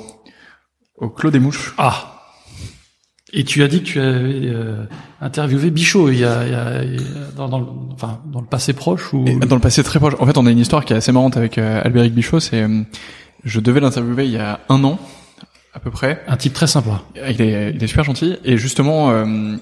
au 0.96 1.08
Clos 1.08 1.30
des 1.30 1.38
Mouches. 1.38 1.74
Ah. 1.78 2.10
Et 3.32 3.44
tu 3.44 3.62
as 3.62 3.68
dit 3.68 3.82
que 3.82 3.86
tu 3.86 4.00
avais 4.00 4.48
euh, 4.48 4.84
interviewé 5.20 5.70
Bichot 5.70 6.10
il 6.10 6.18
y 6.18 6.24
a, 6.24 6.44
il 6.44 6.52
y 6.52 6.54
a, 6.54 7.30
dans, 7.36 7.48
dans, 7.48 7.58
le, 7.58 7.66
enfin, 7.92 8.20
dans 8.26 8.40
le 8.40 8.46
passé 8.46 8.72
proche 8.72 9.12
ou? 9.12 9.24
Dans 9.24 9.56
le 9.56 9.60
passé 9.60 9.82
très 9.82 9.98
proche. 9.98 10.14
En 10.20 10.26
fait, 10.26 10.38
on 10.38 10.46
a 10.46 10.50
une 10.50 10.58
histoire 10.58 10.84
qui 10.84 10.92
est 10.92 10.96
assez 10.96 11.10
marrante 11.10 11.36
avec 11.36 11.58
euh, 11.58 11.80
Albéric 11.82 12.14
Bichot. 12.14 12.40
C'est 12.40 12.64
je 13.44 13.60
devais 13.60 13.80
l'interviewer 13.80 14.24
il 14.24 14.30
y 14.30 14.38
a 14.38 14.60
un 14.68 14.82
an 14.84 14.98
à 15.74 15.80
peu 15.80 15.90
près. 15.90 16.22
Un 16.28 16.36
type 16.36 16.52
très 16.52 16.66
sympa. 16.66 17.02
Il 17.16 17.42
est, 17.42 17.72
il 17.74 17.82
est 17.82 17.86
super 17.86 18.04
gentil. 18.04 18.36
Et 18.44 18.56
justement, 18.56 19.10
euh, 19.10 19.56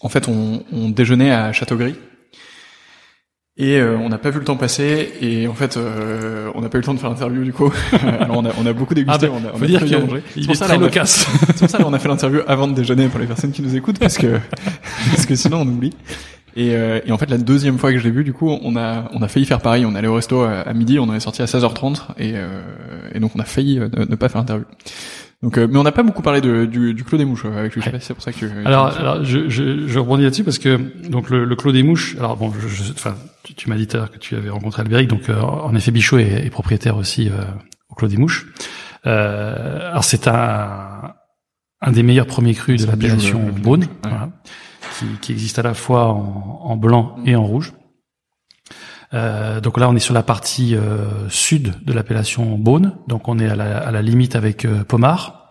en 0.00 0.08
fait, 0.08 0.28
on, 0.28 0.62
on, 0.72 0.90
déjeunait 0.90 1.32
à 1.32 1.52
Château-Gris. 1.52 1.96
Et 3.60 3.80
euh, 3.80 3.96
on 3.98 4.08
n'a 4.08 4.18
pas 4.18 4.30
vu 4.30 4.38
le 4.38 4.44
temps 4.44 4.56
passer 4.56 5.14
et 5.20 5.48
en 5.48 5.54
fait 5.54 5.76
euh, 5.76 6.48
on 6.54 6.60
n'a 6.60 6.68
pas 6.68 6.78
eu 6.78 6.80
le 6.80 6.86
temps 6.86 6.94
de 6.94 7.00
faire 7.00 7.10
l'interview 7.10 7.42
du 7.42 7.52
coup. 7.52 7.72
Alors 8.20 8.38
on 8.38 8.44
a, 8.44 8.50
on 8.56 8.64
a 8.66 8.72
beaucoup 8.72 8.94
dégusté, 8.94 9.26
ah 9.26 9.40
ben, 9.40 9.42
on 9.44 9.48
a, 9.48 9.52
on 9.58 9.62
a 9.62 9.66
dire 9.66 9.84
bien 9.84 9.98
mangé. 9.98 10.22
C'est 10.34 10.46
pour, 10.46 10.54
ça, 10.54 10.66
c'est 10.68 11.58
pour 11.58 11.68
ça 11.68 11.78
qu'on 11.78 11.92
a 11.92 11.98
fait 11.98 12.06
l'interview 12.06 12.40
avant 12.46 12.68
de 12.68 12.74
déjeuner 12.74 13.08
pour 13.08 13.18
les 13.18 13.26
personnes 13.26 13.50
qui 13.50 13.62
nous 13.62 13.74
écoutent 13.74 13.98
parce 13.98 14.16
que 14.16 14.38
parce 15.10 15.26
que 15.26 15.34
sinon 15.34 15.62
on 15.62 15.66
oublie. 15.66 15.92
Et, 16.56 16.74
euh, 16.74 17.00
et, 17.06 17.12
en 17.12 17.18
fait, 17.18 17.30
la 17.30 17.38
deuxième 17.38 17.78
fois 17.78 17.92
que 17.92 17.98
je 17.98 18.04
l'ai 18.04 18.10
vu, 18.10 18.24
du 18.24 18.32
coup, 18.32 18.50
on 18.50 18.74
a 18.74 19.04
on 19.12 19.22
a 19.22 19.28
failli 19.28 19.46
faire 19.46 19.60
pareil. 19.60 19.86
On 19.86 19.94
est 19.94 19.98
allé 19.98 20.08
au 20.08 20.14
resto 20.14 20.42
à, 20.42 20.72
midi, 20.74 20.98
on 20.98 21.04
en 21.04 21.14
est 21.14 21.20
sorti 21.20 21.40
à 21.40 21.44
16h30, 21.44 22.00
et, 22.18 22.32
euh, 22.34 22.60
et 23.14 23.20
donc 23.20 23.32
on 23.36 23.38
a 23.38 23.44
failli 23.44 23.78
euh, 23.78 23.88
ne, 23.96 24.16
pas 24.16 24.28
faire 24.28 24.40
l'interview. 24.40 24.66
Donc, 25.42 25.56
euh, 25.56 25.68
mais 25.70 25.78
on 25.78 25.84
n'a 25.84 25.92
pas 25.92 26.02
beaucoup 26.02 26.22
parlé 26.22 26.40
de, 26.40 26.64
du, 26.64 26.94
du 26.94 27.04
Clos 27.04 27.18
des 27.18 27.24
Mouches 27.24 27.44
avec 27.44 27.74
lui. 27.74 27.82
C'est 28.00 28.14
pour 28.14 28.22
ça 28.22 28.32
que. 28.32 28.46
Alors, 28.66 28.86
alors 28.98 29.24
je, 29.24 29.48
je, 29.48 29.86
je 29.86 29.98
rebondis 29.98 30.24
là-dessus 30.24 30.44
parce 30.44 30.58
que 30.58 30.76
donc 31.08 31.30
le, 31.30 31.44
le 31.44 31.56
Clos 31.56 31.72
des 31.72 31.82
Mouches. 31.82 32.16
Alors 32.18 32.36
bon, 32.36 32.52
je, 32.52 32.92
enfin, 32.92 33.14
tu, 33.44 33.54
tu 33.54 33.68
m'as 33.68 33.76
dit 33.76 33.86
tout 33.86 33.96
à 33.96 34.00
l'heure 34.00 34.10
que 34.10 34.18
tu 34.18 34.34
avais 34.34 34.50
rencontré 34.50 34.82
Albéric, 34.82 35.08
donc 35.08 35.28
en 35.30 35.74
effet, 35.74 35.90
Bichot 35.90 36.18
est, 36.18 36.46
est 36.46 36.50
propriétaire 36.50 36.96
aussi 36.96 37.30
au 37.88 37.94
Clos 37.94 38.08
des 38.08 38.16
Mouches. 38.16 38.46
alors 39.04 40.04
c'est 40.04 40.26
un 40.26 41.14
un 41.80 41.92
des 41.92 42.02
meilleurs 42.02 42.26
premiers 42.26 42.54
crus 42.54 42.82
de 42.82 42.90
l'appellation 42.90 43.40
Beaune. 43.62 43.86
Voilà 44.02 44.30
qui, 44.98 45.06
qui, 45.20 45.32
existe 45.32 45.58
à 45.58 45.62
la 45.62 45.74
fois 45.74 46.08
en, 46.08 46.60
en 46.64 46.76
blanc 46.76 47.16
et 47.24 47.36
en 47.36 47.44
rouge. 47.44 47.72
Euh, 49.14 49.60
donc 49.60 49.78
là, 49.78 49.88
on 49.88 49.96
est 49.96 50.00
sur 50.00 50.14
la 50.14 50.22
partie 50.22 50.74
euh, 50.74 51.28
sud 51.28 51.74
de 51.84 51.92
l'appellation 51.92 52.58
Beaune, 52.58 52.94
donc 53.06 53.28
on 53.28 53.38
est 53.38 53.48
à 53.48 53.56
la, 53.56 53.78
à 53.78 53.90
la 53.90 54.02
limite 54.02 54.36
avec 54.36 54.64
euh, 54.64 54.84
Pomard. 54.84 55.48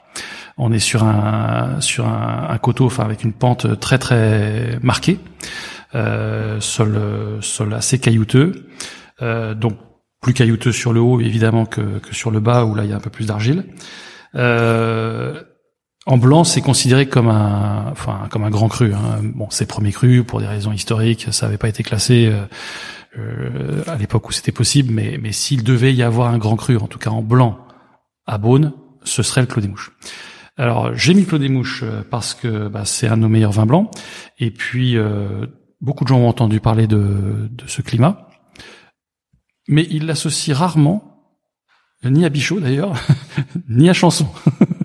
On 0.57 0.71
est 0.71 0.79
sur 0.79 1.03
un 1.03 1.79
sur 1.81 2.07
un, 2.07 2.47
un, 2.49 2.57
coteau, 2.57 2.85
enfin 2.85 3.03
avec 3.03 3.23
une 3.23 3.33
pente 3.33 3.79
très 3.79 3.99
très 3.99 4.79
marquée, 4.81 5.19
euh, 5.93 6.59
sol 6.59 6.99
sol 7.41 7.73
assez 7.73 7.99
caillouteux, 7.99 8.67
euh, 9.21 9.53
donc 9.53 9.77
plus 10.19 10.33
caillouteux 10.33 10.71
sur 10.71 10.93
le 10.93 10.99
haut 10.99 11.21
évidemment 11.21 11.65
que, 11.65 11.99
que 11.99 12.15
sur 12.15 12.31
le 12.31 12.39
bas 12.39 12.65
où 12.65 12.73
là 12.73 12.85
il 12.85 12.89
y 12.89 12.93
a 12.93 12.95
un 12.95 12.99
peu 12.99 13.11
plus 13.11 13.27
d'argile. 13.27 13.65
Euh, 14.35 15.41
en 16.07 16.17
blanc, 16.17 16.43
c'est 16.43 16.61
considéré 16.61 17.07
comme 17.07 17.27
un, 17.27 17.87
enfin, 17.91 18.27
comme 18.31 18.45
un 18.45 18.49
grand 18.49 18.69
cru. 18.69 18.93
Hein. 18.93 19.19
Bon, 19.35 19.47
c'est 19.49 19.65
premier 19.65 19.91
cru 19.91 20.23
pour 20.23 20.39
des 20.39 20.47
raisons 20.47 20.71
historiques. 20.71 21.27
Ça 21.31 21.45
n'avait 21.45 21.57
pas 21.57 21.67
été 21.67 21.83
classé 21.83 22.31
euh, 23.17 23.19
euh, 23.19 23.83
à 23.87 23.95
l'époque 23.95 24.27
où 24.29 24.31
c'était 24.31 24.51
possible, 24.51 24.93
mais, 24.93 25.17
mais 25.21 25.31
s'il 25.31 25.63
devait 25.63 25.93
y 25.93 26.03
avoir 26.03 26.33
un 26.33 26.37
grand 26.37 26.55
cru, 26.55 26.77
en 26.77 26.87
tout 26.87 26.99
cas 26.99 27.09
en 27.09 27.21
blanc, 27.21 27.59
à 28.25 28.37
Beaune, 28.37 28.73
ce 29.03 29.23
serait 29.23 29.41
le 29.41 29.47
Clos 29.47 29.61
des 29.61 29.67
Mouches. 29.67 29.91
Alors, 30.57 30.93
j'ai 30.95 31.13
mis 31.13 31.21
le 31.21 31.27
Clos 31.27 31.37
des 31.37 31.49
Mouches 31.49 31.83
euh, 31.83 32.03
parce 32.09 32.33
que 32.33 32.67
bah, 32.67 32.85
c'est 32.85 33.07
un 33.07 33.17
de 33.17 33.21
nos 33.21 33.29
meilleurs 33.29 33.51
vins 33.51 33.65
blancs, 33.65 33.91
et 34.39 34.51
puis 34.51 34.97
beaucoup 35.81 36.03
de 36.03 36.09
gens 36.09 36.19
ont 36.19 36.27
entendu 36.27 36.59
parler 36.59 36.87
de, 36.87 37.47
de 37.49 37.67
ce 37.67 37.81
climat, 37.81 38.27
mais 39.67 39.87
ils 39.89 40.05
l'associent 40.05 40.55
rarement, 40.55 41.35
ni 42.03 42.25
à 42.25 42.29
Bichot 42.29 42.59
d'ailleurs, 42.59 42.93
ni 43.69 43.89
à 43.89 43.93
Chanson. 43.93 44.27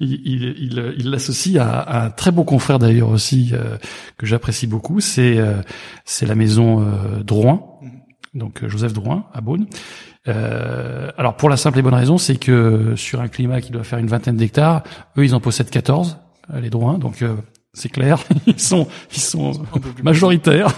il 0.00 1.10
l'associe 1.10 1.46
il, 1.46 1.52
il, 1.54 1.58
à, 1.58 2.04
un 2.04 2.10
très 2.10 2.30
beau 2.30 2.44
confrère 2.44 2.78
d'ailleurs 2.78 3.10
aussi 3.10 3.50
euh, 3.52 3.76
que 4.16 4.26
j'apprécie 4.26 4.66
beaucoup. 4.66 5.00
C'est 5.00 5.38
euh, 5.38 5.62
c'est 6.04 6.26
la 6.26 6.34
maison 6.34 6.80
euh, 6.80 7.22
Drouin, 7.22 7.62
donc 8.34 8.66
Joseph 8.66 8.92
Drouin 8.92 9.26
à 9.32 9.40
Beaune. 9.40 9.66
alors 10.26 11.36
pour 11.36 11.48
la 11.48 11.56
simple 11.56 11.78
et 11.78 11.82
bonne 11.82 11.94
raison, 11.94 12.18
c'est 12.18 12.36
que 12.36 12.94
sur 12.96 13.20
un 13.20 13.28
climat 13.28 13.60
qui 13.60 13.70
doit 13.70 13.84
faire 13.84 13.98
une 13.98 14.08
vingtaine 14.08 14.36
d'hectares, 14.36 14.82
eux 15.18 15.24
ils 15.24 15.34
en 15.34 15.40
possèdent 15.40 15.70
14, 15.70 16.18
les 16.60 16.70
Drouin. 16.70 16.98
Donc 16.98 17.24
c'est 17.72 17.88
clair, 17.88 18.18
ils 18.46 18.60
sont 18.60 18.88
ils 19.12 19.20
sont 19.20 19.52
majoritaires. 20.02 20.68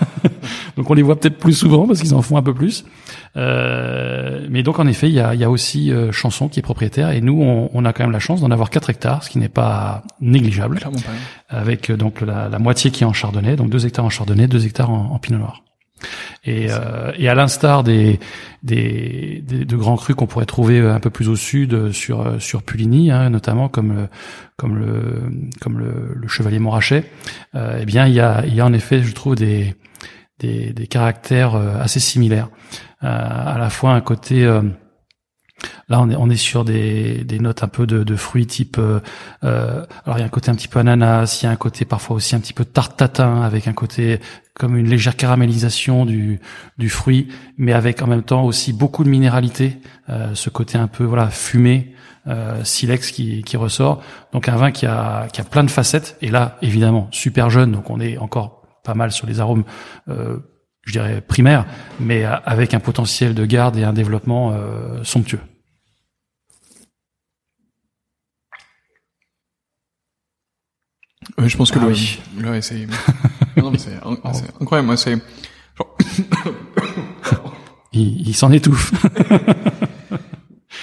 Donc 0.77 0.91
on 0.91 0.95
les 0.95 1.03
voit 1.03 1.19
peut-être 1.19 1.39
plus 1.39 1.55
souvent 1.55 1.87
parce 1.87 2.01
qu'ils 2.01 2.15
en 2.15 2.23
font 2.23 2.37
un 2.37 2.43
peu 2.43 2.55
plus. 2.55 2.85
Euh, 3.37 4.47
mais 4.51 4.63
donc 4.63 4.79
en 4.79 4.87
effet, 4.87 5.09
il 5.09 5.15
y 5.15 5.21
a, 5.21 5.35
y 5.35 5.45
a 5.45 5.51
aussi 5.51 5.93
euh, 5.93 6.13
Chanson 6.13 6.49
qui 6.49 6.61
est 6.61 6.63
propriétaire 6.63 7.11
et 7.11 7.21
nous 7.21 7.41
on, 7.43 7.71
on 7.73 7.85
a 7.85 7.93
quand 7.93 8.05
même 8.05 8.13
la 8.13 8.19
chance 8.19 8.41
d'en 8.41 8.51
avoir 8.51 8.71
4 8.71 8.91
hectares, 8.91 9.25
ce 9.25 9.31
qui 9.31 9.39
n'est 9.39 9.49
pas 9.49 10.03
négligeable. 10.21 10.81
Avec 11.49 11.91
euh, 11.91 11.97
donc 11.97 12.21
la, 12.21 12.49
la, 12.49 12.59
moitié 12.59 12.91
qui 12.91 13.05
est 13.05 13.07
en 13.07 13.13
chardonnay, 13.13 13.57
donc 13.57 13.71
2 13.71 13.87
hectares 13.87 14.05
en 14.05 14.11
chardonnay, 14.11 14.49
2 14.49 14.67
hectares 14.67 14.91
en, 14.91 15.13
en 15.13 15.19
pinot 15.19 15.39
noir. 15.39 15.63
Et, 16.45 16.67
euh, 16.71 17.13
et 17.19 17.29
à 17.29 17.35
l'instar 17.35 17.83
des, 17.83 18.21
des, 18.63 19.43
des, 19.47 19.65
de 19.65 19.77
grands 19.77 19.97
crus 19.97 20.15
qu'on 20.15 20.27
pourrait 20.27 20.47
trouver 20.47 20.81
un 20.81 21.01
peu 21.01 21.11
plus 21.11 21.29
au 21.29 21.37
sud 21.37 21.91
sur 21.93 22.41
sur 22.41 22.63
Puligny, 22.63 23.11
hein, 23.11 23.31
notamment 23.31 23.69
comme 23.69 24.07
comme 24.57 24.77
le 24.77 25.23
comme 25.61 25.79
le, 25.79 26.13
le 26.15 26.29
chevalier 26.29 26.59
Montrachet, 26.59 27.05
euh, 27.55 27.79
eh 27.81 27.85
bien 27.85 28.07
il 28.07 28.15
y 28.15 28.21
a 28.21 28.45
il 28.47 28.55
y 28.55 28.61
a 28.61 28.67
en 28.67 28.73
effet 28.73 29.03
je 29.03 29.13
trouve 29.15 29.35
des 29.35 29.75
des, 30.39 30.73
des 30.73 30.87
caractères 30.87 31.55
assez 31.55 32.01
similaires, 32.01 32.49
à 33.01 33.57
la 33.59 33.71
fois 33.71 33.93
un 33.93 34.01
côté 34.01 34.47
Là, 35.89 36.01
on 36.01 36.11
est, 36.11 36.17
on 36.17 36.29
est 36.29 36.37
sur 36.37 36.65
des, 36.65 37.25
des 37.25 37.39
notes 37.39 37.63
un 37.63 37.69
peu 37.69 37.87
de, 37.87 38.03
de 38.03 38.17
fruits 38.17 38.47
type. 38.47 38.77
Euh, 38.79 39.01
euh, 39.45 39.85
alors, 40.05 40.19
il 40.19 40.21
y 40.21 40.23
a 40.23 40.27
un 40.27 40.31
côté 40.31 40.51
un 40.51 40.55
petit 40.55 40.69
peu 40.69 40.81
ananas, 40.81 41.41
il 41.41 41.47
y 41.47 41.49
a 41.49 41.51
un 41.51 41.57
côté 41.57 41.85
parfois 41.85 42.17
aussi 42.17 42.35
un 42.35 42.41
petit 42.41 42.53
peu 42.53 42.65
tarte 42.65 42.97
tatin, 42.97 43.43
avec 43.43 43.67
un 43.69 43.73
côté 43.73 44.21
comme 44.55 44.77
une 44.77 44.89
légère 44.89 45.17
caramélisation 45.17 46.05
du, 46.05 46.41
du 46.79 46.89
fruit, 46.89 47.29
mais 47.57 47.73
avec 47.73 48.03
en 48.03 48.07
même 48.07 48.23
temps 48.23 48.45
aussi 48.45 48.73
beaucoup 48.73 49.05
de 49.05 49.09
minéralité, 49.09 49.79
euh, 50.09 50.35
ce 50.35 50.51
côté 50.51 50.77
un 50.77 50.89
peu 50.89 51.05
voilà 51.05 51.29
fumé, 51.29 51.95
euh, 52.27 52.63
silex 52.65 53.11
qui, 53.11 53.43
qui 53.45 53.57
ressort. 53.57 54.03
Donc 54.33 54.49
un 54.49 54.57
vin 54.57 54.73
qui 54.73 54.87
a, 54.87 55.29
qui 55.33 55.41
a 55.41 55.45
plein 55.45 55.65
de 55.65 55.71
facettes. 55.71 56.17
Et 56.21 56.29
là, 56.31 56.59
évidemment, 56.63 57.09
super 57.13 57.49
jeune, 57.49 57.73
donc 57.73 57.91
on 57.91 58.01
est 58.01 58.19
encore 58.19 58.56
pas 58.87 58.95
mal 58.95 59.13
sur 59.13 59.27
les 59.27 59.41
arômes. 59.41 59.65
Euh, 60.09 60.39
je 60.83 60.93
dirais 60.93 61.21
primaires, 61.21 61.67
mais 61.99 62.25
avec 62.25 62.73
un 62.73 62.79
potentiel 62.79 63.35
de 63.35 63.45
garde 63.45 63.77
et 63.77 63.83
un 63.83 63.93
développement 63.93 64.53
euh, 64.53 65.03
somptueux. 65.03 65.41
je 71.39 71.57
pense 71.57 71.73
que 71.73 71.79
ah, 71.81 71.87
oui. 71.87 72.19
c'est 72.63 72.87
non, 73.57 73.71
mais 73.71 73.79
c'est 73.79 73.99
incroyable. 74.61 74.87
Moi, 74.87 74.97
c'est 74.97 75.19
genre... 75.77 75.99
il, 77.93 78.29
il 78.29 78.35
s'en 78.35 78.53
étouffe. 78.53 78.93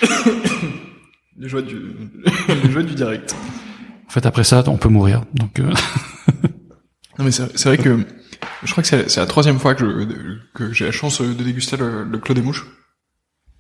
les 1.38 1.48
joies 1.48 1.62
du 1.62 1.82
les 2.64 2.72
joies 2.72 2.84
du 2.84 2.94
direct. 2.94 3.36
En 4.08 4.12
fait, 4.12 4.26
après 4.26 4.44
ça, 4.44 4.64
on 4.68 4.78
peut 4.78 4.90
mourir. 4.90 5.24
Donc. 5.34 5.60
Euh... 5.60 5.74
non, 7.18 7.26
mais 7.26 7.32
c'est 7.32 7.66
vrai 7.66 7.78
que 7.78 8.06
je 8.64 8.72
crois 8.72 8.84
que 8.84 8.90
c'est 8.90 9.18
la 9.18 9.26
troisième 9.26 9.60
fois 9.60 9.76
que 9.76 10.08
que 10.54 10.74
j'ai 10.74 10.86
la 10.86 10.92
chance 10.92 11.22
de 11.22 11.44
déguster 11.44 11.78
le, 11.78 12.04
le 12.04 12.18
Clos 12.18 12.34
des 12.34 12.42
Mouches. 12.42 12.66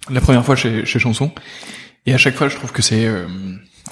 La 0.09 0.21
première 0.21 0.43
fois 0.43 0.55
chez, 0.55 0.85
chez 0.85 0.99
Chanson. 0.99 1.31
Et 2.05 2.13
à 2.13 2.17
chaque 2.17 2.35
fois, 2.35 2.49
je 2.49 2.55
trouve 2.55 2.71
que 2.71 2.81
c'est 2.81 3.05
euh, 3.05 3.27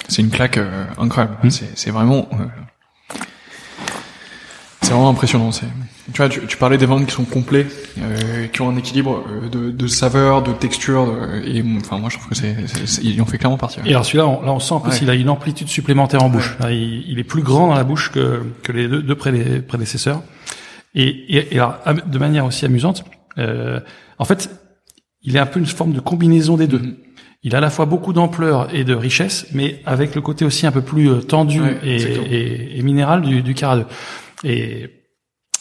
c'est 0.08 0.22
une 0.22 0.30
claque 0.30 0.58
euh, 0.58 0.84
incroyable. 0.98 1.38
Mmh. 1.42 1.50
C'est 1.50 1.90
vraiment 1.90 2.28
euh, 2.32 3.16
c'est 4.82 4.90
vraiment 4.90 5.10
impressionnant. 5.10 5.52
C'est, 5.52 5.66
tu 6.10 6.16
vois, 6.16 6.28
tu, 6.28 6.44
tu, 6.46 6.56
parlais 6.56 6.78
des 6.78 6.86
vins 6.86 7.04
qui 7.04 7.12
sont 7.12 7.24
complets, 7.24 7.66
euh, 7.98 8.48
qui 8.48 8.60
ont 8.60 8.70
un 8.70 8.76
équilibre 8.76 9.24
euh, 9.28 9.48
de, 9.48 9.70
de 9.70 9.86
saveur, 9.86 10.42
de 10.42 10.52
texture, 10.52 11.06
de, 11.06 11.46
et 11.46 11.62
enfin 11.76 11.98
moi 11.98 12.10
je 12.10 12.16
trouve 12.16 12.30
que 12.30 12.34
c'est, 12.34 12.56
ils 13.02 13.20
en 13.22 13.26
fait 13.26 13.38
clairement 13.38 13.56
partie. 13.56 13.78
Et 13.84 13.90
alors 13.90 14.04
celui-là, 14.04 14.26
on, 14.26 14.42
là 14.42 14.52
on 14.52 14.58
sent 14.58 14.74
en 14.74 14.80
plus 14.80 15.00
il 15.00 15.10
a 15.10 15.14
une 15.14 15.30
amplitude 15.30 15.68
supplémentaire 15.68 16.24
en 16.24 16.28
bouche. 16.28 16.56
il, 16.68 17.04
il, 17.08 17.18
est 17.20 17.24
plus 17.24 17.42
grand 17.42 17.68
dans 17.68 17.74
la 17.74 17.84
bouche 17.84 18.10
que, 18.10 18.42
que 18.64 18.72
les 18.72 18.88
deux, 18.88 19.02
deux 19.02 19.14
prédécesseurs. 19.14 20.22
Et, 20.94 21.06
et, 21.06 21.54
et, 21.54 21.58
alors 21.58 21.78
de 22.04 22.18
manière 22.18 22.46
aussi 22.46 22.64
amusante, 22.64 23.04
euh, 23.38 23.78
en 24.18 24.24
fait, 24.24 24.50
il 25.22 25.36
est 25.36 25.40
un 25.40 25.46
peu 25.46 25.60
une 25.60 25.66
forme 25.66 25.92
de 25.92 26.00
combinaison 26.00 26.56
des 26.56 26.66
deux. 26.66 26.80
Mm-hmm. 26.80 26.96
Il 27.44 27.54
a 27.54 27.58
à 27.58 27.60
la 27.60 27.70
fois 27.70 27.86
beaucoup 27.86 28.12
d'ampleur 28.12 28.72
et 28.74 28.84
de 28.84 28.94
richesse, 28.94 29.46
mais 29.52 29.80
avec 29.86 30.14
le 30.14 30.20
côté 30.20 30.44
aussi 30.44 30.66
un 30.66 30.72
peu 30.72 30.82
plus 30.82 31.10
euh, 31.10 31.20
tendu 31.20 31.60
et, 31.84 32.78
et, 32.78 32.82
minéral 32.82 33.22
du, 33.22 33.42
du 33.42 33.54
Cara 33.54 33.84
et 34.44 35.01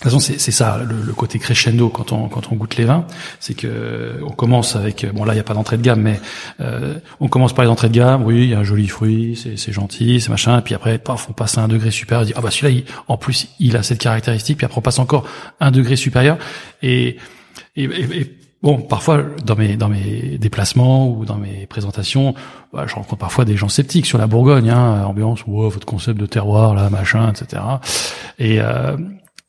de 0.04 0.10
toute 0.10 0.20
façon, 0.20 0.36
c'est 0.40 0.52
ça 0.52 0.82
le, 0.84 1.14
côté 1.14 1.38
crescendo 1.38 1.90
quand 1.90 2.12
on 2.12 2.28
quand 2.28 2.52
on 2.52 2.56
goûte 2.56 2.76
les 2.76 2.86
vins, 2.86 3.06
c'est 3.40 3.54
que 3.54 4.20
on 4.26 4.32
commence 4.32 4.76
avec 4.76 5.06
bon 5.14 5.26
là 5.26 5.36
il 5.36 5.38
y 5.38 5.40
a 5.40 5.44
pas 5.44 5.54
d'entrée 5.54 5.78
de 5.78 5.84
gamme, 5.84 6.02
mais 6.02 6.20
euh, 6.60 6.96
on 7.20 7.28
commence 7.28 7.54
par 7.54 7.66
les 7.66 7.70
entrées 7.70 7.90
de 7.90 7.94
gamme. 7.94 8.24
Oui, 8.26 8.46
il 8.46 8.50
y 8.50 8.56
a 8.56 8.60
un 8.60 8.64
joli 8.64 8.88
fruit, 8.88 9.40
c'est 9.56 9.72
gentil, 9.72 10.20
c'est 10.20 10.30
machin. 10.30 10.60
Puis 10.62 10.74
après, 10.74 10.98
paf, 10.98 11.28
on 11.30 11.34
passe 11.34 11.60
à 11.60 11.62
un 11.62 11.68
degré 11.68 11.92
supérieur. 11.92 12.24
On 12.24 12.26
dit 12.26 12.34
ah 12.36 12.42
bah 12.42 12.50
celui-là, 12.50 12.82
en 13.08 13.18
plus, 13.18 13.50
il 13.60 13.78
a 13.78 13.84
cette 13.84 14.00
caractéristique. 14.00 14.58
Puis 14.58 14.66
après, 14.66 14.80
on 14.80 14.82
passe 14.82 14.98
encore 14.98 15.24
un 15.60 15.70
degré 15.70 15.96
supérieur. 15.96 16.40
Et, 16.82 17.18
et, 17.76 17.84
et 17.84 18.38
Bon, 18.64 18.80
parfois 18.80 19.24
dans 19.44 19.56
mes 19.56 19.76
dans 19.76 19.90
mes 19.90 20.38
déplacements 20.38 21.10
ou 21.10 21.26
dans 21.26 21.38
mes 21.38 21.66
présentations, 21.66 22.36
bah, 22.72 22.86
je 22.88 22.94
rencontre 22.94 23.18
parfois 23.18 23.44
des 23.44 23.58
gens 23.58 23.70
sceptiques 23.70 24.06
sur 24.06 24.20
la 24.20 24.28
Bourgogne, 24.28 24.70
hein, 24.70 25.04
ambiance, 25.04 25.44
wow, 25.48 25.70
votre 25.70 25.88
concept 25.88 26.20
de 26.20 26.28
terroir, 26.28 26.76
là, 26.76 26.92
machin, 26.92 27.32
etc. 27.32 27.64
Et 28.38 28.62
euh, 28.62 28.98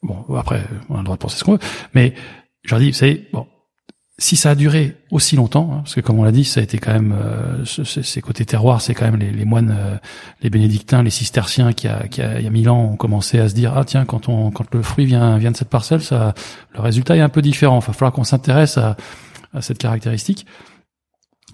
bon, 0.02 0.24
après, 0.36 0.64
on 0.88 0.96
a 0.96 0.98
le 0.98 1.04
droit 1.04 1.16
de 1.16 1.20
penser 1.20 1.38
ce 1.38 1.44
qu'on 1.44 1.52
veut, 1.52 1.60
mais 1.94 2.14
je 2.64 2.70
leur 2.70 2.80
dis, 2.80 2.90
vous 2.90 2.96
savez, 2.96 3.28
bon, 3.32 3.46
si 4.18 4.36
ça 4.36 4.50
a 4.50 4.54
duré 4.54 4.96
aussi 5.10 5.36
longtemps, 5.36 5.70
hein, 5.72 5.78
parce 5.78 5.94
que 5.94 6.00
comme 6.00 6.18
on 6.18 6.22
l'a 6.22 6.32
dit, 6.32 6.44
ça 6.44 6.60
a 6.60 6.62
été 6.62 6.78
quand 6.78 6.92
même 6.92 7.12
euh, 7.18 7.64
ces 7.64 8.20
côtés 8.20 8.44
terroirs, 8.44 8.80
c'est 8.80 8.94
quand 8.94 9.04
même 9.04 9.16
les, 9.16 9.32
les 9.32 9.44
moines, 9.44 9.74
euh, 9.76 9.96
les 10.42 10.50
bénédictins, 10.50 11.02
les 11.02 11.10
cisterciens 11.10 11.72
qui, 11.72 11.88
a, 11.88 12.06
qui 12.08 12.22
a, 12.22 12.38
il 12.38 12.44
y 12.44 12.46
a 12.46 12.50
mille 12.50 12.68
ans 12.68 12.92
ont 12.92 12.96
commencé 12.96 13.40
à 13.40 13.48
se 13.48 13.54
dire 13.54 13.72
ah 13.76 13.84
tiens 13.84 14.04
quand 14.04 14.28
on 14.28 14.50
quand 14.50 14.72
le 14.74 14.82
fruit 14.82 15.06
vient 15.06 15.38
vient 15.38 15.50
de 15.50 15.56
cette 15.56 15.70
parcelle, 15.70 16.02
ça 16.02 16.34
le 16.74 16.80
résultat 16.80 17.16
est 17.16 17.20
un 17.20 17.30
peu 17.30 17.42
différent. 17.42 17.80
Il 17.80 17.86
va 17.86 17.92
falloir 17.92 18.12
qu'on 18.12 18.22
s'intéresse 18.22 18.78
à, 18.78 18.96
à 19.54 19.62
cette 19.62 19.78
caractéristique. 19.78 20.46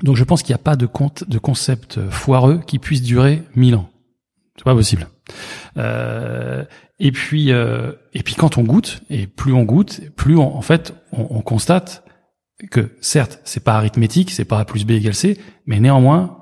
Donc 0.03 0.17
je 0.17 0.25
pense 0.25 0.43
qu'il 0.43 0.53
n'y 0.53 0.61
a 0.61 0.63
pas 0.63 0.77
de 0.77 0.87
compte 0.87 1.29
de 1.29 1.39
concept 1.39 2.01
foireux 2.11 2.61
qui 2.67 2.79
puisse 2.79 3.03
durer 3.03 3.45
mille 3.55 3.77
ans. 3.77 3.89
C'est 4.57 4.65
pas 4.65 4.75
possible. 4.75 5.07
Euh, 5.77 6.65
et 6.99 7.13
puis 7.13 7.53
euh, 7.53 7.93
et 8.13 8.23
puis 8.23 8.35
quand 8.35 8.59
on 8.59 8.63
goûte 8.63 9.03
et 9.11 9.27
plus 9.27 9.53
on 9.53 9.63
goûte, 9.63 10.01
plus 10.17 10.37
on, 10.37 10.57
en 10.57 10.63
fait 10.63 10.95
on, 11.13 11.27
on 11.31 11.41
constate 11.41 12.05
que 12.71 12.91
certes, 13.01 13.41
c'est 13.45 13.63
pas 13.63 13.75
arithmétique, 13.75 14.31
c'est 14.31 14.45
pas 14.45 14.59
A 14.59 14.65
plus 14.65 14.85
B 14.85 14.93
égale 14.93 15.15
C, 15.15 15.39
mais 15.67 15.79
néanmoins, 15.79 16.39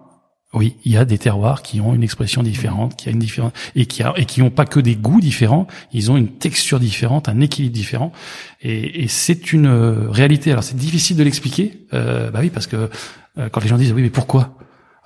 oui, 0.54 0.76
il 0.84 0.92
y 0.92 0.96
a 0.96 1.04
des 1.04 1.18
terroirs 1.18 1.62
qui 1.62 1.80
ont 1.80 1.94
une 1.94 2.02
expression 2.02 2.42
différente, 2.42 2.96
qui 2.96 3.10
a 3.10 3.12
une 3.12 3.18
différente 3.18 3.52
et 3.74 3.84
qui 3.84 4.02
a, 4.02 4.14
et 4.16 4.24
qui 4.24 4.40
ont 4.40 4.48
pas 4.48 4.64
que 4.64 4.80
des 4.80 4.96
goûts 4.96 5.20
différents, 5.20 5.66
ils 5.92 6.10
ont 6.10 6.16
une 6.16 6.38
texture 6.38 6.80
différente, 6.80 7.28
un 7.28 7.40
équilibre 7.40 7.74
différent, 7.74 8.12
et, 8.62 9.02
et 9.02 9.08
c'est 9.08 9.52
une 9.52 9.66
euh, 9.66 10.08
réalité. 10.08 10.52
Alors 10.52 10.64
c'est 10.64 10.76
difficile 10.76 11.16
de 11.18 11.24
l'expliquer, 11.24 11.86
euh, 11.92 12.30
bah 12.30 12.38
oui, 12.40 12.48
parce 12.48 12.66
que 12.66 12.88
euh, 13.38 13.50
quand 13.50 13.60
les 13.60 13.68
gens 13.68 13.76
disent 13.76 13.92
oui, 13.92 14.02
mais 14.02 14.10
pourquoi? 14.10 14.55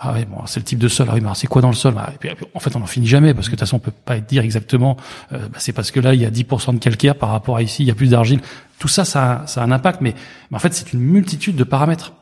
Ah 0.03 0.13
oui, 0.15 0.25
bon, 0.25 0.47
c'est 0.47 0.61
le 0.61 0.65
type 0.65 0.79
de 0.79 0.89
sol. 0.89 1.09
Ah 1.11 1.15
oui, 1.15 1.21
mais 1.21 1.29
c'est 1.35 1.47
quoi 1.47 1.61
dans 1.61 1.69
le 1.69 1.75
sol? 1.75 1.95
Ah, 1.99 2.11
En 2.55 2.61
fait, 2.61 2.75
on 2.75 2.81
n'en 2.81 2.87
finit 2.87 3.07
jamais 3.07 3.35
parce 3.35 3.49
que 3.49 3.53
de 3.53 3.57
toute 3.57 3.61
façon, 3.61 3.77
on 3.77 3.81
peut 3.81 3.91
pas 3.91 4.19
dire 4.19 4.43
exactement. 4.43 4.97
Euh, 5.33 5.47
bah, 5.49 5.59
c'est 5.59 5.75
parce 5.75 5.91
que 5.91 6.01
là, 6.01 6.15
il 6.15 6.21
y 6.23 6.25
a 6.25 6.31
10% 6.31 6.73
de 6.75 6.79
calcaire 6.79 7.17
par 7.17 7.29
rapport 7.29 7.59
à 7.59 7.63
ici, 7.63 7.83
il 7.83 7.87
y 7.87 7.91
a 7.91 7.95
plus 7.95 8.09
d'argile. 8.09 8.41
Tout 8.79 8.89
ça, 8.89 9.05
ça, 9.05 9.43
ça 9.47 9.61
a 9.61 9.65
un 9.65 9.71
impact, 9.71 10.01
mais, 10.01 10.15
mais 10.51 10.57
en 10.57 10.59
fait, 10.59 10.73
c'est 10.73 10.95
une 10.95 11.01
multitude 11.01 11.55
de 11.55 11.65
paramètres. 11.65 12.15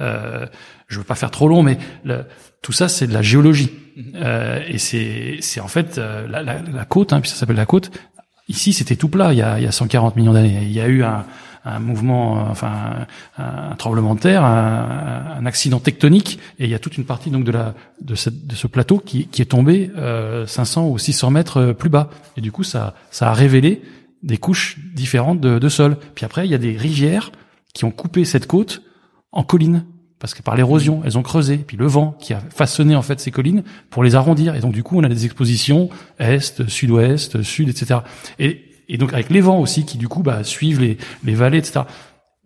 Euh, 0.00 0.46
je 0.88 0.98
veux 0.98 1.04
pas 1.04 1.14
faire 1.14 1.30
trop 1.30 1.46
long, 1.46 1.62
mais 1.62 1.76
le, 2.04 2.24
tout 2.62 2.72
ça, 2.72 2.88
c'est 2.88 3.06
de 3.06 3.12
la 3.12 3.20
géologie. 3.20 3.70
Mm-hmm. 3.98 4.02
Euh, 4.16 4.62
et 4.66 4.78
c'est, 4.78 5.36
c'est 5.40 5.60
en 5.60 5.68
fait 5.68 5.98
euh, 5.98 6.26
la, 6.28 6.42
la, 6.42 6.62
la, 6.62 6.84
côte, 6.86 7.12
hein, 7.12 7.20
puis 7.20 7.28
ça 7.28 7.36
s'appelle 7.36 7.56
la 7.56 7.66
côte. 7.66 7.90
Ici, 8.48 8.72
c'était 8.72 8.96
tout 8.96 9.08
plat 9.08 9.32
il 9.34 9.38
y 9.38 9.42
a, 9.42 9.58
il 9.58 9.64
y 9.64 9.68
a 9.68 9.72
140 9.72 10.16
millions 10.16 10.32
d'années. 10.32 10.60
Il 10.62 10.72
y 10.72 10.80
a 10.80 10.86
eu 10.86 11.02
un, 11.02 11.26
un 11.66 11.78
mouvement, 11.80 12.38
euh, 12.38 12.42
enfin 12.50 13.06
un, 13.38 13.74
tremblement 13.76 14.14
de 14.14 14.20
terre, 14.20 14.44
un, 14.44 15.36
un, 15.38 15.46
accident 15.46 15.80
tectonique, 15.80 16.38
et 16.58 16.64
il 16.64 16.70
y 16.70 16.74
a 16.74 16.78
toute 16.78 16.96
une 16.96 17.04
partie 17.04 17.30
donc 17.30 17.44
de 17.44 17.50
la 17.50 17.74
de, 18.00 18.14
cette, 18.14 18.46
de 18.46 18.54
ce 18.54 18.66
plateau 18.66 18.98
qui, 18.98 19.26
qui 19.26 19.42
est 19.42 19.46
tombé 19.46 19.90
euh, 19.96 20.46
500 20.46 20.88
ou 20.88 20.98
600 20.98 21.30
mètres 21.30 21.56
euh, 21.58 21.72
plus 21.72 21.90
bas, 21.90 22.10
et 22.36 22.40
du 22.40 22.52
coup 22.52 22.62
ça 22.62 22.94
ça 23.10 23.30
a 23.30 23.32
révélé 23.32 23.82
des 24.22 24.38
couches 24.38 24.78
différentes 24.94 25.40
de, 25.40 25.58
de 25.58 25.68
sol. 25.68 25.96
Puis 26.14 26.24
après 26.24 26.46
il 26.46 26.50
y 26.50 26.54
a 26.54 26.58
des 26.58 26.76
rivières 26.76 27.32
qui 27.74 27.84
ont 27.84 27.90
coupé 27.90 28.24
cette 28.24 28.46
côte 28.46 28.82
en 29.32 29.42
collines 29.42 29.84
parce 30.18 30.32
que 30.32 30.42
par 30.42 30.56
l'érosion, 30.56 31.02
elles 31.04 31.18
ont 31.18 31.22
creusé, 31.22 31.58
puis 31.58 31.76
le 31.76 31.86
vent 31.86 32.16
qui 32.18 32.32
a 32.32 32.40
façonné 32.40 32.96
en 32.96 33.02
fait 33.02 33.20
ces 33.20 33.30
collines 33.30 33.64
pour 33.90 34.02
les 34.02 34.14
arrondir. 34.14 34.54
Et 34.54 34.60
donc 34.60 34.72
du 34.72 34.82
coup, 34.82 34.98
on 34.98 35.04
a 35.04 35.08
des 35.08 35.26
expositions 35.26 35.90
est, 36.18 36.66
sud-ouest, 36.68 37.42
sud, 37.42 37.68
etc. 37.68 38.00
Et 38.38 38.64
et 38.88 38.98
donc 38.98 39.12
avec 39.12 39.30
les 39.30 39.40
vents 39.40 39.60
aussi 39.60 39.84
qui 39.84 39.98
du 39.98 40.08
coup 40.08 40.22
bah, 40.22 40.44
suivent 40.44 40.80
les, 40.80 40.98
les 41.24 41.34
vallées, 41.34 41.58
etc. 41.58 41.80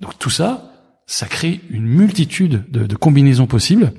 Donc 0.01 0.19
tout 0.19 0.31
ça, 0.31 0.73
ça 1.07 1.27
crée 1.27 1.61
une 1.71 1.87
multitude 1.87 2.65
de, 2.71 2.87
de 2.87 2.97
combinaisons 2.97 3.47
possibles, 3.47 3.93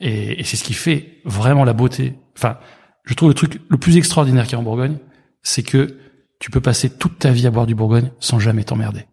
et, 0.00 0.40
et 0.40 0.44
c'est 0.44 0.56
ce 0.56 0.64
qui 0.64 0.74
fait 0.74 1.18
vraiment 1.24 1.64
la 1.64 1.72
beauté. 1.72 2.14
Enfin, 2.36 2.58
je 3.04 3.14
trouve 3.14 3.30
le 3.30 3.34
truc 3.34 3.60
le 3.68 3.78
plus 3.78 3.96
extraordinaire 3.96 4.44
qu'il 4.44 4.52
y 4.52 4.56
a 4.56 4.58
en 4.58 4.62
Bourgogne, 4.62 4.98
c'est 5.42 5.62
que 5.62 5.98
tu 6.38 6.50
peux 6.50 6.60
passer 6.60 6.90
toute 6.90 7.18
ta 7.18 7.30
vie 7.30 7.46
à 7.46 7.50
boire 7.50 7.66
du 7.66 7.74
Bourgogne 7.74 8.10
sans 8.20 8.38
jamais 8.38 8.64
t'emmerder. 8.64 9.06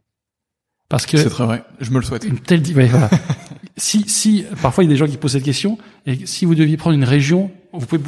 Parce 0.89 1.05
que 1.05 1.17
c'est 1.17 1.29
très 1.29 1.45
vrai. 1.45 1.63
Je 1.79 1.89
me 1.91 1.99
le 1.99 2.05
souhaite. 2.05 2.25
Une 2.25 2.39
telle 2.39 2.61
voilà. 2.61 3.09
si 3.77 4.07
si 4.07 4.45
parfois 4.61 4.83
il 4.83 4.87
y 4.87 4.89
a 4.91 4.93
des 4.93 4.97
gens 4.97 5.07
qui 5.07 5.17
posent 5.17 5.31
cette 5.31 5.43
question 5.43 5.77
et 6.05 6.25
si 6.25 6.45
vous 6.45 6.55
deviez 6.55 6.77
prendre 6.77 6.95
une 6.95 7.03
région, 7.03 7.51
vous 7.73 7.85
pouvez 7.85 8.03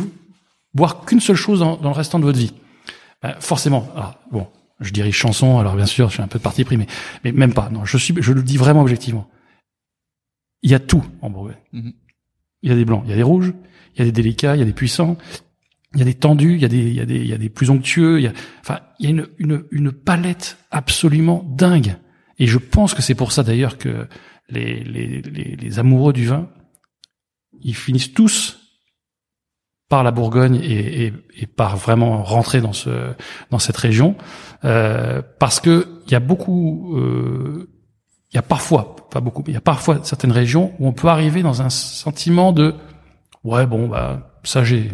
boire 0.73 1.03
qu'une 1.05 1.19
seule 1.19 1.35
chose 1.35 1.59
dans, 1.59 1.77
dans, 1.77 1.89
le 1.89 1.95
restant 1.95 2.19
de 2.19 2.25
votre 2.25 2.37
vie. 2.37 2.53
Ben, 3.23 3.35
forcément. 3.39 3.89
Ah, 3.95 4.19
bon, 4.31 4.47
je 4.79 4.91
dirais 4.91 5.11
chanson, 5.11 5.59
alors 5.59 5.75
bien 5.75 5.85
sûr, 5.85 6.09
je 6.09 6.15
suis 6.15 6.23
un 6.23 6.27
peu 6.27 6.39
de 6.39 6.43
parti 6.43 6.63
pris, 6.63 6.77
mais, 6.77 6.87
mais 7.23 7.31
même 7.31 7.53
pas. 7.53 7.69
Non, 7.69 7.85
je 7.85 7.97
suis, 7.97 8.13
je 8.19 8.31
le 8.31 8.43
dis 8.43 8.57
vraiment 8.57 8.81
objectivement. 8.81 9.29
Il 10.61 10.71
y 10.71 10.75
a 10.75 10.79
tout 10.79 11.03
en 11.21 11.29
Bourgogne. 11.29 11.57
Mhm. 11.73 11.93
Il 12.63 12.69
y 12.69 12.73
a 12.73 12.75
des 12.75 12.85
blancs, 12.85 13.03
il 13.05 13.09
y 13.09 13.13
a 13.13 13.15
des 13.15 13.23
rouges, 13.23 13.53
il 13.95 13.99
y 13.99 14.01
a 14.01 14.05
des 14.05 14.11
délicats, 14.11 14.55
il 14.55 14.59
y 14.59 14.61
a 14.61 14.65
des 14.65 14.73
puissants, 14.73 15.17
il 15.93 15.99
y 15.99 16.01
a 16.01 16.05
des 16.05 16.13
tendus, 16.13 16.55
il 16.55 16.61
y 16.61 16.65
a 16.65 16.67
des, 16.67 16.77
il 16.77 16.93
y 16.93 16.99
a 16.99 17.05
des, 17.05 17.15
il 17.15 17.27
y 17.27 17.33
a 17.33 17.37
des 17.37 17.49
plus 17.49 17.69
onctueux. 17.69 18.19
Il 18.19 18.23
y 18.23 18.27
a, 18.27 18.33
enfin, 18.61 18.79
il 18.99 19.05
y 19.05 19.07
a 19.07 19.11
une, 19.11 19.27
une, 19.37 19.63
une 19.71 19.91
palette 19.91 20.57
absolument 20.71 21.43
dingue. 21.55 21.95
Et 22.39 22.47
je 22.47 22.57
pense 22.57 22.93
que 22.93 23.01
c'est 23.01 23.15
pour 23.15 23.31
ça 23.31 23.43
d'ailleurs 23.43 23.77
que 23.77 24.07
les, 24.49 24.83
les, 24.83 25.21
les, 25.21 25.55
les 25.55 25.79
amoureux 25.79 26.13
du 26.13 26.25
vin, 26.25 26.49
ils 27.61 27.75
finissent 27.75 28.13
tous 28.13 28.56
par 29.89 30.03
la 30.03 30.11
Bourgogne 30.11 30.55
et, 30.55 31.05
et, 31.05 31.13
et, 31.37 31.47
par 31.47 31.77
vraiment 31.77 32.23
rentrer 32.23 32.59
dans 32.61 32.73
ce 32.73 32.89
dans 33.51 33.59
cette 33.59 33.77
région 33.77 34.15
euh, 34.65 35.21
parce 35.39 35.59
que 35.59 35.87
il 36.05 36.11
y 36.11 36.15
a 36.15 36.19
beaucoup 36.19 36.97
euh, 36.97 37.69
il 38.31 38.35
y 38.35 38.39
a 38.39 38.41
parfois 38.41 38.95
pas 39.09 39.21
beaucoup, 39.21 39.43
mais 39.45 39.51
il 39.51 39.55
y 39.55 39.57
a 39.57 39.61
parfois 39.61 39.99
certaines 40.03 40.33
régions 40.33 40.73
où 40.79 40.87
on 40.87 40.91
peut 40.91 41.07
arriver 41.07 41.41
dans 41.41 41.61
un 41.61 41.69
sentiment 41.69 42.51
de 42.51 42.75
ouais 43.43 43.65
bon 43.65 43.87
bah 43.87 44.39
ça 44.43 44.63
j'ai 44.63 44.91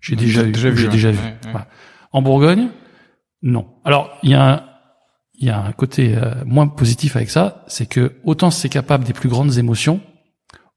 j'ai 0.00 0.16
déjà, 0.16 0.42
eu, 0.42 0.54
j'ai 0.54 0.88
déjà 0.88 1.10
vu. 1.10 1.18
En 2.12 2.20
Bourgogne, 2.20 2.68
non. 3.40 3.66
Alors 3.84 4.10
il 4.22 4.30
y 4.30 4.34
a 4.34 4.52
un, 4.52 4.62
il 5.34 5.46
y 5.46 5.50
a 5.50 5.58
un 5.58 5.72
côté 5.72 6.14
euh, 6.14 6.34
moins 6.44 6.68
positif 6.68 7.16
avec 7.16 7.30
ça, 7.30 7.64
c'est 7.68 7.86
que 7.86 8.12
autant 8.24 8.50
c'est 8.50 8.68
capable 8.68 9.04
des 9.04 9.14
plus 9.14 9.30
grandes 9.30 9.56
émotions, 9.56 10.00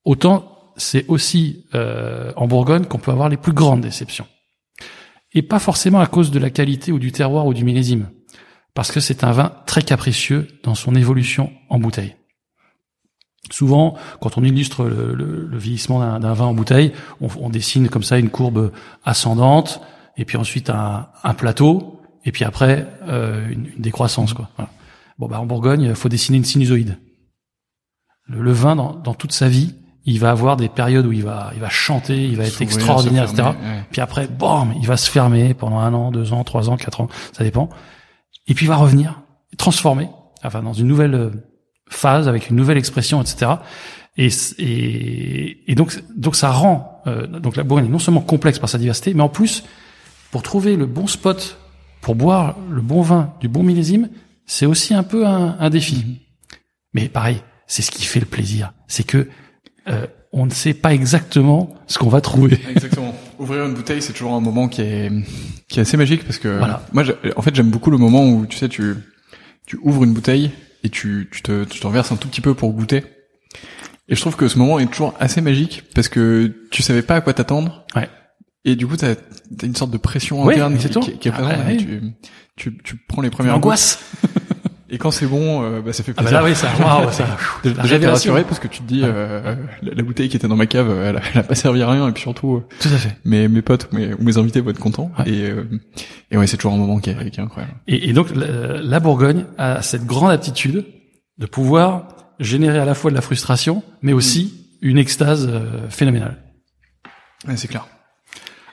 autant 0.06 0.57
c'est 0.78 1.06
aussi 1.08 1.66
euh, 1.76 2.32
en 2.36 2.48
Bourgogne 2.48 2.86
qu'on 2.86 3.00
peut 3.00 3.12
avoir 3.12 3.30
les 3.30 3.38
plus 3.38 3.54
grandes 3.54 3.82
déceptions. 3.82 4.28
Et 5.34 5.42
pas 5.42 5.60
forcément 5.60 6.00
à 6.00 6.08
cause 6.08 6.32
de 6.32 6.40
la 6.40 6.50
qualité 6.50 6.92
ou 6.92 7.00
du 7.00 7.12
terroir 7.12 7.46
ou 7.46 7.54
du 7.54 7.64
millésime, 7.64 8.10
parce 8.74 8.92
que 8.92 9.00
c'est 9.00 9.24
un 9.24 9.32
vin 9.32 9.52
très 9.66 9.82
capricieux 9.82 10.48
dans 10.64 10.76
son 10.76 10.96
évolution 10.96 11.52
en 11.70 11.80
bouteille. 11.80 12.16
Souvent, 13.52 13.96
quand 14.20 14.38
on 14.38 14.44
illustre 14.44 14.86
le, 14.86 15.58
vieillissement 15.58 16.20
d'un 16.20 16.34
vin 16.34 16.46
en 16.46 16.54
bouteille, 16.54 16.92
on, 17.22 17.50
dessine 17.50 17.90
comme 17.90 18.04
ça 18.04 18.18
une 18.20 18.30
courbe 18.30 18.72
ascendante, 19.06 19.82
et 20.18 20.26
puis 20.26 20.38
ensuite 20.38 20.70
un, 20.70 21.08
plateau, 21.38 22.02
et 22.26 22.32
puis 22.32 22.44
après 22.44 22.88
euh, 23.08 23.48
une, 23.50 23.70
décroissance. 23.78 24.34
Bon, 25.18 25.28
bah 25.28 25.40
en 25.40 25.46
Bourgogne, 25.46 25.94
faut 25.96 26.10
dessiner 26.10 26.38
une 26.38 26.46
sinusoïde. 26.46 26.98
Le, 28.28 28.52
vin, 28.52 28.76
dans, 28.76 29.14
toute 29.14 29.32
sa 29.32 29.48
vie, 29.48 29.74
il 30.08 30.20
va 30.22 30.32
avoir 30.32 30.56
des 30.56 30.70
périodes 30.70 31.06
où 31.06 31.12
il 31.12 31.24
va, 31.24 31.52
il 31.54 31.60
va 31.60 31.70
chanter, 31.70 32.26
il 32.26 32.38
va 32.38 32.46
être 32.46 32.62
extraordinaire, 32.62 33.26
etc. 33.30 33.50
Puis 33.92 34.00
après, 34.00 34.28
bam, 34.28 34.74
il 34.82 34.88
va 34.88 34.96
se 34.96 35.12
fermer 35.12 35.54
pendant 35.54 35.80
un 35.80 35.94
an, 35.94 36.12
deux 36.12 36.32
ans, 36.32 36.46
trois 36.46 36.70
ans, 36.70 36.78
quatre 36.78 37.02
ans, 37.02 37.10
ça 37.34 37.44
dépend. 37.44 37.70
Et 38.48 38.54
puis 38.54 38.66
il 38.66 38.70
va 38.70 38.78
revenir, 38.78 39.22
transformer, 39.58 40.10
enfin 40.44 40.64
dans 40.64 40.72
une 40.72 40.88
nouvelle 40.88 41.14
euh, 41.14 41.30
phase 41.90 42.30
avec 42.30 42.50
une 42.50 42.56
nouvelle 42.56 42.78
expression, 42.78 43.22
etc. 43.22 43.52
Et, 44.16 44.30
et, 44.60 45.72
et 45.72 45.76
donc, 45.76 46.02
donc 46.16 46.38
ça 46.38 46.52
rend 46.52 47.02
euh, 47.06 47.28
donc 47.28 47.58
la 47.58 47.64
Bourgogne 47.64 47.90
non 47.90 48.00
seulement 48.00 48.22
complexe 48.22 48.60
par 48.60 48.70
sa 48.70 48.78
diversité, 48.78 49.14
mais 49.14 49.24
en 49.24 49.30
plus 49.30 49.66
pour 50.32 50.42
trouver 50.42 50.78
le 50.78 50.86
bon 50.86 51.08
spot 51.08 51.58
pour 52.00 52.16
boire 52.16 52.56
le 52.70 52.82
bon 52.82 53.02
vin 53.02 53.34
du 53.42 53.50
bon 53.50 53.62
millésime, 53.62 54.10
c'est 54.46 54.66
aussi 54.66 54.94
un 54.94 55.04
peu 55.04 55.28
un, 55.28 55.58
un 55.60 55.70
défi. 55.70 55.98
Mhm. 55.98 56.16
Mais 56.94 57.10
pareil, 57.10 57.42
c'est 57.68 57.82
ce 57.82 57.92
qui 57.92 58.06
fait 58.06 58.22
le 58.22 58.26
plaisir. 58.26 58.72
C'est 58.88 59.04
que 59.04 59.28
euh, 59.90 60.08
on 60.34 60.46
ne 60.46 60.52
sait 60.52 60.74
pas 60.74 60.94
exactement 60.94 61.76
ce 61.88 61.98
qu'on 61.98 62.10
va 62.10 62.22
trouver. 62.22 62.60
Exactement. 62.70 63.16
Ouvrir 63.40 63.66
une 63.66 63.74
bouteille, 63.74 64.02
c'est 64.02 64.14
toujours 64.14 64.34
un 64.34 64.42
moment 64.42 64.68
qui 64.68 64.82
est 64.82 65.12
qui 65.70 65.80
est 65.80 65.82
assez 65.82 65.98
magique 65.98 66.24
parce 66.24 66.38
que 66.40 66.60
moi, 66.60 67.06
en 67.36 67.42
fait, 67.42 67.56
j'aime 67.56 67.70
beaucoup 67.70 67.92
le 67.92 67.98
moment 67.98 68.28
où 68.30 68.46
tu 68.46 68.58
sais, 68.58 68.70
tu 68.70 68.96
tu 69.66 69.78
ouvres 69.82 70.04
une 70.04 70.14
bouteille 70.14 70.52
et 70.84 70.90
tu 70.90 71.30
tu 71.32 71.42
te 71.42 71.64
tu 71.66 71.80
t'en 71.80 71.90
verses 71.90 72.12
un 72.12 72.18
tout 72.18 72.28
petit 72.28 72.42
peu 72.42 72.54
pour 72.54 72.72
goûter. 72.74 73.04
Et 74.10 74.16
je 74.16 74.22
trouve 74.22 74.36
que 74.36 74.48
ce 74.48 74.58
moment 74.58 74.80
est 74.80 74.86
toujours 74.88 75.14
assez 75.20 75.42
magique 75.42 75.84
parce 75.94 76.08
que 76.08 76.68
tu 76.72 76.82
savais 76.82 77.02
pas 77.02 77.16
à 77.16 77.22
quoi 77.22 77.34
t'attendre. 77.34 77.86
Ouais. 77.96 78.10
Et 78.64 78.76
du 78.76 78.88
coup, 78.88 78.98
t'as 78.98 79.12
as 79.12 79.66
une 79.66 79.76
sorte 79.76 79.92
de 79.92 79.98
pression 79.98 80.48
interne 80.48 80.78
qui, 80.78 81.18
qui, 81.18 81.28
est 81.28 81.32
présente. 81.32 81.54
Ah, 81.66 81.72
et 81.72 81.78
tu, 81.78 82.02
tu, 82.56 82.78
tu 82.84 82.98
prends 83.08 83.22
les 83.22 83.30
premières 83.30 83.56
angoisse. 83.56 84.00
Et 84.90 84.98
quand 84.98 85.12
c'est 85.12 85.26
bon, 85.26 85.64
euh, 85.64 85.82
bah, 85.82 85.94
ça 85.94 86.04
fait 86.04 86.14
plaisir. 86.14 86.38
Ah 86.38 86.42
bah 86.42 86.48
là, 86.48 86.50
oui, 86.50 86.56
ça, 86.56 86.70
waouh, 86.80 87.12
ça. 87.12 87.38
Déjà, 87.64 88.00
t'es 88.00 88.08
rassuré 88.08 88.44
parce 88.44 88.60
que 88.60 88.68
tu 88.68 88.82
te 88.82 88.88
dis, 88.88 89.02
euh, 89.04 89.56
la, 89.82 90.04
bouteille 90.04 90.30
qui 90.30 90.38
était 90.38 90.48
dans 90.48 90.56
ma 90.56 90.66
cave, 90.66 90.90
elle 91.04 91.18
a, 91.18 91.22
elle 91.34 91.40
a 91.40 91.44
pas 91.44 91.56
servi 91.56 91.82
à 91.82 91.90
rien. 91.90 92.08
Et 92.08 92.12
puis 92.12 92.22
surtout, 92.22 92.58
euh, 92.58 92.66
tout 92.80 92.90
à 92.90 92.98
fait. 92.98 93.18
Mes, 93.26 93.48
mes 93.48 93.62
potes 93.62 93.92
mes, 93.92 94.14
ou 94.14 94.24
mes 94.24 94.38
invités 94.38 94.62
vont 94.62 94.70
être 94.70 94.80
contents. 94.80 95.12
Et, 95.26 95.50
euh, 95.50 95.64
et 96.32 96.38
ouais, 96.38 96.48
c'est 96.48 96.58
toujours 96.58 96.74
un 96.74 96.78
moment 96.78 97.00
qui 97.00 97.10
est, 97.10 97.30
qui 97.32 97.40
est 97.40 97.44
incroyable. 97.44 97.76
Et, 97.88 98.10
et 98.10 98.14
donc, 98.14 98.34
la, 98.36 98.82
la 98.82 99.00
Bourgogne 99.00 99.46
a 99.58 99.82
cette 99.82 100.06
grande 100.06 100.32
aptitude 100.32 100.86
de 101.38 101.46
pouvoir 101.46 102.08
générer 102.40 102.80
à 102.80 102.86
la 102.86 102.94
fois 102.94 103.12
de 103.12 103.16
la 103.16 103.22
frustration, 103.22 103.84
mais 104.02 104.14
aussi 104.14 104.54
une 104.82 104.98
extase 104.98 105.48
euh, 105.50 105.90
phénoménale. 105.90 106.38
Ouais, 107.48 107.58
c'est 107.58 107.68
clair. 107.68 107.88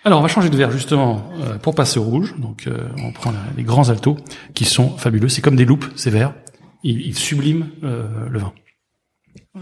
Alors 0.04 0.18
on 0.18 0.22
va 0.22 0.28
changer 0.28 0.50
de 0.50 0.56
verre 0.56 0.70
justement 0.70 1.30
euh, 1.40 1.56
pour 1.58 1.74
passer 1.74 1.98
au 1.98 2.02
rouge. 2.04 2.34
Donc 2.38 2.66
euh, 2.66 2.88
on 3.02 3.12
prend 3.12 3.32
les 3.56 3.62
grands 3.62 3.88
altos 3.88 4.16
qui 4.54 4.64
sont 4.64 4.96
fabuleux. 4.98 5.28
C'est 5.28 5.40
comme 5.42 5.56
des 5.56 5.64
loupes 5.64 5.86
ces 5.96 6.10
verres. 6.10 6.34
Ils, 6.82 7.00
ils 7.00 7.16
subliment 7.16 7.66
euh, 7.82 8.06
le 8.28 8.38
vin. 8.38 8.52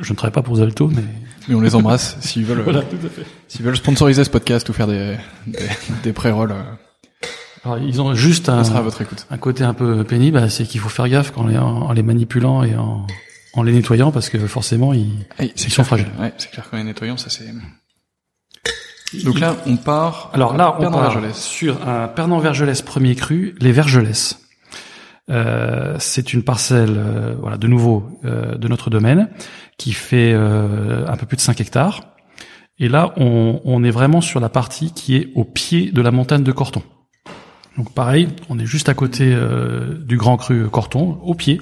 Je 0.00 0.10
ne 0.12 0.16
travaille 0.16 0.32
pas 0.32 0.42
pour 0.42 0.56
les 0.56 0.62
altos, 0.62 0.88
mais 0.88 1.02
mais 1.48 1.54
on 1.54 1.60
les 1.60 1.74
embrasse 1.74 2.16
s'ils 2.20 2.44
veulent. 2.44 2.62
voilà, 2.62 2.82
tout 2.82 2.96
à 3.04 3.08
fait. 3.08 3.24
S'ils 3.48 3.64
veulent 3.64 3.76
sponsoriser 3.76 4.24
ce 4.24 4.30
podcast 4.30 4.68
ou 4.68 4.72
faire 4.72 4.86
des 4.88 5.16
des, 5.46 5.58
des 6.02 6.12
pré-rolls. 6.12 6.54
Alors, 7.64 7.78
ils 7.78 8.02
ont 8.02 8.12
juste 8.14 8.48
un, 8.48 8.64
sera 8.64 8.80
à 8.80 8.82
votre 8.82 9.00
écoute. 9.02 9.24
un 9.30 9.38
côté 9.38 9.62
un 9.62 9.74
peu 9.74 10.02
pénible, 10.02 10.40
bah, 10.40 10.48
c'est 10.50 10.64
qu'il 10.64 10.80
faut 10.80 10.88
faire 10.88 11.08
gaffe 11.08 11.30
quand 11.30 11.46
les, 11.46 11.56
en, 11.58 11.92
les 11.92 12.02
manipulant 12.02 12.64
et 12.64 12.74
en, 12.74 13.06
en 13.54 13.62
les 13.62 13.72
nettoyant 13.72 14.10
parce 14.10 14.30
que 14.30 14.38
forcément 14.48 14.92
ils, 14.92 15.12
ils 15.38 15.72
sont 15.72 15.84
fragiles. 15.84 16.10
Ouais, 16.18 16.32
c'est 16.38 16.50
clair 16.50 16.68
qu'en 16.68 16.78
les 16.78 16.82
nettoyant, 16.82 17.16
ça 17.16 17.30
c'est 17.30 17.44
donc 19.24 19.40
là, 19.40 19.56
on 19.66 19.76
part. 19.76 20.30
Alors 20.32 20.56
là, 20.56 20.76
on 20.78 20.90
part 20.90 21.34
sur 21.34 21.88
un 21.88 22.08
Pernod 22.08 22.42
Vergelès 22.42 22.82
premier 22.82 23.14
cru, 23.14 23.54
les 23.60 23.72
Vergelès. 23.72 24.38
Euh, 25.30 25.96
c'est 25.98 26.32
une 26.32 26.42
parcelle, 26.42 26.94
euh, 26.96 27.34
voilà, 27.40 27.56
de 27.56 27.66
nouveau 27.66 28.18
euh, 28.24 28.56
de 28.56 28.68
notre 28.68 28.90
domaine, 28.90 29.28
qui 29.78 29.92
fait 29.92 30.32
euh, 30.34 31.06
un 31.06 31.16
peu 31.16 31.26
plus 31.26 31.36
de 31.36 31.40
5 31.40 31.60
hectares. 31.60 32.00
Et 32.78 32.88
là, 32.88 33.12
on, 33.16 33.60
on, 33.64 33.84
est 33.84 33.90
vraiment 33.90 34.20
sur 34.20 34.40
la 34.40 34.48
partie 34.48 34.92
qui 34.92 35.16
est 35.16 35.30
au 35.34 35.44
pied 35.44 35.92
de 35.92 36.02
la 36.02 36.10
montagne 36.10 36.42
de 36.42 36.52
Corton. 36.52 36.82
Donc 37.78 37.94
pareil, 37.94 38.28
on 38.48 38.58
est 38.58 38.66
juste 38.66 38.88
à 38.88 38.94
côté 38.94 39.34
du 40.04 40.18
Grand 40.18 40.36
Cru 40.36 40.68
Corton, 40.68 41.18
au 41.22 41.34
pied. 41.34 41.58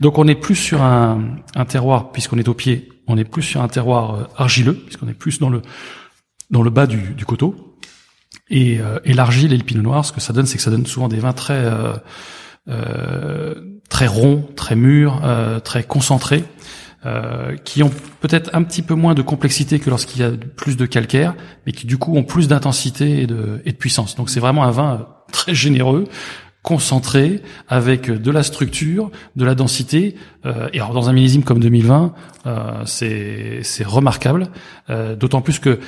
Donc 0.00 0.18
on 0.18 0.26
est 0.26 0.34
plus 0.34 0.56
sur 0.56 0.82
un, 0.82 1.36
un 1.54 1.64
terroir, 1.64 2.10
puisqu'on 2.10 2.38
est 2.38 2.48
au 2.48 2.54
pied, 2.54 2.88
on 3.06 3.16
est 3.16 3.24
plus 3.24 3.42
sur 3.42 3.62
un 3.62 3.68
terroir 3.68 4.30
argileux, 4.36 4.74
puisqu'on 4.74 5.06
est 5.06 5.14
plus 5.14 5.38
dans 5.38 5.50
le 5.50 5.62
dans 6.54 6.62
le 6.62 6.70
bas 6.70 6.86
du, 6.86 7.24
coteau. 7.26 7.76
Et, 8.48 8.78
euh, 8.80 8.98
et 9.04 9.12
l'argile 9.12 9.52
et 9.52 9.74
noir, 9.74 10.04
ce 10.04 10.12
que 10.12 10.20
ça 10.20 10.32
donne, 10.32 10.46
c'est 10.46 10.56
que 10.56 10.62
ça 10.62 10.70
donne 10.70 10.86
souvent 10.86 11.08
des 11.08 11.18
vins 11.18 11.32
très 11.32 11.54
euh, 11.54 11.94
euh, 12.68 13.54
très 13.90 14.06
ronds, 14.06 14.48
très 14.56 14.76
mûrs, 14.76 15.20
euh, 15.24 15.60
très 15.60 15.82
concentrés, 15.82 16.44
euh, 17.04 17.56
qui 17.56 17.82
ont 17.82 17.90
peut-être 18.20 18.50
un 18.54 18.62
petit 18.62 18.82
peu 18.82 18.94
moins 18.94 19.14
de 19.14 19.22
complexité 19.22 19.78
que 19.78 19.90
lorsqu'il 19.90 20.22
y 20.22 20.24
a 20.24 20.30
plus 20.30 20.76
de 20.76 20.86
calcaire, 20.86 21.34
mais 21.66 21.72
qui 21.72 21.86
du 21.86 21.98
coup 21.98 22.16
ont 22.16 22.24
plus 22.24 22.48
d'intensité 22.48 23.22
et 23.22 23.26
de, 23.26 23.60
puissance. 23.78 24.16
Donc 24.16 24.30
c'est 24.30 24.40
vraiment 24.40 24.64
un 24.64 24.70
vin 24.70 25.08
très 25.32 25.54
généreux, 25.54 26.06
concentré, 26.62 27.42
avec 27.68 28.10
de 28.10 28.30
la 28.30 28.42
structure, 28.42 29.10
de 29.36 29.44
la 29.44 29.54
densité. 29.54 30.14
Et 30.72 30.80
alors 30.80 30.94
dans 30.94 31.10
un 31.10 31.12
millésime 31.12 31.42
comme 31.42 31.60
2020, 31.60 32.14
euh, 32.46 32.82
c'est 32.84 33.84
remarquable, 33.84 34.48
euh, 34.90 35.16
d'autant 35.16 35.40
plus 35.40 35.58
que 35.58 35.78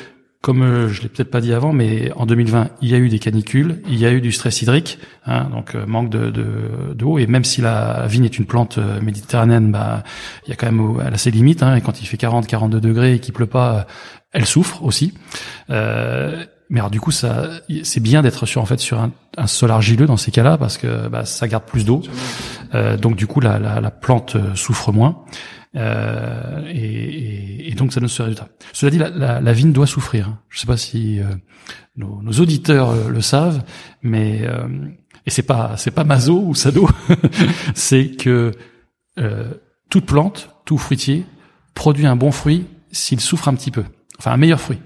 comme 0.46 0.62
euh, 0.62 0.88
je 0.88 1.02
l'ai 1.02 1.08
peut-être 1.08 1.32
pas 1.32 1.40
dit 1.40 1.52
avant, 1.52 1.72
mais 1.72 2.12
en 2.14 2.24
2020, 2.24 2.68
il 2.80 2.88
y 2.88 2.94
a 2.94 2.98
eu 2.98 3.08
des 3.08 3.18
canicules, 3.18 3.82
il 3.88 3.98
y 3.98 4.06
a 4.06 4.12
eu 4.12 4.20
du 4.20 4.30
stress 4.30 4.62
hydrique, 4.62 5.00
hein, 5.26 5.48
donc 5.50 5.74
euh, 5.74 5.84
manque 5.86 6.08
de, 6.08 6.30
d'eau. 6.94 7.18
et 7.18 7.26
même 7.26 7.42
si 7.42 7.60
la 7.60 8.06
vigne 8.06 8.26
est 8.26 8.38
une 8.38 8.44
plante 8.44 8.78
euh, 8.78 9.00
méditerranéenne, 9.00 9.72
bah, 9.72 10.04
il 10.46 10.50
y 10.50 10.52
a 10.52 10.54
quand 10.54 10.70
même 10.70 11.02
elle 11.04 11.12
a 11.12 11.18
ses 11.18 11.32
limites. 11.32 11.64
Hein, 11.64 11.74
et 11.74 11.80
quand 11.80 12.00
il 12.00 12.06
fait 12.06 12.16
40, 12.16 12.46
42 12.46 12.80
degrés 12.80 13.14
et 13.14 13.18
qu'il 13.18 13.34
pleut 13.34 13.48
pas, 13.48 13.88
elle 14.30 14.46
souffre 14.46 14.84
aussi. 14.84 15.14
Euh, 15.70 16.44
mais 16.70 16.78
alors 16.78 16.92
du 16.92 17.00
coup, 17.00 17.10
ça, 17.10 17.48
c'est 17.82 18.00
bien 18.00 18.22
d'être 18.22 18.46
sur 18.46 18.62
en 18.62 18.66
fait 18.66 18.78
sur 18.78 19.00
un, 19.00 19.10
un, 19.36 19.48
sol 19.48 19.72
argileux 19.72 20.06
dans 20.06 20.16
ces 20.16 20.30
cas-là 20.30 20.58
parce 20.58 20.78
que 20.78 21.08
bah, 21.08 21.24
ça 21.24 21.48
garde 21.48 21.64
plus 21.64 21.84
d'eau. 21.84 22.02
Euh, 22.72 22.96
donc 22.96 23.16
du 23.16 23.26
coup, 23.26 23.40
la, 23.40 23.58
la, 23.58 23.80
la 23.80 23.90
plante 23.90 24.36
souffre 24.54 24.92
moins. 24.92 25.24
Euh, 25.76 26.62
et, 26.68 27.68
et, 27.68 27.74
donc 27.74 27.92
ça 27.92 28.00
donne 28.00 28.08
ce 28.08 28.22
résultat. 28.22 28.48
Cela 28.72 28.90
dit, 28.90 28.98
la, 28.98 29.10
la, 29.10 29.40
la 29.40 29.52
vigne 29.52 29.72
doit 29.72 29.86
souffrir. 29.86 30.38
Je 30.48 30.56
ne 30.56 30.60
sais 30.60 30.66
pas 30.66 30.76
si 30.76 31.20
euh, 31.20 31.24
nos, 31.96 32.22
nos, 32.22 32.32
auditeurs 32.32 32.90
euh, 32.90 33.10
le 33.10 33.20
savent, 33.20 33.62
mais 34.02 34.40
euh, 34.42 34.66
et 35.26 35.30
c'est 35.30 35.42
pas 35.42 35.76
c'est 35.76 35.90
pas 35.90 36.04
maso 36.04 36.40
ou 36.40 36.54
sado, 36.54 36.88
c'est 37.74 38.12
que 38.16 38.52
toute 39.88 40.04
plante, 40.04 40.50
tout 40.66 40.76
fruitier 40.76 41.24
produit 41.74 42.06
un 42.06 42.16
bon 42.16 42.30
fruit 42.30 42.66
s'il 42.92 43.20
souffre 43.20 43.48
un 43.48 43.54
petit 43.54 43.70
peu, 43.70 43.84
enfin 44.18 44.32
un 44.32 44.36
meilleur 44.36 44.60
fruit. 44.60 44.78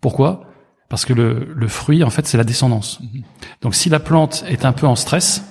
Pourquoi? 0.00 0.46
Parce 0.88 1.04
que 1.04 1.12
le, 1.12 1.48
le 1.54 1.68
fruit, 1.68 2.04
en 2.04 2.10
fait, 2.10 2.26
c'est 2.26 2.36
la 2.36 2.44
descendance. 2.44 3.00
Mm-hmm. 3.00 3.22
Donc 3.62 3.74
si 3.74 3.88
la 3.88 4.00
plante 4.00 4.44
est 4.48 4.64
un 4.64 4.72
peu 4.72 4.86
en 4.86 4.96
stress, 4.96 5.44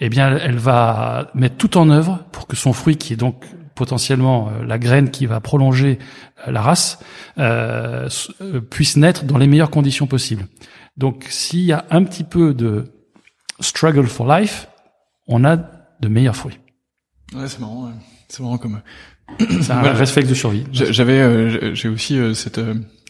eh 0.00 0.08
bien, 0.08 0.36
elle 0.36 0.56
va 0.56 1.30
mettre 1.34 1.56
tout 1.56 1.76
en 1.76 1.90
œuvre 1.90 2.24
pour 2.32 2.46
que 2.46 2.56
son 2.56 2.72
fruit, 2.72 2.96
qui 2.96 3.12
est 3.12 3.16
donc 3.16 3.44
potentiellement 3.80 4.50
euh, 4.50 4.62
la 4.62 4.78
graine 4.78 5.10
qui 5.10 5.24
va 5.24 5.40
prolonger 5.40 5.98
euh, 6.46 6.50
la 6.52 6.60
race, 6.60 6.98
euh, 7.38 8.10
puisse 8.68 8.98
naître 8.98 9.24
dans 9.24 9.38
les 9.38 9.46
meilleures 9.46 9.70
conditions 9.70 10.06
possibles. 10.06 10.48
Donc 10.98 11.24
s'il 11.30 11.60
y 11.60 11.72
a 11.72 11.86
un 11.90 12.04
petit 12.04 12.24
peu 12.24 12.52
de 12.52 12.92
struggle 13.58 14.06
for 14.06 14.28
life, 14.30 14.68
on 15.26 15.46
a 15.46 15.56
de 15.56 16.08
meilleurs 16.08 16.36
fruits. 16.36 16.58
Ouais, 17.34 17.48
c'est 17.48 17.58
marrant. 17.58 17.86
Ouais. 17.86 17.94
C'est 18.28 18.42
marrant 18.42 18.58
comme. 18.58 18.82
C'est 19.62 19.72
un 19.72 19.80
réflexe 19.80 20.28
de 20.28 20.34
survie. 20.34 20.66
J'avais, 20.72 21.74
j'ai 21.74 21.88
aussi 21.88 22.18
cette. 22.34 22.60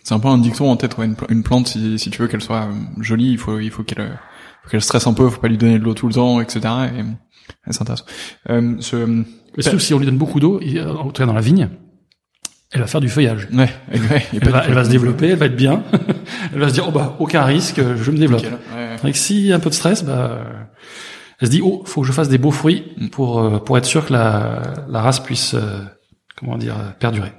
c'est 0.04 0.14
un 0.14 0.20
peu 0.20 0.28
un 0.28 0.38
dicton 0.38 0.70
en 0.70 0.76
tête. 0.76 0.98
Ouais, 0.98 1.08
une, 1.30 1.42
plante, 1.42 1.66
si, 1.66 1.98
si 1.98 2.10
tu 2.10 2.22
veux 2.22 2.28
qu'elle 2.28 2.42
soit 2.42 2.68
jolie, 3.00 3.30
il 3.30 3.38
faut, 3.38 3.58
il 3.58 3.70
faut 3.70 3.82
qu'elle, 3.82 4.20
qu'elle 4.70 4.82
stresse 4.82 5.06
un 5.06 5.14
peu. 5.14 5.28
Faut 5.30 5.40
pas 5.40 5.48
lui 5.48 5.56
donner 5.58 5.78
de 5.78 5.84
l'eau 5.84 5.94
tout 5.94 6.06
le 6.06 6.14
temps, 6.14 6.40
etc. 6.40 6.60
Et, 6.94 7.02
c'est 7.70 7.82
intéressant. 7.82 8.04
Euh, 8.48 8.76
ce, 8.80 9.24
Mais 9.56 9.62
sauf 9.62 9.80
si 9.80 9.94
on 9.94 9.98
lui 9.98 10.06
donne 10.06 10.18
beaucoup 10.18 10.40
d'eau, 10.40 10.60
il- 10.62 10.80
en 10.80 11.04
tout 11.06 11.12
cas 11.12 11.26
dans 11.26 11.32
la 11.32 11.40
vigne, 11.40 11.68
elle 12.72 12.80
va 12.80 12.86
faire 12.86 13.00
du 13.00 13.08
feuillage. 13.08 13.48
Ouais, 13.52 13.68
Elle 13.90 14.00
va, 14.48 14.64
elle 14.66 14.84
se 14.84 14.90
développer, 14.90 15.28
elle 15.30 15.38
va 15.38 15.46
être 15.46 15.56
bien. 15.56 15.82
elle 16.52 16.60
va 16.60 16.68
se 16.68 16.74
dire, 16.74 16.84
oh 16.88 16.92
bah, 16.92 17.16
aucun 17.18 17.42
risque, 17.44 17.80
je 17.96 18.10
me 18.10 18.18
développe. 18.18 18.42
Ouais. 18.44 18.96
Avec 19.02 19.16
si 19.16 19.46
y 19.46 19.52
a 19.52 19.56
un 19.56 19.60
peu 19.60 19.70
de 19.70 19.74
stress, 19.74 20.04
bah, 20.04 20.12
euh, 20.30 20.44
elle 21.40 21.48
se 21.48 21.50
dit, 21.52 21.60
oh, 21.64 21.82
faut 21.84 22.02
que 22.02 22.06
je 22.06 22.12
fasse 22.12 22.28
des 22.28 22.38
beaux 22.38 22.52
fruits 22.52 22.84
pour, 23.10 23.40
euh, 23.40 23.58
pour 23.58 23.76
être 23.76 23.86
sûr 23.86 24.06
que 24.06 24.12
la, 24.12 24.62
la 24.88 25.00
race 25.02 25.18
puisse, 25.20 25.54
euh, 25.54 25.80
comment 26.36 26.56
dire, 26.58 26.76
euh, 26.78 26.90
perdurer. 26.98 27.32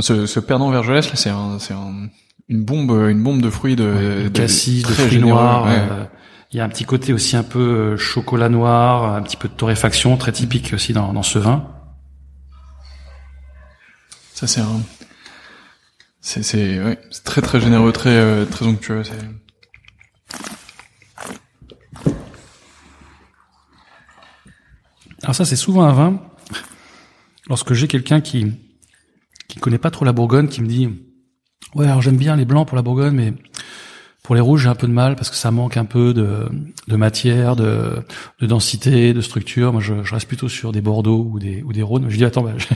Ce, 0.00 0.24
ce 0.24 0.40
perdant 0.40 0.70
vergelès, 0.70 1.06
là, 1.10 1.16
c'est 1.16 1.28
un, 1.28 1.58
c'est 1.58 1.74
un, 1.74 2.08
une 2.48 2.64
bombe, 2.64 2.90
une 3.10 3.22
bombe 3.22 3.42
de 3.42 3.50
fruits 3.50 3.76
de, 3.76 4.22
de 4.24 4.28
cassis, 4.28 4.82
de 4.84 4.88
fruits 4.92 5.18
noirs. 5.18 5.64
ouais. 5.66 5.70
euh, 5.72 6.04
Il 6.52 6.58
y 6.58 6.60
a 6.60 6.64
un 6.64 6.68
petit 6.68 6.84
côté 6.84 7.14
aussi 7.14 7.34
un 7.36 7.42
peu 7.42 7.58
euh, 7.58 7.96
chocolat 7.96 8.50
noir, 8.50 9.14
un 9.14 9.22
petit 9.22 9.38
peu 9.38 9.48
de 9.48 9.54
torréfaction, 9.54 10.18
très 10.18 10.32
typique 10.32 10.72
aussi 10.74 10.92
dans, 10.92 11.14
dans 11.14 11.22
ce 11.22 11.38
vin. 11.38 11.66
Ça, 14.34 14.46
c'est 14.46 14.60
un, 14.60 14.82
c'est, 16.20 16.42
c'est, 16.42 16.82
ouais, 16.82 16.98
très 17.24 17.40
très 17.40 17.58
généreux, 17.60 17.90
très, 17.92 18.10
euh, 18.10 18.44
très 18.44 18.66
onctueux. 18.66 19.02
C'est... 19.02 19.18
Alors 25.22 25.34
ça, 25.34 25.44
c'est 25.46 25.56
souvent 25.56 25.84
un 25.84 25.92
vin. 25.92 26.20
Lorsque 27.48 27.72
j'ai 27.72 27.88
quelqu'un 27.88 28.20
qui 28.20 28.52
qui 29.48 29.58
connaît 29.58 29.78
pas 29.78 29.90
trop 29.90 30.04
la 30.04 30.12
Bourgogne, 30.12 30.48
qui 30.48 30.62
me 30.62 30.66
dit 30.66 30.88
ouais, 31.74 31.86
alors 31.86 32.02
j'aime 32.02 32.16
bien 32.16 32.36
les 32.36 32.44
blancs 32.44 32.66
pour 32.66 32.76
la 32.76 32.82
Bourgogne, 32.82 33.14
mais 33.14 33.34
pour 34.22 34.34
les 34.36 34.40
rouges 34.40 34.62
j'ai 34.62 34.68
un 34.68 34.74
peu 34.74 34.86
de 34.86 34.92
mal 34.92 35.16
parce 35.16 35.30
que 35.30 35.36
ça 35.36 35.50
manque 35.50 35.76
un 35.76 35.84
peu 35.84 36.14
de, 36.14 36.48
de 36.88 36.96
matière, 36.96 37.56
de, 37.56 38.04
de 38.40 38.46
densité, 38.46 39.12
de 39.14 39.20
structure. 39.20 39.72
Moi, 39.72 39.82
je, 39.82 40.02
je 40.04 40.14
reste 40.14 40.28
plutôt 40.28 40.48
sur 40.48 40.70
des 40.72 40.80
Bordeaux 40.80 41.26
ou 41.30 41.38
des 41.40 41.62
ou 41.62 41.72
des 41.72 41.82
Rhônes. 41.82 42.06
Je 42.08 42.16
dis 42.16 42.24
attends, 42.24 42.42
bah, 42.42 42.52
je, 42.56 42.66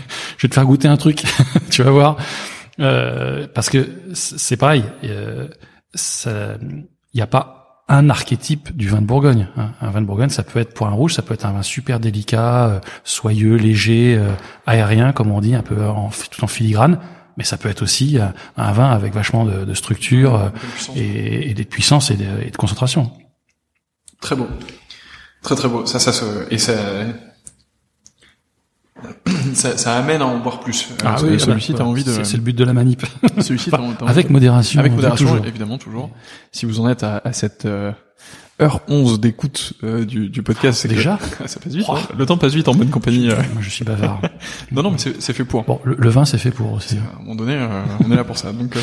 vais 0.43 0.49
te 0.49 0.55
faire 0.55 0.65
goûter 0.65 0.89
un 0.89 0.97
truc, 0.97 1.23
tu 1.71 1.83
vas 1.83 1.91
voir, 1.91 2.17
Euh, 2.81 3.47
parce 3.55 3.71
que 3.71 3.89
c'est 4.13 4.57
pareil. 4.59 4.85
euh, 5.05 5.49
Il 6.27 7.17
n'y 7.17 7.23
a 7.23 7.27
pas 7.27 7.85
un 7.89 8.11
archétype 8.11 8.77
du 8.77 8.89
vin 8.89 9.01
de 9.01 9.07
Bourgogne. 9.07 9.47
hein. 9.57 9.71
Un 9.81 9.91
vin 9.91 10.01
de 10.01 10.07
Bourgogne, 10.07 10.29
ça 10.29 10.43
peut 10.43 10.59
être 10.59 10.75
pour 10.75 10.89
un 10.89 10.91
rouge, 10.91 11.15
ça 11.15 11.23
peut 11.23 11.35
être 11.35 11.47
un 11.47 11.53
vin 11.53 11.63
super 11.63 12.01
délicat, 12.01 12.67
euh, 12.67 12.81
soyeux, 13.05 13.55
léger, 13.57 14.17
euh, 14.19 14.33
aérien, 14.67 15.13
comme 15.13 15.31
on 15.31 15.41
dit, 15.41 15.55
un 15.55 15.63
peu 15.63 15.87
en, 15.87 16.11
tout 16.31 16.43
en 16.45 16.49
filigrane. 16.49 16.99
Mais 17.37 17.45
ça 17.45 17.57
peut 17.59 17.69
être 17.69 17.83
aussi 17.83 18.19
euh, 18.19 18.27
un 18.57 18.73
vin 18.73 18.91
avec 18.91 19.13
vachement 19.15 19.45
de, 19.45 19.65
de 19.65 19.75
structure 19.75 20.35
euh, 20.37 20.49
et, 20.97 21.51
et 21.51 21.55
de 21.55 21.63
puissance 21.65 22.11
et 22.11 22.17
de, 22.17 22.25
et 22.47 22.51
de 22.51 22.57
concentration. 22.57 23.13
Très 24.21 24.35
beau. 24.37 24.47
Très 25.43 25.55
très 25.55 25.69
beau. 25.69 25.85
Ça, 25.87 25.99
ça 25.99 26.13
se, 26.13 26.25
et 26.51 26.59
ça, 26.59 26.73
ça, 29.55 29.77
ça 29.77 29.97
amène 29.97 30.23
à 30.23 30.27
en 30.27 30.39
boire 30.39 30.61
plus. 30.61 30.89
Euh, 30.91 30.95
parce 31.03 31.23
que 31.23 31.39
celui-ci, 31.39 31.73
bah, 31.73 31.79
t'as 31.79 31.85
envie 31.85 32.05
de, 32.05 32.25
C'est 32.25 32.37
le 32.37 32.43
but 32.43 32.57
de 32.57 32.65
la 32.65 32.73
manip. 32.73 33.05
celui-ci, 33.41 33.71
Enfin, 33.73 33.95
avec 34.07 34.29
de- 34.29 34.33
modération. 34.33 34.81
avec 34.81 34.93
modération, 34.93 35.27
toujours. 35.29 35.47
évidemment, 35.47 35.79
toujours. 35.79 36.11
Si 36.53 36.65
vous 36.67 36.81
en 36.81 36.89
êtes 36.89 37.03
à, 37.03 37.21
à 37.25 37.33
cette, 37.33 37.67
euh, 37.67 37.93
heure 38.61 38.81
11 38.89 39.21
d'écoute 39.21 39.75
euh, 39.85 40.05
du, 40.05 40.29
du 40.29 40.43
podcast, 40.43 40.81
c'est 40.81 40.89
que- 40.89 40.95
Déjà 40.95 41.19
ça 41.47 41.61
passe 41.61 41.75
vite. 41.75 41.85
Oh. 41.89 41.95
hein. 41.97 42.01
Le 42.17 42.25
temps 42.27 42.39
passe 42.39 42.55
vite 42.55 42.69
en 42.69 42.75
bonne 42.75 42.91
compagnie. 42.91 43.31
euh. 43.31 43.37
Moi, 43.53 43.61
je 43.63 43.69
suis 43.71 43.85
bavard. 43.85 44.21
Non, 44.73 44.83
non, 44.83 44.91
mais 44.91 44.99
c'est 44.99 45.21
c'est 45.23 45.33
fait 45.33 45.45
pour. 45.45 45.63
Bon, 45.65 45.81
le, 45.85 45.95
le 45.99 46.09
vin, 46.09 46.25
c'est 46.25 46.39
fait 46.39 46.51
pour 46.51 46.73
aussi. 46.73 46.97
À 46.97 47.17
un 47.19 47.23
moment 47.23 47.35
donné, 47.35 47.55
euh, 47.55 47.69
on 48.05 48.11
est 48.11 48.17
là 48.17 48.25
pour 48.25 48.39
ça. 48.39 48.53
Donc, 48.53 48.75
euh, 48.77 48.81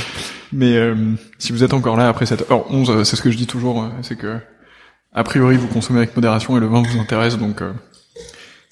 mais 0.52 0.76
euh, 0.78 0.96
si 1.40 1.52
vous 1.52 1.64
êtes 1.64 1.74
encore 1.74 1.98
là 1.98 2.08
après 2.10 2.26
cette 2.26 2.50
heure 2.52 2.72
11, 2.72 2.90
euh, 2.90 3.04
c'est 3.04 3.16
ce 3.16 3.22
que 3.22 3.32
je 3.32 3.38
dis 3.38 3.48
toujours, 3.48 3.90
c'est 4.02 4.16
que 4.18 4.40
a 5.14 5.24
priori 5.24 5.58
vous 5.58 5.68
consommez 5.68 6.00
avec 6.00 6.16
modération 6.16 6.56
et 6.58 6.60
le 6.60 6.68
vin 6.68 6.82
vous 6.82 7.00
intéresse, 7.00 7.38
donc 7.38 7.62
euh, 7.62 7.74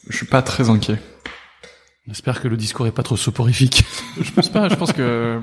je 0.10 0.15
suis 0.15 0.26
pas 0.26 0.41
très 0.41 0.69
inquiet. 0.69 0.98
J'espère 2.07 2.41
que 2.41 2.48
le 2.48 2.57
discours 2.57 2.88
est 2.88 2.91
pas 2.91 3.03
trop 3.03 3.15
soporifique. 3.18 3.84
Je 4.19 4.32
pense 4.32 4.49
pas. 4.49 4.68
Je 4.69 4.76
pense 4.76 4.91
que 4.94 5.40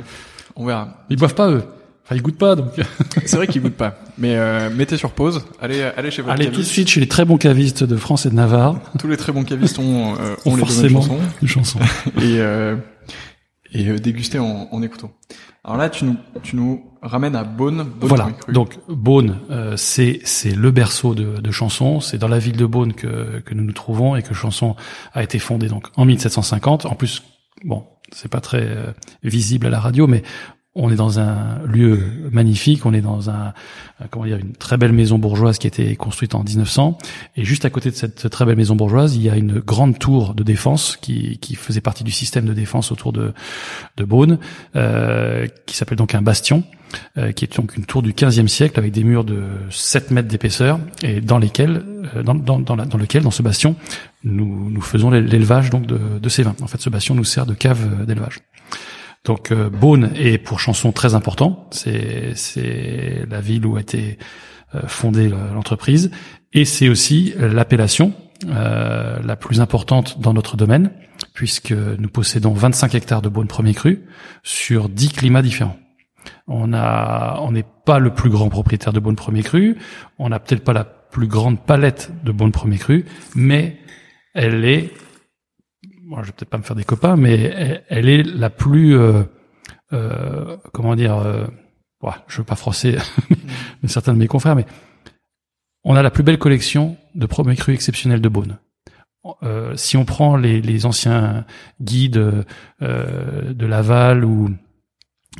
on 0.56 0.66
verra. 0.66 1.04
Ils 1.10 1.16
boivent 1.16 1.34
pas 1.36 1.50
eux. 1.50 1.62
Enfin, 2.08 2.16
ils 2.16 2.22
goûtent 2.22 2.38
pas, 2.38 2.56
donc. 2.56 2.70
C'est 3.26 3.36
vrai 3.36 3.46
qu'ils 3.46 3.60
goûtent 3.60 3.74
pas. 3.76 3.98
Mais 4.16 4.34
euh, 4.36 4.70
mettez 4.70 4.96
sur 4.96 5.10
pause. 5.10 5.44
Allez, 5.60 5.82
allez 5.82 6.10
chez 6.10 6.22
votre 6.22 6.32
Allez 6.34 6.50
tout 6.50 6.60
de 6.60 6.64
suite 6.66 6.88
chez 6.88 7.00
les 7.00 7.06
très 7.06 7.26
bons 7.26 7.36
cavistes 7.36 7.84
de 7.84 7.96
France 7.98 8.24
et 8.24 8.30
de 8.30 8.34
Navarre. 8.34 8.80
Tous 8.98 9.08
les 9.08 9.18
très 9.18 9.30
bons 9.30 9.44
cavistes 9.44 9.78
ont, 9.78 10.14
euh, 10.14 10.34
ont 10.46 10.56
les 10.56 10.60
Forcément. 10.60 11.02
chansons 11.02 11.18
Une 11.42 11.48
chanson. 11.48 11.78
et 12.16 12.40
euh, 12.40 12.76
et 13.74 13.88
euh, 13.88 13.98
déguster 13.98 14.38
en, 14.38 14.68
en 14.72 14.82
écoutant. 14.82 15.12
Alors 15.64 15.76
là, 15.76 15.90
tu 15.90 16.06
nous 16.06 16.16
tu 16.42 16.56
nous 16.56 16.82
ramènes 17.02 17.36
à 17.36 17.44
Beaune. 17.44 17.84
Beaune 17.84 18.08
Voilà. 18.08 18.30
Donc 18.48 18.78
Beaune, 18.88 19.40
euh, 19.50 19.76
c'est 19.76 20.20
c'est 20.24 20.54
le 20.54 20.70
berceau 20.70 21.14
de, 21.14 21.40
de 21.42 21.50
Chanson. 21.50 22.00
C'est 22.00 22.16
dans 22.16 22.28
la 22.28 22.38
ville 22.38 22.56
de 22.56 22.64
Beaune 22.64 22.94
que 22.94 23.40
que 23.40 23.52
nous 23.52 23.64
nous 23.64 23.74
trouvons 23.74 24.16
et 24.16 24.22
que 24.22 24.32
Chanson 24.32 24.76
a 25.12 25.22
été 25.22 25.38
fondée 25.38 25.68
donc 25.68 25.88
en 25.96 26.06
1750. 26.06 26.86
En 26.86 26.94
plus, 26.94 27.22
bon, 27.64 27.84
c'est 28.12 28.30
pas 28.30 28.40
très 28.40 28.62
euh, 28.62 28.86
visible 29.22 29.66
à 29.66 29.70
la 29.70 29.80
radio, 29.80 30.06
mais 30.06 30.22
on 30.78 30.90
est 30.90 30.96
dans 30.96 31.18
un 31.18 31.58
lieu 31.66 32.00
magnifique. 32.30 32.86
On 32.86 32.94
est 32.94 33.00
dans 33.00 33.28
euh, 33.28 33.50
une 34.24 34.52
très 34.52 34.76
belle 34.76 34.92
maison 34.92 35.18
bourgeoise 35.18 35.58
qui 35.58 35.66
a 35.66 35.68
été 35.68 35.94
construite 35.96 36.34
en 36.34 36.42
1900. 36.44 36.96
Et 37.36 37.44
juste 37.44 37.64
à 37.64 37.70
côté 37.70 37.90
de 37.90 37.96
cette 37.96 38.30
très 38.30 38.44
belle 38.46 38.56
maison 38.56 38.76
bourgeoise, 38.76 39.16
il 39.16 39.22
y 39.22 39.28
a 39.28 39.36
une 39.36 39.58
grande 39.58 39.98
tour 39.98 40.34
de 40.34 40.42
défense 40.42 40.96
qui 40.96 41.38
faisait 41.56 41.80
partie 41.80 42.04
du 42.04 42.12
système 42.12 42.46
de 42.46 42.54
défense 42.54 42.92
autour 42.92 43.12
de 43.12 43.32
Beaune, 43.98 44.38
euh, 44.76 45.46
qui 45.66 45.76
s'appelle 45.76 45.98
donc 45.98 46.14
un 46.14 46.22
bastion 46.22 46.62
euh, 47.18 47.32
qui 47.32 47.44
est 47.44 47.56
donc 47.56 47.76
une 47.76 47.84
tour 47.84 48.00
du 48.00 48.12
15e 48.12 48.48
siècle 48.48 48.78
avec 48.78 48.92
des 48.92 49.04
murs 49.04 49.24
de 49.24 49.42
7 49.70 50.10
mètres 50.10 50.28
d'épaisseur 50.28 50.80
et 51.02 51.20
dans 51.20 51.38
lesquels, 51.38 51.82
euh, 52.16 52.22
dans, 52.22 52.34
lequel, 52.98 53.22
dans 53.22 53.30
ce 53.30 53.42
bastion, 53.42 53.76
nous, 54.24 54.80
faisons 54.80 55.10
l'é- 55.10 55.20
l'élevage 55.20 55.70
donc 55.70 55.86
de, 55.86 56.28
ces 56.28 56.42
vins. 56.42 56.54
En 56.62 56.66
fait, 56.66 56.80
ce 56.80 56.88
bastion 56.88 57.14
nous 57.14 57.24
sert 57.24 57.46
de 57.46 57.54
cave 57.54 58.06
d'élevage. 58.06 58.38
Donc 59.24 59.50
euh, 59.52 59.68
Beaune 59.68 60.10
est 60.16 60.38
pour 60.38 60.60
Chanson 60.60 60.92
très 60.92 61.14
important. 61.14 61.68
C'est 61.70 63.26
la 63.28 63.40
ville 63.40 63.66
où 63.66 63.76
a 63.76 63.80
été 63.80 64.18
euh, 64.74 64.80
fondée 64.86 65.28
le- 65.28 65.54
l'entreprise 65.54 66.10
et 66.52 66.64
c'est 66.64 66.88
aussi 66.88 67.34
l'appellation 67.38 68.12
euh, 68.46 69.18
la 69.22 69.36
plus 69.36 69.60
importante 69.60 70.20
dans 70.20 70.32
notre 70.32 70.56
domaine 70.56 70.90
puisque 71.34 71.72
nous 71.72 72.08
possédons 72.08 72.52
25 72.52 72.94
hectares 72.94 73.22
de 73.22 73.28
Beaune 73.28 73.48
premier 73.48 73.74
cru 73.74 74.04
sur 74.42 74.88
10 74.88 75.12
climats 75.12 75.42
différents. 75.42 75.76
On 76.46 76.72
a, 76.72 77.38
on 77.42 77.52
n'est 77.52 77.64
pas 77.84 77.98
le 77.98 78.12
plus 78.14 78.30
grand 78.30 78.48
propriétaire 78.48 78.92
de 78.92 79.00
Beaune 79.00 79.16
Premier 79.16 79.42
Cru. 79.42 79.76
On 80.18 80.28
n'a 80.28 80.38
peut-être 80.38 80.62
pas 80.64 80.72
la 80.74 80.84
plus 80.84 81.26
grande 81.26 81.58
palette 81.64 82.10
de 82.24 82.32
Beaune 82.32 82.52
Premier 82.52 82.76
Cru, 82.78 83.06
mais 83.34 83.78
elle 84.34 84.64
est, 84.64 84.90
moi, 86.08 86.22
je 86.22 86.28
vais 86.28 86.32
peut-être 86.32 86.48
pas 86.48 86.56
me 86.56 86.62
faire 86.62 86.76
des 86.76 86.84
copains, 86.84 87.16
mais 87.16 87.84
elle, 87.88 88.08
est 88.08 88.22
la 88.22 88.48
plus, 88.48 88.96
euh, 88.96 89.24
euh, 89.92 90.56
comment 90.72 90.96
dire, 90.96 91.18
euh, 91.18 91.44
ouais, 92.02 92.14
je 92.28 92.38
veux 92.38 92.44
pas 92.44 92.56
froisser 92.56 92.96
certains 93.84 94.14
de 94.14 94.18
mes 94.18 94.26
confrères, 94.26 94.56
mais 94.56 94.64
on 95.84 95.96
a 95.96 96.02
la 96.02 96.10
plus 96.10 96.22
belle 96.22 96.38
collection 96.38 96.96
de 97.14 97.26
Premier 97.26 97.56
Cru 97.56 97.74
exceptionnels 97.74 98.22
de 98.22 98.28
Beaune. 98.28 98.58
Si 99.74 99.98
on 99.98 100.06
prend 100.06 100.36
les, 100.36 100.86
anciens 100.86 101.44
guides 101.82 102.46
de 102.80 103.66
Laval 103.66 104.24
ou 104.24 104.48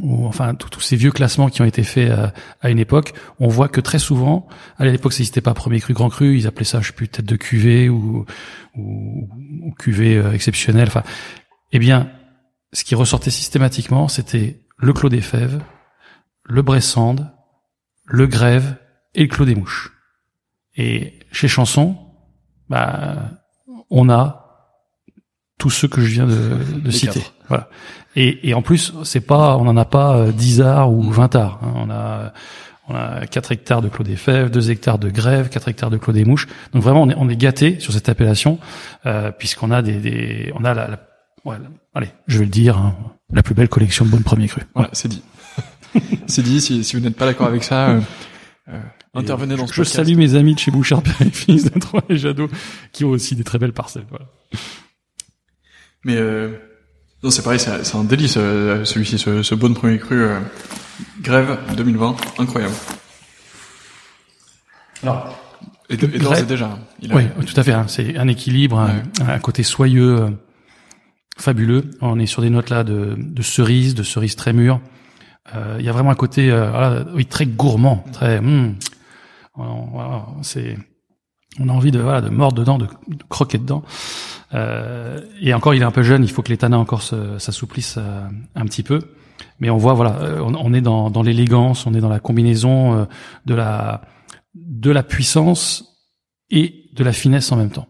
ou 0.01 0.27
enfin 0.27 0.55
tous 0.55 0.81
ces 0.81 0.97
vieux 0.97 1.11
classements 1.11 1.49
qui 1.49 1.63
ont 1.63 1.65
été 1.65 1.83
faits 1.83 2.11
à, 2.11 2.33
à 2.61 2.71
une 2.71 2.79
époque, 2.79 3.15
on 3.39 3.49
voit 3.49 3.69
que 3.69 3.81
très 3.81 3.99
souvent, 3.99 4.49
à 4.79 4.85
l'époque 4.85 5.13
ça 5.13 5.19
n'existait 5.19 5.41
pas 5.41 5.55
premier 5.55 5.81
cru, 5.81 5.95
grand 5.95 6.09
cru, 6.09 6.37
ils 6.37 6.47
appelaient 6.47 6.65
ça, 6.65 6.81
je 6.81 6.89
sais 6.89 6.93
plus, 6.93 7.09
tête 7.09 7.27
de 7.27 7.37
cuvée 7.37 7.89
ou, 7.89 8.25
ou, 8.77 9.29
ou 9.63 9.73
cuvée 9.73 10.17
euh, 10.17 10.33
exceptionnelle. 10.33 10.89
Enfin, 10.89 11.03
eh 11.73 11.79
bien, 11.79 12.11
ce 12.73 12.85
qui 12.85 12.95
ressortait 12.95 13.31
systématiquement, 13.31 14.09
c'était 14.09 14.61
le 14.77 14.93
clos 14.93 15.09
des 15.09 15.21
fèves, 15.21 15.61
le 16.45 16.63
bressande, 16.63 17.31
le 18.07 18.27
grève 18.27 18.77
et 19.15 19.23
le 19.23 19.29
clos 19.29 19.45
des 19.45 19.55
mouches. 19.55 19.93
Et 20.77 21.19
chez 21.33 21.49
Chanson, 21.49 21.99
bah, 22.69 23.31
on 23.91 24.09
a 24.09 24.45
tous 25.59 25.71
ceux 25.71 25.89
que 25.89 26.01
je 26.01 26.07
viens 26.07 26.27
de, 26.27 26.57
de 26.81 26.91
citer. 26.91 27.21
quatre. 27.21 27.35
Voilà. 27.49 27.69
Et, 28.17 28.49
et 28.49 28.55
en 28.55 28.63
plus, 28.63 28.93
c'est 29.05 29.21
pas, 29.21 29.57
on 29.57 29.65
n'en 29.65 29.77
a 29.77 29.85
pas 29.85 30.17
euh, 30.17 30.33
10 30.33 30.61
arts 30.63 30.93
ou 30.93 31.03
20 31.11 31.35
arts. 31.37 31.61
hein. 31.63 31.73
On 31.77 31.91
a, 31.91 32.33
on 32.89 32.95
a 32.95 33.27
4 33.27 33.53
hectares 33.53 33.83
de 33.83 33.89
clos 33.89 34.03
des 34.05 34.17
fèves, 34.17 34.51
2 34.51 34.71
hectares 34.71 34.99
de 34.99 35.11
grève, 35.11 35.49
4 35.51 35.69
hectares 35.69 35.91
de 35.91 35.99
clos 35.99 36.13
des 36.13 36.25
mouches. 36.25 36.47
Donc 36.73 36.83
vraiment, 36.83 37.03
on 37.03 37.11
est, 37.11 37.15
on 37.17 37.29
est 37.29 37.37
gâté 37.37 37.79
sur 37.81 37.93
cette 37.93 38.09
appellation 38.09 38.59
euh, 39.07 39.31
puisqu'on 39.31 39.71
a 39.71 39.83
des, 39.83 39.99
des, 39.99 40.53
on 40.57 40.65
a 40.65 40.75
la, 40.75 40.89
la- 40.89 41.01
ouais, 41.45 41.57
allez, 41.95 42.09
je 42.27 42.39
vais 42.39 42.45
le 42.47 42.51
dire, 42.51 42.79
hein, 42.79 42.97
la 43.33 43.43
plus 43.43 43.55
belle 43.55 43.69
collection 43.69 44.05
de 44.07 44.11
bonnes 44.11 44.23
premiers 44.25 44.49
crus. 44.49 44.65
Voilà, 44.75 44.89
c'est 44.95 45.09
dit. 45.09 45.23
c'est 46.27 46.43
dit. 46.43 46.61
Si, 46.63 46.83
si 46.83 46.97
vous 46.97 47.03
n'êtes 47.03 47.17
pas 47.17 47.27
d'accord 47.27 47.47
avec 47.47 47.63
ça, 47.63 47.91
euh, 47.91 48.01
euh, 48.71 48.81
intervenez 49.15 49.55
dans 49.57 49.67
ce 49.67 49.73
Je 49.75 49.83
podcast. 49.83 49.97
salue 49.97 50.17
mes 50.17 50.35
amis 50.35 50.55
de 50.55 50.59
chez 50.59 50.71
Bouchard 50.71 51.03
Père 51.03 51.21
et 51.21 51.31
Fils 51.31 51.65
de 51.71 51.79
Troyes 51.79 52.03
et 52.09 52.17
Jadot 52.17 52.49
qui 52.93 53.05
ont 53.05 53.11
aussi 53.11 53.37
des 53.37 53.45
très 53.45 53.59
belles 53.59 53.75
parcelles. 53.75 54.07
Voilà. 54.09 54.25
Mais 56.05 56.17
euh, 56.17 56.53
non, 57.23 57.31
c'est 57.31 57.43
pareil, 57.43 57.61
c'est 57.61 57.97
un 57.97 58.05
délice 58.05 58.35
euh, 58.37 58.85
celui-ci, 58.85 59.19
ce, 59.19 59.43
ce 59.43 59.55
bon 59.55 59.75
premier 59.75 59.99
cru 59.99 60.23
euh, 60.23 60.39
grève 61.21 61.59
2020, 61.77 62.17
incroyable. 62.39 62.75
Alors, 65.03 65.39
Et, 65.91 65.97
c'est 65.97 66.47
déjà. 66.47 66.79
Oui, 67.11 67.25
tout 67.47 67.59
à 67.59 67.63
fait. 67.63 67.73
Hein. 67.73 67.87
c'est 67.89 68.17
un 68.17 68.29
équilibre, 68.29 68.79
un, 69.21 69.39
côté 69.39 69.63
soyeux, 69.63 70.23
euh, 70.23 70.31
fabuleux. 71.39 71.91
On 72.01 72.19
est 72.19 72.27
sur 72.27 72.43
des 72.43 72.51
notes 72.51 72.71
là 72.71 72.85
de, 72.85 73.15
de 73.17 73.43
cerises, 73.43 73.95
de 73.95 74.03
cerises 74.03 74.37
très 74.37 74.53
mûres. 74.53 74.81
Euh, 75.55 75.77
il 75.79 75.85
y 75.85 75.89
a 75.89 75.93
vraiment 75.93 76.11
un 76.11 76.17
côté, 76.17 76.51
euh, 76.51 77.05
oui, 77.15 77.27
très 77.27 77.47
gourmand, 77.47 78.05
très. 78.13 78.41
Voilà, 79.57 80.27
c'est. 80.43 80.77
On 81.61 81.69
a 81.69 81.73
envie 81.73 81.91
de 81.91 81.99
voilà 81.99 82.21
de 82.21 82.29
mordre 82.29 82.59
dedans, 82.59 82.79
de, 82.79 82.87
croquer 83.29 83.59
dedans. 83.59 83.83
Euh, 84.55 85.21
et 85.41 85.53
encore, 85.55 85.75
il 85.75 85.83
est 85.83 85.85
un 85.85 85.91
peu 85.91 86.03
jeune. 86.03 86.25
Il 86.25 86.31
faut 86.31 86.43
que 86.43 86.51
les 86.51 86.59
tanins 86.59 86.79
encore 86.79 87.03
s'assouplissent 87.03 87.99
un 88.55 88.65
petit 88.65 88.83
peu. 88.83 89.01
Mais 89.61 89.71
on 89.71 89.77
voit, 89.77 89.95
voilà, 89.95 90.19
on, 90.43 90.55
on 90.55 90.73
est 90.73 90.81
dans, 90.81 91.23
l'élégance, 91.23 91.87
on 91.87 91.95
est 91.95 92.01
dans 92.01 92.09
la 92.09 92.21
combinaison 92.21 93.07
de 93.47 93.55
la 93.55 94.03
de 94.55 94.91
la 94.91 95.03
puissance 95.03 95.99
et 96.51 96.91
de 96.93 97.05
la 97.05 97.13
finesse 97.13 97.53
en 97.53 97.57
même 97.57 97.71
temps. 97.71 97.89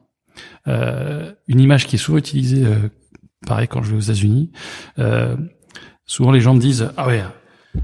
Euh, 0.67 1.33
une 1.47 1.61
image 1.61 1.87
qui 1.87 1.97
est 1.97 1.99
souvent 1.99 2.19
utilisée, 2.19 2.65
euh, 2.65 2.91
pareil 3.47 3.69
quand 3.69 3.83
je 3.83 3.91
vais 3.91 3.97
aux 3.97 4.01
États-Unis, 4.01 4.53
euh, 4.99 5.37
souvent 6.05 6.31
les 6.31 6.41
gens 6.41 6.55
me 6.55 6.61
disent 6.61 6.91
ah 6.97 7.07
ouais, 7.07 7.25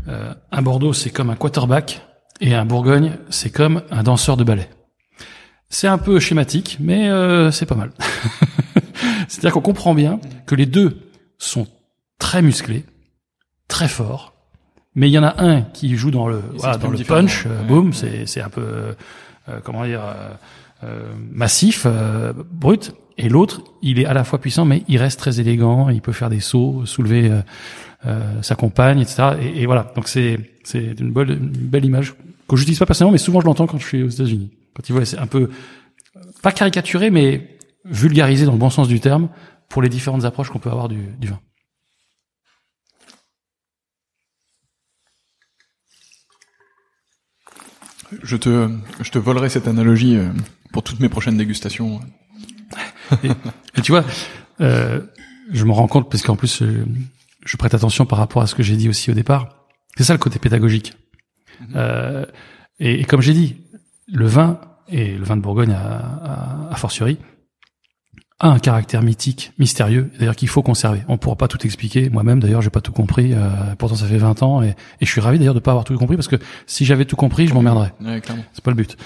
euh, 0.08 0.34
un 0.50 0.62
Bordeaux 0.62 0.92
c'est 0.92 1.10
comme 1.10 1.30
un 1.30 1.36
quarterback 1.36 2.02
et 2.40 2.54
un 2.54 2.64
Bourgogne 2.64 3.12
c'est 3.30 3.50
comme 3.50 3.82
un 3.90 4.02
danseur 4.02 4.36
de 4.36 4.44
ballet. 4.44 4.68
C'est 5.70 5.88
un 5.88 5.98
peu 5.98 6.20
schématique, 6.20 6.76
mais 6.78 7.08
euh, 7.08 7.50
c'est 7.50 7.66
pas 7.66 7.74
mal. 7.74 7.90
C'est-à-dire 9.28 9.52
qu'on 9.52 9.60
comprend 9.60 9.94
bien 9.94 10.20
que 10.46 10.54
les 10.54 10.66
deux 10.66 10.98
sont 11.38 11.66
très 12.18 12.42
musclés, 12.42 12.84
très 13.68 13.88
forts, 13.88 14.34
mais 14.94 15.08
il 15.08 15.12
y 15.12 15.18
en 15.18 15.24
a 15.24 15.42
un 15.42 15.62
qui 15.62 15.96
joue 15.96 16.10
dans 16.10 16.28
le 16.28 16.42
voilà, 16.56 16.76
dans 16.76 16.90
le 16.90 16.98
punch, 16.98 17.46
euh, 17.46 17.62
boom, 17.64 17.92
c'est 17.92 18.26
c'est 18.26 18.40
un 18.40 18.48
peu 18.48 18.94
euh, 19.48 19.60
comment 19.62 19.84
dire 19.84 20.02
euh, 20.84 21.12
massif, 21.32 21.86
brut, 22.52 22.94
et 23.18 23.28
l'autre 23.28 23.62
il 23.82 23.98
est 23.98 24.06
à 24.06 24.14
la 24.14 24.24
fois 24.24 24.40
puissant 24.40 24.64
mais 24.64 24.82
il 24.88 24.98
reste 24.98 25.18
très 25.18 25.40
élégant, 25.40 25.88
il 25.88 26.00
peut 26.00 26.12
faire 26.12 26.30
des 26.30 26.40
sauts, 26.40 26.82
soulever 26.86 27.30
sa 28.42 28.54
compagne, 28.54 29.00
etc. 29.00 29.36
Et, 29.40 29.62
et 29.62 29.66
voilà, 29.66 29.92
donc 29.96 30.08
c'est 30.08 30.38
c'est 30.62 31.00
une 31.00 31.12
belle 31.12 31.30
une 31.30 31.48
belle 31.48 31.84
image 31.84 32.14
que 32.48 32.56
j'utilise 32.56 32.78
pas 32.78 32.86
personnellement, 32.86 33.12
mais 33.12 33.18
souvent 33.18 33.40
je 33.40 33.46
l'entends 33.46 33.66
quand 33.66 33.78
je 33.78 33.86
suis 33.86 34.02
aux 34.02 34.08
États-Unis. 34.08 34.50
Quand 34.74 34.88
ils 34.88 34.92
voient, 34.92 35.04
c'est 35.04 35.18
un 35.18 35.26
peu 35.26 35.50
pas 36.42 36.52
caricaturé, 36.52 37.10
mais 37.10 37.53
vulgarisé 37.84 38.46
dans 38.46 38.52
le 38.52 38.58
bon 38.58 38.70
sens 38.70 38.88
du 38.88 39.00
terme 39.00 39.28
pour 39.68 39.82
les 39.82 39.88
différentes 39.88 40.24
approches 40.24 40.50
qu'on 40.50 40.58
peut 40.58 40.70
avoir 40.70 40.88
du, 40.88 41.06
du 41.18 41.28
vin. 41.28 41.40
Je 48.22 48.36
te, 48.36 48.70
je 49.00 49.10
te 49.10 49.18
volerai 49.18 49.48
cette 49.48 49.66
analogie 49.66 50.16
euh, 50.16 50.30
pour 50.72 50.82
toutes 50.82 51.00
mes 51.00 51.08
prochaines 51.08 51.36
dégustations. 51.36 52.00
et, 53.24 53.82
tu 53.82 53.92
vois, 53.92 54.04
euh, 54.60 55.00
je 55.50 55.64
me 55.64 55.72
rends 55.72 55.88
compte 55.88 56.10
parce 56.10 56.22
qu'en 56.22 56.36
plus, 56.36 56.62
euh, 56.62 56.86
je 57.44 57.56
prête 57.56 57.74
attention 57.74 58.06
par 58.06 58.18
rapport 58.18 58.42
à 58.42 58.46
ce 58.46 58.54
que 58.54 58.62
j'ai 58.62 58.76
dit 58.76 58.88
aussi 58.88 59.10
au 59.10 59.14
départ. 59.14 59.66
C'est 59.96 60.04
ça 60.04 60.12
le 60.12 60.18
côté 60.18 60.38
pédagogique. 60.38 60.94
Mhm. 61.60 61.72
euh, 61.76 62.26
et, 62.78 63.00
et, 63.00 63.04
comme 63.04 63.20
j'ai 63.20 63.34
dit, 63.34 63.56
le 64.08 64.26
vin 64.26 64.60
et 64.88 65.16
le 65.16 65.24
vin 65.24 65.36
de 65.36 65.42
Bourgogne 65.42 65.72
à, 65.72 65.96
à, 65.96 66.72
à 66.72 66.76
fortiori, 66.76 67.18
a 68.40 68.48
un 68.48 68.58
caractère 68.58 69.02
mythique, 69.02 69.52
mystérieux, 69.58 70.10
d'ailleurs 70.18 70.34
qu'il 70.36 70.48
faut 70.48 70.62
conserver. 70.62 71.02
On 71.08 71.18
pourra 71.18 71.36
pas 71.36 71.48
tout 71.48 71.64
expliquer. 71.64 72.10
Moi-même, 72.10 72.40
d'ailleurs, 72.40 72.62
j'ai 72.62 72.70
pas 72.70 72.80
tout 72.80 72.92
compris. 72.92 73.32
Euh, 73.32 73.48
pourtant, 73.78 73.94
ça 73.94 74.06
fait 74.06 74.18
20 74.18 74.42
ans 74.42 74.62
et, 74.62 74.70
et 75.00 75.06
je 75.06 75.10
suis 75.10 75.20
ravi 75.20 75.38
d'ailleurs 75.38 75.54
de 75.54 75.60
pas 75.60 75.70
avoir 75.70 75.84
tout 75.84 75.96
compris 75.96 76.16
parce 76.16 76.28
que 76.28 76.36
si 76.66 76.84
j'avais 76.84 77.04
tout 77.04 77.16
compris, 77.16 77.46
je 77.46 77.54
m'emmerderais. 77.54 77.92
Ouais, 78.00 78.20
c'est 78.52 78.64
pas 78.64 78.70
le 78.70 78.76
but. 78.76 78.96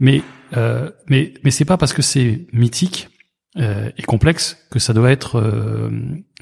Mais 0.00 0.22
euh, 0.56 0.90
mais 1.08 1.32
mais 1.44 1.50
c'est 1.50 1.64
pas 1.64 1.76
parce 1.76 1.92
que 1.92 2.02
c'est 2.02 2.46
mythique 2.52 3.08
euh, 3.56 3.90
et 3.96 4.02
complexe 4.02 4.58
que 4.68 4.80
ça 4.80 4.92
doit 4.92 5.12
être 5.12 5.38
euh, 5.38 5.88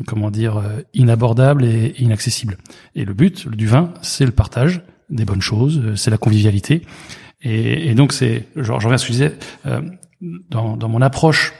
comment 0.06 0.30
dire 0.30 0.56
euh, 0.56 0.80
inabordable 0.94 1.62
et 1.62 1.94
inaccessible. 1.98 2.56
Et 2.94 3.04
le 3.04 3.12
but 3.12 3.48
du 3.48 3.66
vin, 3.66 3.92
c'est 4.00 4.24
le 4.24 4.32
partage 4.32 4.80
des 5.10 5.26
bonnes 5.26 5.42
choses, 5.42 5.94
c'est 5.94 6.10
la 6.10 6.16
convivialité. 6.16 6.86
Et, 7.42 7.90
et 7.90 7.94
donc 7.94 8.14
c'est, 8.14 8.48
genre, 8.56 8.80
je 8.80 8.86
reviens 8.86 8.94
à 8.94 8.98
ce 8.98 9.06
que 9.06 9.12
je 9.12 9.18
disais, 9.18 9.36
dans, 10.48 10.78
dans 10.78 10.88
mon 10.88 11.02
approche 11.02 11.52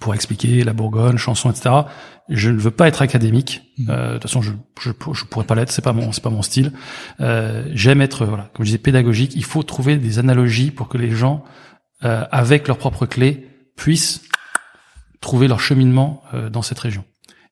pour 0.00 0.14
expliquer 0.14 0.64
la 0.64 0.72
Bourgogne, 0.72 1.18
chanson, 1.18 1.50
etc. 1.50 1.70
Je 2.28 2.50
ne 2.50 2.58
veux 2.58 2.70
pas 2.70 2.88
être 2.88 3.02
académique. 3.02 3.62
Mmh. 3.78 3.90
Euh, 3.90 4.08
de 4.08 4.12
toute 4.14 4.22
façon, 4.22 4.42
je, 4.42 4.52
je, 4.80 4.90
je 5.12 5.24
pourrais 5.24 5.44
pas 5.44 5.54
l'être. 5.54 5.70
C'est 5.70 5.82
pas 5.82 5.92
mon, 5.92 6.10
c'est 6.10 6.22
pas 6.22 6.30
mon 6.30 6.42
style. 6.42 6.72
Euh, 7.20 7.70
J'aime 7.74 8.00
être, 8.00 8.24
voilà, 8.24 8.50
comme 8.54 8.64
je 8.64 8.70
disais, 8.70 8.78
pédagogique. 8.78 9.32
Il 9.36 9.44
faut 9.44 9.62
trouver 9.62 9.96
des 9.96 10.18
analogies 10.18 10.70
pour 10.70 10.88
que 10.88 10.98
les 10.98 11.10
gens, 11.10 11.44
euh, 12.02 12.24
avec 12.32 12.66
leurs 12.66 12.78
propres 12.78 13.06
clés, 13.06 13.46
puissent 13.76 14.22
trouver 15.20 15.48
leur 15.48 15.60
cheminement 15.60 16.22
euh, 16.34 16.48
dans 16.48 16.62
cette 16.62 16.78
région. 16.78 17.04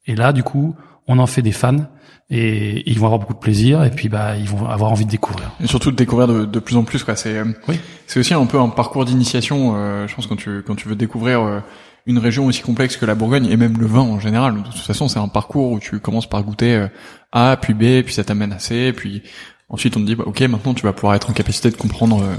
Et 0.06 0.16
là, 0.16 0.32
du 0.32 0.42
coup, 0.42 0.74
on 1.06 1.18
en 1.18 1.26
fait 1.26 1.42
des 1.42 1.52
fans 1.52 1.86
et 2.30 2.88
ils 2.90 2.98
vont 2.98 3.06
avoir 3.06 3.18
beaucoup 3.18 3.34
de 3.34 3.38
plaisir 3.38 3.82
et 3.84 3.90
puis 3.90 4.10
bah 4.10 4.36
ils 4.36 4.48
vont 4.48 4.66
avoir 4.68 4.92
envie 4.92 5.06
de 5.06 5.10
découvrir. 5.10 5.50
Et 5.62 5.66
surtout 5.66 5.90
de 5.90 5.96
découvrir 5.96 6.28
de, 6.28 6.44
de 6.44 6.58
plus 6.58 6.76
en 6.76 6.84
plus 6.84 7.02
quoi. 7.02 7.16
C'est 7.16 7.38
euh, 7.38 7.44
oui. 7.68 7.80
c'est 8.06 8.20
aussi 8.20 8.34
un 8.34 8.44
peu 8.44 8.60
un 8.60 8.68
parcours 8.68 9.06
d'initiation. 9.06 9.74
Euh, 9.76 10.06
je 10.06 10.14
pense 10.14 10.26
quand 10.26 10.36
tu 10.36 10.62
quand 10.66 10.74
tu 10.74 10.88
veux 10.88 10.96
découvrir 10.96 11.40
euh, 11.40 11.60
une 12.08 12.18
région 12.18 12.46
aussi 12.46 12.62
complexe 12.62 12.96
que 12.96 13.04
la 13.04 13.14
Bourgogne 13.14 13.46
et 13.46 13.56
même 13.56 13.78
le 13.78 13.86
vin 13.86 14.00
en 14.00 14.18
général. 14.18 14.56
De 14.56 14.62
toute 14.62 14.78
façon, 14.78 15.08
c'est 15.08 15.18
un 15.18 15.28
parcours 15.28 15.70
où 15.70 15.78
tu 15.78 16.00
commences 16.00 16.28
par 16.28 16.42
goûter 16.42 16.74
euh, 16.74 16.88
A, 17.32 17.56
puis 17.60 17.74
B, 17.74 18.02
puis 18.02 18.14
ça 18.14 18.24
t'amène 18.24 18.52
à 18.52 18.58
C, 18.58 18.94
puis 18.96 19.22
ensuite 19.68 19.96
on 19.96 20.00
te 20.00 20.06
dit 20.06 20.16
bah, 20.16 20.24
ok 20.26 20.40
maintenant 20.42 20.72
tu 20.72 20.82
vas 20.82 20.94
pouvoir 20.94 21.14
être 21.14 21.28
en 21.28 21.34
capacité 21.34 21.70
de 21.70 21.76
comprendre 21.76 22.22
euh, 22.22 22.34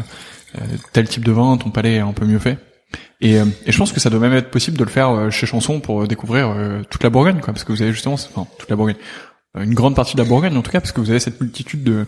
euh, 0.60 0.78
tel 0.92 1.08
type 1.08 1.24
de 1.24 1.32
vin, 1.32 1.56
ton 1.58 1.70
palais 1.70 1.96
est 1.96 2.00
un 2.00 2.14
peu 2.14 2.26
mieux 2.26 2.40
fait. 2.40 2.58
Et, 3.22 3.36
et, 3.36 3.72
je 3.72 3.78
pense 3.78 3.92
que 3.92 4.00
ça 4.00 4.10
doit 4.10 4.20
même 4.20 4.34
être 4.34 4.50
possible 4.50 4.78
de 4.78 4.84
le 4.84 4.90
faire 4.90 5.30
chez 5.30 5.46
Chanson 5.46 5.80
pour 5.80 6.08
découvrir 6.08 6.56
toute 6.90 7.04
la 7.04 7.12
Bourgogne, 7.12 7.40
quoi, 7.40 7.54
parce 7.54 7.64
que 7.64 7.72
vous 7.72 7.82
avez 7.84 7.92
justement, 7.92 8.16
enfin 8.16 8.48
toute 8.58 8.70
la 8.70 8.76
Bourgogne, 8.76 8.96
une 9.56 9.76
grande 9.76 9.94
partie 9.94 10.16
de 10.16 10.22
la 10.24 10.28
Bourgogne 10.28 10.58
en 10.58 10.62
tout 10.64 10.72
cas, 10.72 10.80
parce 10.80 10.94
que 10.94 11.02
vous 11.02 11.12
avez 11.12 11.20
cette 11.20 11.40
multitude 11.40 11.84
de 11.84 12.08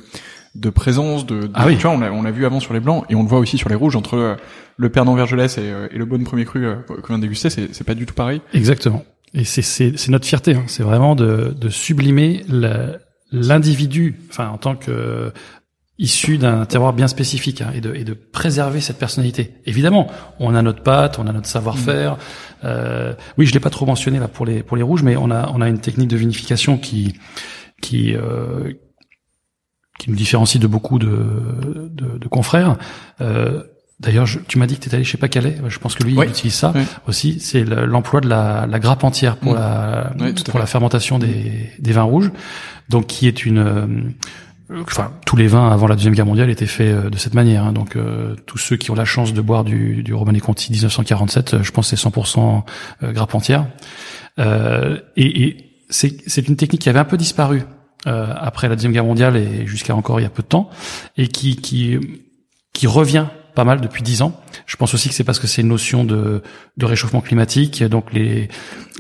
de 0.56 0.70
présence 0.70 1.26
de, 1.26 1.50
ah 1.54 1.66
oui. 1.68 1.78
tu 1.78 1.84
vois 1.84 1.92
on 1.92 2.00
l'a 2.00 2.12
on 2.12 2.24
l'a 2.24 2.32
vu 2.32 2.46
avant 2.46 2.60
sur 2.60 2.74
les 2.74 2.82
blancs 2.82 3.06
et 3.10 3.16
on 3.16 3.24
le 3.24 3.30
voit 3.30 3.40
aussi 3.40 3.58
sur 3.58 3.70
les 3.70 3.76
rouges 3.76 3.96
entre 3.96 4.16
euh, 4.16 4.36
le 4.76 4.90
Pernod 4.90 5.16
Vergelès 5.16 5.58
et, 5.58 5.62
euh, 5.62 5.88
et 5.92 5.98
le 5.98 6.06
Bonne 6.06 6.24
Premier 6.24 6.44
Cru 6.44 6.66
euh, 6.66 6.76
qu'on 6.88 7.08
vient 7.08 7.18
de 7.18 7.24
déguster 7.24 7.50
c'est 7.50 7.74
c'est 7.74 7.86
pas 7.86 7.94
du 7.94 8.06
tout 8.06 8.14
pareil 8.14 8.42
exactement 8.54 9.06
et 9.34 9.46
c'est 9.46 9.62
c'est 9.62 9.98
c'est 9.98 10.12
notre 10.12 10.26
fierté 10.26 10.56
hein. 10.56 10.64
c'est 10.68 10.84
vraiment 10.84 11.16
de 11.16 11.56
de 11.58 11.70
sublimer 11.70 12.44
l'individu 13.32 14.20
enfin 14.30 14.50
en 14.50 14.58
tant 14.58 14.76
que 14.76 15.32
issu 16.02 16.40
d'un 16.40 16.66
terroir 16.66 16.94
bien 16.94 17.08
spécifique 17.08 17.62
hein, 17.62 17.72
et, 17.76 17.80
de, 17.80 17.94
et 17.94 18.04
de 18.04 18.14
préserver 18.14 18.82
cette 18.82 18.98
personnalité. 18.98 19.54
Évidemment, 19.68 20.08
on 20.40 20.56
a 20.56 20.62
notre 20.64 20.82
patte, 20.82 21.20
on 21.20 21.28
a 21.28 21.32
notre 21.32 21.48
savoir-faire. 21.48 22.14
Mmh. 22.14 22.18
Euh, 22.64 23.14
oui, 23.38 23.46
je 23.46 23.54
l'ai 23.54 23.60
pas 23.60 23.70
trop 23.70 23.86
mentionné 23.86 24.18
là 24.18 24.28
pour 24.28 24.48
les 24.48 24.64
pour 24.64 24.78
les 24.78 24.84
rouges, 24.84 25.04
mais 25.04 25.16
on 25.16 25.30
a 25.30 25.52
on 25.54 25.62
a 25.62 25.70
une 25.70 25.80
technique 25.80 26.08
de 26.08 26.18
vinification 26.18 26.80
qui 26.80 27.14
qui 27.82 28.16
euh, 28.16 28.74
qui 30.02 30.10
me 30.10 30.16
différencie 30.16 30.60
de 30.60 30.66
beaucoup 30.66 30.98
de, 30.98 31.90
de, 31.92 32.18
de 32.18 32.28
confrères. 32.28 32.78
Euh, 33.22 33.62
D'ailleurs, 34.00 34.26
tu 34.48 34.58
m'as 34.58 34.66
dit 34.66 34.78
que 34.78 34.82
tu 34.82 34.88
étais 34.88 34.96
allé 34.96 35.04
chez 35.04 35.20
Pas-Calais. 35.20 35.58
Je 35.68 35.78
pense 35.78 35.94
que 35.94 36.02
lui, 36.04 36.16
il 36.16 36.24
utilise 36.24 36.56
ça 36.56 36.74
aussi. 37.08 37.40
C'est 37.40 37.64
l'emploi 37.64 38.20
de 38.20 38.28
la, 38.28 38.66
la, 38.68 38.80
grappe 38.80 39.04
entière 39.04 39.38
pour, 39.38 39.54
mmh. 39.54 39.58
la, 39.58 40.12
pour 40.50 40.58
la 40.58 40.66
fermentation 40.66 41.20
des, 41.20 41.70
des, 41.78 41.92
vins 41.92 42.02
rouges. 42.02 42.32
Donc, 42.90 43.06
qui 43.06 43.28
est 43.28 43.46
une... 43.46 43.60
Euh, 43.60 44.82
enfin, 44.88 45.12
tous 45.28 45.36
les 45.36 45.46
vins 45.46 45.70
avant 45.70 45.86
la 45.86 45.94
Deuxième 45.94 46.16
Guerre 46.16 46.26
mondiale 46.26 46.50
étaient 46.50 46.66
faits 46.66 46.96
euh, 46.96 47.10
de 47.12 47.18
cette 47.20 47.36
manière. 47.36 47.64
Hein. 47.64 47.74
Donc, 47.74 47.96
euh, 47.96 48.36
tous 48.48 48.58
ceux 48.58 48.76
qui 48.76 48.90
ont 48.90 48.96
la 48.96 49.06
chance 49.06 49.34
de 49.34 49.42
boire 49.42 49.64
du, 49.64 50.02
du 50.02 50.16
Romanée 50.16 50.40
Conti 50.40 50.72
1947, 50.72 51.62
je 51.62 51.70
pense 51.70 51.92
que 51.92 51.96
c'est 51.96 52.10
100% 52.10 52.64
grappe 53.04 53.36
entière. 53.36 53.68
Euh, 54.40 54.98
et, 55.16 55.44
et 55.44 55.58
c'est 55.92 56.48
une 56.48 56.56
technique 56.56 56.82
qui 56.82 56.90
avait 56.90 56.98
un 56.98 57.06
peu 57.06 57.18
disparu 57.18 57.62
euh, 58.08 58.34
après 58.38 58.68
la 58.70 58.76
deuxième 58.76 58.94
guerre 58.94 59.06
mondiale 59.06 59.38
et 59.38 59.66
jusqu'à 59.68 59.96
encore 59.96 60.20
il 60.20 60.24
y 60.24 60.26
a 60.26 60.30
peu 60.30 60.44
de 60.44 60.48
temps, 60.48 60.70
et 61.18 61.28
qui 61.28 61.56
qui 61.56 61.98
qui 62.74 62.88
revient 62.88 63.28
pas 63.54 63.66
mal 63.66 63.82
depuis 63.82 64.02
dix 64.02 64.22
ans. 64.22 64.40
Je 64.66 64.78
pense 64.78 64.94
aussi 64.94 65.10
que 65.10 65.14
c'est 65.14 65.26
parce 65.26 65.38
que 65.38 65.46
c'est 65.46 65.62
une 65.62 65.68
notion 65.68 66.06
de, 66.06 66.42
de 66.78 66.86
réchauffement 66.86 67.20
climatique. 67.20 67.84
Donc 67.84 68.14
les 68.14 68.48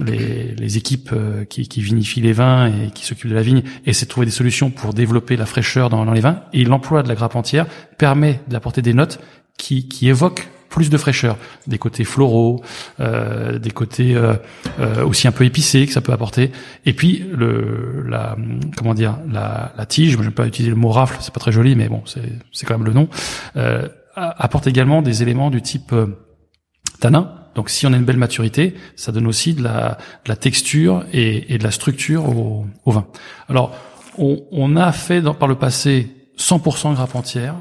les, 0.05 0.53
les 0.55 0.77
équipes 0.77 1.11
euh, 1.13 1.45
qui, 1.45 1.69
qui 1.69 1.81
vinifient 1.81 2.21
les 2.21 2.33
vins 2.33 2.67
et 2.67 2.91
qui 2.91 3.05
s'occupent 3.05 3.29
de 3.29 3.35
la 3.35 3.43
vigne 3.43 3.63
essaient 3.85 4.05
de 4.05 4.09
trouver 4.09 4.25
des 4.25 4.31
solutions 4.31 4.69
pour 4.69 4.93
développer 4.93 5.37
la 5.37 5.45
fraîcheur 5.45 5.89
dans, 5.89 6.03
dans 6.05 6.11
les 6.11 6.21
vins. 6.21 6.41
Et 6.51 6.65
l'emploi 6.65 7.01
de 7.01 7.07
la 7.07 7.15
grappe 7.15 7.35
entière 7.35 7.65
permet 7.97 8.41
d'apporter 8.49 8.81
des 8.81 8.93
notes 8.93 9.19
qui, 9.57 9.87
qui 9.87 10.09
évoquent 10.09 10.49
plus 10.71 10.89
de 10.89 10.97
fraîcheur, 10.97 11.37
des 11.67 11.77
côtés 11.77 12.03
floraux, 12.03 12.63
euh, 12.99 13.59
des 13.59 13.69
côtés 13.69 14.15
euh, 14.15 14.33
euh, 14.79 15.05
aussi 15.05 15.27
un 15.27 15.31
peu 15.31 15.43
épicés 15.43 15.85
que 15.85 15.93
ça 15.93 16.01
peut 16.01 16.13
apporter. 16.13 16.51
Et 16.85 16.93
puis 16.93 17.23
le 17.31 18.03
la 18.07 18.35
comment 18.75 18.95
dire 18.95 19.19
la, 19.29 19.73
la 19.77 19.85
tige, 19.85 20.13
je 20.13 20.17
vais 20.17 20.31
pas 20.31 20.47
utiliser 20.47 20.71
le 20.71 20.77
mot 20.77 20.89
rafle, 20.89 21.17
c'est 21.19 21.33
pas 21.33 21.39
très 21.39 21.51
joli, 21.51 21.75
mais 21.75 21.89
bon 21.89 22.01
c'est 22.05 22.39
c'est 22.51 22.65
quand 22.65 22.77
même 22.77 22.87
le 22.87 22.93
nom. 22.93 23.09
Euh, 23.57 23.87
apporte 24.15 24.67
également 24.67 25.01
des 25.01 25.21
éléments 25.21 25.51
du 25.51 25.61
type 25.61 25.93
euh, 25.93 26.07
tanin. 26.99 27.35
Donc 27.53 27.69
si 27.69 27.85
on 27.85 27.93
a 27.93 27.97
une 27.97 28.05
belle 28.05 28.17
maturité, 28.17 28.75
ça 28.95 29.11
donne 29.11 29.27
aussi 29.27 29.53
de 29.53 29.63
la, 29.63 29.97
de 30.25 30.29
la 30.29 30.37
texture 30.37 31.03
et, 31.11 31.53
et 31.53 31.57
de 31.57 31.63
la 31.63 31.71
structure 31.71 32.29
au, 32.29 32.65
au 32.85 32.91
vin. 32.91 33.07
Alors 33.49 33.75
on, 34.17 34.41
on 34.51 34.77
a 34.77 34.91
fait 34.93 35.21
dans, 35.21 35.33
par 35.33 35.49
le 35.49 35.55
passé 35.55 36.09
100% 36.37 36.93
grappe 36.93 37.15
entière 37.15 37.55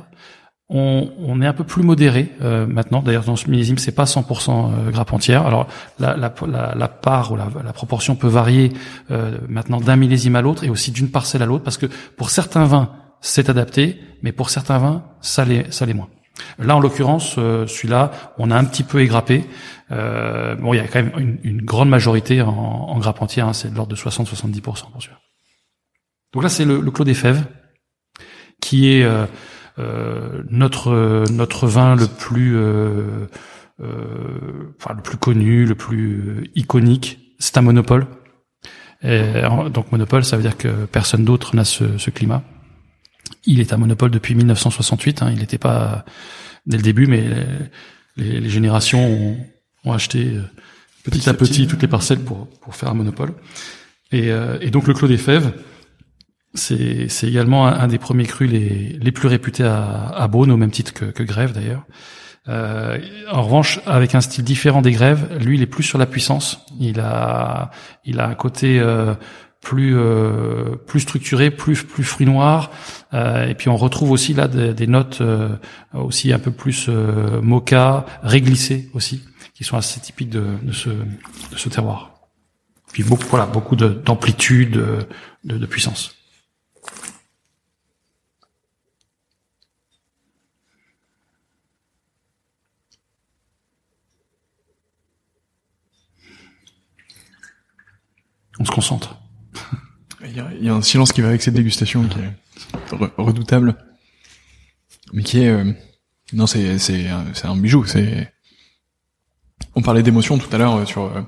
on, 0.70 1.12
on, 1.18 1.42
est 1.42 1.46
un 1.46 1.52
peu 1.52 1.64
plus 1.64 1.82
modéré 1.82 2.30
euh, 2.42 2.66
maintenant. 2.66 3.02
D'ailleurs, 3.02 3.24
dans 3.24 3.36
ce 3.36 3.50
millésime, 3.50 3.76
c'est 3.78 3.92
pas 3.92 4.04
100% 4.04 4.50
euh, 4.50 4.90
grappe 4.90 5.12
entière. 5.12 5.46
Alors, 5.46 5.66
la, 5.98 6.16
la, 6.16 6.32
la, 6.46 6.74
la 6.74 6.88
part 6.88 7.32
ou 7.32 7.36
la, 7.36 7.72
proportion 7.72 8.14
peut 8.14 8.28
varier 8.28 8.72
euh, 9.10 9.38
maintenant 9.48 9.80
d'un 9.80 9.96
millésime 9.96 10.36
à 10.36 10.42
l'autre 10.42 10.64
et 10.64 10.70
aussi 10.70 10.92
d'une 10.92 11.10
parcelle 11.10 11.42
à 11.42 11.46
l'autre, 11.46 11.64
parce 11.64 11.76
que 11.76 11.86
pour 12.16 12.30
certains 12.30 12.64
vins, 12.64 12.90
c'est 13.20 13.50
adapté, 13.50 14.00
mais 14.22 14.32
pour 14.32 14.48
certains 14.48 14.78
vins, 14.78 15.04
ça 15.20 15.44
l'est, 15.44 15.70
ça 15.72 15.86
l'est 15.86 15.94
moins. 15.94 16.08
Là, 16.58 16.76
en 16.76 16.80
l'occurrence, 16.80 17.34
celui-là, 17.34 18.12
on 18.38 18.50
a 18.50 18.56
un 18.56 18.64
petit 18.64 18.82
peu 18.82 19.00
égrappé. 19.00 19.44
bon, 19.90 20.72
il 20.72 20.76
y 20.76 20.80
a 20.80 20.86
quand 20.86 21.02
même 21.02 21.12
une, 21.18 21.38
une 21.42 21.62
grande 21.62 21.90
majorité 21.90 22.40
en, 22.40 22.48
en 22.48 22.98
grappe 22.98 23.20
entière, 23.20 23.48
hein, 23.48 23.52
c'est 23.52 23.70
de 23.70 23.76
l'ordre 23.76 23.90
de 23.90 23.96
60-70% 23.96 24.60
pour 24.62 24.78
celui-là. 24.78 25.18
Donc 26.32 26.42
là, 26.42 26.48
c'est 26.48 26.64
le, 26.64 26.80
le 26.80 26.90
Clos 26.90 27.04
des 27.04 27.14
Fèves, 27.14 27.44
qui 28.60 28.92
est 28.92 29.02
euh, 29.02 29.26
notre 29.78 31.24
notre 31.30 31.66
vin 31.66 31.94
le 31.96 32.06
plus 32.06 32.56
euh, 32.56 33.26
euh, 33.80 34.74
enfin 34.78 34.94
le 34.94 35.02
plus 35.02 35.16
connu, 35.16 35.64
le 35.64 35.74
plus 35.74 36.50
iconique, 36.54 37.34
c'est 37.38 37.56
un 37.56 37.62
monopole. 37.62 38.06
Et, 39.02 39.42
donc 39.72 39.92
monopole, 39.92 40.24
ça 40.24 40.36
veut 40.36 40.42
dire 40.42 40.58
que 40.58 40.84
personne 40.86 41.24
d'autre 41.24 41.56
n'a 41.56 41.64
ce, 41.64 41.96
ce, 41.96 42.10
climat. 42.10 42.42
Il 43.46 43.60
est 43.60 43.72
un 43.72 43.78
monopole 43.78 44.10
depuis 44.10 44.34
1968. 44.34 45.22
Hein, 45.22 45.30
il 45.32 45.38
n'était 45.38 45.58
pas 45.58 46.04
dès 46.66 46.76
le 46.76 46.82
début, 46.82 47.06
mais 47.06 47.24
les, 48.16 48.40
les 48.40 48.50
générations 48.50 49.06
ont, 49.06 49.38
ont, 49.84 49.92
acheté 49.92 50.36
petit, 51.04 51.30
à 51.30 51.34
petit, 51.34 51.66
toutes 51.66 51.80
les 51.80 51.88
parcelles 51.88 52.20
pour 52.20 52.48
pour 52.60 52.74
faire 52.74 52.90
un 52.90 52.94
monopole. 52.94 53.32
Et, 54.12 54.28
et 54.60 54.70
donc 54.70 54.86
le 54.86 54.92
Clos 54.92 55.08
des 55.08 55.16
Fèves, 55.16 55.52
c'est, 56.54 57.08
également 57.22 57.66
un, 57.66 57.86
des 57.86 57.98
premiers 57.98 58.26
crus 58.26 58.50
les, 58.50 58.98
les 59.00 59.12
plus 59.12 59.28
réputés 59.28 59.64
à, 59.64 60.08
à 60.08 60.28
Beaune, 60.28 60.50
au 60.50 60.56
même 60.56 60.70
titre 60.70 60.92
que, 60.92 61.04
que 61.06 61.22
Grève 61.22 61.52
d'ailleurs. 61.52 61.84
Euh, 62.48 62.98
en 63.30 63.42
revanche, 63.42 63.80
avec 63.86 64.14
un 64.14 64.20
style 64.20 64.44
différent 64.44 64.82
des 64.82 64.92
Grèves, 64.92 65.38
lui, 65.40 65.56
il 65.56 65.62
est 65.62 65.66
plus 65.66 65.84
sur 65.84 65.98
la 65.98 66.06
puissance. 66.06 66.66
Il 66.80 66.98
a, 67.00 67.70
il 68.04 68.18
a 68.18 68.26
un 68.26 68.34
côté 68.34 68.80
euh, 68.80 69.14
plus 69.60 69.96
euh, 69.96 70.76
plus 70.86 71.00
structuré, 71.00 71.50
plus 71.50 71.84
plus 71.84 72.02
fruit 72.02 72.26
noir. 72.26 72.70
Euh, 73.12 73.46
et 73.46 73.54
puis 73.54 73.68
on 73.68 73.76
retrouve 73.76 74.10
aussi 74.10 74.34
là 74.34 74.48
des, 74.48 74.74
des 74.74 74.86
notes 74.86 75.20
euh, 75.20 75.50
aussi 75.92 76.32
un 76.32 76.38
peu 76.38 76.50
plus 76.50 76.88
mocha, 76.88 78.06
réglissées 78.22 78.88
aussi, 78.94 79.22
qui 79.54 79.64
sont 79.64 79.76
assez 79.76 80.00
typiques 80.00 80.30
de, 80.30 80.44
de 80.62 80.72
ce 80.72 80.88
de 80.88 81.56
ce 81.56 81.68
terroir. 81.68 82.14
Puis 82.92 83.04
beaucoup 83.04 83.26
voilà 83.28 83.46
beaucoup 83.46 83.76
d'amplitude, 83.76 84.82
de, 85.44 85.58
de 85.58 85.66
puissance. 85.66 86.16
On 98.60 98.64
se 98.64 98.70
concentre. 98.70 99.16
Il 100.22 100.36
y, 100.62 100.68
a, 100.68 100.74
un 100.74 100.82
silence 100.82 101.12
qui 101.12 101.22
va 101.22 101.28
avec 101.28 101.42
cette 101.42 101.54
dégustation 101.54 102.06
qui 102.06 102.18
est 102.18 103.00
redoutable, 103.16 103.74
mais 105.14 105.22
qui 105.22 105.40
est 105.40 105.48
euh, 105.48 105.72
non 106.34 106.46
c'est 106.46 106.78
c'est 106.78 107.06
c'est 107.32 107.46
un 107.46 107.56
bijou. 107.56 107.84
C'est 107.86 108.32
on 109.74 109.82
parlait 109.82 110.02
d'émotion 110.02 110.38
tout 110.38 110.54
à 110.54 110.58
l'heure 110.58 110.76
euh, 110.76 110.84
sur 110.84 111.04
euh, 111.04 111.22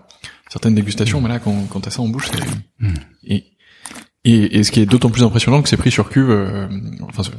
certaines 0.50 0.74
dégustations, 0.74 1.20
mais 1.22 1.30
là 1.30 1.38
quand 1.38 1.66
quand 1.70 1.80
t'as 1.80 1.90
ça 1.90 2.02
en 2.02 2.08
bouche, 2.08 2.30
c'est 2.30 2.86
hmm. 2.86 2.94
et, 3.24 3.44
et, 4.24 4.58
et 4.58 4.62
ce 4.62 4.70
qui 4.70 4.80
est 4.80 4.86
d'autant 4.86 5.10
plus 5.10 5.24
impressionnant 5.24 5.62
que 5.62 5.70
c'est 5.70 5.78
pris 5.78 5.90
sur 5.90 6.10
cuve, 6.10 6.30
enfin 7.00 7.22
sur, 7.22 7.32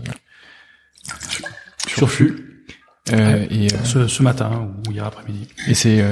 sur, 1.87 2.11
fût. 2.11 2.65
et 3.11 3.67
ce, 3.85 4.07
ce 4.07 4.23
matin 4.23 4.73
ou 4.87 4.91
hier 4.91 5.05
après-midi. 5.05 5.47
Et 5.67 5.75
c'est 5.75 6.03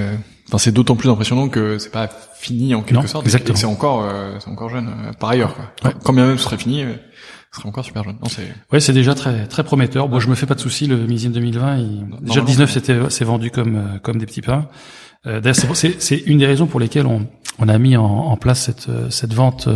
Enfin, 0.51 0.57
c'est 0.57 0.73
d'autant 0.73 0.97
plus 0.97 1.09
impressionnant 1.09 1.47
que 1.47 1.77
c'est 1.77 1.93
pas 1.93 2.09
fini 2.33 2.75
en 2.75 2.81
quelque 2.81 3.07
sorte. 3.07 3.25
Exactement. 3.25 3.57
C'est 3.57 3.65
encore, 3.65 4.03
euh, 4.03 4.35
c'est 4.39 4.49
encore 4.49 4.67
jeune 4.67 4.89
euh, 4.89 5.13
par 5.17 5.29
ailleurs. 5.29 5.55
Quoi. 5.55 5.93
Quand 6.03 6.11
bien 6.11 6.27
même 6.27 6.37
ce 6.37 6.43
serait 6.43 6.57
fini, 6.57 6.83
euh, 6.83 6.91
ce 7.53 7.61
serait 7.61 7.69
encore 7.69 7.85
super 7.85 8.03
jeune. 8.03 8.17
Non, 8.21 8.27
c'est. 8.27 8.53
Ouais, 8.69 8.81
c'est 8.81 8.91
déjà 8.91 9.15
très 9.15 9.47
très 9.47 9.63
prometteur. 9.63 10.09
Bon, 10.09 10.19
je 10.19 10.27
me 10.27 10.35
fais 10.35 10.45
pas 10.45 10.55
de 10.55 10.59
soucis. 10.59 10.87
Le 10.87 10.97
millésime 10.97 11.31
2020, 11.31 11.77
il... 11.77 12.05
déjà 12.19 12.41
le 12.41 12.45
19, 12.45 12.69
c'était 12.69 12.97
c'est 13.07 13.23
vendu 13.23 13.49
comme 13.49 14.01
comme 14.03 14.17
des 14.17 14.25
petits 14.25 14.41
pains. 14.41 14.67
D'ailleurs, 15.23 15.55
c'est 15.55 16.01
c'est 16.01 16.17
une 16.17 16.39
des 16.39 16.47
raisons 16.47 16.65
pour 16.65 16.81
lesquelles 16.81 17.05
on 17.05 17.27
on 17.59 17.69
a 17.69 17.77
mis 17.77 17.95
en, 17.95 18.03
en 18.03 18.35
place 18.35 18.61
cette 18.63 18.89
cette 19.09 19.33
vente 19.33 19.69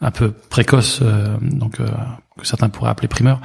un 0.00 0.10
peu 0.12 0.30
précoce, 0.30 1.00
donc 1.40 1.78
que 1.78 2.46
certains 2.46 2.68
pourraient 2.68 2.90
appeler 2.90 3.08
primeur 3.08 3.40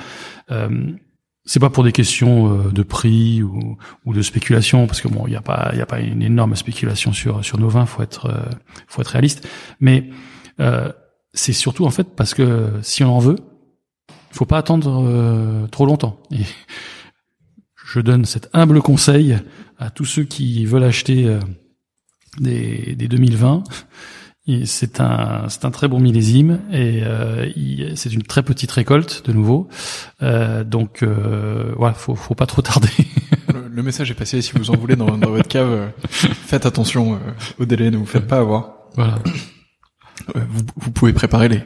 c'est 1.51 1.59
pas 1.59 1.69
pour 1.69 1.83
des 1.83 1.91
questions 1.91 2.47
euh, 2.47 2.71
de 2.71 2.81
prix 2.81 3.43
ou, 3.43 3.77
ou 4.05 4.13
de 4.13 4.21
spéculation 4.21 4.87
parce 4.87 5.01
que 5.01 5.09
bon 5.09 5.27
il 5.27 5.33
y 5.33 5.35
a 5.35 5.41
pas 5.41 5.71
il 5.73 5.81
a 5.81 5.85
pas 5.85 5.99
une 5.99 6.21
énorme 6.21 6.55
spéculation 6.55 7.11
sur 7.11 7.43
sur 7.43 7.59
nos 7.59 7.67
vins 7.67 7.85
faut 7.85 8.01
être 8.01 8.27
euh, 8.27 8.49
faut 8.87 9.01
être 9.01 9.09
réaliste. 9.09 9.45
Mais 9.81 10.09
euh, 10.61 10.93
c'est 11.33 11.51
surtout 11.51 11.85
en 11.85 11.89
fait 11.89 12.15
parce 12.15 12.33
que 12.33 12.69
si 12.81 13.03
on 13.03 13.13
en 13.13 13.19
veut 13.19 13.35
faut 14.31 14.45
pas 14.45 14.57
attendre 14.57 15.03
euh, 15.05 15.67
trop 15.67 15.85
longtemps. 15.85 16.21
Et 16.31 16.45
je 17.85 17.99
donne 17.99 18.23
cet 18.23 18.49
humble 18.53 18.81
conseil 18.81 19.37
à 19.77 19.89
tous 19.89 20.05
ceux 20.05 20.23
qui 20.23 20.65
veulent 20.65 20.85
acheter 20.85 21.37
des, 22.39 22.95
des 22.95 23.09
2020 23.09 23.63
c'est 24.65 24.99
un, 24.99 25.45
c'est 25.49 25.65
un 25.65 25.71
très 25.71 25.87
bon 25.87 25.99
millésime 25.99 26.61
et 26.71 27.01
euh, 27.03 27.49
c'est 27.95 28.11
une 28.11 28.23
très 28.23 28.41
petite 28.41 28.71
récolte 28.71 29.23
de 29.25 29.33
nouveau. 29.33 29.69
Euh, 30.23 30.63
donc 30.63 31.03
euh, 31.03 31.73
voilà, 31.77 31.93
faut, 31.93 32.15
faut 32.15 32.33
pas 32.33 32.47
trop 32.47 32.61
tarder. 32.61 32.89
le, 33.71 33.83
message 33.83 34.09
est 34.09 34.15
passé. 34.15 34.41
Si 34.41 34.53
vous 34.53 34.71
en 34.71 34.77
voulez 34.77 34.95
dans, 34.95 35.17
dans 35.17 35.29
votre 35.29 35.47
cave, 35.47 35.71
euh, 35.71 35.87
faites 36.09 36.65
attention 36.65 37.13
euh, 37.13 37.17
au 37.59 37.65
délai, 37.65 37.91
ne 37.91 37.97
vous 37.97 38.05
faites 38.05 38.27
pas 38.27 38.39
avoir. 38.39 38.77
Voilà. 38.95 39.19
Vous, 40.35 40.61
vous, 40.75 40.91
pouvez 40.91 41.13
préparer 41.13 41.49
les 41.49 41.63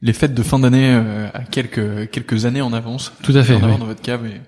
les 0.00 0.12
fêtes 0.12 0.34
de 0.34 0.42
fin 0.42 0.58
d'année 0.58 0.92
à 1.32 1.44
quelques 1.44 2.10
quelques 2.10 2.46
années 2.46 2.62
en 2.62 2.72
avance. 2.72 3.12
Tout 3.22 3.36
à 3.36 3.44
fait. 3.44 3.54
En 3.54 3.78
dans 3.78 3.86
votre 3.86 4.00
cave 4.00 4.26
et 4.26 4.40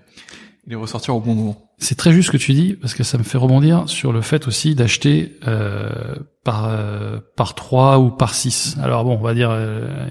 les 0.66 0.74
ressortir 0.74 1.14
au 1.14 1.20
bon 1.20 1.34
moment. 1.34 1.72
C'est 1.78 1.96
très 1.96 2.12
juste 2.12 2.28
ce 2.28 2.32
que 2.32 2.36
tu 2.36 2.52
dis 2.52 2.74
parce 2.74 2.94
que 2.94 3.02
ça 3.02 3.18
me 3.18 3.22
fait 3.22 3.38
rebondir 3.38 3.88
sur 3.88 4.12
le 4.12 4.22
fait 4.22 4.46
aussi 4.46 4.74
d'acheter 4.74 5.38
euh, 5.46 6.14
par 6.44 6.66
euh, 6.66 7.18
par 7.36 7.54
trois 7.54 7.98
ou 7.98 8.10
par 8.10 8.34
six. 8.34 8.76
Alors 8.80 9.04
bon, 9.04 9.16
on 9.18 9.22
va 9.22 9.34
dire 9.34 9.50
euh, 9.50 10.08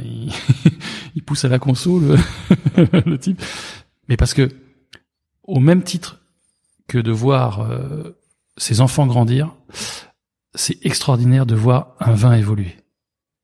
il, 1.15 1.23
pousse 1.25 1.45
à 1.45 1.47
la 1.47 1.59
console 1.59 2.17
le, 3.05 3.17
type, 3.17 3.41
mais 4.09 4.17
parce 4.17 4.34
que 4.34 4.49
au 5.43 5.59
même 5.59 5.84
titre 5.84 6.19
que 6.88 6.97
de 6.97 7.11
voir 7.11 7.61
euh, 7.61 8.19
ses 8.57 8.81
enfants 8.81 9.07
grandir, 9.07 9.55
c'est 10.53 10.85
extraordinaire 10.85 11.45
de 11.45 11.55
voir 11.55 11.95
un 11.99 12.13
vin 12.13 12.34
évoluer. 12.34 12.75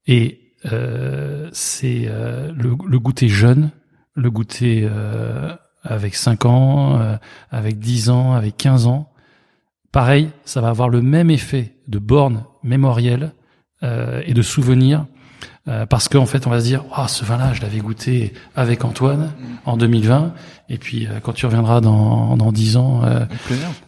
Et 0.05 0.55
euh, 0.71 1.49
c'est 1.53 2.05
le, 2.05 2.75
le 2.85 2.99
goûter 2.99 3.29
jeune, 3.29 3.71
le 4.13 4.29
goûter 4.29 4.87
avec 5.83 6.15
5 6.15 6.45
ans, 6.45 6.99
euh, 6.99 7.15
avec 7.51 7.79
10 7.79 8.09
ans, 8.09 8.33
avec 8.33 8.57
15 8.57 8.87
ans. 8.87 9.09
Pareil, 9.91 10.29
ça 10.45 10.61
va 10.61 10.69
avoir 10.69 10.89
le 10.89 11.01
même 11.01 11.31
effet 11.31 11.75
de 11.87 11.99
borne 11.99 12.43
mémorielle 12.63 13.31
euh, 13.83 14.21
et 14.25 14.33
de 14.33 14.41
souvenir. 14.41 15.05
Euh, 15.67 15.85
parce 15.85 16.09
qu'en 16.09 16.25
fait, 16.25 16.47
on 16.47 16.49
va 16.49 16.59
se 16.59 16.65
dire, 16.65 16.83
oh, 16.97 17.07
ce 17.07 17.23
vin-là, 17.25 17.53
je 17.53 17.61
l'avais 17.61 17.79
goûté 17.79 18.33
avec 18.55 18.83
Antoine 18.85 19.31
en 19.65 19.77
2020, 19.77 20.33
et 20.69 20.77
puis 20.77 21.07
quand 21.21 21.33
tu 21.33 21.45
reviendras 21.45 21.79
dans 21.81 22.37
dans 22.37 22.51
dix 22.51 22.77
ans, 22.77 23.01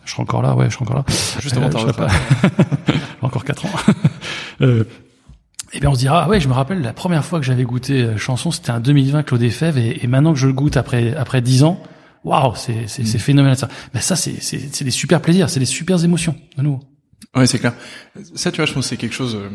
je 0.06 0.12
serai 0.12 0.22
encore 0.22 0.42
là, 0.42 0.56
ouais, 0.56 0.70
je 0.70 0.74
serai 0.76 0.84
encore 0.84 0.98
là. 0.98 1.06
Juste 1.40 1.58
avant 1.58 1.70
ta 1.70 1.94
pas... 1.94 2.08
encore 3.22 3.44
quatre 3.44 3.66
ans. 3.66 3.70
et 5.74 5.78
eh 5.78 5.80
bien 5.80 5.90
on 5.90 5.94
se 5.94 6.00
dira 6.00 6.24
ah 6.26 6.30
ouais 6.30 6.42
je 6.42 6.50
me 6.50 6.54
rappelle 6.54 6.82
la 6.82 6.92
première 6.92 7.24
fois 7.24 7.40
que 7.40 7.46
j'avais 7.46 7.64
goûté 7.64 8.02
euh, 8.02 8.18
chanson 8.18 8.52
c'était 8.52 8.72
un 8.72 8.82
2020 8.82 9.24
Claude 9.24 9.50
Fèvre 9.50 9.78
et, 9.78 10.00
et, 10.02 10.08
maintenant 10.08 10.34
que 10.34 10.40
je 10.40 10.48
le 10.48 10.54
goûte 10.54 10.76
après 10.76 11.16
après 11.16 11.42
dix 11.42 11.64
ans 11.64 11.82
waouh 12.26 12.56
c'est 12.56 12.88
c'est 12.88 13.06
c'est 13.06 13.18
mm. 13.18 13.22
phénoménal 13.22 13.58
ça. 13.58 13.70
Mais 13.94 14.02
ça 14.02 14.16
c'est 14.16 14.42
c'est 14.42 14.74
c'est 14.74 14.84
des 14.84 14.92
super 14.92 15.22
plaisirs 15.22 15.50
c'est 15.50 15.60
des 15.60 15.66
super 15.66 16.04
émotions 16.04 16.36
de 16.58 16.64
nouveau. 16.64 16.80
Ouais 17.36 17.48
c'est 17.48 17.60
clair. 17.60 17.74
Ça 18.36 18.52
tu 18.52 18.58
vois 18.58 18.66
je 18.66 18.74
pense 18.74 18.84
que 18.84 18.90
c'est 18.90 18.98
quelque 18.98 19.16
chose 19.16 19.36
euh, 19.36 19.50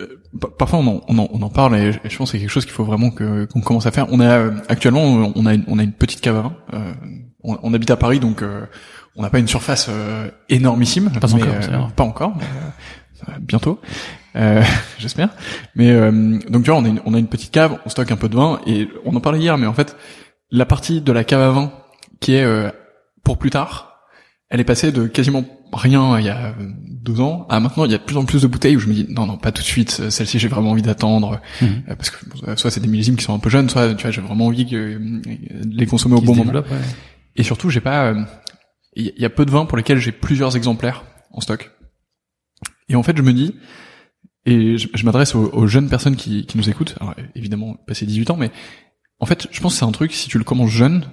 euh 0.00 0.48
parfois 0.58 0.78
on 0.78 0.86
en, 0.86 1.00
on 1.08 1.18
en, 1.18 1.28
on 1.30 1.42
en 1.42 1.50
parle 1.50 1.76
et 1.76 1.92
je 1.92 2.16
pense 2.16 2.30
que 2.30 2.38
c'est 2.38 2.38
quelque 2.38 2.50
chose 2.50 2.64
qu'il 2.64 2.74
faut 2.74 2.84
vraiment 2.84 3.10
que 3.10 3.44
qu'on 3.44 3.60
commence 3.60 3.86
à 3.86 3.90
faire. 3.90 4.06
On 4.10 4.20
a 4.20 4.38
euh, 4.38 4.52
actuellement 4.68 5.02
on 5.02 5.46
a 5.46 5.54
une, 5.54 5.64
on 5.66 5.78
a 5.78 5.82
une 5.82 5.92
petite 5.92 6.22
cave 6.22 6.36
à 6.36 6.42
vin 6.42 6.56
on, 7.42 7.58
on, 7.62 7.74
habite 7.74 7.90
à 7.90 7.96
Paris 7.96 8.18
donc 8.18 8.42
on 9.14 9.22
n'a 9.22 9.30
pas 9.30 9.38
une 9.38 9.48
surface 9.48 9.90
énormissime 10.48 11.10
pas 11.20 11.34
encore 11.34 11.92
pas 11.94 12.04
encore 12.04 12.38
bientôt 13.40 13.80
euh, 14.36 14.62
j'espère. 14.98 15.30
Mais 15.74 15.90
euh, 15.90 16.38
donc 16.48 16.64
tu 16.64 16.70
vois, 16.70 16.78
on 16.78 16.84
a, 16.84 16.88
une, 16.88 17.00
on 17.04 17.14
a 17.14 17.18
une 17.18 17.28
petite 17.28 17.50
cave, 17.52 17.78
on 17.84 17.88
stocke 17.88 18.10
un 18.12 18.16
peu 18.16 18.28
de 18.28 18.36
vin 18.36 18.60
et 18.66 18.88
on 19.04 19.14
en 19.16 19.20
parlait 19.20 19.38
hier, 19.40 19.56
mais 19.58 19.66
en 19.66 19.74
fait, 19.74 19.96
la 20.50 20.66
partie 20.66 21.00
de 21.00 21.12
la 21.12 21.24
cave 21.24 21.40
à 21.40 21.50
vin 21.50 21.72
qui 22.20 22.34
est 22.34 22.44
euh, 22.44 22.70
pour 23.24 23.38
plus 23.38 23.50
tard, 23.50 24.00
elle 24.48 24.60
est 24.60 24.64
passée 24.64 24.92
de 24.92 25.06
quasiment 25.06 25.44
rien 25.72 26.18
il 26.20 26.24
y 26.24 26.28
a 26.28 26.54
deux 26.80 27.20
ans 27.20 27.46
à 27.50 27.58
maintenant 27.58 27.84
il 27.84 27.90
y 27.90 27.94
a 27.94 27.98
de 27.98 28.02
plus 28.04 28.16
en 28.16 28.24
plus 28.24 28.42
de 28.42 28.46
bouteilles 28.46 28.76
où 28.76 28.78
je 28.78 28.86
me 28.86 28.94
dis 28.94 29.04
non 29.08 29.26
non 29.26 29.36
pas 29.36 29.50
tout 29.50 29.60
de 29.62 29.66
suite 29.66 29.90
celle-ci 30.10 30.38
j'ai 30.38 30.46
vraiment 30.46 30.70
envie 30.70 30.82
d'attendre 30.82 31.40
Mhm. 31.60 31.82
euh, 31.88 31.96
parce 31.96 32.10
que 32.10 32.24
bon, 32.28 32.56
soit 32.56 32.70
c'est 32.70 32.78
des 32.80 32.86
millésimes 32.86 33.16
qui 33.16 33.24
sont 33.24 33.34
un 33.34 33.40
peu 33.40 33.50
jeunes 33.50 33.68
soit 33.68 33.92
tu 33.96 34.02
vois 34.02 34.12
j'ai 34.12 34.20
vraiment 34.20 34.46
envie 34.46 34.64
que, 34.64 34.76
euh, 34.76 34.98
de 35.64 35.76
les 35.76 35.86
consommer 35.86 36.14
au 36.14 36.20
bon 36.20 36.36
moment 36.36 36.52
ouais. 36.52 36.62
et 37.34 37.42
surtout 37.42 37.68
j'ai 37.68 37.80
pas 37.80 38.06
euh, 38.12 38.22
il 38.94 39.12
y 39.18 39.24
a 39.24 39.30
peu 39.30 39.44
de 39.44 39.50
vins 39.50 39.66
pour 39.66 39.76
lesquels 39.76 39.98
j'ai 39.98 40.12
plusieurs 40.12 40.56
exemplaires 40.56 41.04
en 41.32 41.40
stock 41.40 41.72
et 42.88 42.94
en 42.94 43.02
fait 43.02 43.16
je 43.16 43.22
me 43.22 43.32
dis 43.32 43.56
et 44.46 44.78
je, 44.78 44.88
je 44.94 45.04
m'adresse 45.04 45.34
aux, 45.34 45.50
aux 45.52 45.66
jeunes 45.66 45.88
personnes 45.90 46.16
qui, 46.16 46.46
qui 46.46 46.56
nous 46.56 46.70
écoutent 46.70 46.94
alors 47.00 47.14
évidemment 47.34 47.74
passer 47.86 48.06
18 48.06 48.30
ans 48.30 48.36
mais 48.36 48.50
en 49.20 49.26
fait 49.26 49.46
je 49.50 49.60
pense 49.60 49.74
que 49.74 49.78
c'est 49.80 49.84
un 49.84 49.92
truc 49.92 50.12
si 50.12 50.28
tu 50.28 50.38
le 50.38 50.44
commences 50.44 50.70
jeune 50.70 51.04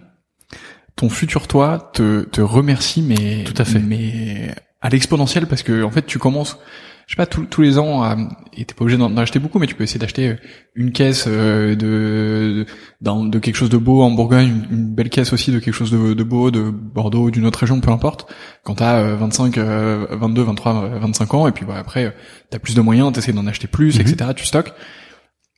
ton 0.96 1.10
futur 1.10 1.48
toi 1.48 1.92
te, 1.94 2.24
te 2.24 2.42
remercie 2.42 3.02
mais 3.02 3.44
Tout 3.44 3.60
à 3.62 3.66
fait. 3.66 3.80
mais 3.80 4.54
à 4.82 4.90
l'exponentielle 4.90 5.48
parce 5.48 5.64
que 5.64 5.84
en 5.84 5.92
fait 5.92 6.06
tu 6.06 6.20
commences 6.20 6.60
je 7.08 7.14
sais 7.14 7.18
pas 7.18 7.26
tous 7.26 7.46
tous 7.46 7.62
les 7.62 7.78
ans 7.80 8.02
à, 8.04 8.16
et 8.56 8.66
t'es 8.66 8.74
pas 8.74 8.84
obligé 8.84 8.98
d'en 8.98 9.16
acheter 9.18 9.40
beaucoup 9.40 9.60
mais 9.60 9.68
tu 9.68 9.76
peux 9.76 9.84
essayer 9.84 10.00
d'acheter 10.00 10.30
euh, 10.30 10.36
une 10.76 10.92
caisse 10.92 11.26
euh, 11.28 11.76
de 11.76 12.66
d'un- 13.02 13.26
de 13.26 13.40
quelque 13.40 13.56
chose 13.56 13.70
de 13.70 13.78
beau 13.78 14.02
en 14.02 14.12
Bourgogne 14.12 14.48
une, 14.72 14.78
une 14.80 14.86
belle 14.96 15.10
caisse 15.10 15.34
aussi 15.34 15.52
de 15.52 15.60
quelque 15.60 15.74
chose 15.74 15.92
de, 15.92 16.14
de 16.14 16.24
beau 16.24 16.50
de 16.52 16.70
Bordeaux 16.72 17.30
d'une 17.32 17.46
autre 17.46 17.60
région 17.60 17.80
peu 17.82 17.92
importe 17.92 18.32
quand 18.64 18.76
t'as 18.76 19.00
euh, 19.00 19.16
25 19.16 19.58
euh, 19.58 20.06
22 20.12 20.42
23 20.44 20.76
euh, 20.84 21.00
25 21.00 21.34
ans 21.34 21.48
et 21.48 21.52
puis 21.52 21.66
bah, 21.66 21.76
après 21.78 22.06
euh, 22.06 22.12
t'as 22.50 22.60
plus 22.60 22.76
de 22.76 22.82
moyens 22.82 23.12
t'essaies 23.12 23.34
d'en 23.34 23.48
acheter 23.48 23.68
plus 23.68 23.96
Mhm. 23.96 24.02
etc 24.02 24.30
tu 24.36 24.46
stockes 24.46 24.74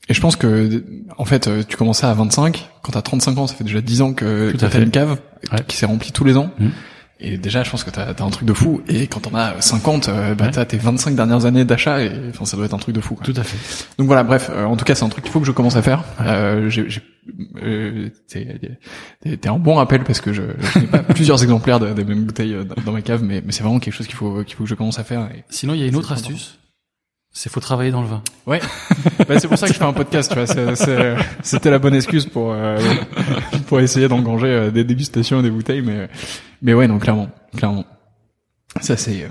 et 0.08 0.14
je 0.14 0.22
pense 0.22 0.36
que 0.36 0.84
en 1.18 1.26
fait 1.26 1.48
euh, 1.48 1.64
tu 1.68 1.78
commences 1.78 2.00
ça 2.00 2.12
à 2.12 2.14
25 2.14 2.70
quand 2.84 2.92
t'as 2.92 3.02
35 3.02 3.38
ans 3.38 3.48
ça 3.48 3.56
fait 3.56 3.64
déjà 3.64 3.82
10 3.82 4.02
ans 4.02 4.14
que, 4.14 4.52
t'as 4.58 4.70
fait. 4.70 4.82
une 4.84 4.92
cave 4.92 5.20
Ouais. 5.52 5.60
qui 5.68 5.78
s'est 5.78 5.86
remplie 5.86 6.12
tous 6.12 6.24
les 6.24 6.38
ans 6.38 6.50
Mhm. 6.60 6.72
Et 7.20 7.38
déjà 7.38 7.64
je 7.64 7.70
pense 7.72 7.84
que 7.84 7.90
t'as 7.90 8.12
as 8.12 8.22
un 8.24 8.30
truc 8.30 8.46
de 8.48 8.54
fou 8.54 8.82
et 8.88 9.08
quand 9.08 9.22
t'en 9.22 9.36
as 9.36 9.62
50 9.62 10.10
euh, 10.10 10.36
bah 10.36 10.46
Ouais. 10.46 10.52
t'as 10.52 10.66
tes 10.66 10.78
25 10.78 11.16
dernières 11.16 11.46
années 11.46 11.64
d'achat 11.66 12.02
et 12.04 12.12
enfin 12.30 12.46
ça 12.46 12.58
doit 12.58 12.66
être 12.66 12.74
un 12.74 12.78
truc 12.78 12.94
de 12.94 13.00
fou 13.02 13.16
quoi. 13.16 13.24
Tout 13.26 13.34
à 13.38 13.44
fait. 13.44 13.58
donc 13.98 14.08
voilà 14.08 14.24
bref 14.24 14.50
euh, 14.54 14.66
en 14.66 14.76
tout 14.76 14.84
cas 14.86 14.96
c'est 14.96 15.06
un 15.06 15.10
truc 15.10 15.24
qu'il 15.24 15.32
faut 15.32 15.40
que 15.40 15.46
je 15.48 15.52
commence 15.54 15.76
à 15.78 15.82
faire 15.82 16.04
Ouais. 16.20 16.28
euh, 16.28 16.70
j'ai 16.70 16.90
j'ai- 16.90 17.02
euh, 17.64 18.10
t'es 18.28 18.60
t'es- 19.22 19.38
t'es 19.38 19.50
un 19.50 19.58
bon 19.58 19.76
rappel 19.76 20.04
parce 20.04 20.20
que 20.22 20.34
je, 20.34 20.42
je 20.74 20.80
n'ai 20.80 20.88
pas 20.88 21.00
plusieurs 21.04 21.42
exemplaires 21.42 21.80
de- 21.80 21.94
des 21.94 22.04
mêmes 22.04 22.24
bouteilles 22.24 22.54
euh, 22.54 22.64
dans 22.66 22.76
dans 22.84 22.92
ma 22.92 23.02
cave 23.02 23.24
mais, 23.24 23.42
mais 23.46 23.52
c'est 23.52 23.64
vraiment 23.64 23.80
quelque 23.80 23.94
chose 23.94 24.08
qu'il 24.08 24.16
faut 24.16 24.44
qu'il 24.44 24.56
faut 24.56 24.64
que 24.66 24.70
je 24.70 24.76
commence 24.76 25.00
à 25.00 25.04
faire 25.04 25.22
et... 25.36 25.44
Sinon, 25.50 25.74
il 25.74 25.80
y 25.80 25.84
a 25.84 25.88
une 25.88 25.96
autre 25.96 26.12
astuce. 26.12 26.58
C'est 27.38 27.50
faut 27.52 27.60
travailler 27.60 27.92
dans 27.92 28.02
le 28.02 28.08
vin. 28.08 28.24
Ouais. 28.48 28.62
Bah, 29.28 29.38
c'est 29.40 29.48
pour 29.50 29.58
ça 29.58 29.68
que 29.68 29.74
je 29.74 29.78
fais 29.78 29.84
un 29.86 29.92
podcast, 29.94 30.30
tu 30.32 30.36
vois. 30.38 30.48
c'est- 30.48 30.76
c'est- 30.76 31.16
C'était 31.44 31.70
la 31.70 31.80
bonne 31.80 31.94
excuse 31.96 32.26
pour 32.26 32.54
euh, 32.54 32.80
pour 33.68 33.80
essayer 33.82 34.08
d'engranger 34.08 34.48
euh, 34.48 34.72
des 34.72 34.84
dégustations 34.86 35.40
et 35.42 35.44
des 35.44 35.50
bouteilles, 35.50 35.82
mais 35.82 36.10
mais 36.62 36.74
ouais, 36.74 36.88
non, 36.88 36.98
clairement, 36.98 37.30
clairement. 37.58 37.86
Ça 38.82 38.96
c'est 38.96 39.24
euh, 39.24 39.28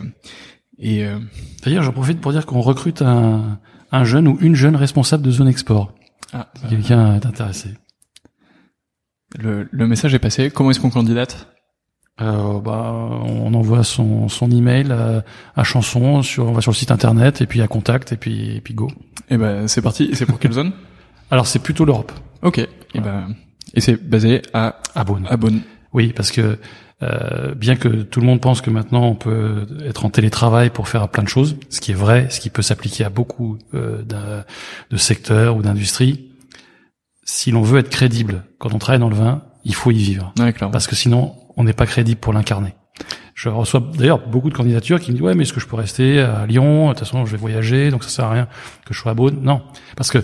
et 0.78 1.06
euh, 1.06 1.18
D'ailleurs, 1.64 1.82
j'en 1.82 1.92
profite 1.92 2.20
pour 2.20 2.32
dire 2.32 2.44
qu'on 2.44 2.60
recrute 2.60 3.00
un, 3.00 3.58
un 3.90 4.04
jeune 4.04 4.28
ou 4.28 4.36
une 4.42 4.54
jeune 4.54 4.76
responsable 4.76 5.22
de 5.22 5.30
zone 5.30 5.48
export. 5.48 5.92
ah, 6.34 6.48
quelqu'un 6.68 7.14
est 7.16 7.24
intéressé. 7.26 7.70
le 9.38 9.66
le 9.70 9.86
message 9.86 10.12
est 10.14 10.18
passé. 10.18 10.50
Comment 10.50 10.70
est-ce 10.72 10.80
qu'on 10.80 10.90
candidate? 10.90 11.53
Euh, 12.20 12.60
bah, 12.60 12.92
on 12.92 13.52
envoie 13.54 13.82
son, 13.82 14.28
son 14.28 14.48
email 14.50 14.92
à, 14.92 15.24
à 15.56 15.64
chanson 15.64 16.22
sur, 16.22 16.46
on 16.46 16.52
va 16.52 16.60
sur 16.60 16.70
le 16.70 16.76
site 16.76 16.92
internet 16.92 17.40
et 17.40 17.46
puis 17.46 17.60
à 17.60 17.66
contact 17.66 18.12
et 18.12 18.16
puis, 18.16 18.56
et 18.56 18.60
puis 18.60 18.72
go. 18.72 18.88
Eh 19.30 19.36
ben 19.36 19.66
c'est 19.66 19.82
parti. 19.82 20.04
Et 20.04 20.14
C'est 20.14 20.26
pour 20.26 20.38
quelle 20.38 20.52
zone? 20.52 20.72
Alors 21.30 21.46
c'est 21.46 21.58
plutôt 21.58 21.84
l'Europe. 21.84 22.12
Ok. 22.42 22.58
Et 22.58 23.00
ben 23.00 23.34
et 23.74 23.80
c'est 23.80 23.96
basé 23.96 24.42
à 24.52 24.76
À 24.94 25.04
Beaune. 25.04 25.26
à. 25.28 25.36
Oui, 25.92 26.12
parce 26.14 26.30
que 26.30 26.58
euh, 27.02 27.54
bien 27.54 27.74
que 27.74 27.88
tout 27.88 28.20
le 28.20 28.26
monde 28.26 28.40
pense 28.40 28.60
que 28.60 28.70
maintenant 28.70 29.04
on 29.04 29.14
peut 29.16 29.66
être 29.84 30.04
en 30.04 30.10
télétravail 30.10 30.70
pour 30.70 30.88
faire 30.88 31.08
plein 31.08 31.24
de 31.24 31.28
choses, 31.28 31.56
ce 31.68 31.80
qui 31.80 31.90
est 31.90 31.96
vrai, 31.96 32.28
ce 32.30 32.38
qui 32.38 32.50
peut 32.50 32.62
s'appliquer 32.62 33.04
à 33.04 33.10
beaucoup 33.10 33.58
euh, 33.74 34.02
de 34.90 34.96
secteurs 34.96 35.56
ou 35.56 35.62
d'industries, 35.62 36.30
si 37.24 37.50
l'on 37.50 37.62
veut 37.62 37.80
être 37.80 37.90
crédible 37.90 38.44
quand 38.58 38.72
on 38.72 38.78
travaille 38.78 39.00
dans 39.00 39.08
le 39.08 39.16
vin, 39.16 39.42
il 39.64 39.74
faut 39.74 39.90
y 39.90 39.96
vivre. 39.98 40.32
Ouais. 40.38 40.52
Parce 40.52 40.86
que 40.86 40.94
sinon, 40.94 41.34
on 41.56 41.64
n'est 41.64 41.72
pas 41.72 41.86
crédible 41.86 42.20
pour 42.20 42.32
l'incarner. 42.32 42.74
Je 43.34 43.48
reçois 43.48 43.82
d'ailleurs 43.98 44.26
beaucoup 44.28 44.48
de 44.50 44.54
candidatures 44.54 45.00
qui 45.00 45.10
me 45.10 45.16
disent 45.16 45.24
ouais 45.26 45.34
mais 45.34 45.42
est-ce 45.42 45.52
que 45.52 45.58
je 45.60 45.66
peux 45.66 45.74
rester 45.76 46.20
à 46.20 46.46
Lyon? 46.46 46.84
De 46.84 46.88
toute 46.90 47.00
façon 47.00 47.26
je 47.26 47.32
vais 47.32 47.36
voyager 47.36 47.90
donc 47.90 48.04
ça 48.04 48.10
sert 48.10 48.24
à 48.26 48.30
rien 48.30 48.46
que 48.86 48.94
je 48.94 48.98
sois 49.00 49.10
à 49.10 49.14
Beaune. 49.14 49.40
Non, 49.42 49.62
parce 49.96 50.10
que 50.10 50.18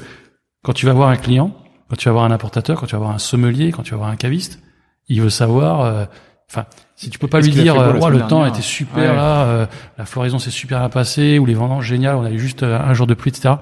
quand 0.62 0.72
tu 0.72 0.86
vas 0.86 0.92
voir 0.92 1.08
un 1.08 1.16
client, 1.16 1.56
quand 1.88 1.96
tu 1.96 2.08
vas 2.08 2.12
voir 2.12 2.24
un 2.24 2.30
importateur, 2.30 2.78
quand 2.78 2.86
tu 2.86 2.92
vas 2.92 3.00
voir 3.00 3.10
un 3.10 3.18
sommelier, 3.18 3.72
quand 3.72 3.82
tu 3.82 3.90
vas 3.90 3.96
voir 3.96 4.10
un 4.10 4.16
caviste, 4.16 4.60
il 5.08 5.20
veut 5.20 5.30
savoir. 5.30 5.80
euh, 5.80 6.04
Enfin, 6.52 6.66
si 6.96 7.10
tu 7.10 7.20
peux 7.20 7.28
pas 7.28 7.40
lui 7.40 7.50
dire 7.50 7.74
euh, 7.80 8.00
semaine 8.00 8.12
le 8.12 8.26
temps 8.26 8.44
était 8.44 8.60
super 8.60 8.96
Ouais. 9.10 9.16
là, 9.16 9.44
euh, 9.44 9.66
la 9.98 10.04
floraison 10.04 10.40
s'est 10.40 10.50
super 10.50 10.80
bien 10.80 10.88
passée 10.88 11.38
ou 11.38 11.46
les 11.46 11.54
vendanges 11.54 11.86
géniales, 11.86 12.16
on 12.16 12.24
a 12.24 12.30
eu 12.32 12.40
juste 12.40 12.64
euh, 12.64 12.76
un 12.76 12.92
jour 12.92 13.06
de 13.06 13.14
pluie, 13.14 13.30
etc. 13.30 13.54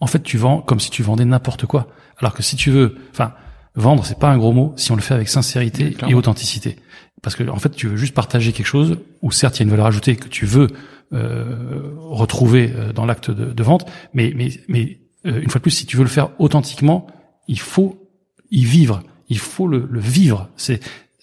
En 0.00 0.06
fait, 0.06 0.22
tu 0.22 0.38
vends 0.38 0.60
comme 0.62 0.80
si 0.80 0.90
tu 0.90 1.02
vendais 1.02 1.24
n'importe 1.26 1.66
quoi. 1.66 1.88
Alors 2.18 2.32
que 2.32 2.42
si 2.42 2.56
tu 2.56 2.70
veux, 2.70 2.96
enfin, 3.12 3.32
vendre, 3.74 4.04
c'est 4.04 4.18
pas 4.18 4.30
un 4.30 4.38
gros 4.38 4.52
mot 4.52 4.72
si 4.76 4.92
on 4.92 4.96
le 4.96 5.02
fait 5.02 5.14
avec 5.14 5.28
sincérité 5.28 5.96
et 6.08 6.14
authenticité. 6.14 6.76
Parce 7.22 7.36
que 7.36 7.48
en 7.48 7.58
fait, 7.58 7.70
tu 7.70 7.88
veux 7.88 7.96
juste 7.96 8.14
partager 8.14 8.52
quelque 8.52 8.66
chose 8.66 8.98
où 9.22 9.30
certes 9.30 9.56
il 9.56 9.60
y 9.60 9.62
a 9.62 9.64
une 9.64 9.70
valeur 9.70 9.86
ajoutée 9.86 10.16
que 10.16 10.28
tu 10.28 10.46
veux 10.46 10.68
euh, 11.12 11.92
retrouver 11.96 12.72
euh, 12.74 12.92
dans 12.92 13.04
l'acte 13.04 13.30
de, 13.30 13.52
de 13.52 13.62
vente, 13.62 13.86
mais 14.14 14.32
mais 14.34 14.50
mais 14.68 15.00
euh, 15.26 15.40
une 15.40 15.50
fois 15.50 15.58
de 15.58 15.62
plus, 15.62 15.70
si 15.70 15.86
tu 15.86 15.96
veux 15.96 16.04
le 16.04 16.08
faire 16.08 16.30
authentiquement, 16.38 17.06
il 17.46 17.60
faut 17.60 18.08
y 18.50 18.64
vivre, 18.64 19.02
il 19.28 19.38
faut 19.38 19.66
le, 19.68 19.86
le 19.90 20.00
vivre. 20.00 20.48
C'est 20.56 20.80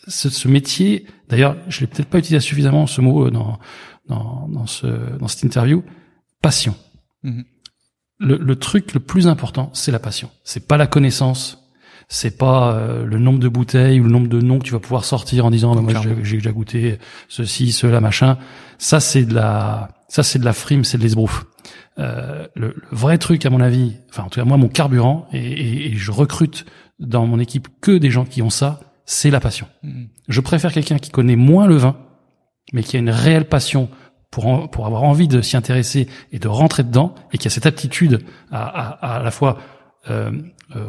ce, 0.07 0.29
ce 0.29 0.47
métier. 0.47 1.05
D'ailleurs, 1.29 1.57
je 1.67 1.81
l'ai 1.81 1.87
peut-être 1.87 2.09
pas 2.09 2.19
utilisé 2.19 2.39
suffisamment 2.39 2.85
ce 2.85 3.01
mot 3.01 3.25
euh, 3.25 3.31
dans 3.31 3.59
dans 4.07 4.47
dans 4.49 4.67
ce 4.67 4.87
dans 5.17 5.27
cette 5.27 5.43
interview. 5.43 5.83
Passion. 6.41 6.75
Mhm. 7.23 7.43
Le, 8.19 8.37
le 8.37 8.55
truc 8.55 8.93
le 8.93 8.99
plus 8.99 9.27
important, 9.27 9.69
c'est 9.73 9.91
la 9.91 9.99
passion. 9.99 10.29
C'est 10.43 10.67
pas 10.67 10.77
la 10.77 10.87
connaissance. 10.87 11.66
C'est 12.09 12.37
pas 12.37 12.73
euh, 12.73 13.05
le 13.05 13.19
nombre 13.19 13.39
de 13.39 13.49
bouteilles 13.49 13.99
ou 13.99 14.03
le 14.05 14.09
nombre 14.09 14.29
de 14.29 14.39
noms 14.39 14.59
que 14.59 14.63
tu 14.63 14.71
vas 14.71 14.79
pouvoir 14.79 15.03
sortir 15.03 15.45
en 15.45 15.51
disant 15.51 15.75
bah, 15.75 15.81
moi 15.81 15.93
j'ai 16.23 16.37
déjà 16.37 16.51
goûté 16.51 16.99
ceci, 17.27 17.71
cela, 17.73 17.99
machin. 17.99 18.37
Ça 18.77 18.99
c'est 18.99 19.25
de 19.25 19.33
la 19.33 19.89
ça 20.07 20.23
c'est 20.23 20.39
de 20.39 20.45
la 20.45 20.53
frime, 20.53 20.83
c'est 20.85 20.97
de 20.97 21.03
l'esbrouf. 21.03 21.45
Euh, 21.99 22.47
le, 22.55 22.67
le 22.67 22.81
vrai 22.91 23.17
truc 23.17 23.45
à 23.45 23.49
mon 23.49 23.59
avis, 23.59 23.95
enfin 24.09 24.23
en 24.23 24.29
tout 24.29 24.39
cas 24.39 24.45
moi 24.45 24.55
mon 24.57 24.69
carburant 24.69 25.27
et, 25.33 25.39
et- 25.39 25.87
et 25.91 25.95
je 25.95 26.11
recrute 26.11 26.65
dans 26.99 27.25
mon 27.27 27.39
équipe 27.39 27.67
que 27.81 27.97
des 27.97 28.09
gens 28.09 28.23
qui 28.23 28.41
ont 28.41 28.49
ça, 28.49 28.79
c'est 29.05 29.29
la 29.29 29.39
passion. 29.41 29.67
Mhm. 29.83 30.07
Je 30.29 30.39
préfère 30.41 30.71
quelqu'un 30.71 30.99
qui 30.99 31.09
connaît 31.11 31.35
moins 31.35 31.67
le 31.67 31.75
vin, 31.75 31.97
mais 32.71 32.83
qui 32.83 32.95
a 32.95 32.99
une 32.99 33.09
réelle 33.09 33.45
passion 33.49 33.89
pour, 34.31 34.47
en- 34.47 34.67
pour 34.67 34.85
avoir 34.85 35.03
envie 35.03 35.27
de 35.27 35.41
s'y 35.41 35.57
intéresser 35.57 36.07
et 36.31 36.39
de 36.39 36.47
rentrer 36.47 36.83
dedans, 36.83 37.15
et 37.33 37.37
qui 37.37 37.47
a 37.47 37.51
cette 37.51 37.65
aptitude 37.65 38.21
à 38.51 38.63
à, 38.63 39.15
à 39.17 39.23
la 39.23 39.31
fois 39.31 39.57
euh, 40.09 40.31
euh, 40.75 40.85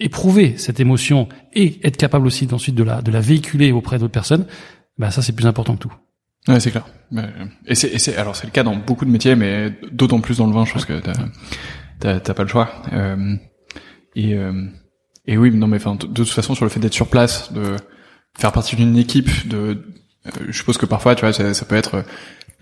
éprouver 0.00 0.56
cette 0.56 0.80
émotion 0.80 1.28
et 1.54 1.80
être 1.86 1.96
capable 1.96 2.26
aussi 2.26 2.48
ensuite 2.52 2.74
de 2.74 2.84
la, 2.84 3.02
de 3.02 3.10
la 3.10 3.20
véhiculer 3.20 3.72
auprès 3.72 3.98
d'autres 3.98 4.12
personnes, 4.12 4.46
bah 4.98 5.10
ça 5.10 5.22
c'est 5.22 5.32
plus 5.32 5.46
important 5.46 5.74
que 5.74 5.80
tout. 5.80 5.94
Ouais, 6.48 6.58
c'est 6.58 6.70
clair. 6.70 6.86
Et 7.66 7.74
c'est, 7.74 7.88
et 7.88 7.98
c'est, 7.98 8.16
alors 8.16 8.34
c'est 8.34 8.46
le 8.46 8.52
cas 8.52 8.64
dans 8.64 8.74
beaucoup 8.74 9.04
de 9.04 9.10
métiers, 9.10 9.36
mais 9.36 9.72
d'autant 9.92 10.20
plus 10.20 10.38
dans 10.38 10.46
le 10.46 10.52
vin, 10.52 10.64
je 10.64 10.72
pense 10.72 10.84
que 10.84 10.98
t'as, 10.98 11.12
t'as, 12.00 12.20
t'as 12.20 12.34
pas 12.34 12.42
le 12.42 12.48
choix. 12.48 12.82
Euh, 12.92 13.36
et, 14.16 14.34
euh, 14.34 14.66
et 15.26 15.38
oui, 15.38 15.52
non, 15.52 15.68
mais 15.68 15.76
enfin, 15.76 15.94
de, 15.94 16.06
de 16.06 16.24
toute 16.24 16.30
façon, 16.30 16.54
sur 16.54 16.64
le 16.64 16.70
fait 16.70 16.80
d'être 16.80 16.94
sur 16.94 17.08
place, 17.08 17.52
de 17.52 17.76
faire 18.36 18.50
partie 18.50 18.74
d'une 18.74 18.96
équipe, 18.96 19.46
de, 19.46 19.84
euh, 20.26 20.30
je 20.48 20.52
suppose 20.52 20.78
que 20.78 20.86
parfois, 20.86 21.14
tu 21.14 21.20
vois, 21.20 21.32
ça, 21.32 21.54
ça 21.54 21.64
peut 21.64 21.76
être 21.76 22.04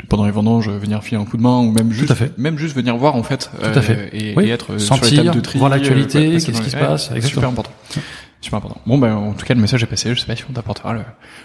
pendant 0.08 0.24
les 0.24 0.30
vendanges, 0.32 0.68
venir 0.68 1.02
filer 1.04 1.20
un 1.20 1.24
coup 1.24 1.36
de 1.36 1.42
main, 1.42 1.58
ou 1.58 1.70
même 1.72 1.92
juste, 1.92 2.10
à 2.10 2.14
fait. 2.14 2.36
même 2.38 2.58
juste 2.58 2.74
venir 2.74 2.96
voir 2.96 3.16
en 3.16 3.22
fait, 3.22 3.50
Tout 3.60 3.66
à 3.78 3.82
fait. 3.82 4.10
et, 4.12 4.34
Oui. 4.36 4.46
et 4.46 4.50
être 4.50 4.72
euh, 4.74 4.78
Sentir, 4.78 5.04
sur 5.06 5.16
les 5.16 5.22
tables 5.24 5.36
de 5.36 5.40
tri, 5.42 5.58
voir 5.58 5.70
l'actualité, 5.70 6.18
euh, 6.28 6.32
passer 6.34 6.46
qu'est-ce 6.46 6.62
qui 6.62 6.70
se 6.70 6.76
ouais, 6.76 6.82
passe, 6.82 7.08
c'est 7.08 7.16
exactement. 7.16 7.40
super 7.40 7.48
important. 7.50 7.72
Super 8.40 8.56
important. 8.58 8.80
Bon, 8.86 8.96
ben, 8.98 9.14
en 9.14 9.32
tout 9.34 9.44
cas, 9.44 9.52
le 9.54 9.60
message 9.60 9.82
est 9.82 9.86
passé. 9.86 10.14
Je 10.14 10.20
sais 10.20 10.26
pas 10.26 10.34
si 10.34 10.44
on 10.48 10.52
t'apportera 10.54 10.94
le, 10.94 11.02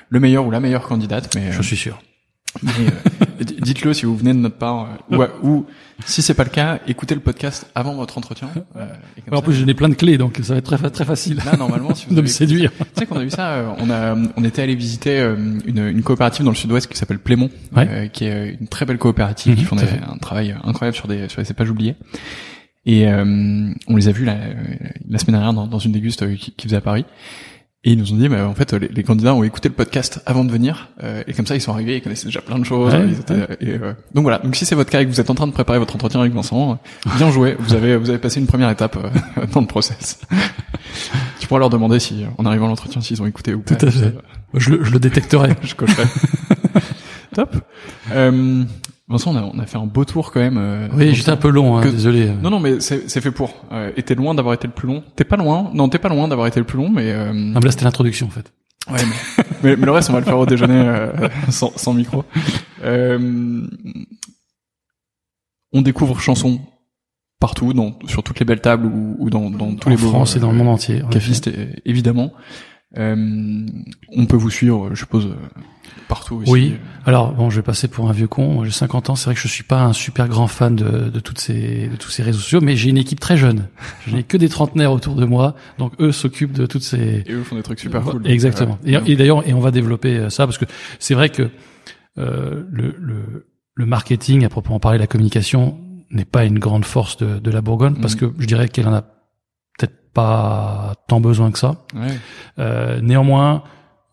le 0.09 0.19
meilleur 0.19 0.45
ou 0.47 0.51
la 0.51 0.59
meilleure 0.61 0.87
candidate, 0.87 1.33
mais 1.35 1.51
Je 1.51 1.59
euh, 1.59 1.63
suis 1.63 1.75
sûr. 1.75 1.99
Mais, 2.63 2.71
euh, 2.87 3.43
dites-le 3.61 3.93
si 3.93 4.05
vous 4.05 4.15
venez 4.15 4.33
de 4.33 4.39
notre 4.39 4.57
part, 4.57 4.89
euh, 5.11 5.27
ou, 5.43 5.47
ou 5.49 5.65
si 6.05 6.21
c'est 6.21 6.33
pas 6.33 6.43
le 6.43 6.49
cas, 6.49 6.79
écoutez 6.87 7.15
le 7.15 7.21
podcast 7.21 7.69
avant 7.75 7.93
votre 7.95 8.17
entretien. 8.17 8.49
euh, 8.75 8.85
En 9.31 9.41
plus, 9.41 9.53
j'ai 9.53 9.73
plein 9.73 9.89
de 9.89 9.93
clés, 9.95 10.17
donc 10.17 10.39
ça 10.43 10.53
va 10.53 10.59
être 10.59 10.75
très, 10.77 10.89
très 10.89 11.05
facile 11.05 11.37
là 11.45 11.55
normalement, 11.57 11.93
si 11.95 12.05
vous 12.09 12.11
de 12.11 12.15
me 12.15 12.19
avez, 12.21 12.27
tu 12.29 12.33
séduire. 12.33 12.71
sais 12.97 13.05
qu'on 13.05 13.17
a 13.17 13.23
vu 13.23 13.29
ça, 13.29 13.53
euh, 13.55 13.71
on 13.79 13.89
a, 13.89 14.15
on 14.37 14.43
était 14.43 14.61
allé 14.61 14.75
visiter 14.75 15.19
euh, 15.19 15.35
une, 15.65 15.79
une 15.87 16.03
coopérative 16.03 16.43
dans 16.45 16.51
le 16.51 16.55
Sud-Ouest 16.57 16.87
qui 16.91 16.97
s'appelle 16.97 17.19
Plémont, 17.19 17.49
Ouais. 17.75 17.87
euh, 17.89 18.07
qui 18.07 18.25
est 18.25 18.57
une 18.59 18.67
très 18.67 18.85
belle 18.85 18.97
coopérative 18.97 19.55
qui 19.55 19.61
Mhm, 19.61 19.67
font 19.67 19.77
un 19.77 20.17
travail 20.17 20.55
incroyable 20.63 20.95
sur 20.95 21.07
des 21.07 21.29
sur 21.29 21.39
les 21.41 21.45
cépages 21.45 21.69
oubliés. 21.69 21.95
Et 22.87 23.07
euh, 23.07 23.71
on 23.87 23.95
les 23.95 24.07
a 24.07 24.11
vus 24.11 24.25
la, 24.25 24.35
la 25.09 25.17
semaine 25.17 25.33
dernière 25.35 25.53
dans, 25.53 25.65
dans 25.65 25.79
une 25.79 25.91
déguste 25.91 26.21
euh, 26.21 26.35
qui, 26.35 26.51
qui 26.51 26.67
faisait 26.67 26.77
à 26.77 26.81
Paris. 26.81 27.03
Et 27.87 27.91
ils 27.91 27.99
nous 27.99 28.11
ont 28.13 28.15
dit, 28.17 28.27
bah, 28.27 28.47
en 28.47 28.55
fait, 28.55 28.73
les, 28.73 28.87
les 28.87 29.03
candidats 29.03 29.35
ont 29.35 29.43
écouté 29.43 29.69
le 29.69 29.75
podcast 29.75 30.19
avant 30.25 30.43
de 30.43 30.51
venir, 30.51 30.89
euh, 31.03 31.21
et 31.27 31.33
comme 31.33 31.45
ça, 31.45 31.55
ils 31.55 31.61
sont 31.61 31.71
arrivés, 31.71 31.97
ils 31.97 32.01
connaissaient 32.01 32.25
déjà 32.25 32.41
plein 32.41 32.57
de 32.57 32.63
choses. 32.65 32.91
Ouais, 32.91 33.07
ils 33.07 33.19
étaient- 33.19 33.47
et, 33.61 33.69
euh, 33.79 33.93
donc 34.15 34.23
voilà. 34.23 34.39
Donc 34.39 34.55
si 34.55 34.65
c'est 34.65 34.73
votre 34.73 34.89
cas 34.89 35.01
et 35.01 35.05
que 35.05 35.11
vous 35.11 35.21
êtes 35.21 35.29
en 35.29 35.35
train 35.35 35.45
de 35.45 35.51
préparer 35.51 35.77
votre 35.77 35.93
entretien 35.93 36.19
avec 36.19 36.33
Vincent, 36.33 36.71
euh, 37.05 37.09
bien 37.17 37.29
joué. 37.31 37.55
Vous 37.59 37.73
avez 37.75 37.95
vous 37.95 38.09
avez 38.09 38.17
passé 38.17 38.39
une 38.39 38.47
première 38.47 38.71
étape 38.71 38.97
euh, 38.97 39.45
dans 39.53 39.61
le 39.61 39.67
process. 39.67 40.19
tu 41.39 41.47
pourras 41.47 41.59
leur 41.59 41.69
demander 41.69 41.99
si, 41.99 42.25
en 42.39 42.45
arrivant 42.45 42.65
à 42.65 42.69
l'entretien, 42.69 43.01
s'ils 43.01 43.21
ont 43.21 43.27
écouté 43.27 43.53
ou 43.53 43.59
pas. 43.61 43.75
Tout 43.75 43.85
à 43.85 43.91
fait. 43.91 44.13
Je 44.55 44.71
le, 44.71 44.83
je 44.83 44.91
le 44.91 44.99
détecterai. 44.99 45.49
je 45.61 45.75
cocherai. 45.75 46.05
Top. 47.35 47.55
Euh, 48.13 48.63
Vincent, 49.07 49.31
on 49.33 49.37
a, 49.37 49.43
on 49.43 49.59
a 49.59 49.65
fait 49.67 49.77
un 49.77 49.85
beau 49.85 50.03
tour 50.03 50.31
quand 50.31 50.39
même. 50.39 50.57
euh, 50.57 50.87
Oui, 50.93 51.13
j'étais 51.13 51.29
un 51.29 51.37
peu 51.37 51.49
long, 51.49 51.77
hein, 51.77 51.83
que- 51.83 51.89
désolé. 51.89 52.31
Non, 52.41 52.49
non, 52.49 52.59
mais 52.59 52.79
c'est 52.79 53.07
fait 53.21 53.29
pour. 53.31 53.53
Euh, 53.71 53.91
et 53.95 54.01
t'es 54.03 54.15
loin 54.15 54.33
d'avoir 54.33 54.55
été 54.55 54.65
le 54.67 54.73
plus 54.73 54.87
long. 54.87 55.03
T'es 55.15 55.23
pas 55.25 55.37
loin. 55.37 55.69
Non, 55.75 55.89
t'es 55.89 55.99
pas 55.99 56.09
loin 56.09 56.27
d'avoir 56.27 56.47
été 56.47 56.59
le 56.59 56.65
plus 56.65 56.77
long, 56.77 56.89
mais. 56.89 57.11
Euh, 57.11 57.31
Non, 57.31 57.59
mais 57.59 57.65
là, 57.65 57.71
c'était 57.71 57.83
l'introduction, 57.85 58.25
en 58.25 58.31
fait. 58.31 58.51
ouais, 58.91 58.97
mais, 59.05 59.43
mais, 59.63 59.75
mais 59.75 59.85
le 59.85 59.91
reste, 59.91 60.09
on 60.09 60.13
va 60.13 60.19
le 60.19 60.25
faire 60.25 60.39
au 60.39 60.47
déjeuner 60.47 60.73
euh, 60.87 61.29
sans, 61.49 61.71
sans 61.77 61.93
micro. 61.93 62.23
Euh, 62.83 63.67
on 65.71 65.81
découvre 65.83 66.19
chansons 66.19 66.59
partout, 67.39 67.73
dans, 67.73 67.99
sur 68.07 68.23
toutes 68.23 68.39
les 68.39 68.45
belles 68.45 68.61
tables 68.61 68.85
ou, 68.87 69.15
ou 69.19 69.29
dans, 69.29 69.49
dans 69.51 69.75
tous 69.75 69.87
en 69.87 69.91
les 69.91 69.97
beaux, 69.97 70.09
France 70.09 70.35
et 70.35 70.39
dans 70.39 70.51
le 70.51 70.55
euh, 70.55 70.63
monde 70.63 70.73
entier. 70.73 71.03
en 71.03 71.09
Cafistes, 71.09 71.49
évidemment. 71.85 72.31
Euh, 72.97 73.65
on 74.15 74.25
peut 74.25 74.37
vous 74.37 74.49
suivre, 74.49 74.89
je 74.93 74.99
suppose, 74.99 75.25
euh, 75.25 75.35
partout. 76.07 76.41
Oui. 76.47 76.75
Alors 77.05 77.33
bon, 77.33 77.49
je 77.49 77.57
vais 77.57 77.61
passer 77.61 77.87
pour 77.87 78.07
un 78.09 78.13
vieux 78.13 78.27
con. 78.27 78.63
J'ai 78.63 78.71
50 78.71 79.09
ans. 79.09 79.15
C'est 79.15 79.25
vrai 79.25 79.35
que 79.35 79.41
je 79.41 79.47
suis 79.47 79.63
pas 79.63 79.83
un 79.83 79.91
super 79.93 80.27
grand 80.29 80.47
fan 80.47 80.75
de, 80.75 81.09
de 81.09 81.19
toutes 81.19 81.39
ces 81.39 81.87
de 81.89 81.95
tous 81.97 82.09
ces 82.09 82.23
réseaux 82.23 82.39
sociaux, 82.39 82.61
mais 82.61 82.75
j'ai 82.77 82.89
une 82.89 82.97
équipe 82.97 83.19
très 83.19 83.35
jeune. 83.37 83.67
Je 84.07 84.15
n'ai 84.15 84.23
que 84.23 84.37
des 84.37 84.49
trentenaires 84.49 84.91
autour 84.93 85.15
de 85.15 85.25
moi, 85.25 85.55
donc 85.77 85.93
eux 85.99 86.11
s'occupent 86.13 86.53
de 86.53 86.65
toutes 86.67 86.83
ces. 86.83 87.23
Et 87.25 87.31
eux 87.33 87.43
font 87.43 87.55
des 87.57 87.63
trucs 87.63 87.79
super 87.79 88.01
cool. 88.01 88.25
Exactement. 88.27 88.79
euh, 88.87 89.01
Et, 89.05 89.11
et 89.11 89.15
d'ailleurs, 89.17 89.45
et 89.47 89.53
on 89.53 89.59
va 89.59 89.71
développer 89.71 90.15
euh, 90.17 90.29
ça 90.29 90.45
parce 90.47 90.57
que 90.57 90.65
c'est 90.99 91.15
vrai 91.15 91.29
que 91.29 91.49
euh, 92.17 92.63
le, 92.71 92.95
le 92.99 93.47
le 93.77 93.85
marketing, 93.85 94.45
à 94.45 94.49
proprement 94.49 94.79
parler, 94.79 94.97
la 94.99 95.07
communication 95.07 95.77
n'est 96.11 96.23
pas 96.23 96.45
une 96.45 96.59
grande 96.59 96.85
force 96.85 97.17
de, 97.17 97.39
de 97.39 97.51
la 97.51 97.59
Bourgogne 97.61 97.95
parce 98.01 98.13
Mhm. 98.15 98.19
que 98.31 98.41
je 98.41 98.45
dirais 98.47 98.69
qu'elle 98.69 98.87
en 98.87 98.93
a 98.93 99.03
pas 100.15 100.93
tant 101.07 101.19
besoin 101.21 101.51
que 101.51 101.59
ça. 101.59 101.75
ouais. 101.93 102.17
Euh, 102.57 102.99
néanmoins, 103.01 103.61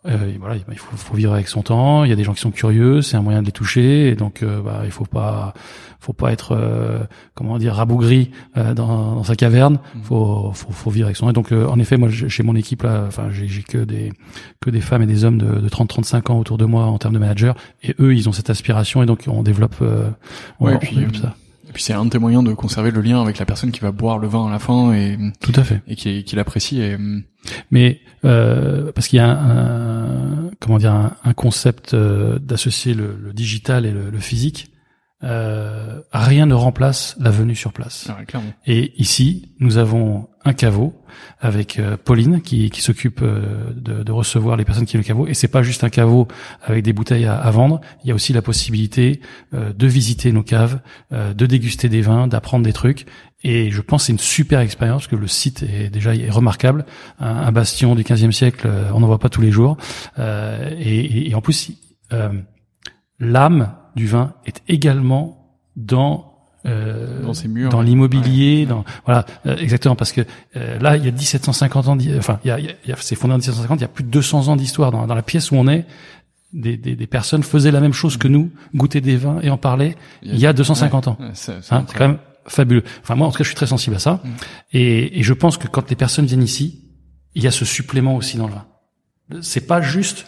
euh, 0.07 0.33
voilà, 0.41 0.57
il 0.57 0.79
faut, 0.79 0.97
faut 0.97 1.15
vivre 1.15 1.33
avec 1.33 1.47
son 1.47 1.63
temps. 1.63 2.03
Il 2.05 2.11
y 2.11 2.13
a 2.13 2.17
des 2.17 2.25
gens 2.25 2.35
qui 2.35 2.41
sont 2.41 2.51
curieux, 2.51 3.03
c'est 3.03 3.17
un 3.17 3.23
moyen 3.23 3.41
de 3.41 3.47
les 3.47 3.53
toucher, 3.53 4.09
et 4.09 4.17
donc 4.17 4.43
euh, 4.43 4.61
bah, 4.61 4.83
il 4.85 4.91
faut 4.91 5.05
pas, 5.05 5.55
faut 6.01 6.13
pas 6.13 6.33
être, 6.33 6.57
euh, 6.59 6.99
comment 7.35 7.57
dire, 7.57 7.75
rabougri 7.75 8.33
euh, 8.57 8.75
dans, 8.75 9.15
dans 9.15 9.23
sa 9.23 9.37
caverne. 9.37 9.79
Mhm. 9.95 10.03
Faut, 10.03 10.51
faut, 10.55 10.73
faut 10.73 10.91
vivre 10.91 11.07
avec 11.07 11.17
son 11.17 11.27
temps. 11.27 11.31
Et 11.31 11.35
donc, 11.35 11.53
euh, 11.53 11.69
en 11.69 11.79
effet, 11.79 11.97
moi, 11.97 12.09
chez 12.11 12.43
mon 12.43 12.57
équipe 12.57 12.83
là, 12.83 13.05
enfin, 13.07 13.29
j'ai 13.31 13.63
que 13.63 13.79
des, 13.79 14.13
que 14.61 14.71
des 14.71 14.81
femmes 14.81 15.03
et 15.03 15.07
des 15.07 15.25
hommes 15.25 15.39
de, 15.39 15.61
de 15.61 15.69
30-35 15.69 16.33
ans 16.33 16.39
autour 16.41 16.59
de 16.59 16.65
moi 16.65 16.87
en 16.87 16.99
termes 16.99 17.15
de 17.15 17.21
manager, 17.21 17.55
et 17.85 17.95
eux, 18.01 18.13
ils 18.13 18.29
ont 18.29 18.33
cette 18.33 18.51
aspiration, 18.51 19.05
et 19.05 19.07
donc 19.07 19.27
on 19.29 19.45
développe, 19.45 19.77
euh, 19.83 20.11
on, 20.59 20.67
Ouais, 20.67 20.75
on 20.75 20.79
puis, 20.79 20.97
développe 20.97 21.17
ça. 21.17 21.37
Et 21.73 21.75
puis 21.75 21.83
c'est 21.83 21.95
un 21.95 22.05
de 22.05 22.11
tes 22.11 22.19
moyens 22.19 22.45
de 22.45 22.53
conserver 22.53 22.91
le 22.91 23.01
lien 23.01 23.23
avec 23.23 23.39
la 23.39 23.47
personne 23.47 23.71
qui 23.71 23.81
va 23.81 23.93
boire 23.93 24.19
le 24.19 24.29
vin 24.29 24.47
à 24.47 24.51
la 24.51 24.59
fin 24.59 24.93
et, 24.93 25.17
Tout 25.41 25.53
à 25.57 25.65
fait. 25.65 25.81
et 25.87 25.97
qui, 25.97 26.23
qui 26.23 26.37
l'apprécie. 26.37 26.83
Et, 26.83 26.99
Mais 27.71 28.01
euh, 28.27 28.93
parce 28.93 29.09
qu'il 29.09 29.17
y 29.17 29.21
a 29.21 29.31
un, 29.31 30.47
un- 30.47 30.51
comment 30.61 30.77
dire 30.77 30.93
un, 30.93 31.17
un 31.25 31.33
concept 31.33 31.95
euh, 31.95 32.39
d'associer 32.39 32.93
le, 32.93 33.17
le 33.19 33.33
digital 33.33 33.87
et 33.87 33.91
le, 33.91 34.11
le 34.11 34.19
physique. 34.19 34.69
Euh, 35.25 36.01
rien 36.13 36.45
ne 36.47 36.55
remplace 36.55 37.17
la 37.21 37.31
venue 37.31 37.55
sur 37.57 37.73
place. 37.73 38.11
clairement. 38.27 38.51
Et 38.67 38.93
ici, 39.01 39.55
nous 39.61 39.79
avons 39.79 40.29
un 40.45 40.53
caveau 40.53 41.02
avec 41.41 41.79
euh, 41.79 41.97
Pauline 41.97 42.41
qui, 42.41 42.71
qui 42.71 42.81
s'occupe 42.83 43.21
euh, 43.23 43.73
de, 43.75 44.03
de 44.03 44.13
recevoir 44.13 44.57
les 44.57 44.65
personnes 44.65 44.85
qui 44.87 44.93
viennent 44.93 45.05
au 45.05 45.07
caveau. 45.07 45.27
Et 45.27 45.35
c'est 45.35 45.49
pas 45.49 45.63
juste 45.63 45.85
un 45.85 45.91
caveau 45.91 46.29
avec 46.63 46.85
des 46.85 46.93
bouteilles 46.93 47.27
à, 47.27 47.37
à 47.37 47.51
vendre. 47.51 47.81
Il 48.05 48.09
y 48.09 48.11
a 48.13 48.15
aussi 48.15 48.33
la 48.33 48.43
possibilité 48.43 49.21
euh, 49.55 49.73
de 49.73 49.87
visiter 49.87 50.33
nos 50.33 50.43
caves, 50.43 50.81
de 51.11 51.47
déguster 51.47 51.89
des 51.89 52.01
vins, 52.03 52.27
d'apprendre 52.27 52.65
des 52.65 52.73
trucs. 52.73 53.07
Et 53.45 53.71
je 53.71 53.81
pense 53.81 54.05
c'est 54.05 54.13
une 54.13 54.19
super 54.19 54.61
expérience 54.61 55.03
parce 55.03 55.09
que 55.11 55.17
le 55.17 55.27
site 55.27 55.63
est 55.65 55.91
déjà 55.91 56.15
est 56.15 56.31
remarquable. 56.31 56.85
Un, 57.19 57.27
un 57.27 57.53
bastion 57.53 57.95
du 57.95 58.03
15e 58.05 58.31
siècle, 58.33 58.69
on 58.95 59.01
n'en 59.01 59.07
voit 59.07 59.19
pas 59.19 59.29
tous 59.29 59.41
les 59.43 59.51
jours. 59.51 59.77
Euh, 60.19 60.71
et, 60.79 61.01
et- 61.01 61.31
et 61.31 61.35
en 61.35 61.41
plus, 61.41 61.73
euh, 62.13 62.29
l'âme 63.19 63.75
du 63.97 64.07
vin 64.07 64.35
est 64.47 64.63
également 64.69 65.59
dans 65.77 66.32
euh, 66.67 67.23
Dans 67.23 67.35
ses 67.35 67.49
murs. 67.49 67.71
dans 67.71 67.83
l'immobilier, 67.83 68.61
Ouais. 68.61 68.67
dans 68.67 68.85
voilà 69.05 69.25
euh, 69.47 69.57
exactement 69.57 69.97
parce 69.97 70.13
que 70.13 70.21
euh, 70.57 70.79
là 70.79 70.97
il 70.97 71.05
y 71.05 71.09
a 71.09 71.13
1750 71.13 71.89
ans, 71.89 71.97
enfin 72.19 72.39
il 72.45 72.49
y 72.49 72.51
a, 72.51 72.59
il 72.59 72.65
y 72.67 72.69
a- 72.69 72.73
il 72.85 72.91
y 72.91 72.93
a- 72.93 72.97
c'est 73.01 73.17
fondé 73.17 73.35
en 73.35 73.39
1750, 73.39 73.79
il 73.79 73.83
y 73.83 73.85
a 73.85 73.89
plus 73.89 74.05
de 74.05 74.11
200 74.11 74.49
ans 74.49 74.57
d'histoire 74.57 74.91
dans, 74.93 75.07
dans 75.07 75.15
la 75.15 75.23
pièce 75.23 75.51
où 75.51 75.57
on 75.57 75.67
est. 75.69 75.85
Des, 76.55 76.77
des, 76.77 76.97
des 76.97 77.07
personnes 77.07 77.43
faisaient 77.43 77.71
la 77.71 77.81
même 77.81 77.95
chose 77.95 78.19
que 78.19 78.29
nous, 78.29 78.51
goûtaient 78.75 79.01
des 79.01 79.17
vins 79.17 79.41
et 79.43 79.49
en 79.49 79.57
parlaient 79.57 79.97
il 80.23 80.39
y 80.39 80.47
a 80.47 80.53
250 80.53 81.09
ans. 81.09 81.17
Ouais, 81.19 81.31
c'est 81.33 81.63
c'est 81.65 81.75
Hein, 81.75 81.87
c'est 81.89 81.97
quand 81.97 82.07
même 82.09 82.19
fabuleux. 82.47 82.83
Enfin 83.03 83.15
moi 83.15 83.27
en 83.27 83.31
tout 83.31 83.39
cas 83.39 83.45
je 83.45 83.49
suis 83.49 83.57
très 83.57 83.67
sensible 83.67 83.97
à 83.97 83.99
ça 83.99 84.21
Mm. 84.23 84.29
et, 84.75 85.19
et 85.21 85.23
je 85.23 85.33
pense 85.33 85.57
que 85.57 85.67
quand 85.67 85.89
les 85.89 85.97
personnes 85.97 86.27
viennent 86.27 86.43
ici, 86.43 86.85
il 87.35 87.43
y 87.43 87.47
a 87.47 87.51
ce 87.51 87.65
supplément 87.65 88.15
aussi 88.17 88.37
dans 88.37 88.49
le 88.49 88.53
vin. 88.53 88.67
C'est 89.41 89.67
pas 89.67 89.81
juste 89.81 90.27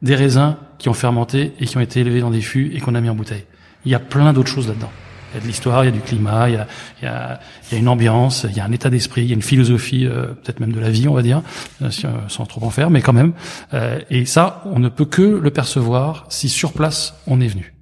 des 0.00 0.14
raisins 0.14 0.56
qui 0.78 0.88
ont 0.88 0.94
fermenté 0.94 1.52
et 1.60 1.66
qui 1.66 1.76
ont 1.76 1.80
été 1.80 2.00
élevés 2.00 2.20
dans 2.22 2.30
des 2.30 2.40
fûts 2.40 2.70
et 2.74 2.80
qu'on 2.80 2.94
a 2.94 3.00
mis 3.02 3.10
en 3.10 3.14
bouteille. 3.14 3.44
Il 3.84 3.92
y 3.92 3.94
a 3.94 3.98
plein 3.98 4.32
d'autres 4.32 4.48
choses 4.48 4.66
là-dedans. 4.66 4.90
Il 5.32 5.36
y 5.36 5.38
a 5.38 5.42
de 5.42 5.46
l'histoire, 5.46 5.84
il 5.84 5.86
y 5.86 5.90
a 5.90 5.92
du 5.92 6.00
climat, 6.00 6.48
il 6.48 6.54
y 6.54 6.56
a, 6.56 6.66
il 7.00 7.04
y 7.04 7.08
a, 7.08 7.40
il 7.70 7.74
y 7.74 7.76
a 7.76 7.78
une 7.78 7.88
ambiance, 7.88 8.46
il 8.48 8.56
y 8.56 8.60
a 8.60 8.64
un 8.64 8.72
état 8.72 8.90
d'esprit, 8.90 9.22
il 9.22 9.28
y 9.28 9.30
a 9.30 9.34
une 9.34 9.42
philosophie, 9.42 10.06
euh, 10.06 10.26
peut-être 10.26 10.60
même 10.60 10.72
de 10.72 10.80
la 10.80 10.90
vie, 10.90 11.06
on 11.06 11.14
va 11.14 11.22
dire, 11.22 11.42
euh, 11.82 11.90
euh, 12.04 12.08
sans 12.28 12.46
trop 12.46 12.64
en 12.64 12.70
faire, 12.70 12.90
mais 12.90 13.00
quand 13.00 13.12
même. 13.12 13.32
Euh, 13.72 14.00
et 14.10 14.24
ça, 14.24 14.62
on 14.66 14.80
ne 14.80 14.88
peut 14.88 15.04
que 15.04 15.22
le 15.22 15.50
percevoir 15.50 16.26
si 16.30 16.48
sur 16.48 16.72
place 16.72 17.14
on 17.26 17.40
est 17.40 17.46
venu. 17.46 17.74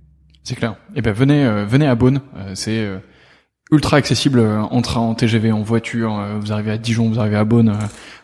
C'est 0.45 0.57
clair. 0.57 0.77
Eh 0.95 1.03
ben 1.03 1.12
venez, 1.12 1.45
euh, 1.45 1.65
venez 1.65 1.87
à 1.87 1.95
Beaune. 1.95 2.20
C'est 2.55 2.89
ultra 3.70 3.99
accessible 3.99 4.41
en 4.41 4.81
train, 4.81 5.01
en 5.01 5.15
TGV, 5.15 5.53
en 5.53 5.62
voiture. 5.62 6.23
vous 6.41 6.53
arrivez 6.53 6.70
à 6.70 6.79
Dijon, 6.79 7.09
vous 7.09 7.20
arrivez 7.20 7.37
à 7.37 7.45
Beaune. 7.45 7.77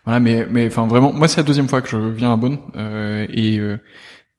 voilà, 0.05 0.20
mais 0.20 0.46
mais 0.51 0.66
enfin 0.66 0.86
vraiment, 0.86 1.12
moi 1.12 1.28
c'est 1.28 1.38
la 1.38 1.42
deuxième 1.42 1.68
fois 1.68 1.82
que 1.82 1.88
je 1.88 1.98
viens 1.98 2.32
à 2.32 2.36
Beaune 2.36 2.59
et 3.28 3.60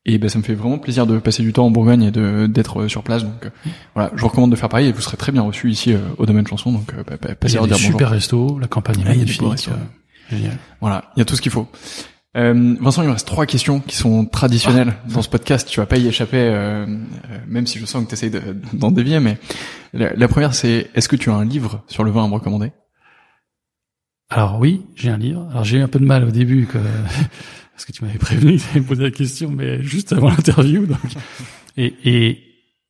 et 0.06 0.18
ben 0.18 0.28
ça 0.30 0.38
me 0.38 0.44
fait 0.44 0.54
vraiment 0.54 0.78
plaisir 0.78 1.06
de 1.06 1.18
passer 1.18 1.42
du 1.42 1.52
temps 1.52 1.66
en 1.66 1.70
Bourgogne 1.70 2.04
et 2.04 2.10
de 2.10 2.46
d'être 2.46 2.82
euh, 2.82 2.88
sur 2.88 3.02
place. 3.02 3.24
Donc 3.24 3.44
euh, 3.44 3.50
voilà, 3.94 4.10
je 4.14 4.20
vous 4.22 4.28
recommande 4.28 4.50
de 4.52 4.56
faire 4.56 4.68
pareil 4.68 4.88
et 4.88 4.92
vous 4.92 5.00
serez 5.02 5.16
très 5.18 5.32
bien 5.32 5.42
reçu 5.42 5.70
ici 5.70 5.92
euh, 5.92 5.98
au 6.18 6.24
domaine 6.26 6.46
chanson. 6.46 6.72
Donc 6.72 6.94
bah, 6.94 7.16
bah, 7.20 7.34
passez 7.34 7.56
leur 7.56 7.66
dire 7.66 7.76
bonjour. 7.76 7.92
super 7.92 8.10
restos, 8.10 8.58
la 8.58 8.68
campagne 8.68 9.00
est 9.00 9.04
Ouais, 9.04 9.04
il 9.04 9.08
y 9.08 9.10
a 9.10 9.14
des 9.14 9.18
magnifique. 9.20 9.40
beaux 9.42 9.48
restos. 9.50 9.70
génial. 10.30 10.56
Voilà, 10.80 11.10
il 11.16 11.18
y 11.18 11.22
a 11.22 11.24
tout 11.24 11.36
ce 11.36 11.42
qu'il 11.42 11.52
faut. 11.52 11.68
Euh, 12.36 12.76
Vincent, 12.82 13.00
il 13.02 13.06
me 13.08 13.12
reste 13.12 13.26
trois 13.26 13.46
questions 13.46 13.80
qui 13.80 13.96
sont 13.96 14.26
traditionnelles 14.26 14.92
dans 15.08 15.22
ce 15.22 15.28
podcast. 15.30 15.66
Tu 15.70 15.80
vas 15.80 15.86
pas 15.86 15.96
y 15.96 16.06
échapper, 16.06 16.36
euh, 16.36 16.84
euh, 16.84 16.86
même 17.48 17.66
si 17.66 17.78
je 17.78 17.86
sens 17.86 18.04
que 18.04 18.08
tu 18.10 18.14
essayes 18.14 18.30
d'en 18.74 18.90
dévier. 18.90 19.20
Mais 19.20 19.38
la, 19.94 20.12
la 20.14 20.28
première, 20.28 20.54
c'est 20.54 20.90
est-ce 20.94 21.08
que 21.08 21.16
tu 21.16 21.30
as 21.30 21.34
un 21.34 21.46
livre 21.46 21.82
sur 21.88 22.04
le 22.04 22.10
vin 22.10 22.24
à 22.24 22.28
me 22.28 22.34
recommander? 22.34 22.72
Alors 24.28 24.58
oui, 24.60 24.84
j'ai 24.96 25.08
un 25.08 25.16
livre. 25.16 25.46
Alors 25.50 25.64
j'ai 25.64 25.78
eu 25.78 25.82
un 25.82 25.88
peu 25.88 25.98
de 25.98 26.04
mal 26.04 26.24
au 26.24 26.30
début 26.30 26.66
que 26.66 26.76
parce 27.76 27.84
que 27.84 27.92
tu 27.92 28.04
m'avais 28.06 28.18
prévenu, 28.18 28.56
tu 28.56 28.64
allais 28.72 28.80
poser 28.80 29.02
la 29.02 29.10
question, 29.10 29.50
mais 29.50 29.82
juste 29.82 30.14
avant 30.14 30.30
l'interview. 30.30 30.86
Donc 30.86 30.98
et 31.76 31.94
et 32.04 32.42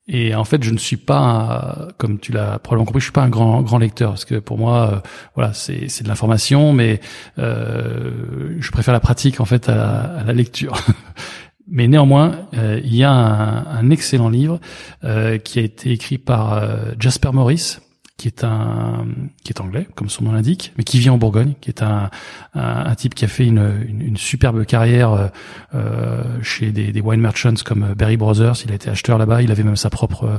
et 0.08 0.36
en 0.36 0.44
fait, 0.44 0.62
je 0.62 0.70
ne 0.70 0.78
suis 0.78 0.96
pas, 0.96 1.88
comme 1.98 2.20
tu 2.20 2.30
l'as 2.30 2.60
probablement 2.60 2.84
compris, 2.84 3.00
je 3.00 3.06
suis 3.06 3.12
pas 3.12 3.24
un 3.24 3.28
grand 3.28 3.62
grand 3.62 3.78
lecteur 3.78 4.10
parce 4.10 4.24
que 4.24 4.36
pour 4.36 4.58
moi, 4.58 4.92
euh, 4.92 5.08
voilà, 5.34 5.52
c'est 5.54 5.88
c'est 5.88 6.04
de 6.04 6.08
l'information, 6.08 6.72
mais 6.72 7.00
euh, 7.40 8.54
je 8.60 8.70
préfère 8.70 8.94
la 8.94 9.00
pratique 9.00 9.40
en 9.40 9.44
fait 9.44 9.68
à, 9.68 10.02
à 10.02 10.22
la 10.22 10.32
lecture. 10.32 10.76
Mais 11.68 11.88
néanmoins, 11.88 12.46
euh, 12.54 12.80
il 12.84 12.94
y 12.94 13.02
a 13.02 13.10
un, 13.10 13.66
un 13.66 13.90
excellent 13.90 14.28
livre 14.28 14.60
euh, 15.02 15.38
qui 15.38 15.58
a 15.58 15.62
été 15.62 15.90
écrit 15.90 16.18
par 16.18 16.62
Jasper 17.00 17.30
Morris, 17.32 17.78
qui 18.16 18.28
est 18.28 18.44
un 18.44 19.06
qui 19.44 19.52
est 19.52 19.60
anglais, 19.60 19.86
comme 19.94 20.08
son 20.08 20.24
nom 20.24 20.32
l'indique, 20.32 20.72
mais 20.78 20.84
qui 20.84 20.98
vit 20.98 21.10
en 21.10 21.18
Bourgogne, 21.18 21.54
qui 21.60 21.68
est 21.68 21.82
un, 21.82 22.10
un, 22.54 22.60
un 22.86 22.94
type 22.94 23.14
qui 23.14 23.24
a 23.24 23.28
fait 23.28 23.46
une, 23.46 23.84
une, 23.86 24.00
une 24.00 24.16
superbe 24.16 24.64
carrière 24.64 25.12
euh, 25.12 25.28
euh, 25.74 26.24
chez 26.42 26.72
des, 26.72 26.92
des 26.92 27.00
wine 27.00 27.20
merchants 27.20 27.54
comme 27.64 27.92
Berry 27.94 28.16
Brothers. 28.16 28.54
Il 28.64 28.72
a 28.72 28.74
été 28.74 28.88
acheteur 28.88 29.18
là-bas. 29.18 29.42
Il 29.42 29.50
avait 29.50 29.62
même 29.64 29.76
sa 29.76 29.90
propre 29.90 30.24
euh, 30.24 30.38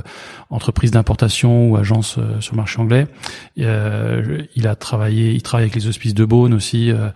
entreprise 0.50 0.90
d'importation 0.90 1.70
ou 1.70 1.76
agence 1.76 2.16
euh, 2.18 2.40
sur 2.40 2.54
le 2.54 2.56
marché 2.58 2.80
anglais. 2.80 3.06
Et, 3.56 3.64
euh, 3.64 4.42
il 4.56 4.66
a 4.66 4.74
travaillé, 4.74 5.32
il 5.32 5.42
travaille 5.42 5.64
avec 5.64 5.76
les 5.76 5.86
hospices 5.86 6.14
de 6.14 6.24
Beaune 6.24 6.54
aussi. 6.54 6.90
euh, 6.90 7.10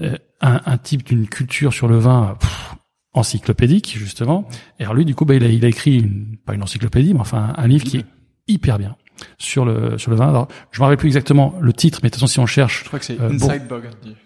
euh, 0.00 0.16
un, 0.40 0.60
un 0.66 0.78
type 0.78 1.02
d'une 1.04 1.26
culture 1.28 1.72
sur 1.72 1.88
le 1.88 1.98
vin. 1.98 2.36
pff, 2.40 2.74
encyclopédique 3.14 3.96
justement 3.98 4.46
et 4.78 4.82
alors 4.82 4.94
lui 4.94 5.06
du 5.06 5.14
coup 5.14 5.24
bah, 5.24 5.34
il, 5.34 5.42
a, 5.42 5.48
il 5.48 5.64
a 5.64 5.68
écrit 5.68 5.96
une, 5.96 6.36
pas 6.44 6.52
une 6.52 6.62
encyclopédie 6.62 7.14
mais 7.14 7.20
enfin 7.20 7.54
un 7.56 7.66
livre 7.66 7.82
qui 7.84 7.96
est 7.96 8.04
hyper 8.46 8.78
bien 8.78 8.94
sur 9.38 9.64
le 9.64 9.98
sur 9.98 10.10
le 10.10 10.16
vin. 10.16 10.28
Alors, 10.28 10.48
je 10.70 10.80
me 10.80 10.84
rappelle 10.84 10.98
plus 10.98 11.08
exactement 11.08 11.54
le 11.60 11.72
titre, 11.72 12.00
mais 12.02 12.08
de 12.08 12.14
toute 12.14 12.20
façon, 12.20 12.32
si 12.32 12.38
on 12.40 12.46
cherche 12.46 12.82
Je 12.82 12.88
crois 12.88 12.98
que 12.98 13.04
c'est 13.04 13.20
Euh, 13.20 13.30
Inside 13.30 13.66
Burgundy. 13.68 14.16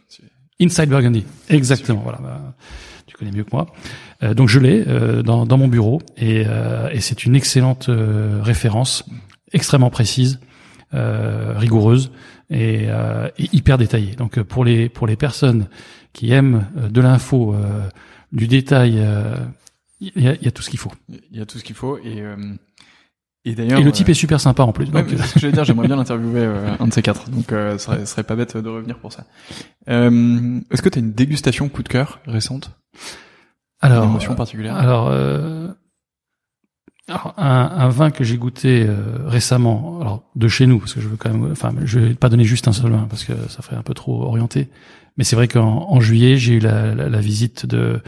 Inside 0.60 0.88
Burgundy, 0.88 1.24
exactement. 1.48 2.00
Voilà, 2.02 2.18
bah, 2.22 2.54
tu 3.06 3.16
connais 3.16 3.30
mieux 3.32 3.44
que 3.44 3.50
moi. 3.52 3.66
Euh, 4.22 4.34
donc 4.34 4.48
je 4.48 4.58
l'ai 4.58 4.84
euh, 4.86 5.22
dans, 5.22 5.46
dans 5.46 5.56
mon 5.56 5.68
bureau 5.68 6.02
et, 6.18 6.44
euh, 6.46 6.90
et 6.90 7.00
c'est 7.00 7.24
une 7.24 7.34
excellente 7.34 7.88
euh, 7.88 8.40
référence, 8.42 9.04
extrêmement 9.52 9.88
précise, 9.90 10.38
euh, 10.92 11.54
rigoureuse 11.56 12.12
et, 12.50 12.84
euh, 12.88 13.28
et 13.38 13.48
hyper 13.52 13.78
détaillée. 13.78 14.14
Donc 14.16 14.40
pour 14.42 14.64
les 14.64 14.88
pour 14.90 15.06
les 15.06 15.16
personnes 15.16 15.68
qui 16.12 16.30
aiment 16.32 16.66
euh, 16.76 16.88
de 16.88 17.00
l'info, 17.00 17.54
euh, 17.54 17.88
du 18.32 18.46
détail, 18.46 18.96
euh, 18.98 19.36
il 20.00 20.22
y, 20.22 20.28
a, 20.28 20.34
y 20.34 20.48
a 20.48 20.50
tout 20.50 20.62
ce 20.62 20.68
qu'il 20.68 20.78
faut. 20.78 20.92
Il 21.08 21.38
y 21.38 21.40
a 21.40 21.46
tout 21.46 21.58
ce 21.58 21.64
qu'il 21.64 21.76
faut 21.76 21.96
et 21.98 22.20
euh, 22.20 22.36
et 23.44 23.54
d'ailleurs. 23.54 23.80
Et 23.80 23.82
le 23.82 23.92
type 23.92 24.08
euh, 24.08 24.12
est 24.12 24.14
super 24.14 24.40
sympa 24.40 24.62
en 24.62 24.72
plus. 24.72 24.86
Ouais, 24.90 25.02
Donc, 25.02 25.10
c'est 25.10 25.26
ce 25.26 25.34
que 25.34 25.40
j'allais 25.40 25.52
dire, 25.52 25.64
j'aimerais 25.64 25.86
bien 25.86 25.96
l'interviewer 26.02 26.44
euh, 26.44 26.74
un 26.78 26.86
de 26.88 26.92
ces 26.92 27.02
quatre, 27.02 27.30
donc 27.30 27.52
euh, 27.52 27.78
ce 27.78 27.84
serait, 27.86 28.06
serait 28.06 28.22
pas 28.22 28.36
bête 28.36 28.56
de 28.56 28.68
revenir 28.68 28.98
pour 28.98 29.12
ça. 29.12 29.24
Euh, 29.88 30.60
Est-ce 30.70 30.82
que 30.82 30.88
tu 30.88 30.98
as 30.98 31.02
une 31.02 31.12
dégustation 31.12 31.68
coup 31.68 31.82
de 31.82 31.88
cœur 31.88 32.20
récente? 32.26 32.70
Alors, 33.80 34.04
une 34.04 34.10
émotion 34.10 34.34
particulière? 34.34 34.76
Alors, 34.76 35.08
euh, 35.08 35.68
alors, 37.08 37.34
un, 37.38 37.70
un, 37.76 37.88
vin 37.88 38.10
que 38.10 38.22
j'ai 38.22 38.36
goûté 38.36 38.86
euh, 38.86 39.26
récemment, 39.26 40.00
alors 40.00 40.30
de 40.36 40.46
chez 40.48 40.66
nous, 40.66 40.78
parce 40.78 40.94
que 40.94 41.00
je 41.00 41.08
veux 41.08 41.16
quand 41.16 41.32
même, 41.32 41.50
enfin, 41.50 41.72
je 41.84 41.98
vais 41.98 42.14
pas 42.14 42.28
donner 42.28 42.44
juste 42.44 42.68
un 42.68 42.72
seul 42.72 42.92
vin 42.92 43.06
parce 43.08 43.24
que 43.24 43.32
ça 43.48 43.62
ferait 43.62 43.76
un 43.76 43.82
peu 43.82 43.94
trop 43.94 44.22
orienté. 44.22 44.68
Mais 45.16 45.24
c'est 45.24 45.34
vrai 45.34 45.48
qu'en 45.48 45.88
en 45.90 46.00
juillet, 46.00 46.36
j'ai 46.36 46.54
eu 46.54 46.58
la, 46.60 46.94
la, 46.94 47.08
la, 47.08 47.20
visite 47.20 47.66
de, 47.66 48.00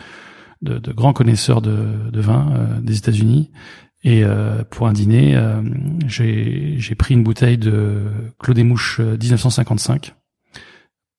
de, 0.62 0.78
de 0.78 0.92
grands 0.92 1.12
connaisseurs 1.12 1.62
de, 1.62 2.10
de 2.12 2.20
vin 2.20 2.52
euh, 2.54 2.80
des 2.80 2.96
États-Unis. 2.98 3.50
Et 4.04 4.24
euh, 4.24 4.64
pour 4.64 4.88
un 4.88 4.92
dîner, 4.92 5.36
euh, 5.36 5.62
j'ai 6.06 6.94
pris 6.96 7.14
une 7.14 7.22
bouteille 7.22 7.58
de 7.58 8.04
Claude 8.38 8.56
des 8.56 8.64
Mouches 8.64 9.00
1955 9.00 10.14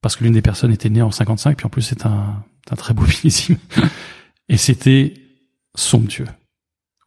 parce 0.02 0.18
que 0.18 0.26
l'une 0.26 0.34
des 0.34 0.42
personnes 0.42 0.72
était 0.72 0.90
née 0.90 1.02
en 1.02 1.12
55, 1.12 1.56
puis 1.56 1.66
en 1.66 1.70
plus 1.70 1.82
c'est 1.82 2.06
un, 2.06 2.44
un 2.70 2.76
très 2.76 2.94
beau 2.94 3.04
millésime. 3.24 3.58
Et 4.50 4.58
c'était 4.58 5.14
somptueux. 5.76 6.28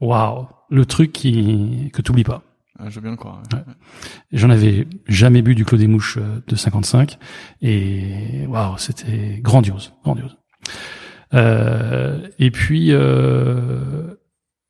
Waouh, 0.00 0.48
le 0.70 0.86
truc 0.86 1.12
qui 1.12 1.90
que 1.92 2.02
t'oublies 2.02 2.24
pas. 2.24 2.42
Ah, 2.78 2.90
je 2.90 2.96
veux 2.96 3.00
bien 3.00 3.10
le 3.10 3.16
croire. 3.16 3.42
Ouais. 3.52 3.60
J'en 4.32 4.50
avais 4.50 4.86
jamais 5.06 5.40
bu 5.40 5.54
du 5.54 5.64
Clos 5.64 5.78
des 5.78 5.86
Mouches 5.86 6.18
euh, 6.18 6.42
de 6.46 6.56
55 6.56 7.18
et 7.62 8.46
waouh, 8.48 8.76
c'était 8.76 9.38
grandiose, 9.40 9.94
grandiose. 10.04 10.36
Euh, 11.34 12.28
et 12.38 12.50
puis, 12.50 12.92
euh, 12.92 14.14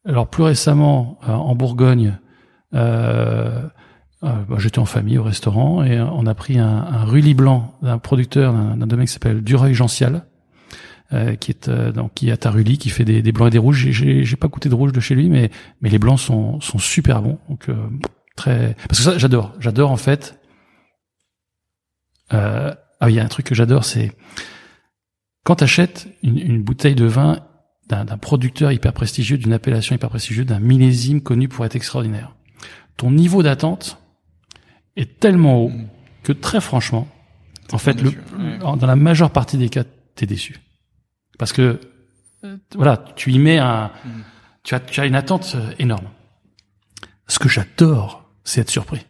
alors 0.07 0.29
plus 0.29 0.43
récemment 0.43 1.19
euh, 1.29 1.33
en 1.33 1.55
Bourgogne, 1.55 2.19
euh, 2.75 3.63
bah, 4.23 4.57
j'étais 4.59 4.79
en 4.79 4.87
famille 4.87 5.19
au 5.19 5.23
restaurant 5.23 5.85
et 5.85 6.01
on 6.01 6.27
a 6.27 6.35
pris 6.35 6.59
un, 6.59 6.67
un 6.67 7.35
blanc 7.35 7.75
d'un 7.83 7.99
producteur 7.99 8.53
d'un 8.53 8.87
domaine 8.87 9.07
qui 9.07 9.13
s'appelle 9.13 9.43
Dureuil-Gencial 9.43 10.25
euh, 11.13 11.37
qui 11.37 11.53
est 11.53 11.69
euh, 11.69 11.93
donc 11.93 12.15
qui 12.15 12.31
est 12.31 12.33
à 12.33 12.37
Taruli, 12.37 12.79
qui 12.79 12.91
fait 12.91 13.05
des, 13.05 13.33
blancs 13.33 13.47
et 13.47 13.51
des 13.51 13.59
rouges. 13.59 13.91
J'ai, 13.91 14.37
pas 14.37 14.49
goûté 14.49 14.69
de 14.69 14.75
rouge 14.75 14.93
de 14.93 14.99
chez 14.99 15.15
lui, 15.15 15.29
mais 15.29 15.51
mais 15.81 15.89
les 15.89 16.01
blancs 16.01 16.19
sont 16.19 16.61
sont 16.61 16.79
super 16.79 17.23
bons. 17.23 17.39
Donc 17.49 17.69
euh, 17.69 17.77
très 18.35 18.75
parce 18.89 18.99
que 18.99 19.05
ça 19.05 19.19
j'adore. 19.19 19.55
J'adore 19.61 19.93
en 19.93 19.97
fait. 19.97 20.41
Euh, 22.33 22.75
ah 22.99 23.09
il 23.09 23.15
y 23.15 23.21
a 23.21 23.25
un 23.25 23.29
truc 23.29 23.47
que 23.47 23.55
j'adore, 23.55 23.85
c'est 23.85 24.11
quand 25.45 25.57
t'achètes 25.57 26.09
une, 26.25 26.39
une 26.39 26.63
bouteille 26.63 26.97
de 26.97 27.05
vin 27.05 27.39
d'un, 27.89 28.05
d'un 28.05 28.19
producteur 28.19 28.73
hyper 28.73 28.93
prestigieux, 28.93 29.39
d'une 29.39 29.53
appellation 29.53 29.95
hyper 29.95 30.09
prestigieuse, 30.09 30.47
d'un 30.47 30.61
millésime 30.61 31.21
connu 31.21 31.49
pour 31.49 31.65
être 31.65 31.77
extraordinaire. 31.77 32.35
Ton 32.97 33.11
niveau 33.11 33.43
d'attente 33.43 33.99
est 34.97 35.21
tellement 35.21 35.63
haut 35.63 35.73
que 36.23 36.33
très 36.33 36.61
franchement, 36.61 37.07
en 37.73 37.79
fait, 37.79 38.01
le, 38.01 38.11
ouais. 38.11 38.59
dans 38.59 38.87
la 38.87 38.97
majeure 38.97 39.31
partie 39.31 39.59
des 39.59 39.69
cas, 39.69 39.85
t'es 40.15 40.27
déçu. 40.27 40.61
Parce 41.39 41.53
que 41.53 41.81
voilà, 42.75 42.97
tu 43.17 43.33
y 43.33 43.39
mets 43.39 43.59
un, 43.59 43.87
mmh. 43.87 44.11
tu 44.63 44.75
as, 44.75 44.81
tu 44.81 45.01
as 45.01 45.07
une 45.07 45.17
attente 45.17 45.57
énorme. 45.79 46.09
Ce 47.29 47.39
que 47.39 47.49
j'adore, 47.49 48.31
c'est 48.45 48.61
être 48.61 48.71
surpris. 48.71 49.05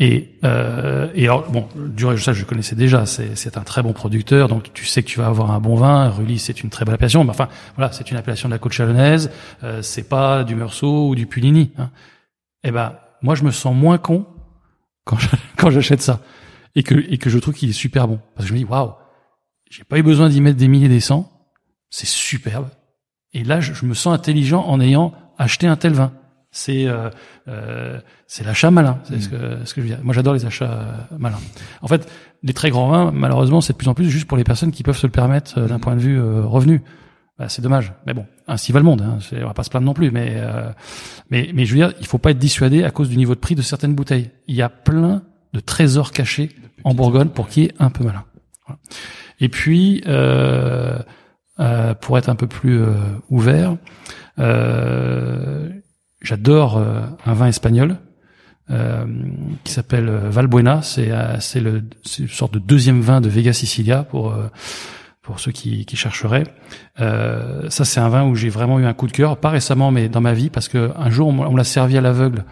Et, 0.00 0.38
euh, 0.42 1.08
et 1.14 1.24
alors, 1.24 1.50
bon, 1.50 1.68
du 1.76 2.04
ça, 2.18 2.32
je 2.32 2.44
connaissais 2.44 2.74
déjà. 2.74 3.06
C'est, 3.06 3.56
un 3.56 3.62
très 3.62 3.82
bon 3.82 3.92
producteur, 3.92 4.48
donc 4.48 4.72
tu 4.72 4.86
sais 4.86 5.02
que 5.02 5.08
tu 5.08 5.20
vas 5.20 5.26
avoir 5.26 5.52
un 5.52 5.60
bon 5.60 5.76
vin. 5.76 6.08
Rully, 6.08 6.38
c'est 6.38 6.62
une 6.62 6.70
très 6.70 6.84
belle 6.84 6.94
appellation. 6.94 7.22
Mais 7.24 7.30
enfin, 7.30 7.48
voilà, 7.76 7.92
c'est 7.92 8.10
une 8.10 8.16
appellation 8.16 8.48
de 8.48 8.54
la 8.54 8.58
côte 8.58 8.72
chalonnaise. 8.72 9.30
Euh, 9.62 9.82
c'est 9.82 10.08
pas 10.08 10.44
du 10.44 10.56
Meursault 10.56 11.08
ou 11.08 11.14
du 11.14 11.26
Puligny. 11.26 11.70
Hein. 11.78 11.90
Eh 12.64 12.70
ben, 12.70 12.94
moi, 13.22 13.34
je 13.34 13.44
me 13.44 13.50
sens 13.50 13.74
moins 13.74 13.98
con 13.98 14.26
quand, 15.04 15.18
quand 15.56 15.70
j'achète 15.70 16.02
ça 16.02 16.20
et 16.74 16.82
que 16.82 16.94
et 16.94 17.18
que 17.18 17.30
je 17.30 17.38
trouve 17.38 17.54
qu'il 17.54 17.70
est 17.70 17.72
super 17.72 18.08
bon. 18.08 18.18
Parce 18.34 18.46
que 18.46 18.48
je 18.48 18.54
me 18.54 18.58
dis, 18.58 18.64
waouh, 18.64 18.94
j'ai 19.70 19.84
pas 19.84 19.98
eu 19.98 20.02
besoin 20.02 20.28
d'y 20.28 20.40
mettre 20.40 20.58
des 20.58 20.68
milliers 20.68 20.88
des 20.88 21.00
cents. 21.00 21.30
C'est 21.90 22.08
superbe. 22.08 22.68
Et 23.32 23.44
là, 23.44 23.60
je, 23.60 23.84
me 23.84 23.94
sens 23.94 24.14
intelligent 24.14 24.64
en 24.64 24.80
ayant 24.80 25.12
acheté 25.38 25.66
un 25.66 25.76
tel 25.76 25.92
vin. 25.92 26.12
C'est 26.56 26.86
euh, 26.86 27.10
euh, 27.48 28.00
c'est 28.28 28.44
l'achat 28.44 28.70
malin. 28.70 29.00
C'est 29.02 29.16
mmh. 29.16 29.20
ce, 29.20 29.28
que, 29.28 29.36
ce 29.64 29.74
que 29.74 29.80
je 29.80 29.86
veux 29.86 29.92
dire. 29.92 30.04
Moi, 30.04 30.14
j'adore 30.14 30.34
les 30.34 30.46
achats 30.46 30.70
euh, 30.70 31.16
malins. 31.18 31.40
En 31.82 31.88
fait, 31.88 32.08
les 32.44 32.52
très 32.52 32.70
grands 32.70 32.88
vins, 32.88 33.10
malheureusement, 33.12 33.60
c'est 33.60 33.72
de 33.72 33.78
plus 33.78 33.88
en 33.88 33.94
plus 33.94 34.08
juste 34.08 34.28
pour 34.28 34.38
les 34.38 34.44
personnes 34.44 34.70
qui 34.70 34.84
peuvent 34.84 34.96
se 34.96 35.08
le 35.08 35.10
permettre 35.10 35.58
euh, 35.58 35.66
d'un 35.66 35.78
mmh. 35.78 35.80
point 35.80 35.96
de 35.96 36.00
vue 36.00 36.16
euh, 36.16 36.46
revenu. 36.46 36.80
Bah, 37.40 37.48
c'est 37.48 37.60
dommage. 37.60 37.92
Mais 38.06 38.14
bon, 38.14 38.24
ainsi 38.46 38.70
va 38.70 38.78
le 38.78 38.84
monde. 38.84 39.02
Hein. 39.02 39.18
On 39.32 39.46
va 39.46 39.52
pas 39.52 39.64
se 39.64 39.70
plaindre 39.70 39.86
non 39.86 39.94
plus. 39.94 40.12
Mais 40.12 40.34
euh, 40.36 40.70
mais 41.28 41.50
mais 41.52 41.64
je 41.64 41.72
veux 41.72 41.80
dire, 41.80 41.92
il 41.98 42.06
faut 42.06 42.18
pas 42.18 42.30
être 42.30 42.38
dissuadé 42.38 42.84
à 42.84 42.92
cause 42.92 43.08
du 43.08 43.16
niveau 43.16 43.34
de 43.34 43.40
prix 43.40 43.56
de 43.56 43.62
certaines 43.62 43.96
bouteilles. 43.96 44.30
Il 44.46 44.54
y 44.54 44.62
a 44.62 44.68
plein 44.68 45.22
de 45.52 45.58
trésors 45.58 46.12
cachés 46.12 46.50
en 46.84 46.94
Bourgogne 46.94 47.30
pour 47.30 47.48
qui 47.48 47.64
est 47.64 47.74
un 47.80 47.90
peu 47.90 48.04
malin. 48.04 48.24
Voilà. 48.64 48.78
Et 49.40 49.48
puis, 49.48 50.04
euh, 50.06 51.00
euh, 51.58 51.94
pour 51.94 52.16
être 52.16 52.28
un 52.28 52.36
peu 52.36 52.46
plus 52.46 52.80
ouvert, 53.28 53.76
euh, 54.38 55.68
j'adore 56.24 56.78
euh, 56.78 57.00
un 57.24 57.34
vin 57.34 57.46
espagnol 57.46 57.98
qui 59.62 59.72
s'appelle 59.72 60.06
Valbuena. 60.08 60.80
C'est 60.80 61.10
c'est 61.38 61.60
le 61.60 61.82
c'est 62.02 62.22
une 62.22 62.28
sorte 62.30 62.54
de 62.54 62.58
deuxième 62.58 63.02
vin 63.02 63.20
de 63.20 63.28
Vega 63.28 63.52
Sicilia 63.52 64.04
pour 64.04 64.34
pour 65.20 65.38
ceux 65.38 65.52
qui, 65.52 65.84
qui 65.84 65.96
chercheraient. 65.96 66.44
ça, 66.96 67.84
c'est 67.84 68.00
un 68.00 68.08
vin 68.08 68.24
où 68.24 68.34
j'ai 68.34 68.48
vraiment 68.48 68.80
eu 68.80 68.86
un 68.86 68.94
coup 68.94 69.06
de 69.06 69.12
cœur, 69.12 69.36
pas 69.36 69.50
récemment, 69.50 69.90
mais 69.90 70.08
dans 70.08 70.22
ma 70.22 70.32
vie, 70.32 70.48
parce 70.48 70.68
que 70.68 70.92
un 70.96 71.10
jour 71.10 71.28
on, 71.28 71.38
on 71.40 71.56
l'a 71.56 71.64
servi 71.64 71.98
à 71.98 72.00
l'aveugle. 72.00 72.46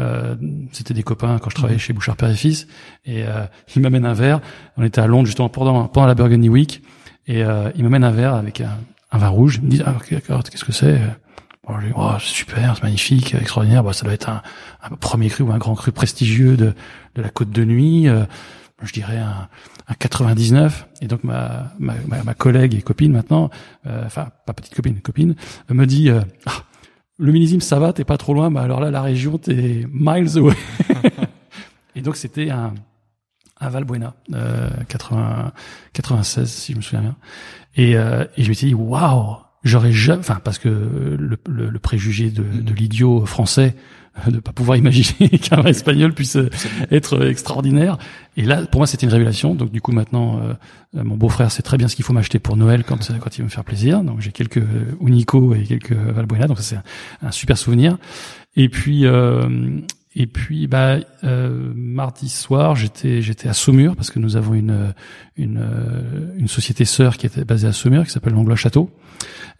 Euh, 0.00 0.34
c'était 0.72 0.94
des 0.94 1.02
copains 1.02 1.38
quand 1.38 1.50
je 1.50 1.54
travaillais 1.54 1.76
mmh. 1.76 1.80
chez 1.80 1.92
Bouchard 1.92 2.16
Père 2.16 2.30
et 2.30 2.34
Fils 2.34 2.66
et 3.04 3.24
euh, 3.24 3.44
il 3.76 3.82
m'amène 3.82 4.06
un 4.06 4.14
verre 4.14 4.40
on 4.78 4.84
était 4.84 5.02
à 5.02 5.06
Londres 5.06 5.26
justement 5.26 5.50
pendant 5.50 5.86
pendant 5.86 6.06
la 6.06 6.14
Burgundy 6.14 6.48
Week 6.48 6.82
et 7.26 7.44
euh, 7.44 7.70
il 7.76 7.82
m'amène 7.82 8.02
un 8.02 8.10
verre 8.10 8.34
avec 8.34 8.62
un, 8.62 8.78
un, 9.10 9.18
vin 9.18 9.28
rouge 9.28 9.56
il 9.60 9.66
me 9.66 9.70
dit 9.70 9.82
ah, 9.84 9.96
qu'est-ce 10.08 10.64
que 10.64 10.72
c'est? 10.72 10.98
Bon, 11.66 11.80
je 11.80 11.86
dis 11.86 11.92
oh, 11.96 12.12
super 12.18 12.76
c'est 12.76 12.82
magnifique 12.82 13.34
extraordinaire 13.34 13.82
bah, 13.82 13.92
ça 13.92 14.04
doit 14.04 14.14
être 14.14 14.28
un, 14.28 14.42
premier 15.00 15.28
cru 15.28 15.44
ou 15.44 15.52
un 15.52 15.58
grand 15.58 15.74
cru 15.74 15.92
prestigieux 15.92 16.56
de 16.56 16.74
de 17.14 17.22
la 17.22 17.30
côte 17.30 17.50
de 17.50 17.64
nuit 17.64 18.08
euh, 18.08 18.24
je 18.82 18.92
dirais 18.92 19.18
un, 19.18 19.48
un 19.88 19.94
99 19.94 20.88
et 21.00 21.06
donc 21.06 21.24
ma 21.24 21.72
ma, 21.78 21.94
ma, 22.24 22.34
collègue 22.34 22.74
et 22.74 22.82
copine 22.82 23.12
maintenant 23.12 23.50
euh, 23.86 24.04
enfin 24.06 24.30
pas 24.46 24.52
petite 24.52 24.74
copine 24.74 25.00
copine 25.00 25.34
me 25.70 25.86
dit 25.86 26.10
ah, 26.46 26.52
le 27.22 27.32
millésime 27.32 27.60
ça 27.60 27.78
va, 27.78 27.92
t'es 27.92 28.04
pas 28.04 28.18
trop 28.18 28.34
loin, 28.34 28.50
mais 28.50 28.60
alors 28.60 28.80
là 28.80 28.90
la 28.90 29.00
région 29.00 29.38
t'es 29.38 29.86
miles 29.92 30.38
away. 30.38 30.56
et 31.94 32.02
donc 32.02 32.16
c'était 32.16 32.50
un, 32.50 32.74
un 33.60 33.68
Valbuena, 33.68 34.14
euh, 34.34 34.70
80, 34.88 35.52
96 35.92 36.50
si 36.50 36.72
je 36.72 36.78
me 36.78 36.82
souviens 36.82 37.00
bien. 37.00 37.16
Et, 37.76 37.96
euh, 37.96 38.24
et 38.36 38.42
je 38.42 38.48
me 38.48 38.54
suis 38.54 38.68
dit 38.68 38.74
waouh, 38.74 39.36
j'aurais 39.64 39.92
jamais, 39.92 40.20
enfin 40.20 40.40
parce 40.42 40.58
que 40.58 40.68
le, 40.68 41.38
le, 41.48 41.70
le 41.70 41.78
préjugé 41.78 42.30
de, 42.30 42.42
de 42.42 42.74
l'idiot 42.74 43.24
français 43.26 43.74
de 44.26 44.40
pas 44.40 44.52
pouvoir 44.52 44.76
imaginer 44.76 45.28
qu'un 45.38 45.62
espagnol 45.64 46.12
puisse 46.12 46.36
être 46.90 47.26
extraordinaire. 47.26 47.96
Et 48.36 48.42
là, 48.42 48.64
pour 48.66 48.80
moi, 48.80 48.86
c'était 48.86 49.06
une 49.06 49.12
révélation. 49.12 49.54
Donc, 49.54 49.72
du 49.72 49.80
coup, 49.80 49.92
maintenant, 49.92 50.40
euh, 50.40 51.02
mon 51.02 51.16
beau-frère 51.16 51.50
sait 51.50 51.62
très 51.62 51.78
bien 51.78 51.88
ce 51.88 51.96
qu'il 51.96 52.04
faut 52.04 52.12
m'acheter 52.12 52.38
pour 52.38 52.56
Noël 52.56 52.84
quand, 52.84 52.98
quand 53.20 53.36
il 53.36 53.38
veut 53.38 53.44
me 53.44 53.50
faire 53.50 53.64
plaisir. 53.64 54.02
Donc, 54.04 54.20
j'ai 54.20 54.32
quelques 54.32 54.62
Unico 55.00 55.54
et 55.54 55.62
quelques 55.62 55.92
Valbuena. 55.92 56.46
Donc, 56.46 56.58
ça, 56.58 56.62
c'est 56.62 56.76
un, 56.76 57.28
un, 57.28 57.30
super 57.30 57.56
souvenir. 57.56 57.96
Et 58.54 58.68
puis, 58.68 59.06
euh, 59.06 59.48
et 60.14 60.26
puis, 60.26 60.66
bah, 60.66 60.98
euh, 61.24 61.72
mardi 61.74 62.28
soir, 62.28 62.76
j'étais 62.76 63.22
j'étais 63.22 63.48
à 63.48 63.54
Saumur 63.54 63.96
parce 63.96 64.10
que 64.10 64.18
nous 64.18 64.36
avons 64.36 64.54
une 64.54 64.92
une, 65.36 65.64
une 66.36 66.48
société 66.48 66.84
sœur 66.84 67.16
qui 67.16 67.26
était 67.26 67.44
basée 67.44 67.66
à 67.66 67.72
Saumur 67.72 68.04
qui 68.04 68.10
s'appelle 68.10 68.34
Langlois 68.34 68.56
Château, 68.56 68.90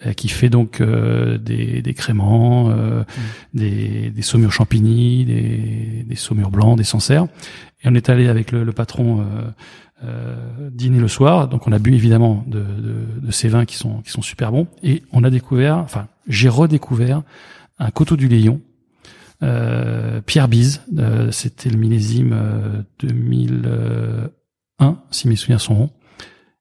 euh, 0.04 0.12
qui 0.12 0.28
fait 0.28 0.50
donc 0.50 0.80
euh, 0.80 1.38
des, 1.38 1.80
des 1.80 1.94
créments, 1.94 2.68
euh, 2.70 3.00
mmh. 3.00 3.58
des, 3.58 4.10
des 4.10 4.22
saumures 4.22 4.52
champigny, 4.52 5.24
des, 5.24 6.04
des 6.06 6.16
saumures 6.16 6.50
blancs, 6.50 6.76
des 6.76 6.84
sancerres. 6.84 7.26
Et 7.82 7.88
on 7.88 7.94
est 7.94 8.10
allé 8.10 8.28
avec 8.28 8.52
le, 8.52 8.64
le 8.64 8.72
patron 8.72 9.24
dîner 10.72 10.98
le 10.98 11.08
soir. 11.08 11.48
Donc, 11.48 11.68
on 11.68 11.72
a 11.72 11.78
bu 11.78 11.94
évidemment 11.94 12.44
de, 12.46 12.58
de, 12.58 13.20
de 13.26 13.30
ces 13.30 13.48
vins 13.48 13.64
qui 13.64 13.76
sont 13.76 14.02
qui 14.02 14.10
sont 14.10 14.22
super 14.22 14.50
bons. 14.52 14.66
Et 14.82 15.02
on 15.12 15.24
a 15.24 15.30
découvert, 15.30 15.78
enfin, 15.78 16.08
j'ai 16.26 16.48
redécouvert 16.48 17.22
un 17.78 17.90
coteau 17.90 18.16
du 18.16 18.28
Léon 18.28 18.60
euh, 18.60 18.71
Pierre 20.26 20.48
Bise, 20.48 20.82
euh, 20.98 21.30
c'était 21.32 21.68
le 21.68 21.76
millésime 21.76 22.32
euh, 22.32 22.82
2001, 23.00 24.98
si 25.10 25.28
mes 25.28 25.36
souvenirs 25.36 25.60
sont 25.60 25.74
bons. 25.74 25.90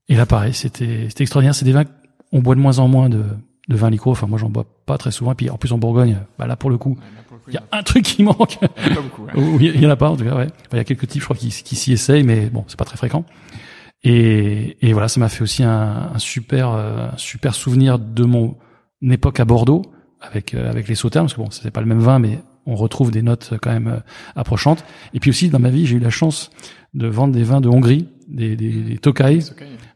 Et 0.10 0.16
là, 0.16 0.26
pareil, 0.26 0.54
c'était 0.54 1.08
extraordinaire. 1.20 1.56
C'est 1.56 1.66
des 1.66 1.72
vins 1.74 1.86
on 2.34 2.40
boit 2.40 2.56
de 2.56 2.60
moins 2.60 2.80
en 2.80 2.88
moins 2.88 3.10
de, 3.10 3.24
de 3.68 3.76
vins 3.76 3.90
liquoreux. 3.90 4.14
Enfin, 4.14 4.28
moi, 4.28 4.40
j'en 4.40 4.50
bois 4.50 4.66
pas 4.86 4.98
très 4.98 5.12
souvent. 5.12 5.34
Et 5.34 5.36
puis, 5.36 5.50
en 5.50 5.58
plus, 5.58 5.72
en 5.74 5.78
Bourgogne, 5.78 6.18
bah, 6.40 6.48
là, 6.48 6.56
pour 6.56 6.70
le 6.70 6.78
coup, 6.78 6.98
il 7.48 7.54
y 7.54 7.58
a 7.58 7.64
un 7.72 7.84
truc 7.84 8.04
qui 8.04 8.24
manque. 8.24 8.58
Il 9.36 9.82
y, 9.82 9.86
en 9.86 9.90
a 9.90 9.96
pas, 9.96 10.10
en 10.12 10.18
tout 10.18 10.24
cas, 10.24 10.36
ouais. 10.36 10.48
Il 10.72 10.78
y 10.78 10.80
a 10.80 10.84
quelques 10.84 11.08
types, 11.08 11.22
je 11.22 11.26
crois, 11.26 11.36
qui, 11.36 11.50
qui 11.50 11.76
s'y 11.76 11.92
essayent, 11.92 12.24
mais 12.24 12.50
bon, 12.50 12.64
c'est 12.68 12.80
pas 12.80 12.86
très 12.86 12.98
fréquent. 12.98 13.26
Et, 14.04 14.78
et 14.82 14.94
voilà, 14.94 15.08
ça 15.08 15.20
m'a 15.20 15.30
fait 15.30 15.44
aussi 15.44 15.64
un, 15.64 16.12
un 16.14 16.20
super, 16.20 16.70
un 16.70 17.18
super 17.18 17.54
souvenir 17.54 18.00
de 18.00 18.24
mon 18.24 18.58
époque 19.04 19.40
à 19.40 19.46
Bordeaux 19.46 19.84
avec 20.22 20.54
avec 20.54 20.88
les 20.88 20.96
sauternes, 20.96 21.26
parce 21.26 21.34
que 21.34 21.42
bon, 21.42 21.52
c'est 21.52 21.72
pas 21.72 21.82
le 21.82 21.88
même 21.88 22.00
vin, 22.00 22.20
mais 22.20 22.40
on 22.66 22.76
retrouve 22.76 23.12
des 23.12 23.22
notes 23.22 23.54
quand 23.62 23.72
même 23.72 23.88
euh, 23.88 24.00
approchantes. 24.36 24.84
Et 25.14 25.20
puis 25.20 25.30
aussi, 25.30 25.50
dans 25.50 25.60
ma 25.60 25.70
vie, 25.70 25.86
j'ai 25.86 25.98
eu 25.98 26.00
la 26.00 26.10
chance 26.10 26.52
de 26.94 27.08
vendre 27.08 27.34
des 27.34 27.44
vins 27.44 27.62
de 27.62 27.70
Hongrie, 27.70 28.08
des, 28.28 28.56
des, 28.56 28.70
des 28.70 28.98
Tokai, 28.98 29.40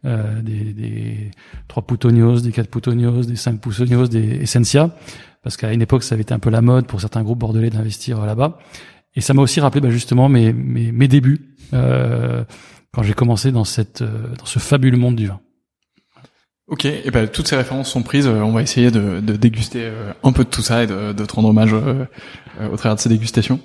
euh, 0.05 0.41
des, 0.41 0.73
des 0.73 1.31
3 1.67 1.85
Putonios, 1.85 2.41
des 2.41 2.51
4 2.51 2.69
Putonios, 2.69 3.23
des 3.23 3.35
5 3.35 3.59
Putonios, 3.59 4.07
des 4.07 4.43
Essentia, 4.43 4.95
parce 5.43 5.57
qu'à 5.57 5.73
une 5.73 5.81
époque, 5.81 6.03
ça 6.03 6.15
avait 6.15 6.23
été 6.23 6.33
un 6.33 6.39
peu 6.39 6.49
la 6.49 6.61
mode 6.61 6.87
pour 6.87 7.01
certains 7.01 7.23
groupes 7.23 7.39
bordelais 7.39 7.69
d'investir 7.69 8.21
euh, 8.21 8.25
là-bas. 8.25 8.57
Et 9.15 9.21
ça 9.21 9.33
m'a 9.33 9.41
aussi 9.41 9.59
rappelé 9.59 9.81
bah, 9.81 9.89
justement 9.89 10.29
mes, 10.29 10.53
mes, 10.53 10.91
mes 10.91 11.07
débuts 11.07 11.55
euh, 11.73 12.43
quand 12.91 13.03
j'ai 13.03 13.13
commencé 13.13 13.51
dans, 13.51 13.63
cette, 13.63 14.01
euh, 14.01 14.35
dans 14.37 14.45
ce 14.45 14.59
fabuleux 14.59 14.97
monde 14.97 15.15
du 15.15 15.27
vin. 15.27 15.39
Ok, 16.67 16.85
et 16.85 17.11
ben 17.11 17.27
toutes 17.27 17.47
ces 17.47 17.55
références 17.55 17.91
sont 17.91 18.01
prises. 18.01 18.27
On 18.27 18.51
va 18.51 18.61
essayer 18.63 18.89
de, 18.89 19.19
de 19.19 19.35
déguster 19.35 19.91
un 20.23 20.31
peu 20.31 20.43
de 20.43 20.49
tout 20.49 20.63
ça 20.63 20.83
et 20.83 20.87
de, 20.87 21.13
de 21.13 21.25
te 21.25 21.33
rendre 21.33 21.49
hommage 21.49 21.73
au 21.73 22.75
travers 22.77 22.95
de 22.95 22.99
ces 22.99 23.09
dégustations. 23.09 23.59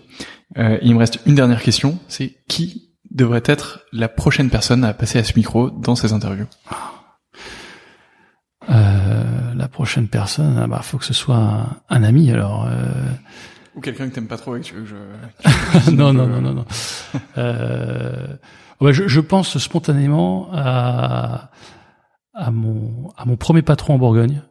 il 0.56 0.92
me 0.94 0.98
reste 0.98 1.18
une 1.24 1.34
dernière 1.34 1.62
question, 1.62 1.98
c'est 2.08 2.36
qui 2.46 2.90
devrait 3.10 3.42
être 3.44 3.80
la 3.92 4.08
prochaine 4.08 4.50
personne 4.50 4.84
à 4.84 4.92
passer 4.94 5.18
à 5.18 5.24
ce 5.24 5.32
micro 5.36 5.70
dans 5.70 5.94
ces 5.94 6.12
interviews? 6.12 6.46
Euh, 8.70 9.54
La 9.56 9.68
prochaine 9.68 10.08
personne, 10.08 10.58
ah 10.62 10.66
bah 10.66 10.80
faut 10.82 10.98
que 10.98 11.04
ce 11.04 11.14
soit 11.14 11.36
un, 11.36 11.66
un 11.88 12.02
ami 12.02 12.30
alors. 12.30 12.66
Euh... 12.66 12.84
Ou 13.74 13.80
quelqu'un 13.80 14.08
que 14.08 14.14
t'aimes 14.14 14.26
pas 14.28 14.36
trop 14.36 14.56
et 14.56 14.60
que 14.60 14.66
tu 14.66 14.74
veux 14.74 14.82
que 14.82 14.88
je. 14.88 15.90
non, 15.94 16.12
non, 16.12 16.26
non, 16.26 16.40
non, 16.40 16.54
non, 16.54 16.64
euh... 17.38 18.26
ouais, 18.80 18.92
je, 18.92 19.08
je, 19.08 19.20
pense 19.20 19.58
spontanément 19.58 20.48
à 20.52 21.50
à 22.34 22.50
mon 22.50 23.10
à 23.16 23.24
mon 23.24 23.36
premier 23.36 23.62
patron 23.62 23.94
en 23.94 23.98
Bourgogne, 23.98 24.42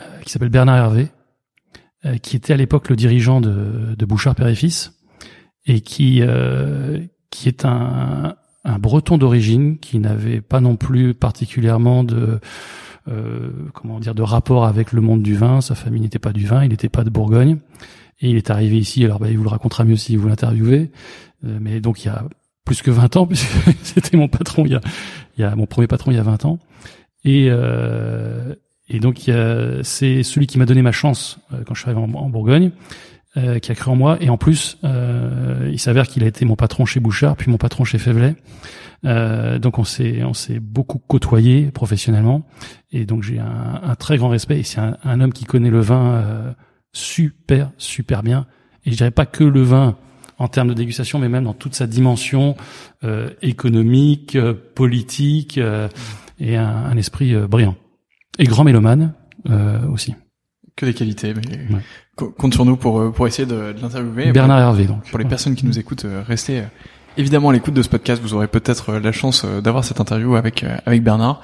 euh, 0.00 0.20
qui 0.20 0.32
s'appelle 0.32 0.48
Bernard 0.48 0.76
Hervé, 0.76 1.08
euh, 2.04 2.16
qui 2.18 2.36
était 2.36 2.52
à 2.52 2.56
l'époque 2.56 2.88
le 2.88 2.96
dirigeant 2.96 3.40
de, 3.40 3.94
de 3.96 4.06
Bouchard 4.06 4.34
Père 4.34 4.48
et 4.48 4.54
Fils 4.54 4.92
et 5.66 5.80
qui 5.80 6.20
euh, 6.22 7.00
qui 7.30 7.48
est 7.48 7.64
un, 7.64 8.36
un 8.64 8.78
breton 8.78 9.18
d'origine 9.18 9.78
qui 9.78 9.98
n'avait 9.98 10.40
pas 10.40 10.60
non 10.60 10.76
plus 10.76 11.14
particulièrement 11.14 12.04
de 12.04 12.40
euh, 13.08 13.50
comment 13.74 13.98
dire 13.98 14.14
de 14.14 14.22
rapport 14.22 14.64
avec 14.64 14.92
le 14.92 15.00
monde 15.00 15.22
du 15.22 15.34
vin. 15.34 15.60
Sa 15.60 15.74
famille 15.74 16.00
n'était 16.00 16.18
pas 16.18 16.32
du 16.32 16.46
vin, 16.46 16.62
il 16.62 16.70
n'était 16.70 16.88
pas 16.88 17.04
de 17.04 17.10
Bourgogne 17.10 17.58
et 18.20 18.30
il 18.30 18.36
est 18.36 18.50
arrivé 18.50 18.78
ici. 18.78 19.04
Alors 19.04 19.18
bah, 19.18 19.28
il 19.30 19.36
vous 19.36 19.44
le 19.44 19.48
racontera 19.48 19.84
mieux 19.84 19.96
si 19.96 20.16
vous 20.16 20.28
l'interviewez. 20.28 20.90
Euh, 21.44 21.58
mais 21.60 21.80
donc 21.80 22.04
il 22.04 22.08
y 22.08 22.10
a 22.10 22.24
plus 22.64 22.82
que 22.82 22.90
20 22.90 23.16
ans 23.16 23.26
puisque 23.28 23.48
c'était 23.82 24.16
mon 24.16 24.28
patron 24.28 24.64
il 24.64 24.72
y 24.72 24.74
a, 24.76 24.80
il 25.36 25.42
y 25.42 25.44
a 25.44 25.54
mon 25.54 25.66
premier 25.66 25.86
patron 25.86 26.10
il 26.10 26.16
y 26.16 26.20
a 26.20 26.22
20 26.22 26.44
ans 26.44 26.58
et 27.24 27.48
euh, 27.50 28.54
et 28.88 29.00
donc 29.00 29.30
c'est 29.82 30.22
celui 30.22 30.46
qui 30.46 30.58
m'a 30.58 30.66
donné 30.66 30.82
ma 30.82 30.92
chance 30.92 31.38
euh, 31.52 31.62
quand 31.66 31.74
je 31.74 31.80
suis 31.80 31.90
arrivé 31.90 32.04
en, 32.14 32.28
Bourgogne 32.28 32.72
euh, 33.38 33.58
qui 33.58 33.72
a 33.72 33.74
cru 33.74 33.90
en 33.90 33.96
moi. 33.96 34.18
Et 34.20 34.28
en 34.28 34.36
plus, 34.36 34.76
euh, 34.84 35.70
il 35.72 35.78
s'avère 35.78 36.06
qu'il 36.06 36.22
a 36.24 36.26
été 36.26 36.44
mon 36.44 36.56
patron 36.56 36.84
chez 36.84 37.00
Bouchard, 37.00 37.36
puis 37.36 37.50
mon 37.50 37.56
patron 37.56 37.84
chez 37.84 37.96
Févelet. 37.96 38.36
Euh, 39.04 39.58
donc 39.58 39.78
on 39.78 39.84
s'est 39.84 40.22
on 40.22 40.34
s'est 40.34 40.60
beaucoup 40.60 40.98
côtoyé 40.98 41.70
professionnellement. 41.70 42.46
Et 42.92 43.06
donc 43.06 43.22
j'ai 43.22 43.38
un, 43.38 43.80
un, 43.82 43.94
très 43.94 44.18
grand 44.18 44.28
respect. 44.28 44.60
Et 44.60 44.62
c'est 44.64 44.80
un, 44.80 44.98
un, 45.02 45.20
homme 45.20 45.32
qui 45.32 45.44
connaît 45.44 45.70
le 45.70 45.80
vin 45.80 46.12
euh, 46.12 46.52
super 46.92 47.70
super 47.78 48.22
bien. 48.22 48.46
Et 48.84 48.90
je 48.90 48.96
dirais 48.96 49.10
pas 49.10 49.26
que 49.26 49.44
le 49.44 49.62
vin 49.62 49.96
en 50.38 50.48
termes 50.48 50.68
de 50.68 50.74
dégustation, 50.74 51.18
mais 51.18 51.28
même 51.28 51.44
dans 51.44 51.54
toute 51.54 51.74
sa 51.74 51.86
dimension 51.86 52.56
euh, 53.04 53.30
économique, 53.42 54.36
politique, 54.74 55.58
et 56.38 56.56
un, 56.56 56.68
un 56.68 56.96
esprit 56.96 57.34
brillant. 57.46 57.76
Et 58.38 58.44
grand 58.44 58.64
mélomane 58.64 59.14
aussi 59.90 60.14
que 60.76 60.86
des 60.86 60.94
qualités. 60.94 61.34
Mais 61.34 61.78
Compte 62.16 62.52
sur 62.52 62.64
nous 62.64 62.76
pour 62.76 63.00
euh, 63.00 63.10
pour 63.10 63.26
essayer 63.26 63.46
de, 63.46 63.72
de 63.72 63.80
l'interviewer. 63.80 64.32
Bernard 64.32 64.58
Hervé 64.58 64.84
donc. 64.84 65.08
Pour 65.08 65.18
les 65.18 65.24
personnes 65.24 65.54
qui 65.54 65.64
nous 65.64 65.78
écoutent, 65.78 66.04
euh, 66.04 66.22
restez 66.26 66.60
euh, 66.60 66.64
évidemment 67.16 67.48
à 67.48 67.52
l'écoute 67.52 67.74
de 67.74 67.82
ce 67.82 67.88
podcast. 67.88 68.20
Vous 68.22 68.34
aurez 68.34 68.48
peut-être 68.48 68.94
la 68.94 69.12
chance 69.12 69.44
d'avoir 69.44 69.84
cette 69.84 70.00
interview 70.00 70.36
avec 70.36 70.64
avec 70.84 71.02
Bernard. 71.02 71.40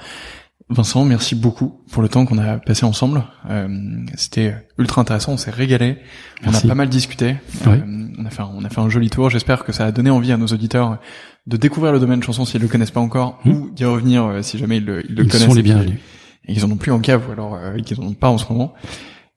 Vincent, 0.69 1.03
merci 1.03 1.33
beaucoup 1.35 1.81
pour 1.91 2.03
le 2.03 2.09
temps 2.09 2.25
qu'on 2.25 2.37
a 2.37 2.59
passé 2.59 2.85
ensemble. 2.85 3.23
Euh, 3.49 3.67
C'était 4.15 4.55
ultra 4.77 5.01
intéressant, 5.01 5.33
on 5.33 5.37
s'est 5.37 5.51
régalé, 5.51 5.97
on 6.45 6.53
a 6.53 6.61
pas 6.61 6.75
mal 6.75 6.89
discuté, 6.89 7.37
oui. 7.65 7.77
on 8.17 8.25
a 8.25 8.29
fait 8.29 8.43
un, 8.43 8.51
on 8.53 8.63
a 8.63 8.69
fait 8.69 8.79
un 8.79 8.89
joli 8.89 9.09
tour. 9.09 9.29
J'espère 9.29 9.63
que 9.63 9.71
ça 9.71 9.85
a 9.85 9.91
donné 9.91 10.11
envie 10.11 10.31
à 10.31 10.37
nos 10.37 10.47
auditeurs 10.47 10.99
de 11.47 11.57
découvrir 11.57 11.91
le 11.91 11.99
domaine 11.99 12.21
chanson 12.21 12.45
s'ils 12.45 12.61
le 12.61 12.67
connaissent 12.67 12.91
pas 12.91 12.99
encore, 12.99 13.39
mmh. 13.45 13.51
ou 13.51 13.69
d'y 13.71 13.85
revenir 13.85 14.43
si 14.43 14.59
jamais 14.59 14.77
ils 14.77 14.85
le, 14.85 15.03
ils 15.09 15.15
le 15.15 15.23
ils 15.23 15.31
connaissent. 15.31 15.47
Sont 15.47 15.55
les 15.55 15.63
bienvenus. 15.63 15.99
Et 16.45 16.53
qu'ils 16.53 16.65
en 16.65 16.71
ont 16.71 16.77
plus 16.77 16.91
en 16.91 16.99
cave 16.99 17.27
ou 17.27 17.31
alors 17.31 17.57
qu'ils 17.83 17.99
en 17.99 18.03
ont 18.03 18.13
pas 18.13 18.29
en 18.29 18.37
ce 18.37 18.51
moment. 18.51 18.73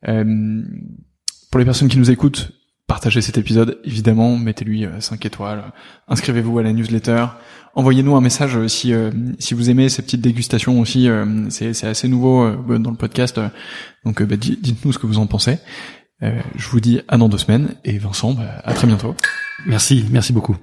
Euh, 0.09 0.63
pour 1.51 1.59
les 1.59 1.65
personnes 1.65 1.89
qui 1.89 1.99
nous 1.99 2.11
écoutent, 2.11 2.53
partagez 2.87 3.21
cet 3.21 3.39
épisode, 3.39 3.79
évidemment, 3.85 4.37
mettez-lui 4.37 4.87
5 4.99 5.25
euh, 5.25 5.29
étoiles, 5.29 5.65
inscrivez-vous 6.09 6.59
à 6.59 6.63
la 6.63 6.73
newsletter, 6.73 7.27
envoyez-nous 7.75 8.15
un 8.17 8.21
message 8.21 8.57
euh, 8.57 8.69
si 8.69 8.93
si 9.39 9.55
vous 9.55 9.71
aimez 9.71 9.89
ces 9.89 10.03
petites 10.03 10.21
dégustations 10.21 10.81
aussi, 10.81 11.09
c'est 11.49 11.75
c'est 11.75 11.87
assez 11.87 12.09
nouveau 12.09 12.51
dans 12.79 12.91
le 12.91 12.97
podcast, 12.97 13.41
donc 14.05 14.23
bah, 14.23 14.37
dites-nous 14.37 14.93
ce 14.93 14.99
que 14.99 15.07
vous 15.07 15.19
en 15.19 15.27
pensez. 15.27 15.59
je 16.21 16.69
vous 16.69 16.81
dis 16.81 17.01
à 17.09 17.19
dans 17.19 17.29
deux 17.29 17.39
semaines 17.39 17.75
et 17.85 17.99
Vincent, 17.99 18.33
bah, 18.33 18.61
à 18.65 18.75
très 18.75 18.87
bientôt. 18.87 19.15
Merci, 19.67 20.05
merci 20.11 20.33
beaucoup. 20.33 20.57